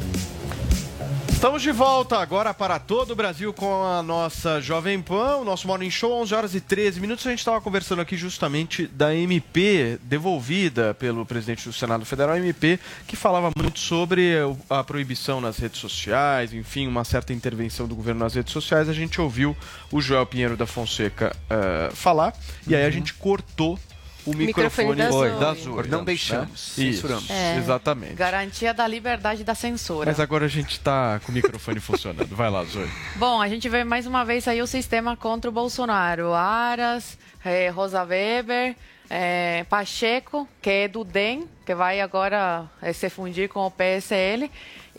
Estamos 1.41 1.63
de 1.63 1.71
volta 1.71 2.19
agora 2.19 2.53
para 2.53 2.77
todo 2.77 3.13
o 3.13 3.15
Brasil 3.15 3.51
com 3.51 3.83
a 3.83 4.03
nossa 4.03 4.61
Jovem 4.61 5.01
Pan, 5.01 5.37
o 5.37 5.43
nosso 5.43 5.65
Morning 5.65 5.89
Show, 5.89 6.21
11 6.21 6.35
horas 6.35 6.53
e 6.53 6.61
13 6.61 7.01
minutos. 7.01 7.25
A 7.25 7.31
gente 7.31 7.39
estava 7.39 7.59
conversando 7.59 7.99
aqui 7.99 8.15
justamente 8.15 8.85
da 8.85 9.15
MP 9.15 9.97
devolvida 10.03 10.93
pelo 10.93 11.25
presidente 11.25 11.67
do 11.67 11.73
Senado 11.73 12.05
Federal, 12.05 12.37
MP, 12.37 12.79
que 13.07 13.15
falava 13.15 13.49
muito 13.57 13.79
sobre 13.79 14.33
a 14.69 14.83
proibição 14.83 15.41
nas 15.41 15.57
redes 15.57 15.79
sociais, 15.81 16.53
enfim, 16.53 16.87
uma 16.87 17.03
certa 17.03 17.33
intervenção 17.33 17.87
do 17.87 17.95
governo 17.95 18.19
nas 18.19 18.35
redes 18.35 18.53
sociais. 18.53 18.87
A 18.87 18.93
gente 18.93 19.19
ouviu 19.19 19.57
o 19.91 19.99
Joel 19.99 20.27
Pinheiro 20.27 20.55
da 20.55 20.67
Fonseca 20.67 21.35
uh, 21.49 21.95
falar 21.95 22.35
e 22.67 22.75
aí 22.75 22.85
a 22.85 22.91
gente 22.91 23.15
cortou 23.15 23.79
o 24.25 24.35
microfone, 24.35 24.89
Microfone 24.89 24.95
da 24.95 25.09
Foi, 25.09 25.29
Zoe. 25.29 25.39
da 25.39 25.53
Zoe. 25.53 25.87
Não 25.87 25.99
né? 25.99 26.05
deixamos, 26.05 26.77
Isso, 26.77 27.01
censuramos. 27.01 27.29
É. 27.29 27.57
Exatamente. 27.57 28.13
Garantia 28.13 28.73
da 28.73 28.87
liberdade 28.87 29.43
da 29.43 29.55
censura. 29.55 30.11
Mas 30.11 30.19
agora 30.19 30.45
a 30.45 30.49
gente 30.49 30.71
está 30.71 31.19
com 31.25 31.31
o 31.31 31.35
microfone 31.35 31.79
funcionando. 31.81 32.35
Vai 32.35 32.49
lá, 32.49 32.63
Zoe. 32.63 32.89
Bom, 33.15 33.41
a 33.41 33.47
gente 33.47 33.67
vê 33.67 33.83
mais 33.83 34.05
uma 34.05 34.23
vez 34.23 34.47
aí 34.47 34.61
o 34.61 34.67
sistema 34.67 35.15
contra 35.17 35.49
o 35.49 35.53
Bolsonaro. 35.53 36.33
Aras, 36.33 37.17
eh, 37.43 37.69
Rosa 37.69 38.03
Weber, 38.03 38.75
eh, 39.09 39.65
Pacheco, 39.69 40.47
que 40.61 40.69
é 40.69 40.87
do 40.87 41.03
DEM, 41.03 41.47
que 41.65 41.73
vai 41.75 41.99
agora 41.99 42.65
eh, 42.81 42.93
se 42.93 43.09
fundir 43.09 43.49
com 43.49 43.65
o 43.65 43.71
PSL. 43.71 44.49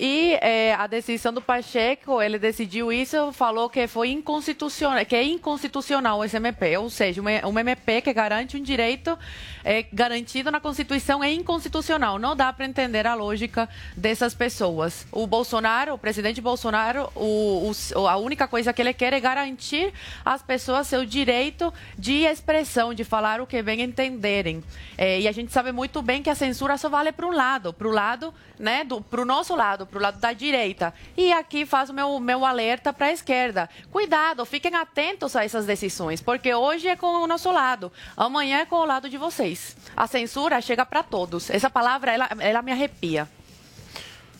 E 0.04 0.36
eh, 0.42 0.74
a 0.74 0.88
decisão 0.88 1.32
do 1.32 1.40
Pacheco, 1.40 2.20
ele 2.20 2.36
decidiu 2.36 2.92
isso, 2.92 3.30
falou 3.32 3.70
que 3.70 3.86
foi 3.86 4.08
inconstitucional, 4.10 5.06
que 5.06 5.14
é 5.14 5.22
inconstitucional 5.22 6.24
esse 6.24 6.36
MP, 6.36 6.76
ou 6.76 6.90
seja, 6.90 7.22
um, 7.22 7.58
MP 7.60 8.00
que 8.00 8.12
garante 8.12 8.56
um 8.56 8.60
direito 8.64 9.16
eh, 9.64 9.86
garantido 9.92 10.50
na 10.50 10.58
Constituição 10.58 11.22
é 11.22 11.32
inconstitucional. 11.32 12.18
Não 12.18 12.34
dá 12.34 12.52
para 12.52 12.66
entender 12.66 13.06
a 13.06 13.14
lógica 13.14 13.68
dessas 13.96 14.34
pessoas. 14.34 15.06
O 15.12 15.24
Bolsonaro, 15.24 15.94
o 15.94 15.98
presidente 15.98 16.40
Bolsonaro, 16.40 17.08
o, 17.14 17.70
o- 17.94 18.08
a 18.08 18.16
única 18.16 18.48
coisa 18.48 18.72
que 18.72 18.82
ele 18.82 18.92
quer 18.92 19.12
é 19.12 19.20
garantir 19.20 19.92
às 20.24 20.42
pessoas 20.42 20.88
seu 20.88 21.06
direito 21.06 21.72
de 21.96 22.24
expressão, 22.24 22.92
de 22.92 23.04
falar 23.04 23.40
o 23.40 23.46
que 23.46 23.62
bem 23.62 23.80
entenderem. 23.82 24.64
Eh, 24.98 25.20
e 25.20 25.28
a 25.28 25.32
gente 25.32 25.52
sabe 25.52 25.70
muito 25.70 26.02
bem 26.02 26.24
que 26.24 26.28
a 26.30 26.34
censura 26.34 26.76
só 26.76 26.88
vale 26.88 27.12
para 27.12 27.24
um 27.24 27.32
lado, 27.32 27.72
para 27.72 27.86
o 27.86 27.92
lado, 27.92 28.34
né, 28.58 28.84
para 29.08 29.20
o 29.20 29.24
nosso 29.24 29.54
lado, 29.54 29.91
para 29.92 29.98
o 29.98 30.02
lado 30.02 30.18
da 30.18 30.32
direita. 30.32 30.92
E 31.16 31.32
aqui 31.32 31.66
faz 31.66 31.90
o 31.90 31.92
meu, 31.92 32.18
meu 32.18 32.44
alerta 32.44 32.92
para 32.92 33.06
a 33.06 33.12
esquerda. 33.12 33.68
Cuidado, 33.90 34.44
fiquem 34.46 34.74
atentos 34.74 35.36
a 35.36 35.44
essas 35.44 35.66
decisões, 35.66 36.20
porque 36.20 36.52
hoje 36.54 36.88
é 36.88 36.96
com 36.96 37.06
o 37.06 37.26
nosso 37.26 37.52
lado, 37.52 37.92
amanhã 38.16 38.60
é 38.60 38.66
com 38.66 38.76
o 38.76 38.84
lado 38.84 39.08
de 39.08 39.18
vocês. 39.18 39.76
A 39.94 40.06
censura 40.06 40.60
chega 40.60 40.86
para 40.86 41.02
todos. 41.02 41.50
Essa 41.50 41.68
palavra, 41.68 42.10
ela, 42.10 42.28
ela 42.40 42.62
me 42.62 42.72
arrepia. 42.72 43.28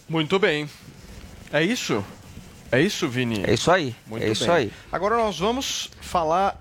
Muito 0.09 0.39
bem. 0.39 0.69
É 1.53 1.63
isso? 1.63 2.03
É 2.71 2.81
isso, 2.81 3.07
Vini? 3.09 3.45
É 3.47 3.53
isso 3.53 3.71
aí. 3.71 3.95
Muito 4.07 4.25
é 4.25 4.31
isso 4.31 4.47
bem. 4.47 4.55
aí. 4.55 4.73
Agora 4.91 5.17
nós 5.17 5.39
vamos 5.39 5.91
falar 6.01 6.59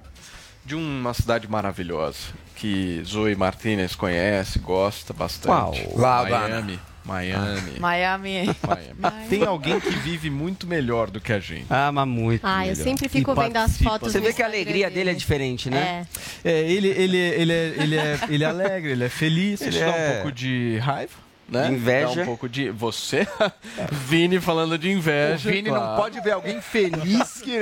de 0.66 0.76
uma 0.76 1.14
cidade 1.14 1.48
maravilhosa 1.48 2.42
que 2.56 3.02
Zoe 3.04 3.36
Martinez 3.36 3.96
conhece, 3.96 4.60
gosta 4.60 5.14
bastante. 5.14 5.82
Qual? 5.88 5.98
La 5.98 6.24
Miami. 6.30 6.80
Miami. 7.06 7.80
Miami. 7.80 8.56
Miami. 9.00 9.28
Tem 9.30 9.44
alguém 9.44 9.80
que 9.80 9.90
vive 9.90 10.30
muito 10.30 10.68
melhor 10.68 11.10
do 11.10 11.20
que 11.20 11.34
a 11.34 11.40
gente. 11.40 11.66
Ah, 11.70 11.92
mas 11.92 12.08
muito. 12.08 12.42
Ah, 12.46 12.66
eu 12.66 12.72
melhor. 12.72 12.84
sempre 12.84 13.10
fico 13.10 13.34
vendo 13.34 13.58
as 13.58 13.78
fotos 13.82 14.12
Você 14.12 14.20
vê 14.20 14.32
que 14.34 14.42
a 14.42 14.46
alegria 14.46 14.86
dele. 14.88 14.96
dele 14.96 15.10
é 15.12 15.14
diferente, 15.14 15.70
né? 15.70 16.06
É, 16.44 16.62
ele, 16.72 16.88
ele, 16.90 17.18
ele, 17.18 17.54
é, 17.54 17.66
ele, 17.78 17.96
é, 17.98 18.20
ele 18.30 18.44
é 18.44 18.48
alegre, 18.48 18.92
ele 18.92 19.04
é 19.04 19.10
feliz, 19.10 19.62
Ele 19.62 19.70
isso 19.72 19.80
dá 19.80 19.88
um 19.88 19.94
é- 19.94 20.14
pouco 20.14 20.32
de 20.32 20.78
raiva. 20.78 21.14
Né? 21.50 21.68
De 21.68 21.74
inveja. 21.74 22.16
Dá 22.16 22.22
um 22.22 22.26
pouco 22.26 22.48
de. 22.48 22.70
Você, 22.70 23.28
Vini, 24.08 24.40
falando 24.40 24.78
de 24.78 24.90
inveja. 24.90 25.50
O 25.50 25.52
Vini 25.52 25.70
não 25.70 25.78
claro. 25.80 26.02
pode 26.02 26.22
ver 26.22 26.32
alguém 26.32 26.62
feliz 26.62 27.42
que. 27.42 27.60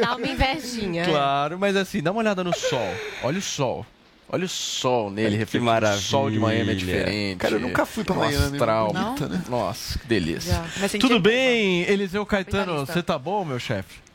Dá 0.00 0.16
uma 0.16 0.26
invejinha. 0.26 1.04
Claro, 1.04 1.58
mas 1.58 1.76
assim, 1.76 2.02
dá 2.02 2.12
uma 2.12 2.20
olhada 2.20 2.42
no 2.42 2.56
sol. 2.56 2.94
Olha 3.22 3.38
o 3.38 3.42
sol. 3.42 3.84
Olha 4.28 4.44
o 4.44 4.48
sol 4.48 5.10
nele, 5.10 5.30
Que 5.30 5.36
refletindo. 5.36 5.64
maravilha. 5.70 6.00
O 6.00 6.02
sol 6.02 6.30
de 6.30 6.38
Miami 6.38 6.72
é 6.72 6.74
diferente. 6.74 7.38
Cara, 7.38 7.54
eu 7.54 7.60
nunca 7.60 7.86
fui 7.86 8.02
pra 8.02 8.14
O 8.14 8.18
Miami, 8.18 8.56
astral. 8.56 8.92
bonita, 8.92 9.28
né? 9.28 9.42
Nossa, 9.48 9.98
que 9.98 10.06
delícia. 10.06 10.62
Tudo 10.98 11.20
bem, 11.20 11.82
Eliseu 11.82 12.26
Caetano? 12.26 12.84
Você 12.84 13.02
tá 13.02 13.16
bom, 13.18 13.44
meu 13.44 13.58
chefe? 13.60 14.05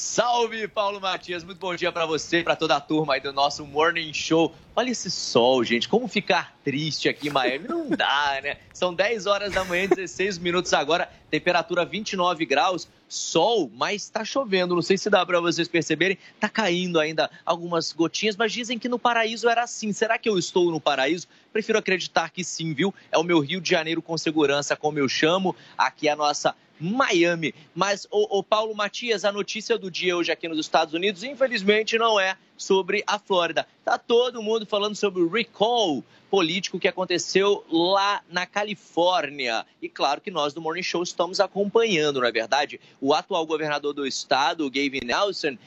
Salve, 0.00 0.66
Paulo 0.66 0.98
Matias. 0.98 1.44
Muito 1.44 1.58
bom 1.58 1.76
dia 1.76 1.92
pra 1.92 2.06
você 2.06 2.42
pra 2.42 2.56
toda 2.56 2.74
a 2.74 2.80
turma 2.80 3.14
aí 3.14 3.20
do 3.20 3.34
nosso 3.34 3.66
Morning 3.66 4.14
Show. 4.14 4.54
Olha 4.74 4.90
esse 4.90 5.10
sol, 5.10 5.62
gente. 5.62 5.90
Como 5.90 6.08
ficar 6.08 6.56
triste 6.64 7.06
aqui 7.06 7.28
em 7.28 7.30
Miami? 7.30 7.68
Não 7.68 7.86
dá, 7.86 8.40
né? 8.42 8.56
São 8.72 8.94
10 8.94 9.26
horas 9.26 9.52
da 9.52 9.62
manhã, 9.62 9.86
16 9.86 10.38
minutos 10.38 10.72
agora. 10.72 11.06
Temperatura 11.30 11.84
29 11.84 12.46
graus. 12.46 12.88
Sol, 13.10 13.70
mas 13.74 14.08
tá 14.08 14.24
chovendo. 14.24 14.74
Não 14.74 14.80
sei 14.80 14.96
se 14.96 15.10
dá 15.10 15.24
pra 15.26 15.38
vocês 15.38 15.68
perceberem. 15.68 16.16
Tá 16.40 16.48
caindo 16.48 16.98
ainda 16.98 17.30
algumas 17.44 17.92
gotinhas, 17.92 18.36
mas 18.36 18.54
dizem 18.54 18.78
que 18.78 18.88
no 18.88 18.98
paraíso 18.98 19.50
era 19.50 19.64
assim. 19.64 19.92
Será 19.92 20.16
que 20.16 20.30
eu 20.30 20.38
estou 20.38 20.70
no 20.70 20.80
paraíso? 20.80 21.28
Prefiro 21.52 21.78
acreditar 21.78 22.30
que 22.30 22.42
sim, 22.42 22.72
viu? 22.72 22.94
É 23.12 23.18
o 23.18 23.22
meu 23.22 23.38
Rio 23.40 23.60
de 23.60 23.68
Janeiro 23.68 24.00
com 24.00 24.16
segurança, 24.16 24.74
como 24.74 24.98
eu 24.98 25.08
chamo. 25.10 25.54
Aqui 25.76 26.08
é 26.08 26.12
a 26.12 26.16
nossa 26.16 26.54
Miami. 26.80 27.54
Mas, 27.74 28.06
o, 28.10 28.38
o 28.38 28.42
Paulo 28.42 28.74
Matias, 28.74 29.24
a 29.24 29.30
notícia 29.30 29.78
do 29.78 29.90
dia 29.90 30.16
hoje 30.16 30.32
aqui 30.32 30.48
nos 30.48 30.58
Estados 30.58 30.94
Unidos, 30.94 31.22
infelizmente, 31.22 31.98
não 31.98 32.18
é 32.18 32.36
sobre 32.56 33.02
a 33.06 33.18
Flórida. 33.18 33.66
Tá 33.84 33.98
todo 33.98 34.42
mundo 34.42 34.66
falando 34.66 34.94
sobre 34.94 35.22
o 35.22 35.28
recall 35.28 36.02
político 36.30 36.78
que 36.78 36.86
aconteceu 36.86 37.64
lá 37.70 38.22
na 38.30 38.46
Califórnia. 38.46 39.66
E 39.82 39.88
claro 39.88 40.20
que 40.20 40.30
nós 40.30 40.54
do 40.54 40.60
Morning 40.60 40.82
Show 40.82 41.02
estamos 41.02 41.40
acompanhando, 41.40 42.20
não 42.20 42.26
é 42.26 42.32
verdade? 42.32 42.80
O 43.00 43.12
atual 43.12 43.44
governador 43.44 43.92
do 43.92 44.06
estado, 44.06 44.70
Gavin 44.70 45.00
Nelson, 45.04 45.58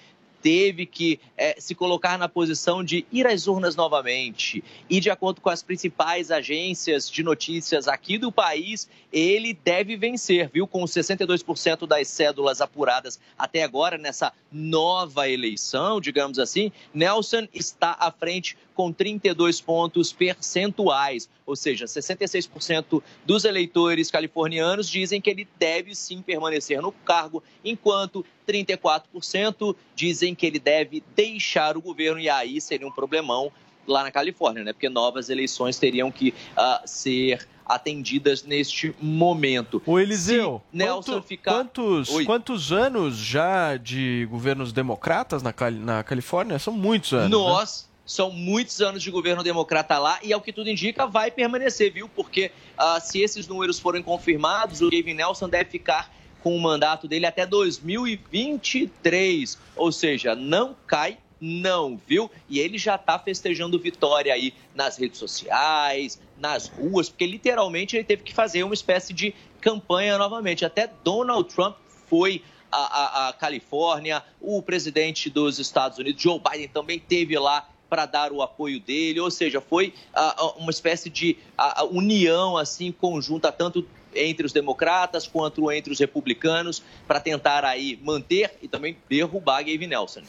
teve 0.44 0.86
que 0.86 1.22
eh, 1.38 1.56
se 1.57 1.74
colocar 1.74 2.20
na 2.20 2.28
posição 2.28 2.84
de 2.84 3.06
ir 3.10 3.26
às 3.26 3.48
urnas 3.48 3.78
novamente. 3.78 4.61
E, 4.90 4.99
de 4.99 5.10
acordo 5.10 5.40
com 5.40 5.49
as 5.49 5.64
principais 5.64 6.30
agências 6.30 7.10
de 7.10 7.24
notícias 7.24 7.88
aqui 7.88 8.18
do 8.18 8.30
país, 8.30 8.90
ele 9.11 9.53
deve 9.53 9.95
vencer, 9.95 10.49
viu? 10.53 10.68
Com 10.68 10.84
62% 10.84 11.88
das 11.88 12.10
cédulas 12.10 12.60
apuradas 12.60 13.18
até 13.38 13.64
agora 13.64 13.98
nessa 13.98 14.34
nova 14.52 15.30
eleição, 15.30 16.02
digamos 16.02 16.38
assim, 16.38 16.72
Nelson 16.94 17.48
está 17.53 17.95
à 17.98 18.11
frente 18.11 18.57
com 18.74 18.91
32 18.91 19.61
pontos 19.61 20.11
percentuais, 20.11 21.30
ou 21.45 21.56
seja, 21.56 21.86
66% 21.86 23.02
dos 23.26 23.45
eleitores 23.45 24.10
californianos 24.10 24.90
dizem 24.90 25.22
que 25.22 25.30
ele 25.30 25.48
deve 25.57 25.95
sim 25.95 26.22
permanecer 26.22 26.82
no 26.82 26.91
cargo, 26.91 27.44
enquanto 27.64 28.26
34% 28.48 29.76
dizem 29.95 30.33
que 30.36 30.46
ele 30.46 30.60
deve 30.60 31.04
deixar 31.16 31.76
o 31.78 31.82
governo 31.82 32.20
e 32.20 32.30
aí 32.30 32.60
seria 32.62 32.88
um 32.88 32.92
problemão 32.92 33.52
lá 33.88 34.04
na 34.04 34.12
Califórnia, 34.12 34.64
né? 34.64 34.72
Porque 34.74 34.88
novas 34.90 35.30
eleições 35.30 35.78
teriam 35.78 36.10
que 36.12 36.34
ah, 36.56 36.82
ser 36.86 37.46
atendidas 37.66 38.44
neste 38.44 38.94
momento. 39.02 39.82
O 39.86 40.00
Eliseu, 40.00 40.62
Se 40.72 40.78
Nelson 40.78 41.12
quanto- 41.14 41.28
ficar 41.28 41.52
quantos, 41.54 42.10
Oi. 42.10 42.26
quantos 42.26 42.72
anos 42.72 43.16
já 43.18 43.76
de 43.78 44.28
governos 44.30 44.72
democratas 44.74 45.42
na, 45.44 45.52
Cali- 45.54 45.80
na 45.80 46.04
Califórnia? 46.04 46.60
São 46.60 46.74
muitos 46.74 47.14
anos. 47.14 47.26
né? 47.30 47.36
Nós, 47.36 47.90
são 48.06 48.32
muitos 48.32 48.82
anos 48.82 49.02
de 49.02 49.10
governo 49.10 49.44
democrata 49.44 49.98
lá 49.98 50.20
e, 50.22 50.32
ao 50.34 50.42
que 50.42 50.52
tudo 50.54 50.70
indica, 50.70 51.06
vai 51.08 51.32
permanecer, 51.32 51.92
viu? 51.92 52.08
Porque 52.10 52.52
ah, 52.78 53.00
se 53.00 53.20
esses 53.22 53.48
números 53.48 53.80
forem 53.80 54.04
confirmados, 54.04 54.82
o 54.82 54.90
Gavin 54.90 55.14
Nelson 55.14 55.48
deve 55.50 55.70
ficar 55.70 56.14
com 56.44 56.56
o 56.56 56.61
mandato 56.61 57.07
dele 57.07 57.26
até 57.26 57.45
2023. 57.45 59.57
Ou 59.76 59.91
seja, 59.91 60.36
não 60.36 60.76
cai, 60.86 61.18
não, 61.40 61.99
viu? 62.06 62.30
E 62.49 62.60
ele 62.60 62.78
já 62.78 62.98
tá 62.98 63.18
festejando 63.18 63.80
vitória 63.80 64.34
aí 64.34 64.53
nas 64.76 64.98
redes 64.98 65.18
sociais, 65.18 66.20
nas 66.38 66.68
ruas, 66.68 67.10
porque 67.10 67.26
literalmente 67.26 67.95
ele 67.95 68.03
teve 68.03 68.24
que 68.24 68.34
fazer 68.34 68.64
uma 68.64 68.74
espécie 68.74 69.14
de 69.14 69.34
campanha 69.61 70.18
novamente. 70.18 70.65
Até 70.65 70.90
Donald 71.03 71.53
Trump 71.53 71.78
foi 72.07 72.44
a 72.76 73.34
Califórnia, 73.40 74.24
o 74.41 74.61
presidente 74.61 75.30
dos 75.30 75.60
Estados 75.60 75.99
Unidos, 75.99 76.22
Joe 76.22 76.40
Biden, 76.40 76.68
também 76.68 76.99
teve 76.99 77.38
lá 77.38 77.70
para 77.88 78.07
dar 78.07 78.32
o 78.32 78.41
apoio 78.41 78.80
dele, 78.80 79.20
ou 79.20 79.30
seja, 79.30 79.61
foi 79.61 79.94
ah, 80.15 80.36
ah, 80.36 80.53
uma 80.57 80.72
espécie 80.72 81.11
de 81.11 81.38
ah, 81.56 81.84
união 81.84 82.57
assim 82.57 82.91
conjunta 82.91 83.52
tanto 83.52 83.88
entre 84.15 84.45
os 84.45 84.53
democratas 84.53 85.27
quanto 85.27 85.72
entre 85.72 85.91
os 85.91 85.99
republicanos 85.99 86.84
para 87.07 87.19
tentar 87.19 87.65
aí 87.65 87.99
manter 88.03 88.52
e 88.61 88.68
também 88.68 88.98
derrubar 89.10 89.64
Gavin 89.64 89.88
Nelson. 89.88 90.22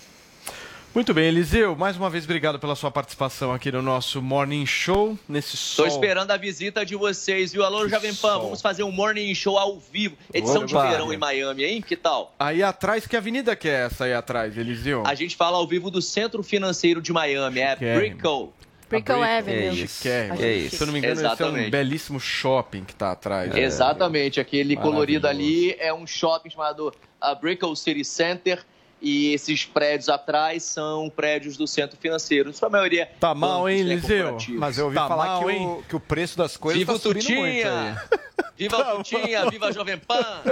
Muito 0.94 1.12
bem, 1.12 1.26
Eliseu, 1.26 1.74
mais 1.74 1.96
uma 1.96 2.08
vez 2.08 2.22
obrigado 2.22 2.56
pela 2.56 2.76
sua 2.76 2.88
participação 2.88 3.52
aqui 3.52 3.72
no 3.72 3.82
nosso 3.82 4.22
Morning 4.22 4.64
Show, 4.64 5.18
nesse 5.28 5.56
sol. 5.56 5.86
Tô 5.86 5.90
esperando 5.90 6.30
a 6.30 6.36
visita 6.36 6.86
de 6.86 6.94
vocês, 6.94 7.52
viu? 7.52 7.64
Alô, 7.64 7.88
Jovem 7.88 8.14
Pan, 8.14 8.38
vamos 8.38 8.62
fazer 8.62 8.84
um 8.84 8.92
morning 8.92 9.34
show 9.34 9.58
ao 9.58 9.80
vivo. 9.80 10.16
Edição 10.32 10.64
de 10.64 10.72
verão 10.72 11.12
em 11.12 11.16
Miami, 11.16 11.64
hein? 11.64 11.82
Que 11.82 11.96
tal? 11.96 12.32
Aí 12.38 12.62
atrás, 12.62 13.08
que 13.08 13.16
avenida 13.16 13.56
que 13.56 13.68
é 13.68 13.86
essa 13.86 14.04
aí 14.04 14.14
atrás, 14.14 14.56
Eliseu? 14.56 15.02
A 15.04 15.16
gente 15.16 15.34
fala 15.34 15.56
ao 15.56 15.66
vivo 15.66 15.90
do 15.90 16.00
Centro 16.00 16.44
Financeiro 16.44 17.02
de 17.02 17.12
Miami, 17.12 17.58
é. 17.58 17.74
Brickell. 17.74 18.52
Brickell 18.88 19.22
Avenue. 19.22 19.58
É 19.68 19.72
isso. 19.72 20.08
É 20.08 20.52
isso. 20.52 20.76
Se 20.76 20.82
eu 20.82 20.86
não 20.86 20.92
me 20.92 20.98
engano, 20.98 21.14
esse 21.14 21.22
é 21.24 21.28
um 21.28 21.32
Exatamente. 21.32 21.70
belíssimo 21.70 22.20
shopping 22.20 22.84
que 22.84 22.94
tá 22.94 23.12
atrás. 23.12 23.50
né? 23.50 23.60
Exatamente, 23.60 24.40
aquele 24.40 24.76
colorido 24.76 25.26
ali 25.26 25.74
é 25.78 25.92
um 25.92 26.06
shopping 26.06 26.50
chamado 26.50 26.92
a 27.20 27.34
Brickell 27.34 27.74
City 27.76 28.04
Center. 28.04 28.64
E 29.06 29.34
esses 29.34 29.66
prédios 29.66 30.08
atrás 30.08 30.62
são 30.62 31.10
prédios 31.14 31.58
do 31.58 31.66
centro 31.66 31.94
financeiro. 31.98 32.54
Sua 32.54 32.70
maioria. 32.70 33.06
Tá 33.20 33.34
mal, 33.34 33.68
hein, 33.68 33.84
bancos, 33.84 34.08
né, 34.08 34.16
corporativos. 34.16 34.60
Mas 34.60 34.78
eu 34.78 34.84
ouvi 34.86 34.96
Tá 34.96 35.08
falar 35.08 35.26
mal, 35.26 35.44
que, 35.44 35.54
o, 35.56 35.82
que 35.90 35.96
o 35.96 36.00
preço 36.00 36.38
das 36.38 36.56
coisas 36.56 36.78
Viva 36.78 36.92
tá 36.92 36.98
o 36.98 37.02
subindo 37.02 37.28
muito 37.34 37.68
aí. 37.68 37.94
Viva 38.56 38.76
o 38.94 38.96
Tutinha! 38.98 39.50
Viva 39.50 39.66
a 39.66 39.72
Jovem 39.72 39.98
Pan! 39.98 40.24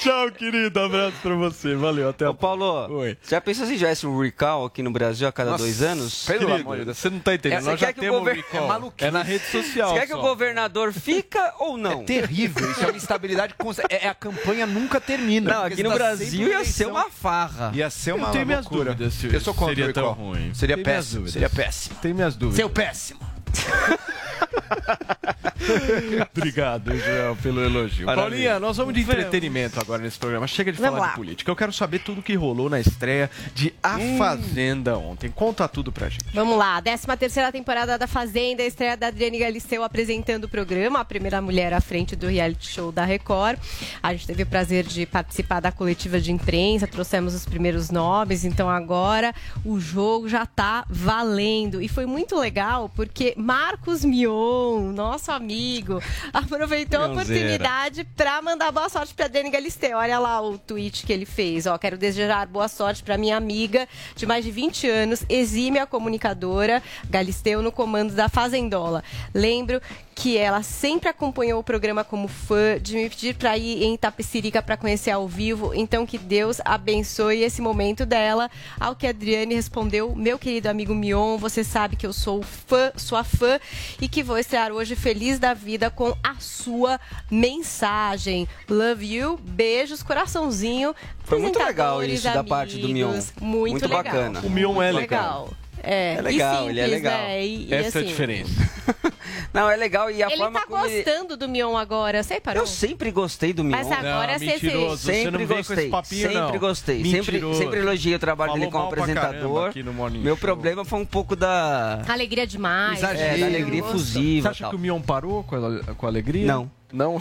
Tchau, 0.00 0.30
querido. 0.30 0.78
Abraço 0.78 1.16
pra 1.22 1.34
você. 1.34 1.74
Valeu, 1.74 2.08
até 2.10 2.28
Ô, 2.28 2.34
Paulo, 2.34 2.88
já 3.28 3.40
pensou 3.40 3.66
se 3.66 3.72
tivesse 3.76 4.06
um 4.06 4.20
recall 4.20 4.64
aqui 4.66 4.82
no 4.82 4.90
Brasil 4.90 5.26
a 5.26 5.32
cada 5.32 5.52
Nossa, 5.52 5.64
dois 5.64 5.82
anos? 5.82 6.24
pelo 6.24 6.54
amor 6.54 6.78
de 6.78 6.84
Deus, 6.84 6.98
você 6.98 7.10
não 7.10 7.18
tá 7.18 7.34
entendendo. 7.34 7.60
É, 7.60 7.70
Nós 7.70 7.80
já 7.80 7.86
quer 7.88 7.92
que 7.94 7.98
o 8.00 8.02
temos 8.02 8.28
recall. 8.32 8.92
é. 8.98 9.06
É 9.06 9.10
na 9.10 9.22
rede 9.22 9.44
social 9.46 9.90
Você 9.90 10.00
quer 10.00 10.06
que 10.06 10.12
só. 10.12 10.18
o 10.18 10.22
governador 10.22 10.92
fica 10.92 11.54
ou 11.58 11.76
não? 11.76 12.02
É 12.02 12.04
terrível, 12.04 12.70
isso 12.70 12.80
é 12.82 12.86
uma 12.86 12.96
instabilidade. 12.96 13.54
const- 13.54 13.80
É, 13.90 14.08
a 14.08 14.14
campanha 14.14 14.66
nunca 14.66 15.00
termina. 15.00 15.52
Não, 15.52 15.64
aqui 15.64 15.82
no 15.82 15.88
tá 15.90 15.94
Brasil 15.96 16.48
ia 16.48 16.64
ser 16.64 16.86
uma 16.86 17.10
farra. 17.10 17.72
Ia 17.74 17.90
ser 17.90 18.14
uma 18.14 18.28
Eu 18.28 18.32
tenho 18.32 18.46
minhas 18.46 18.64
loucura. 18.66 18.94
dúvidas 18.94 19.14
se 19.14 19.32
Eu 19.34 19.40
sou 19.40 19.52
contra 19.54 19.74
seria 19.74 19.90
o 19.90 19.92
tão 19.92 20.08
recall. 20.10 20.24
ruim. 20.26 20.54
Seria 20.54 20.76
Tenho 20.76 20.84
péssimo. 20.84 21.28
Seria 21.28 21.50
péssimo. 21.50 21.96
Tem 22.00 22.14
minhas 22.14 22.36
dúvidas. 22.36 22.56
Seu 22.56 22.70
péssimo. 22.70 23.20
Obrigado, 26.36 26.96
Joel, 26.96 27.36
pelo 27.42 27.62
elogio. 27.62 28.06
Maravilha. 28.06 28.30
Paulinha, 28.30 28.60
nós 28.60 28.76
vamos 28.76 28.94
de 28.94 29.00
entretenimento 29.00 29.80
agora 29.80 30.02
nesse 30.02 30.18
programa. 30.18 30.46
Chega 30.46 30.72
de 30.72 30.78
Vamos 30.78 30.94
falar 30.94 31.06
lá. 31.06 31.10
de 31.10 31.16
política. 31.16 31.50
Eu 31.50 31.56
quero 31.56 31.72
saber 31.72 32.00
tudo 32.00 32.22
que 32.22 32.34
rolou 32.34 32.70
na 32.70 32.78
estreia 32.80 33.30
de 33.54 33.74
A 33.82 33.98
Fazenda 34.18 34.96
ontem. 34.96 35.30
Conta 35.30 35.66
tudo 35.66 35.90
pra 35.90 36.08
gente. 36.08 36.26
Vamos 36.32 36.56
lá, 36.56 36.80
13 36.80 37.06
terceira 37.18 37.50
temporada 37.50 37.98
da 37.98 38.06
Fazenda, 38.06 38.62
a 38.62 38.66
estreia 38.66 38.96
da 38.96 39.08
Adriane 39.08 39.38
Galisteu 39.38 39.82
apresentando 39.82 40.44
o 40.44 40.48
programa, 40.48 41.00
a 41.00 41.04
primeira 41.04 41.40
mulher 41.40 41.72
à 41.72 41.80
frente 41.80 42.14
do 42.14 42.26
reality 42.28 42.68
show 42.68 42.92
da 42.92 43.04
Record. 43.04 43.58
A 44.02 44.12
gente 44.12 44.26
teve 44.26 44.42
o 44.42 44.46
prazer 44.46 44.84
de 44.84 45.06
participar 45.06 45.60
da 45.60 45.72
coletiva 45.72 46.20
de 46.20 46.30
imprensa, 46.32 46.86
trouxemos 46.86 47.34
os 47.34 47.44
primeiros 47.44 47.90
nomes, 47.90 48.44
então 48.44 48.68
agora 48.68 49.34
o 49.64 49.80
jogo 49.80 50.28
já 50.28 50.46
tá 50.46 50.84
valendo. 50.88 51.80
E 51.80 51.88
foi 51.88 52.06
muito 52.06 52.38
legal 52.38 52.90
porque 52.94 53.34
Marcos 53.36 54.04
Mion, 54.26 54.92
nosso 54.92 55.30
amigo, 55.30 56.02
aproveitou 56.32 57.00
a 57.00 57.06
oportunidade 57.06 58.04
para 58.16 58.42
mandar 58.42 58.72
boa 58.72 58.88
sorte 58.88 59.14
para 59.14 59.26
Adriane 59.26 59.50
Galisteu. 59.50 59.96
Olha 59.98 60.18
lá 60.18 60.40
o 60.40 60.58
tweet 60.58 61.06
que 61.06 61.12
ele 61.12 61.24
fez, 61.24 61.66
ó, 61.66 61.78
quero 61.78 61.96
desejar 61.96 62.46
boa 62.46 62.66
sorte 62.66 63.02
para 63.04 63.16
minha 63.16 63.36
amiga 63.36 63.88
de 64.16 64.26
mais 64.26 64.44
de 64.44 64.50
20 64.50 64.88
anos, 64.88 65.24
exímia 65.28 65.86
comunicadora, 65.86 66.82
Galisteu 67.08 67.62
no 67.62 67.70
comando 67.70 68.14
da 68.14 68.28
Fazendola. 68.28 69.04
Lembro 69.32 69.80
que 70.16 70.38
ela 70.38 70.62
sempre 70.62 71.10
acompanhou 71.10 71.60
o 71.60 71.62
programa 71.62 72.02
como 72.02 72.26
fã, 72.26 72.80
de 72.80 72.96
me 72.96 73.08
pedir 73.10 73.34
para 73.36 73.56
ir 73.58 73.82
em 73.82 73.94
Itapecerica 73.94 74.62
para 74.62 74.74
conhecer 74.74 75.10
ao 75.10 75.28
vivo. 75.28 75.74
Então 75.74 76.06
que 76.06 76.16
Deus 76.16 76.58
abençoe 76.64 77.42
esse 77.42 77.60
momento 77.60 78.06
dela. 78.06 78.50
Ao 78.80 78.96
que 78.96 79.06
a 79.06 79.10
Adriane 79.10 79.54
respondeu: 79.54 80.16
"Meu 80.16 80.38
querido 80.38 80.70
amigo 80.70 80.94
Mion, 80.94 81.36
você 81.36 81.62
sabe 81.62 81.96
que 81.96 82.06
eu 82.06 82.14
sou 82.14 82.42
fã, 82.42 82.90
sua 82.96 83.22
fã 83.22 83.60
e 84.00 84.08
que 84.08 84.22
vou 84.22 84.38
estrear 84.38 84.72
hoje 84.72 84.96
feliz 84.96 85.38
da 85.38 85.52
vida 85.52 85.90
com 85.90 86.16
a 86.24 86.36
sua 86.40 86.98
mensagem. 87.30 88.48
Love 88.70 89.16
you, 89.16 89.38
beijos, 89.42 90.02
coraçãozinho. 90.02 90.94
Foi 91.24 91.38
muito 91.38 91.58
legal 91.58 92.02
isso 92.02 92.24
da 92.24 92.42
parte 92.42 92.78
do 92.78 92.88
Mion. 92.88 93.10
amigos. 93.10 93.32
Muito, 93.38 93.72
Muito 93.72 93.82
legal. 93.82 94.02
bacana. 94.02 94.40
O 94.40 94.48
Mion 94.48 94.80
é 94.80 94.92
legal. 94.92 95.50
É, 95.86 96.14
É 96.16 96.20
legal, 96.20 96.66
e 96.66 96.70
ele 96.70 96.80
é 96.80 96.84
simples, 96.84 97.02
legal. 97.02 97.18
Né? 97.18 97.46
E, 97.46 97.66
e 97.68 97.74
Essa 97.74 97.98
é 97.98 98.00
a 98.00 98.04
assim, 98.04 98.10
diferença. 98.10 98.52
Não, 99.54 99.70
é 99.70 99.76
legal 99.76 100.10
e 100.10 100.22
a 100.22 100.26
Ele 100.26 100.36
forma 100.36 100.60
tá 100.60 100.66
como 100.66 100.84
ele... 100.84 101.02
gostando 101.02 101.36
do 101.36 101.48
Mion 101.48 101.76
agora, 101.76 102.22
você 102.22 102.40
parou? 102.40 102.62
Eu 102.62 102.66
sempre 102.66 103.10
gostei 103.10 103.52
do 103.52 103.62
Mion. 103.64 103.76
Mas 103.76 103.90
agora 103.90 104.32
Não, 104.32 104.38
você 104.38 104.46
mentiroso, 104.46 104.96
você 105.02 105.12
Sempre 105.14 105.30
não 105.30 105.38
vem 105.38 105.46
com 105.48 105.54
gostei, 105.54 105.76
esse 105.78 105.88
papinho, 105.90 106.20
sempre 106.22 106.38
não. 106.40 106.58
gostei. 106.58 106.96
Sempre, 107.04 107.32
Mentiroso. 107.32 107.58
sempre 107.58 107.78
elogiei 107.78 108.14
o 108.14 108.18
trabalho 108.18 108.52
Falou 108.52 108.60
dele 108.60 108.72
como 108.72 108.84
apresentador. 108.84 109.72
Meu 110.12 110.34
Show. 110.34 110.36
problema 110.36 110.84
foi 110.84 110.98
um 110.98 111.06
pouco 111.06 111.34
da... 111.34 112.02
Alegria 112.08 112.46
demais. 112.46 113.02
É, 113.02 113.38
da 113.38 113.46
alegria 113.46 113.80
efusiva. 113.80 114.42
Você 114.42 114.48
acha 114.48 114.64
tal. 114.64 114.70
que 114.70 114.76
o 114.76 114.78
Mion 114.78 115.00
parou 115.00 115.42
com 115.44 115.56
a, 115.56 115.94
com 115.94 116.06
a 116.06 116.08
alegria? 116.08 116.46
Não. 116.46 116.70
Não? 116.92 117.18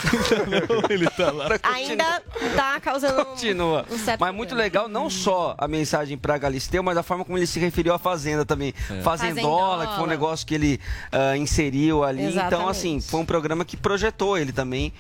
Ele 0.90 1.10
tá 1.10 1.32
lá. 1.32 1.48
Ainda 1.64 2.22
tá 2.56 2.80
causando 2.80 3.26
Continua. 3.26 3.86
um 3.90 3.98
certo 3.98 4.20
Mas 4.20 4.34
muito 4.34 4.50
problema. 4.50 4.64
legal, 4.64 4.88
não 4.88 5.10
só 5.10 5.56
a 5.58 5.68
mensagem 5.68 6.18
pra 6.18 6.38
Galisteu, 6.38 6.84
mas 6.84 6.98
a 6.98 7.04
forma 7.04 7.26
como 7.26 7.38
ele 7.38 7.48
se 7.48 7.60
referiu 7.60 7.94
à 7.94 8.00
Fazenda 8.00 8.46
também. 8.46 8.74
É. 8.90 9.02
Fazendola, 9.02 9.88
que 9.88 9.96
foi 9.96 10.04
um 10.04 10.08
negócio 10.08 10.46
que 10.46 10.54
ele 10.54 10.80
ah, 11.12 11.36
inseriu 11.36 12.04
ali. 12.04 12.24
Então, 12.24 12.32
Exatamente. 12.32 12.70
assim, 12.70 13.02
foi 13.02 13.20
um 13.20 13.26
programa 13.26 13.66
que 13.66 13.76
projetou 13.76 14.38
ele 14.38 14.52
também. 14.52 14.94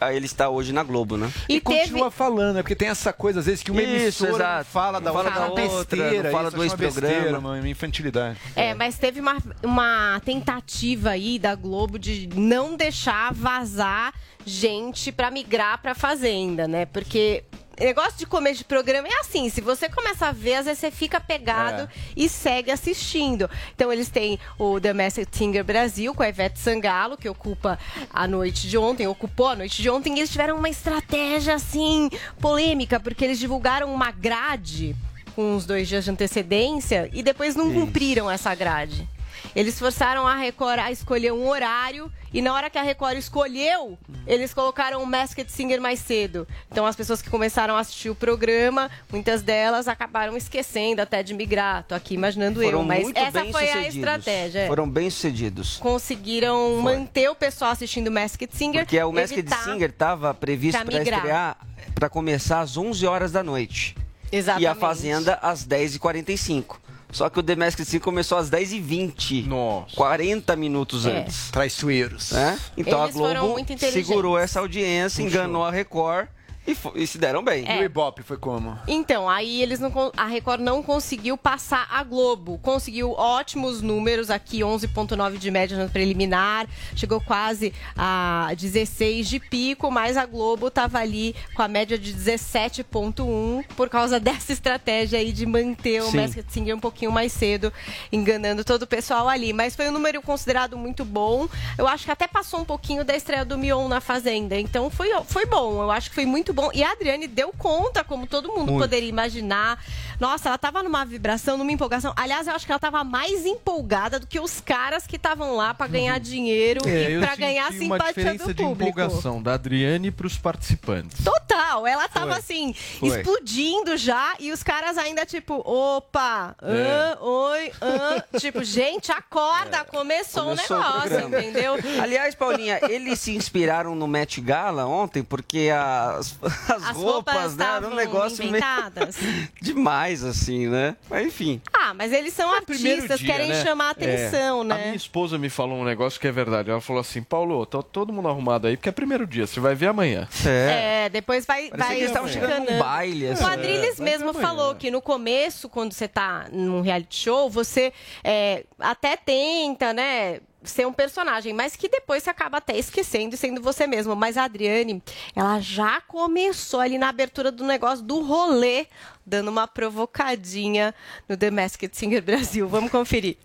A 0.00 0.12
Ele 0.12 0.26
está 0.26 0.48
hoje 0.48 0.72
na 0.72 0.82
Globo, 0.82 1.16
né? 1.16 1.30
E, 1.48 1.60
continua 1.60 2.10
falando, 2.10 2.58
é 2.58 2.62
porque 2.62 2.74
tem 2.74 2.88
essa 2.88 3.12
coisa, 3.12 3.40
às 3.40 3.46
vezes, 3.46 3.62
que 3.62 3.70
uma 3.70 3.82
Isso, 3.82 4.24
emissora 4.24 4.44
exato. 4.44 4.70
fala 4.70 5.00
da 5.00 5.12
fala 5.12 5.24
outra, 5.28 5.40
da 5.40 5.62
é 5.62 5.66
outra, 5.66 5.96
besteira, 5.96 6.30
fala 6.30 6.48
isso, 6.48 6.56
do 6.56 6.62
uma 6.62 6.64
ex-programa. 6.66 7.38
uma, 7.38 7.58
uma 7.58 7.68
infantilidade. 7.68 8.38
É, 8.54 8.74
mas 8.74 8.98
teve 8.98 9.20
uma, 9.20 9.36
uma 9.62 10.20
tentativa 10.24 11.10
aí 11.10 11.38
da 11.38 11.54
Globo 11.54 11.98
de 11.98 12.28
não 12.34 12.76
deixar 12.76 13.32
vazar 13.32 14.12
gente 14.44 15.10
pra 15.10 15.30
migrar 15.30 15.80
pra 15.80 15.94
Fazenda, 15.94 16.68
né? 16.68 16.84
Porque 16.86 17.44
negócio 17.78 18.18
de 18.18 18.26
começo 18.26 18.58
de 18.58 18.64
programa 18.64 19.08
é 19.08 19.20
assim, 19.20 19.48
se 19.50 19.60
você 19.60 19.88
começa 19.88 20.26
a 20.26 20.32
ver, 20.32 20.54
às 20.54 20.64
vezes 20.66 20.78
você 20.80 20.90
fica 20.90 21.20
pegado 21.20 21.82
É. 21.82 21.88
e 22.16 22.28
segue 22.28 22.70
assistindo. 22.70 23.48
Então 23.74 23.92
eles 23.92 24.08
têm 24.08 24.38
o 24.58 24.80
The 24.80 24.92
Masked 24.92 25.28
Singer 25.36 25.64
Brasil 25.64 26.14
com 26.14 26.22
a 26.22 26.28
Ivete 26.28 26.58
Sangalo, 26.58 27.16
que 27.16 27.28
ocupa 27.28 27.78
a 28.12 28.26
noite 28.28 28.68
de 28.68 28.78
ontem, 28.78 29.06
ocupou 29.06 29.48
a 29.48 29.56
noite 29.56 29.80
de 29.82 29.90
ontem, 29.90 30.14
e 30.14 30.20
eles 30.20 30.30
tiveram 30.30 30.56
uma 30.56 30.68
estratégia 30.68 31.54
assim 31.54 32.10
polêmica, 32.40 32.98
porque 33.00 33.24
eles 33.24 33.38
divulgaram 33.38 33.92
uma 33.92 34.10
grade 34.10 34.94
com 35.34 35.54
uns 35.56 35.66
dois 35.66 35.88
dias 35.88 36.04
de 36.04 36.10
antecedência 36.10 37.10
e 37.12 37.22
depois 37.22 37.56
não 37.56 37.72
cumpriram 37.72 38.30
essa 38.30 38.54
grade. 38.54 39.08
Eles 39.54 39.78
forçaram 39.78 40.26
a 40.26 40.34
Record 40.34 40.80
a 40.80 40.90
escolher 40.90 41.32
um 41.32 41.48
horário 41.48 42.10
e 42.32 42.42
na 42.42 42.52
hora 42.52 42.68
que 42.68 42.76
a 42.76 42.82
Record 42.82 43.16
escolheu, 43.16 43.96
eles 44.26 44.52
colocaram 44.52 45.00
o 45.00 45.06
Masked 45.06 45.50
Singer 45.52 45.80
mais 45.80 46.00
cedo. 46.00 46.48
Então 46.70 46.84
as 46.84 46.96
pessoas 46.96 47.22
que 47.22 47.30
começaram 47.30 47.76
a 47.76 47.80
assistir 47.80 48.10
o 48.10 48.14
programa, 48.14 48.90
muitas 49.12 49.42
delas 49.42 49.86
acabaram 49.86 50.36
esquecendo 50.36 51.00
até 51.00 51.22
de 51.22 51.32
migrar. 51.32 51.84
Tô 51.84 51.94
aqui 51.94 52.14
imaginando 52.14 52.60
eu, 52.60 52.70
Foram 52.70 52.84
mas 52.84 53.04
muito 53.04 53.16
essa 53.16 53.44
foi 53.44 53.70
a 53.70 53.74
sucedidos. 53.74 53.94
estratégia. 53.94 54.58
é. 54.62 54.66
Foram 54.66 54.90
bem 54.90 55.08
sucedidos. 55.08 55.76
Conseguiram 55.76 56.80
manter 56.80 57.30
o 57.30 57.34
pessoal 57.36 57.70
assistindo 57.70 58.10
Masked 58.10 58.50
Singer. 58.56 58.80
Porque 58.84 59.00
o 59.00 59.12
Masked 59.12 59.48
Singer 59.62 59.90
estava 59.90 60.34
previsto 60.34 60.84
para 60.84 60.98
estrear, 61.00 61.56
para 61.94 62.08
começar 62.08 62.60
às 62.60 62.76
11 62.76 63.06
horas 63.06 63.30
da 63.30 63.44
noite. 63.44 63.94
Exatamente. 64.32 64.64
E 64.64 64.66
a 64.66 64.74
Fazenda 64.74 65.38
às 65.40 65.64
10h45. 65.64 66.76
Só 67.14 67.30
que 67.30 67.38
o 67.38 67.42
The 67.42 67.54
Masked 67.54 67.84
Singer 67.86 68.02
começou 68.02 68.36
às 68.36 68.50
10h20. 68.50 69.46
Nossa. 69.46 69.94
40 69.94 70.56
minutos 70.56 71.06
É. 71.06 71.20
antes. 71.20 71.48
Traiçoeiros. 71.50 72.32
Né? 72.32 72.58
Então 72.76 73.02
Eles 73.04 73.14
a 73.14 73.18
Globo 73.18 73.66
segurou 73.92 74.36
essa 74.36 74.58
audiência, 74.58 75.22
enganou 75.22 75.64
a 75.64 75.70
Record 75.70 76.26
e, 76.66 77.02
e 77.02 77.06
se 77.06 77.18
deram 77.18 77.42
bem. 77.42 77.64
É. 77.68 77.78
E 77.78 77.80
o 77.82 77.84
Ibope 77.84 78.22
foi 78.22 78.38
como? 78.38 78.78
Então, 78.88 79.28
aí 79.28 79.62
eles 79.62 79.78
não 79.78 79.92
a 80.16 80.26
Record 80.26 80.60
não 80.60 80.82
conseguiu 80.82 81.36
passar 81.36 81.86
a 81.90 82.02
Globo. 82.02 82.58
Conseguiu 82.58 83.12
ótimos 83.12 83.82
números 83.82 84.30
aqui, 84.30 84.60
11.9 84.60 85.36
de 85.36 85.50
média 85.50 85.76
no 85.76 85.90
preliminar, 85.90 86.66
chegou 86.96 87.20
quase 87.20 87.72
a 87.96 88.52
16 88.56 89.28
de 89.28 89.38
pico, 89.38 89.90
mas 89.90 90.16
a 90.16 90.24
Globo 90.24 90.70
tava 90.70 90.98
ali 90.98 91.34
com 91.54 91.62
a 91.62 91.68
média 91.68 91.98
de 91.98 92.14
17.1 92.14 93.64
por 93.76 93.88
causa 93.88 94.18
dessa 94.20 94.52
estratégia 94.52 95.18
aí 95.18 95.32
de 95.32 95.44
manter 95.44 96.02
o. 96.02 96.14
Masked 96.14 96.46
Singer 96.48 96.74
um 96.74 96.80
pouquinho 96.80 97.12
mais 97.12 97.32
cedo, 97.32 97.72
enganando 98.10 98.64
todo 98.64 98.84
o 98.84 98.86
pessoal 98.86 99.28
ali, 99.28 99.52
mas 99.52 99.76
foi 99.76 99.88
um 99.88 99.92
número 99.92 100.22
considerado 100.22 100.78
muito 100.78 101.04
bom. 101.04 101.48
Eu 101.76 101.86
acho 101.86 102.04
que 102.04 102.10
até 102.10 102.26
passou 102.26 102.60
um 102.60 102.64
pouquinho 102.64 103.04
da 103.04 103.14
estreia 103.14 103.44
do 103.44 103.58
Mion 103.58 103.88
na 103.88 104.00
Fazenda, 104.00 104.58
então 104.58 104.88
foi 104.88 105.10
foi 105.26 105.44
bom. 105.44 105.82
Eu 105.82 105.90
acho 105.90 106.08
que 106.08 106.14
foi 106.14 106.24
muito 106.24 106.53
bom. 106.54 106.70
E 106.72 106.82
a 106.82 106.92
Adriane 106.92 107.26
deu 107.26 107.52
conta, 107.58 108.02
como 108.04 108.26
todo 108.26 108.48
mundo 108.48 108.72
Muito. 108.72 108.82
poderia 108.84 109.08
imaginar. 109.08 109.82
Nossa, 110.20 110.48
ela 110.48 110.58
tava 110.58 110.82
numa 110.82 111.04
vibração, 111.04 111.56
numa 111.58 111.72
empolgação. 111.72 112.12
Aliás, 112.16 112.46
eu 112.46 112.54
acho 112.54 112.64
que 112.64 112.72
ela 112.72 112.78
tava 112.78 113.02
mais 113.04 113.44
empolgada 113.44 114.18
do 114.20 114.26
que 114.26 114.38
os 114.40 114.60
caras 114.60 115.06
que 115.06 115.16
estavam 115.16 115.56
lá 115.56 115.74
pra 115.74 115.86
ganhar 115.86 116.18
dinheiro 116.20 116.88
É, 116.88 117.10
e 117.12 117.18
pra 117.18 117.34
ganhar 117.36 117.72
simpatia 117.72 118.08
diferença 118.14 118.44
do 118.46 118.54
de 118.54 118.62
público. 118.62 118.90
empolgação 118.90 119.42
da 119.42 119.54
Adriane 119.54 120.10
pros 120.10 120.38
participantes. 120.38 121.22
Total, 121.24 121.86
ela 121.86 122.08
tava 122.08 122.30
Foi. 122.32 122.38
assim, 122.38 122.74
Foi. 123.00 123.08
explodindo 123.20 123.96
já, 123.96 124.34
e 124.38 124.52
os 124.52 124.62
caras 124.62 124.96
ainda, 124.96 125.26
tipo, 125.26 125.54
opa, 125.68 126.54
É. 126.62 126.66
hã, 126.66 127.18
oi, 127.20 127.72
hã. 127.82 128.22
tipo, 128.38 128.62
gente, 128.62 129.10
acorda, 129.10 129.84
começou, 129.84 130.44
Começou 130.44 130.76
o 130.76 130.80
o 130.80 130.82
negócio, 130.84 131.08
programa. 131.10 131.38
entendeu? 131.42 131.74
Aliás, 132.00 132.34
Paulinha, 132.34 132.78
eles 132.88 133.18
se 133.18 133.34
inspiraram 133.34 133.94
no 133.94 134.06
Met 134.06 134.40
Gala 134.40 134.86
ontem 134.86 135.22
porque 135.24 135.70
as, 135.74 136.36
as, 136.44 136.70
As 136.90 136.96
roupas, 136.96 137.34
roupas 137.34 137.56
né, 137.56 137.64
era 137.76 137.86
um 137.88 137.94
negócio 137.94 138.44
inventadas. 138.44 139.16
meio 139.20 139.48
demais, 139.60 140.22
assim, 140.24 140.66
né? 140.68 140.96
Mas 141.08 141.26
enfim. 141.26 141.60
Ah, 141.72 141.92
mas 141.94 142.12
eles 142.12 142.32
são 142.34 142.48
Primeiro 142.64 143.02
artistas, 143.02 143.20
dia, 143.20 143.28
querem 143.34 143.48
né? 143.48 143.62
chamar 143.62 143.88
a 143.88 143.90
atenção, 143.90 144.60
É. 144.62 144.64
né? 144.64 144.74
A 144.74 144.78
minha 144.78 144.94
esposa 144.96 145.38
me 145.38 145.48
falou 145.48 145.78
um 145.78 145.84
negócio 145.84 146.20
que 146.20 146.26
é 146.26 146.32
verdade. 146.32 146.70
Ela 146.70 146.80
falou 146.80 147.00
assim, 147.00 147.22
Paulo, 147.22 147.64
tá 147.66 147.82
todo 147.82 148.12
mundo 148.12 148.28
arrumado 148.28 148.66
aí, 148.66 148.76
porque 148.76 148.88
é 148.88 148.92
primeiro 148.92 149.26
dia, 149.26 149.46
você 149.46 149.60
vai 149.60 149.74
ver 149.74 149.88
amanhã. 149.88 150.28
É, 150.46 151.08
depois 151.08 151.44
vai, 151.46 151.68
Parecia 151.68 151.86
vai 151.86 151.88
que 151.96 152.00
eles 152.02 152.10
estavam 152.10 152.28
chegando 152.28 152.70
num 152.70 152.78
baile, 152.78 153.28
assim. 153.28 153.42
O 153.42 153.46
Adrilles 153.46 154.00
É, 154.00 154.02
mesmo 154.02 154.32
falou 154.34 154.74
que 154.74 154.90
no 154.90 155.00
começo, 155.02 155.68
quando 155.68 155.92
você 155.92 156.08
tá 156.08 156.46
num 156.52 156.80
reality 156.80 157.16
show, 157.16 157.48
você 157.50 157.92
é, 158.22 158.64
até 158.78 159.16
tenta, 159.16 159.92
né? 159.92 160.40
Ser 160.64 160.86
um 160.86 160.92
personagem, 160.92 161.52
mas 161.52 161.76
que 161.76 161.88
depois 161.88 162.22
você 162.22 162.30
acaba 162.30 162.58
até 162.58 162.76
esquecendo 162.76 163.34
e 163.34 163.38
sendo 163.38 163.60
você 163.60 163.86
mesmo. 163.86 164.16
Mas 164.16 164.36
a 164.36 164.44
Adriane, 164.44 165.02
ela 165.36 165.60
já 165.60 166.00
começou 166.00 166.80
ali 166.80 166.96
na 166.98 167.08
abertura 167.08 167.52
do 167.52 167.64
negócio 167.64 168.04
do 168.04 168.22
rolê, 168.22 168.86
dando 169.26 169.48
uma 169.48 169.68
provocadinha 169.68 170.94
no 171.28 171.36
The 171.36 171.50
Masked 171.50 171.96
Singer 171.96 172.22
Brasil. 172.22 172.66
Vamos 172.68 172.90
conferir. 172.90 173.36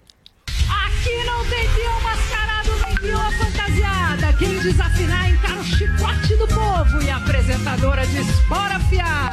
Aqui 0.48 1.24
não 1.26 1.46
tem 1.50 1.68
peão 1.76 2.02
mascarado 2.02 2.76
nem 2.86 2.96
peão 2.98 3.32
fantasiada. 3.32 4.34
Quem 4.38 4.60
desafinar 4.60 5.30
encara 5.30 5.60
o 5.60 5.64
chicote 5.64 6.36
do 6.36 6.48
povo 6.48 7.02
e 7.04 7.10
a 7.10 7.18
apresentadora 7.18 8.06
de 8.06 8.18
espora 8.20 8.76
afiada. 8.76 9.29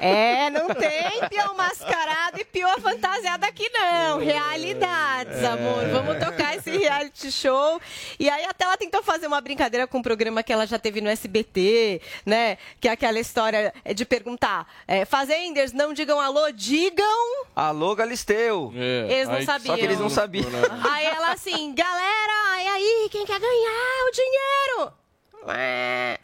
É, 0.00 0.50
não 0.50 0.68
tem 0.74 1.28
peão 1.28 1.54
mascarado 1.54 2.40
e 2.40 2.44
peão 2.44 2.78
fantasiado 2.80 3.44
aqui 3.46 3.68
não. 3.70 4.18
Realidades, 4.18 5.42
É. 5.42 5.46
amor. 5.46 5.88
Vamos 5.90 6.18
tocar 6.24 6.56
esse 6.56 6.70
reality 6.70 7.30
show. 7.30 7.80
E 8.18 8.28
aí 8.28 8.44
até 8.44 8.64
ela 8.64 8.76
tentou 8.76 9.02
fazer 9.02 9.26
uma 9.26 9.40
brincadeira 9.40 9.86
com 9.86 9.98
um 9.98 10.02
programa 10.02 10.42
que 10.42 10.52
ela 10.52 10.66
já 10.66 10.78
teve 10.78 11.00
no 11.00 11.08
SBT, 11.08 12.00
né? 12.26 12.58
Que 12.80 12.88
é 12.88 12.92
aquela 12.92 13.18
história 13.18 13.72
de 13.94 14.04
perguntar, 14.04 14.66
é, 14.86 15.04
fazenders, 15.04 15.72
não 15.72 15.92
digam 15.92 16.20
alô, 16.20 16.50
digam... 16.52 17.44
Alô, 17.54 17.94
Galisteu. 17.94 18.72
Eles 19.08 19.28
não 19.28 19.42
sabiam. 19.42 19.74
Só 19.74 19.76
que 19.78 19.84
eles 19.84 19.98
não 20.00 20.10
sabiam. 20.10 20.48
Aí 20.90 21.06
ela 21.06 21.32
assim, 21.32 21.74
galera, 21.74 22.62
e 22.62 22.66
aí, 22.68 23.08
quem 23.10 23.24
quer 23.24 23.38
ganhar 23.38 24.06
o 24.08 24.12
dinheiro? 24.12 25.03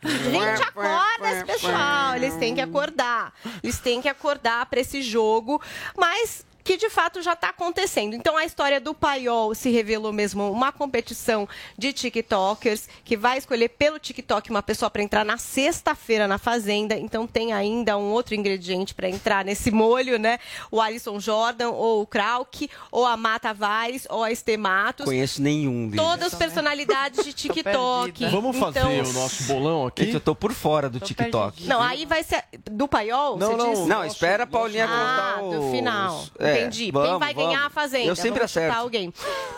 Gente, 0.03 0.63
acorda 0.63 1.31
esse 1.31 1.45
pessoal. 1.45 2.17
Eles 2.17 2.35
têm 2.37 2.55
que 2.55 2.61
acordar. 2.61 3.33
Eles 3.63 3.79
têm 3.79 4.01
que 4.01 4.09
acordar 4.09 4.67
para 4.67 4.81
esse 4.81 5.03
jogo. 5.03 5.61
Mas 5.97 6.45
que 6.62 6.77
de 6.77 6.91
fato 6.91 7.23
já 7.23 7.32
está 7.32 7.49
acontecendo. 7.51 8.15
Então 8.15 8.37
a 8.37 8.45
história 8.45 8.81
do 8.81 8.95
Paiol 8.95 9.55
se 9.55 9.70
revelou 9.70 10.12
mesmo 10.12 10.51
uma 10.51 10.73
competição 10.73 11.49
de 11.77 11.93
TikTokers 11.93 12.89
que 13.05 13.16
vai 13.16 13.39
escolher 13.39 13.69
pelo 13.70 13.99
TikTok 13.99 14.51
uma 14.51 14.62
pessoa 14.62 14.91
para 14.91 15.03
entrar 15.03 15.24
na 15.24 15.39
sexta-feira 15.39 16.27
na 16.28 16.39
Fazenda. 16.39 16.95
Então 16.97 17.27
tem 17.27 17.53
ainda 17.53 17.97
um 17.97 18.11
outro 18.11 18.35
ingrediente 18.35 18.95
para 18.95 19.09
entrar 19.09 19.45
nesse 19.45 19.70
molho, 19.70 20.19
né? 20.19 20.39
O 20.70 20.81
Alisson 20.81 21.19
Jordan, 21.20 21.70
ou 21.70 22.03
o 22.03 22.07
Krauk, 22.07 22.69
ou 22.91 23.07
a 23.07 23.16
Mata 23.16 23.53
Vaz, 23.53 24.07
ou 24.11 24.23
a 24.23 24.31
Estematos. 24.31 25.05
Conheço 25.05 25.43
nenhum 25.43 25.89
deles. 25.89 26.05
Todas 26.05 26.35
personalidades 26.35 27.24
de 27.24 27.32
TikTok. 27.35 28.27
Vamos 28.27 28.57
fazer 28.57 28.81
Então, 28.81 29.11
o 29.11 29.12
nosso 29.12 29.45
bolão 29.45 29.87
aqui? 29.87 30.05
Gente, 30.05 30.15
eu 30.15 30.20
tô 30.20 30.35
por 30.35 30.53
fora 30.53 30.89
do 30.89 31.01
TikTok. 31.01 31.66
Não, 31.66 31.81
aí 31.81 32.07
vai 32.07 32.23
ser. 32.23 32.45
Do 32.70 32.87
Paiol? 32.89 33.37
Não, 33.37 33.51
você 33.53 33.57
não, 33.57 33.70
disse? 33.70 33.87
não, 33.87 34.05
espera 34.05 34.45
a 34.45 34.47
Paulinha 34.47 34.87
Ah, 34.89 35.37
contar 35.41 35.57
do 35.59 35.70
final. 35.70 36.24
É, 36.39 36.49
Entendi. 36.59 36.85
Quem 36.85 36.93
vamos, 36.93 37.18
vai 37.20 37.35
ganhar 37.35 37.48
vamos. 37.51 37.66
a 37.66 37.70
Fazenda? 37.70 38.06
Eu 38.06 38.16
sempre 38.16 38.43
acerto. 38.43 38.77
alguém. 38.77 39.12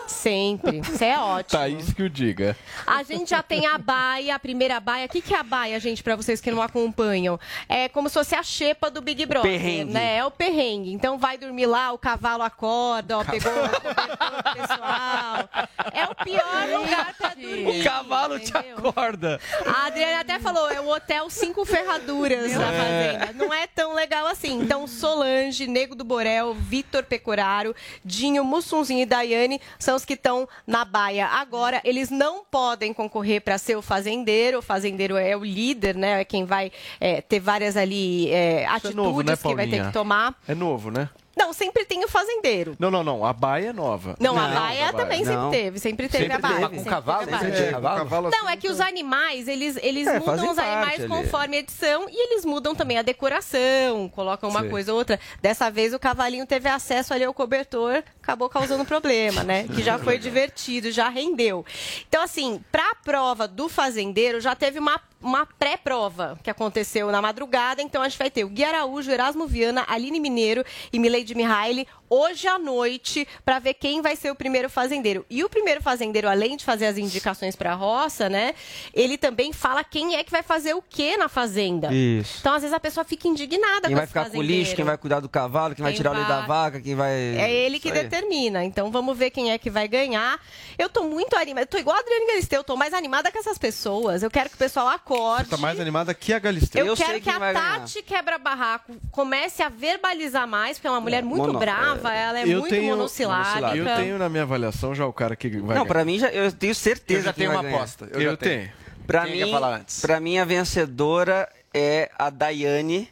Sempre. 0.07 0.79
Isso 0.79 1.03
é 1.03 1.17
ótimo. 1.17 1.59
Thaís 1.59 1.93
que 1.93 2.03
o 2.03 2.09
diga. 2.09 2.55
A 2.85 3.03
gente 3.03 3.29
já 3.29 3.41
tem 3.43 3.65
a 3.65 3.77
baia, 3.77 4.35
a 4.35 4.39
primeira 4.39 4.79
baia. 4.79 5.05
O 5.05 5.09
que, 5.09 5.21
que 5.21 5.33
é 5.33 5.37
a 5.39 5.43
baia, 5.43 5.79
gente, 5.79 6.03
pra 6.03 6.15
vocês 6.15 6.39
que 6.41 6.51
não 6.51 6.61
acompanham? 6.61 7.39
É 7.67 7.87
como 7.89 8.09
se 8.09 8.13
fosse 8.13 8.35
a 8.35 8.43
xepa 8.43 8.89
do 8.89 9.01
Big 9.01 9.25
Brother, 9.25 9.51
perrengue. 9.51 9.91
né? 9.93 10.17
É 10.17 10.25
o 10.25 10.31
perrengue. 10.31 10.91
Então 10.93 11.17
vai 11.17 11.37
dormir 11.37 11.65
lá, 11.65 11.91
o 11.91 11.97
cavalo 11.97 12.43
acorda, 12.43 13.17
ó, 13.19 13.23
pegou 13.23 13.51
o 13.51 14.53
pessoal. 14.53 15.49
É 15.93 16.05
o 16.05 16.15
pior 16.23 16.79
lugar 16.79 17.13
pra 17.17 17.29
dormir. 17.29 17.81
O 17.81 17.83
cavalo 17.83 18.39
te 18.39 18.53
acorda. 18.55 19.39
A 19.65 19.87
Adriana 19.87 20.19
até 20.21 20.39
falou, 20.39 20.69
é 20.69 20.79
o 20.79 20.89
hotel 20.89 21.29
cinco 21.29 21.65
ferraduras 21.65 22.53
da 22.53 22.71
É. 22.71 23.13
Fazenda. 23.19 23.33
Não 23.45 23.53
é 23.53 23.67
tão 23.67 23.93
legal 23.93 24.27
assim. 24.27 24.59
Então, 24.61 24.87
Solange, 24.87 25.67
Nego 25.67 25.95
do 25.95 26.03
Borel, 26.03 26.53
Vitor 26.53 26.82
Pecoraro, 27.03 27.75
Dinho, 28.03 28.43
Mussunzinho 28.43 29.01
e 29.01 29.05
Daiane 29.05 29.61
são 29.79 29.95
os 29.95 30.05
que 30.05 30.13
estão 30.13 30.47
na 30.65 30.85
baia. 30.85 31.27
Agora, 31.27 31.81
eles 31.83 32.09
não 32.09 32.43
podem 32.43 32.93
concorrer 32.93 33.41
para 33.41 33.57
ser 33.57 33.75
o 33.75 33.81
fazendeiro. 33.81 34.59
O 34.59 34.61
fazendeiro 34.61 35.15
é 35.15 35.35
o 35.35 35.43
líder, 35.43 35.95
né? 35.95 36.21
É 36.21 36.25
quem 36.25 36.45
vai 36.45 36.71
é, 36.99 37.21
ter 37.21 37.39
várias 37.39 37.77
ali 37.77 38.29
é, 38.29 38.61
é 38.61 38.65
atitudes 38.65 38.95
novo, 38.95 39.21
né, 39.21 39.35
que 39.35 39.55
vai 39.55 39.67
ter 39.67 39.85
que 39.85 39.93
tomar. 39.93 40.35
É 40.47 40.55
novo, 40.55 40.91
né? 40.91 41.09
Não, 41.35 41.51
sempre 41.51 41.83
tem 41.85 42.03
o 42.03 42.07
fazendeiro. 42.07 42.75
Não, 42.79 42.91
não, 42.91 43.03
não. 43.03 43.25
A 43.25 43.33
baia 43.33 43.69
é 43.69 43.73
nova. 43.73 44.15
Não, 44.19 44.37
a 44.37 44.47
baia 44.49 44.93
também 44.93 45.23
Não. 45.25 45.49
sempre 45.51 45.63
teve, 45.63 45.79
sempre 45.79 46.07
teve 46.09 46.23
Sempre 46.25 46.37
a 46.37 46.39
baia. 46.39 46.53
teve. 46.53 46.63
sempre 46.63 46.77
Com 46.77 46.83
teve 46.83 46.95
cavalo? 46.95 47.21
a 47.21 47.25
baia. 47.25 47.39
Sempre 47.39 47.57
teve 47.57 47.71
cavalo? 47.71 47.97
cavalo 47.99 48.29
Não, 48.29 48.49
é 48.49 48.57
que 48.57 48.69
os 48.69 48.79
animais, 48.79 49.47
eles, 49.47 49.77
eles 49.81 50.07
É, 50.07 50.19
mudam 50.19 50.51
os 50.51 50.57
animais 50.59 50.99
ali. 50.99 51.07
conforme 51.07 51.57
a 51.57 51.59
edição 51.59 52.07
e 52.09 52.23
eles 52.33 52.45
mudam 52.45 52.75
também 52.75 52.97
a 52.97 53.01
decoração, 53.01 54.07
colocam 54.09 54.49
uma 54.49 54.61
Sim. 54.63 54.69
coisa 54.69 54.91
ou 54.91 54.97
outra. 54.99 55.19
Dessa 55.41 55.69
vez 55.71 55.93
o 55.93 55.99
cavalinho 55.99 56.45
teve 56.45 56.69
acesso 56.69 57.13
ali 57.13 57.23
ao 57.23 57.33
cobertor, 57.33 58.03
acabou 58.21 58.47
causando 58.49 58.85
problema, 58.85 59.43
né? 59.43 59.67
Que 59.67 59.81
já 59.81 59.97
foi 59.97 60.17
divertido, 60.19 60.91
já 60.91 61.09
rendeu. 61.09 61.65
Então, 62.07 62.21
assim, 62.21 62.63
pra 62.71 62.93
prova 63.03 63.47
do 63.47 63.67
fazendeiro, 63.67 64.39
já 64.39 64.55
teve 64.55 64.77
uma 64.79 64.99
uma 65.23 65.45
pré-prova 65.45 66.37
que 66.43 66.49
aconteceu 66.49 67.11
na 67.11 67.21
madrugada. 67.21 67.81
Então 67.81 68.01
a 68.01 68.09
gente 68.09 68.19
vai 68.19 68.29
ter 68.29 68.43
o 68.43 68.49
Gui 68.49 68.63
Araújo, 68.63 69.09
Erasmo 69.09 69.47
Viana, 69.47 69.85
Aline 69.87 70.19
Mineiro 70.19 70.63
e 70.91 70.99
Mileide 70.99 71.33
Mihaly 71.33 71.87
hoje 72.13 72.47
à 72.47 72.57
noite 72.59 73.27
para 73.43 73.59
ver 73.59 73.73
quem 73.73 74.01
vai 74.01 74.15
ser 74.15 74.31
o 74.31 74.35
primeiro 74.35 74.69
fazendeiro. 74.69 75.25
E 75.29 75.43
o 75.43 75.49
primeiro 75.49 75.81
fazendeiro, 75.81 76.27
além 76.29 76.55
de 76.57 76.63
fazer 76.63 76.85
as 76.85 76.97
indicações 76.97 77.55
para 77.55 77.71
a 77.71 77.75
roça, 77.75 78.29
né? 78.29 78.53
Ele 78.93 79.17
também 79.17 79.51
fala 79.53 79.83
quem 79.83 80.15
é 80.15 80.23
que 80.23 80.31
vai 80.31 80.43
fazer 80.43 80.73
o 80.73 80.81
que 80.81 81.17
na 81.17 81.27
fazenda. 81.29 81.91
Isso. 81.93 82.37
Então 82.39 82.53
às 82.53 82.61
vezes 82.61 82.73
a 82.73 82.79
pessoa 82.79 83.03
fica 83.03 83.27
indignada 83.27 83.87
Quem 83.87 83.91
com 83.91 83.95
vai 83.95 84.07
ficar 84.07 84.29
com 84.29 84.37
o 84.37 84.41
lixo, 84.41 84.75
quem 84.75 84.85
vai 84.85 84.97
cuidar 84.97 85.19
do 85.19 85.29
cavalo, 85.29 85.75
quem 85.75 85.83
vai 85.83 85.91
Quem 85.93 85.97
tirar 85.97 86.11
o 86.11 86.13
leite 86.13 86.27
da 86.27 86.39
vai- 86.39 86.47
vaca, 86.47 86.81
quem 86.81 86.95
vai. 86.95 87.11
É 87.13 87.51
ele 87.51 87.79
que 87.79 87.91
determina. 87.91 88.63
Então 88.63 88.91
vamos 88.91 89.17
ver 89.17 89.29
quem 89.31 89.51
é 89.51 89.57
que 89.57 89.69
vai 89.69 89.87
ganhar. 89.87 90.39
Eu 90.77 90.89
tô 90.89 91.03
muito 91.03 91.35
animada. 91.35 91.61
Eu 91.63 91.67
tô 91.67 91.77
igual 91.77 91.95
a 91.95 91.99
Adriane 91.99 92.27
Galisteu, 92.27 92.59
eu 92.59 92.63
tô 92.63 92.75
mais 92.75 92.93
animada 92.93 93.31
que 93.31 93.37
essas 93.37 93.57
pessoas. 93.57 94.23
Eu 94.23 94.29
quero 94.31 94.49
que 94.49 94.55
o 94.55 94.59
pessoal 94.59 94.87
acorde. 94.87 95.49
Tá 95.49 95.57
mais 95.57 95.79
animada 95.79 96.13
que 96.13 96.33
a 96.33 96.39
Galisteu. 96.39 96.85
Eu, 96.85 96.95
quero 96.95 97.19
que 97.21 97.29
a 97.29 97.39
Tati 97.53 98.01
quebra-barraco 98.01 98.95
comece 99.11 99.61
a 99.63 99.69
verbalizar 99.69 100.47
mais, 100.47 100.77
porque 100.77 100.87
é 100.87 100.91
uma 100.91 101.01
mulher 101.01 101.23
muito 101.23 101.47
Mono- 101.47 101.59
brava, 101.59 102.02
ela 102.11 102.39
é 102.39 102.43
eu 102.43 102.59
muito 102.59 102.69
tenho, 102.69 102.89
monossilábica. 102.95 103.75
Eu 103.75 103.85
tenho 103.97 104.17
na 104.17 104.27
minha 104.29 104.43
avaliação 104.43 104.95
já 104.95 105.05
o 105.05 105.13
cara 105.13 105.35
que 105.35 105.49
vai 105.59 105.77
Não, 105.77 105.85
pra 105.85 106.03
mim 106.03 106.17
já, 106.19 106.29
eu 106.29 106.51
tenho 106.51 106.73
certeza 106.73 107.19
Eu 107.19 107.23
já 107.25 107.33
que 107.33 107.39
tenho 107.39 107.51
uma 107.51 107.61
ganhar. 107.61 107.75
aposta, 107.75 108.07
eu 108.11 108.21
já 108.21 108.37
tenho. 108.37 108.69
Pra 109.05 109.23
Quem 109.25 109.33
mim, 109.33 109.39
quer 109.45 109.51
falar 109.51 109.75
antes? 109.79 110.01
pra 110.01 110.19
mim 110.19 110.37
a 110.37 110.45
vencedora 110.45 111.49
é 111.73 112.09
a 112.17 112.29
Daiane 112.29 113.09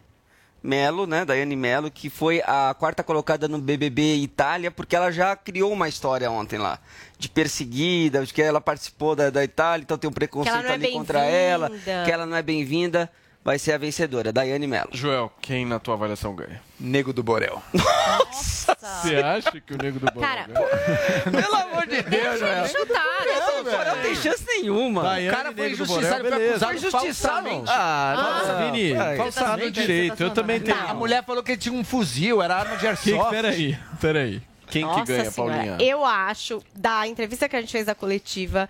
Melo, 0.63 1.07
né? 1.07 1.25
Daiane 1.25 1.55
Melo, 1.55 1.89
que 1.89 2.09
foi 2.09 2.41
a 2.45 2.73
quarta 2.77 3.03
colocada 3.03 3.47
no 3.47 3.57
BBB 3.57 4.15
Itália, 4.17 4.69
porque 4.69 4.95
ela 4.95 5.11
já 5.11 5.35
criou 5.35 5.71
uma 5.73 5.89
história 5.89 6.29
ontem 6.29 6.59
lá 6.59 6.79
de 7.17 7.27
perseguida, 7.27 8.23
de 8.25 8.33
que 8.33 8.41
ela 8.41 8.61
participou 8.61 9.15
da, 9.15 9.29
da 9.29 9.43
Itália, 9.43 9.83
então 9.83 9.97
tem 9.97 10.09
um 10.09 10.13
preconceito 10.13 10.65
é 10.65 10.73
ali 10.73 10.91
contra 10.91 11.23
ela, 11.25 11.69
que 12.05 12.11
ela 12.11 12.25
não 12.25 12.37
é 12.37 12.41
bem-vinda. 12.41 13.11
Vai 13.43 13.57
ser 13.57 13.71
a 13.73 13.77
vencedora, 13.79 14.31
Daiane 14.31 14.67
Melo. 14.67 14.89
Joel, 14.91 15.31
quem 15.41 15.65
na 15.65 15.79
tua 15.79 15.95
avaliação 15.95 16.35
ganha? 16.35 16.61
Nego 16.79 17.11
do 17.11 17.23
Borel. 17.23 17.61
Você 18.31 19.15
acha 19.17 19.59
que 19.59 19.73
o 19.73 19.77
Nego 19.77 19.99
do 19.99 20.05
Borel 20.13 20.21
Cara, 20.21 20.45
ganha? 20.47 20.67
Pelo 21.41 21.55
amor 21.55 21.87
de 21.87 22.01
Deus, 22.03 22.39
Deixa 22.39 22.45
ele 22.59 22.67
chutar, 22.67 23.21
ele 23.25 23.63
chutar. 23.63 23.95
Não 23.95 24.01
tem 24.03 24.15
chance 24.15 24.45
nenhuma. 24.45 25.01
Daiane, 25.03 25.27
O 25.27 25.31
cara 25.31 25.53
foi 25.55 25.71
injustiçado, 25.71 26.23
Borel, 26.23 26.39
foi 26.59 26.67
acusado 26.69 26.91
falsamente. 26.91 27.65
Ah, 27.71 28.13
nossa, 28.15 28.51
Ah. 28.53 28.65
Vini, 28.71 28.93
Ai, 28.95 29.17
falsado 29.17 29.63
no 29.65 29.71
direito. 29.71 30.21
Eu 30.21 30.29
também 30.31 30.59
tenho. 30.59 30.77
A 30.77 30.93
mulher 30.93 31.23
falou 31.25 31.41
que 31.41 31.51
ele 31.53 31.61
tinha 31.61 31.73
um 31.73 31.83
fuzil, 31.83 32.41
era 32.43 32.55
arma 32.57 32.75
de 32.75 32.81
Que, 32.81 32.87
airsoft. 32.87 33.29
peraí, 33.31 33.77
peraí. 33.99 34.41
Quem 34.67 34.83
Nossa 34.83 35.01
que 35.01 35.07
ganha, 35.07 35.31
Senhora, 35.31 35.53
Paulinha? 35.53 35.77
Eu 35.81 36.05
acho, 36.05 36.63
da 36.73 37.05
entrevista 37.05 37.49
que 37.49 37.55
a 37.57 37.59
gente 37.59 37.71
fez 37.71 37.85
da 37.87 37.93
coletiva, 37.95 38.69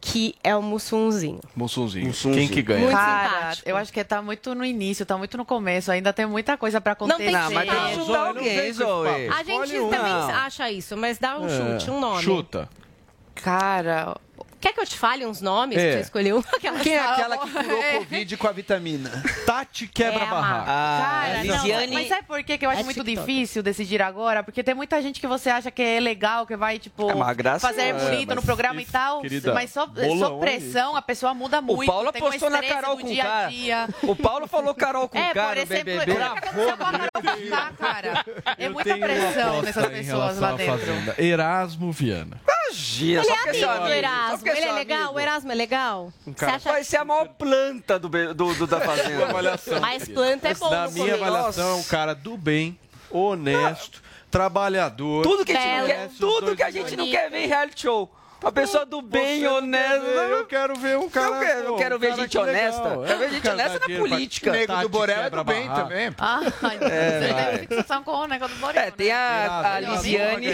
que 0.00 0.34
é 0.44 0.54
o 0.54 0.62
Mussunzinho. 0.62 1.40
Mussunzinho. 1.54 2.12
Quem 2.32 2.46
que 2.48 2.62
ganha? 2.62 2.80
Muito 2.80 2.92
Cara, 2.96 3.28
simpático. 3.30 3.68
eu 3.68 3.76
acho 3.76 3.92
que 3.92 4.04
tá 4.04 4.22
muito 4.22 4.54
no 4.54 4.64
início, 4.64 5.04
tá 5.04 5.16
muito 5.18 5.36
no 5.36 5.44
começo. 5.44 5.90
Ainda 5.90 6.12
tem 6.12 6.26
muita 6.26 6.56
coisa 6.56 6.80
pra 6.80 6.96
Não 7.00 7.06
acontecer. 7.06 7.30
tem 7.32 7.48
que 7.48 7.54
mas 7.54 7.68
tem 7.70 7.86
que 7.88 7.94
chutar 8.04 8.26
alguém, 8.28 8.72
Zoe. 8.72 9.28
A 9.28 9.42
gente 9.42 9.78
um. 9.80 9.90
também 9.90 10.12
Não. 10.12 10.28
acha 10.30 10.70
isso, 10.70 10.96
mas 10.96 11.18
dá 11.18 11.38
um 11.38 11.46
É, 11.46 11.78
chute, 11.78 11.90
um 11.90 11.98
nome. 12.00 12.22
Chuta. 12.22 12.68
Cara, 13.34 14.16
Quer 14.60 14.72
que 14.72 14.80
eu 14.80 14.86
te 14.86 14.96
fale 14.96 15.24
uns 15.26 15.40
nomes 15.40 15.76
É. 15.78 15.82
pra 15.84 15.92
você 15.98 16.02
escolher 16.04 16.34
um? 16.34 16.38
Aquela 16.56 16.78
Quem 16.80 16.94
é 16.94 17.00
aquela 17.00 17.38
que 17.38 17.50
curou 17.50 17.82
Covid 17.98 18.36
com 18.36 18.48
a 18.48 18.52
vitamina? 18.52 19.10
Tati 19.44 19.86
quebra 19.86 20.22
É 20.24 20.26
barraco. 20.26 20.66
Cara, 20.66 21.44
não, 21.44 21.54
Lisiane- 21.54 21.94
mas 21.94 22.08
sabe 22.08 22.22
por 22.26 22.42
que 22.42 22.58
que 22.58 22.64
eu 22.66 22.70
acho 22.70 22.80
É 22.80 22.84
muito 22.84 23.04
TikTok. 23.04 23.26
difícil 23.26 23.62
decidir 23.62 24.00
agora? 24.02 24.42
Porque 24.42 24.62
tem 24.62 24.74
muita 24.74 25.00
gente 25.02 25.20
que 25.20 25.26
você 25.26 25.50
acha 25.50 25.70
que 25.70 25.82
é 25.82 26.00
legal, 26.00 26.46
que 26.46 26.56
vai, 26.56 26.78
tipo, 26.78 27.08
É, 27.10 27.58
fazer 27.58 27.82
é- 27.82 27.92
bonito 27.92 28.34
no 28.34 28.42
programa 28.42 28.80
e 28.80 28.84
isso, 28.84 28.92
tal. 28.92 29.20
querida, 29.20 29.52
mas 29.54 29.70
só, 29.70 29.86
só 30.18 30.36
pressão, 30.38 30.96
a 30.96 31.02
pessoa 31.02 31.34
muda 31.34 31.60
muito. 31.60 31.82
O 31.82 31.86
Paulo 31.86 32.08
apostou 32.08 32.50
na 32.50 32.62
Carol 32.62 32.96
do 32.96 33.02
com 33.02 33.08
dia 33.08 33.22
a 33.22 33.26
cara. 33.26 33.48
dia. 33.50 33.88
O 34.02 34.16
Paulo 34.16 34.46
falou 34.46 34.74
Carol 34.74 35.08
com 35.08 35.18
É, 35.18 35.32
cara 35.34 35.48
por 35.48 35.58
exemplo, 35.58 35.84
BBB. 35.84 36.12
olha 36.12 36.32
o 36.32 36.34
que 36.34 36.48
aconteceu 36.48 36.76
com 36.76 36.84
a 36.84 36.92
Carol 36.92 37.10
Conká, 37.36 37.72
cara. 37.78 38.24
É 38.58 38.68
muita 38.68 38.96
pressão 38.96 39.62
nessas 39.62 39.86
pessoas 39.86 40.38
lá 40.38 40.52
dentro. 40.52 41.22
Erasmo 41.22 41.92
Viana. 41.92 42.40
Imagina, 42.70 43.20
Ele 43.20 43.28
só 43.28 43.32
é 43.34 43.36
porque 43.36 43.48
é 43.48 43.50
amigo 43.50 43.66
do 43.66 43.70
amigo. 43.70 43.86
Só 43.88 43.94
Erasmo. 43.94 44.48
é 44.48 44.50
Ele 44.56 44.66
é 44.66 44.72
legal? 44.72 44.98
amigo. 45.02 45.14
O 45.14 45.20
Erasmo 45.20 45.52
é 45.52 45.54
legal? 45.54 46.12
Um 46.26 46.32
Você 46.32 46.34
cara 46.34 46.56
acha 46.56 46.72
Vai 46.72 46.84
ser 46.84 46.96
a 46.98 47.04
maior 47.04 47.28
planta 47.28 47.98
do, 47.98 48.08
do, 48.08 48.54
do- 48.54 48.66
da 48.66 48.80
fazenda. 48.82 49.80
mais 49.80 50.08
planta 50.08 50.48
é 50.48 50.54
bom 50.54 50.70
Na 50.70 50.86
no 50.86 50.92
minha 50.92 51.14
avaliação, 51.14 51.70
é 51.70 51.74
um 51.74 51.82
cara 51.84 52.14
do 52.14 52.36
bem, 52.36 52.78
honesto, 53.10 54.02
trabalhador. 54.30 55.22
Tudo 55.22 55.44
que 55.44 55.52
a 55.52 55.60
gente 55.60 55.66
não 55.68 55.74
Belo. 55.76 55.86
quer, 55.86 55.94
Conhece 55.96 56.12
os 56.14 56.18
tudo 56.18 56.40
dois 56.46 56.56
que 56.56 56.62
a 56.62 56.70
gente 56.70 56.96
não 56.96 57.04
bonito. 57.04 57.10
quer 57.20 57.30
ver 57.30 57.38
em 57.44 57.46
reality 57.46 57.80
show. 57.82 58.10
Uma 58.46 58.52
pessoa 58.52 58.86
do 58.86 59.02
bem, 59.02 59.40
Você 59.40 59.48
honesta. 59.48 60.00
ver, 60.00 60.30
Eu 60.30 60.46
quero 60.46 60.76
ver 60.76 60.96
um 60.98 61.08
cara. 61.10 61.26
Eu 61.34 61.40
quero- 61.40 61.64
eu 61.66 61.76
quero 61.76 61.96
um 61.96 61.98
ver 61.98 62.08
cara 62.10 62.20
gente 62.22 62.30
que 62.30 62.38
legal. 62.38 62.54
honesta. 62.54 62.88
É, 63.02 63.06
Quero 63.08 63.18
ver 63.18 63.30
gente 63.30 63.48
honesta 63.50 63.72
na 63.80 63.86
dinheiro 63.86 64.04
pra- 64.06 64.16
política. 64.16 64.52
Nego 64.52 64.66
Tati 64.68 64.82
do 64.82 64.88
Borel 64.88 65.22
é 65.22 65.30
do 65.30 65.44
bem 65.44 65.68
também. 65.68 66.14
Ah, 66.16 66.40
É, 66.86 67.20
você 67.26 67.32
vai. 67.32 67.58
tem 67.58 67.66
fixação 67.66 68.04
com 68.04 68.10
o 68.12 68.26
negócio 68.28 68.54
do 68.54 68.60
Borel. 68.60 68.82
É, 68.82 68.90
tem 68.92 69.10
a, 69.10 69.74
a 69.74 69.80
Lisiane. 69.80 70.46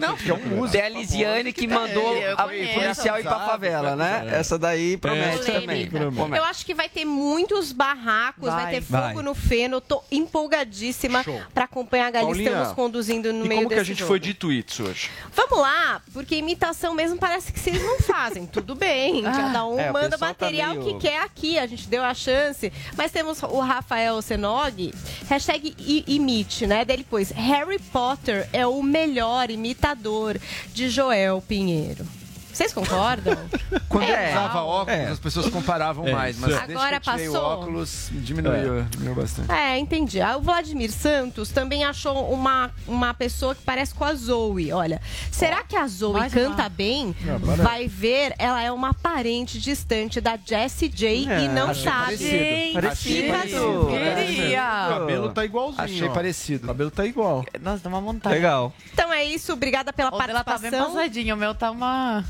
Não, 0.00 0.16
que 0.16 0.28
é 0.28 0.34
um 0.34 0.38
músico. 0.38 0.72
Tem 0.72 0.80
a 0.82 0.88
Lisiane 0.88 1.52
que 1.52 1.68
mandou 1.68 2.16
É, 2.16 2.32
a 2.32 2.36
conheço. 2.42 2.74
policial 2.80 3.20
ir 3.20 3.22
pra 3.22 3.38
favela, 3.46 3.94
né? 3.94 4.26
Essa 4.32 4.58
daí 4.58 4.96
promete 4.96 5.44
também. 5.52 5.88
Eu 6.36 6.44
acho 6.44 6.66
que 6.66 6.74
vai 6.74 6.88
ter 6.88 7.04
muitos 7.04 7.70
barracos, 7.70 8.48
vai, 8.52 8.74
ter 8.74 8.82
fogo 8.82 9.22
no 9.22 9.36
feno. 9.36 9.80
Tô 9.80 10.02
empolgadíssima 10.10 11.24
pra 11.54 11.64
acompanhar 11.64 12.08
a 12.08 12.20
Paulinha, 12.20 12.56
nos 12.64 12.72
conduzindo 12.72 13.32
no 13.32 13.44
meio 13.46 13.60
como 13.60 13.68
que 13.68 13.74
a 13.74 13.78
desse 13.78 13.90
gente 13.92 14.02
foi 14.02 14.18
de 14.18 14.34
tweets 14.34 14.80
hoje? 14.80 15.10
Vamos 15.32 15.58
lá, 15.60 16.00
porque 16.12 16.34
imitação 16.34 16.92
mesmo 16.94 17.16
parece 17.18 17.35
que 17.44 17.60
vocês 17.60 17.82
não 17.82 18.00
fazem. 18.00 18.46
Tudo 18.46 18.74
bem, 18.74 19.22
cada 19.22 19.66
um 19.66 19.78
É, 19.78 19.90
o 19.90 19.92
manda 19.92 20.16
o 20.16 20.18
tá 20.18 20.26
material 20.26 20.74
meio- 20.74 20.94
que 20.98 21.08
quer 21.08 21.20
aqui. 21.22 21.58
A 21.58 21.66
gente 21.66 21.86
deu 21.88 22.02
a 22.02 22.14
chance. 22.14 22.72
Mas 22.96 23.12
temos 23.12 23.42
o 23.42 23.60
Rafael 23.60 24.20
Senog, 24.22 24.92
hashtag 25.28 25.74
imite, 26.06 26.66
né? 26.66 26.84
Dele 26.84 27.04
pôs, 27.08 27.30
Harry 27.30 27.78
Potter 27.78 28.48
é 28.52 28.66
o 28.66 28.82
melhor 28.82 29.50
imitador 29.50 30.38
de 30.72 30.88
Joel 30.88 31.42
Pinheiro. 31.46 32.06
Vocês 32.56 32.72
concordam? 32.72 33.36
Quando 33.88 34.04
É. 34.04 34.26
eu 34.28 34.30
usava 34.30 34.62
óculos, 34.62 34.98
É. 34.98 35.06
as 35.08 35.18
pessoas 35.18 35.48
comparavam 35.50 36.06
É, 36.08 36.12
mais, 36.12 36.38
mas 36.38 36.50
é. 36.54 36.58
desde 36.60 36.72
Agora 36.74 37.00
que 37.00 37.08
eu 37.08 37.12
tirei 37.12 37.28
o 37.28 37.32
passou? 37.32 37.48
óculos, 37.48 38.08
diminuiu, 38.12 38.82
diminuiu 38.84 39.14
bastante. 39.14 39.52
É, 39.52 39.78
entendi. 39.78 40.20
Ah, 40.22 40.36
O 40.38 40.40
Vladimir 40.40 40.90
Santos 40.90 41.50
também 41.50 41.84
achou 41.84 42.30
uma, 42.32 42.70
uma 42.86 43.12
pessoa 43.12 43.54
que 43.54 43.60
parece 43.62 43.94
com 43.94 44.04
a 44.04 44.14
Zoe. 44.14 44.72
Olha, 44.72 45.02
será 45.30 45.62
que 45.64 45.76
a 45.76 45.86
Zoe 45.86 46.30
canta 46.30 46.66
bem? 46.70 47.14
Vai 47.62 47.86
ver, 47.88 48.34
ela 48.38 48.62
é 48.62 48.72
uma 48.72 48.94
parente 48.94 49.60
distante 49.60 50.18
da 50.20 50.38
Jessie 50.42 50.88
J 50.88 51.24
e 51.44 51.48
não 51.48 51.70
achei 51.70 51.84
sabe. 51.84 52.06
parecido. 52.06 52.30
Gente, 52.30 52.72
Parecido. 52.72 53.32
Parecido. 53.32 53.86
queria. 53.88 54.86
O 54.86 54.98
cabelo 54.98 55.32
tá 55.32 55.44
igualzinho. 55.44 55.82
Achei 55.84 56.08
ó. 56.08 56.12
parecido. 56.12 56.64
O 56.64 56.68
cabelo 56.68 56.90
tá 56.90 57.04
igual. 57.04 57.44
Nossa, 57.60 57.82
dá 57.82 57.88
uma 57.90 58.00
montagem. 58.00 58.38
Legal. 58.38 58.72
Então 58.94 59.12
é 59.12 59.24
isso, 59.24 59.52
obrigada 59.52 59.92
pela 59.92 60.08
O 60.08 60.18
dela 60.18 60.42
tá 60.42 60.52
bem 60.58 60.70
participação. 60.70 60.94
passadinho, 60.94 61.34
o 61.34 61.38
meu 61.38 61.54
tá 61.54 61.70
uma... 61.70 62.24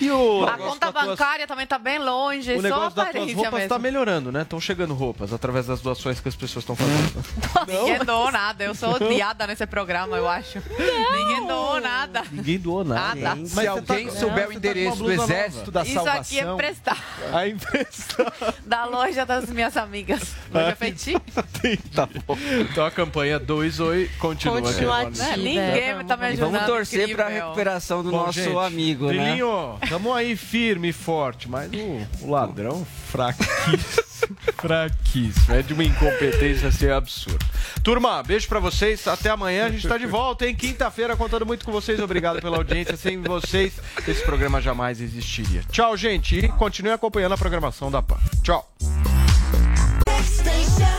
E 0.00 0.10
o 0.10 0.44
A 0.46 0.52
conta 0.56 0.86
das 0.86 0.92
tuas- 0.92 1.06
bancária 1.06 1.46
também 1.46 1.66
tá 1.66 1.78
bem 1.78 1.98
longe, 1.98 2.52
O 2.52 2.56
só 2.56 2.62
negócio 2.62 2.84
das 2.84 2.94
tuas 2.94 3.06
aparência 3.08 3.34
roupas 3.36 3.52
mesmo. 3.54 3.68
tá 3.68 3.78
melhorando, 3.78 4.32
né? 4.32 4.42
Estão 4.42 4.60
chegando 4.60 4.94
roupas 4.94 5.32
através 5.32 5.66
das 5.66 5.80
doações 5.80 6.20
que 6.20 6.28
as 6.28 6.34
pessoas 6.34 6.62
estão 6.62 6.74
fazendo. 6.74 7.24
Ninguém 7.68 7.98
doou 8.04 8.30
nada, 8.32 8.64
eu 8.64 8.74
sou 8.74 8.94
odiada 8.94 9.46
nesse 9.46 9.66
programa, 9.66 10.16
eu 10.16 10.26
acho. 10.28 10.58
Ninguém 10.78 11.46
doou 11.46 11.80
nada. 11.80 12.22
Ninguém 12.32 12.58
doou 12.58 12.84
nada. 12.84 13.20
Nada. 13.20 13.46
Se 13.46 13.54
Mas 13.54 13.64
você 13.64 13.66
alguém 13.66 14.06
tá- 14.06 14.12
souber 14.14 14.34
você 14.36 14.44
o 14.44 14.48
tá 14.48 14.54
endereço 14.54 14.96
uma 14.96 15.04
do 15.16 15.22
Exército 15.22 15.70
da 15.70 15.82
Isso 15.82 15.94
Salvação... 15.94 16.20
aqui 16.20 16.40
é 16.40 16.54
prestar. 16.56 16.98
A 17.32 17.46
impressão. 17.48 18.26
Da 18.64 18.84
loja 18.86 19.26
das 19.26 19.46
minhas 19.50 19.76
amigas. 19.76 20.34
Loja 20.52 20.76
Petit. 20.76 21.16
tá 21.94 22.08
bom. 22.26 22.36
Então 22.70 22.84
a 22.86 22.90
campanha 22.90 23.38
2 23.38 23.80
Oi 23.80 24.10
continua. 24.18 24.60
Continua 24.62 25.00
aqui. 25.02 25.20
ativa. 25.20 25.36
Ninguém 25.36 26.04
tá 26.06 26.16
me 26.16 26.22
E 26.24 26.26
ajudando. 26.28 26.50
vamos 26.52 26.66
torcer 26.66 27.14
pra 27.14 27.24
incrível. 27.26 27.44
recuperação 27.46 28.02
do 28.02 28.10
Bom, 28.10 28.16
nosso 28.26 28.40
gente, 28.42 28.56
amigo, 28.56 29.06
né? 29.12 29.12
Trilhinho, 29.24 29.78
tamo 29.90 30.14
aí 30.14 30.36
firme 30.36 30.90
e 30.90 30.92
forte, 30.92 31.50
mas 31.50 31.68
o, 31.72 32.24
o 32.24 32.30
ladrão 32.30 32.86
fraquíssimo. 33.08 34.04
fraquíssimo. 34.56 35.52
É 35.52 35.62
de 35.62 35.74
uma 35.74 35.82
incompetência 35.82 36.68
assim 36.68 36.88
absurda. 36.88 37.44
Turma, 37.82 38.22
beijo 38.22 38.46
pra 38.46 38.60
vocês. 38.60 39.08
Até 39.08 39.30
amanhã. 39.30 39.66
A 39.66 39.70
gente 39.70 39.88
tá 39.88 39.98
de 39.98 40.06
volta, 40.06 40.46
hein? 40.46 40.54
Quinta-feira, 40.54 41.16
contando 41.16 41.44
muito 41.44 41.64
com 41.64 41.72
vocês. 41.72 41.98
Obrigado 41.98 42.40
pela 42.40 42.58
audiência. 42.58 42.96
Sem 42.96 43.20
vocês, 43.20 43.80
esse 44.06 44.22
programa 44.22 44.60
jamais 44.60 45.00
existiria. 45.00 45.62
Tchau, 45.72 45.96
gente. 45.96 46.38
E 46.38 46.48
continue 46.50 46.92
acompanhando 46.92 47.32
a 47.32 47.38
programação 47.38 47.90
da 47.90 48.00
PAN. 48.00 48.18
Tchau. 48.44 48.70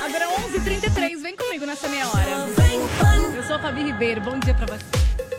Agora 0.05 0.27
11h33, 0.49 1.21
vem 1.21 1.37
comigo 1.37 1.65
nessa 1.65 1.87
meia 1.87 2.07
hora. 2.07 2.29
Eu 3.37 3.43
sou 3.43 3.55
a 3.55 3.59
Fabi 3.59 3.83
Ribeiro, 3.83 4.19
bom 4.19 4.37
dia 4.37 4.53
pra 4.53 4.65
você. 4.65 5.30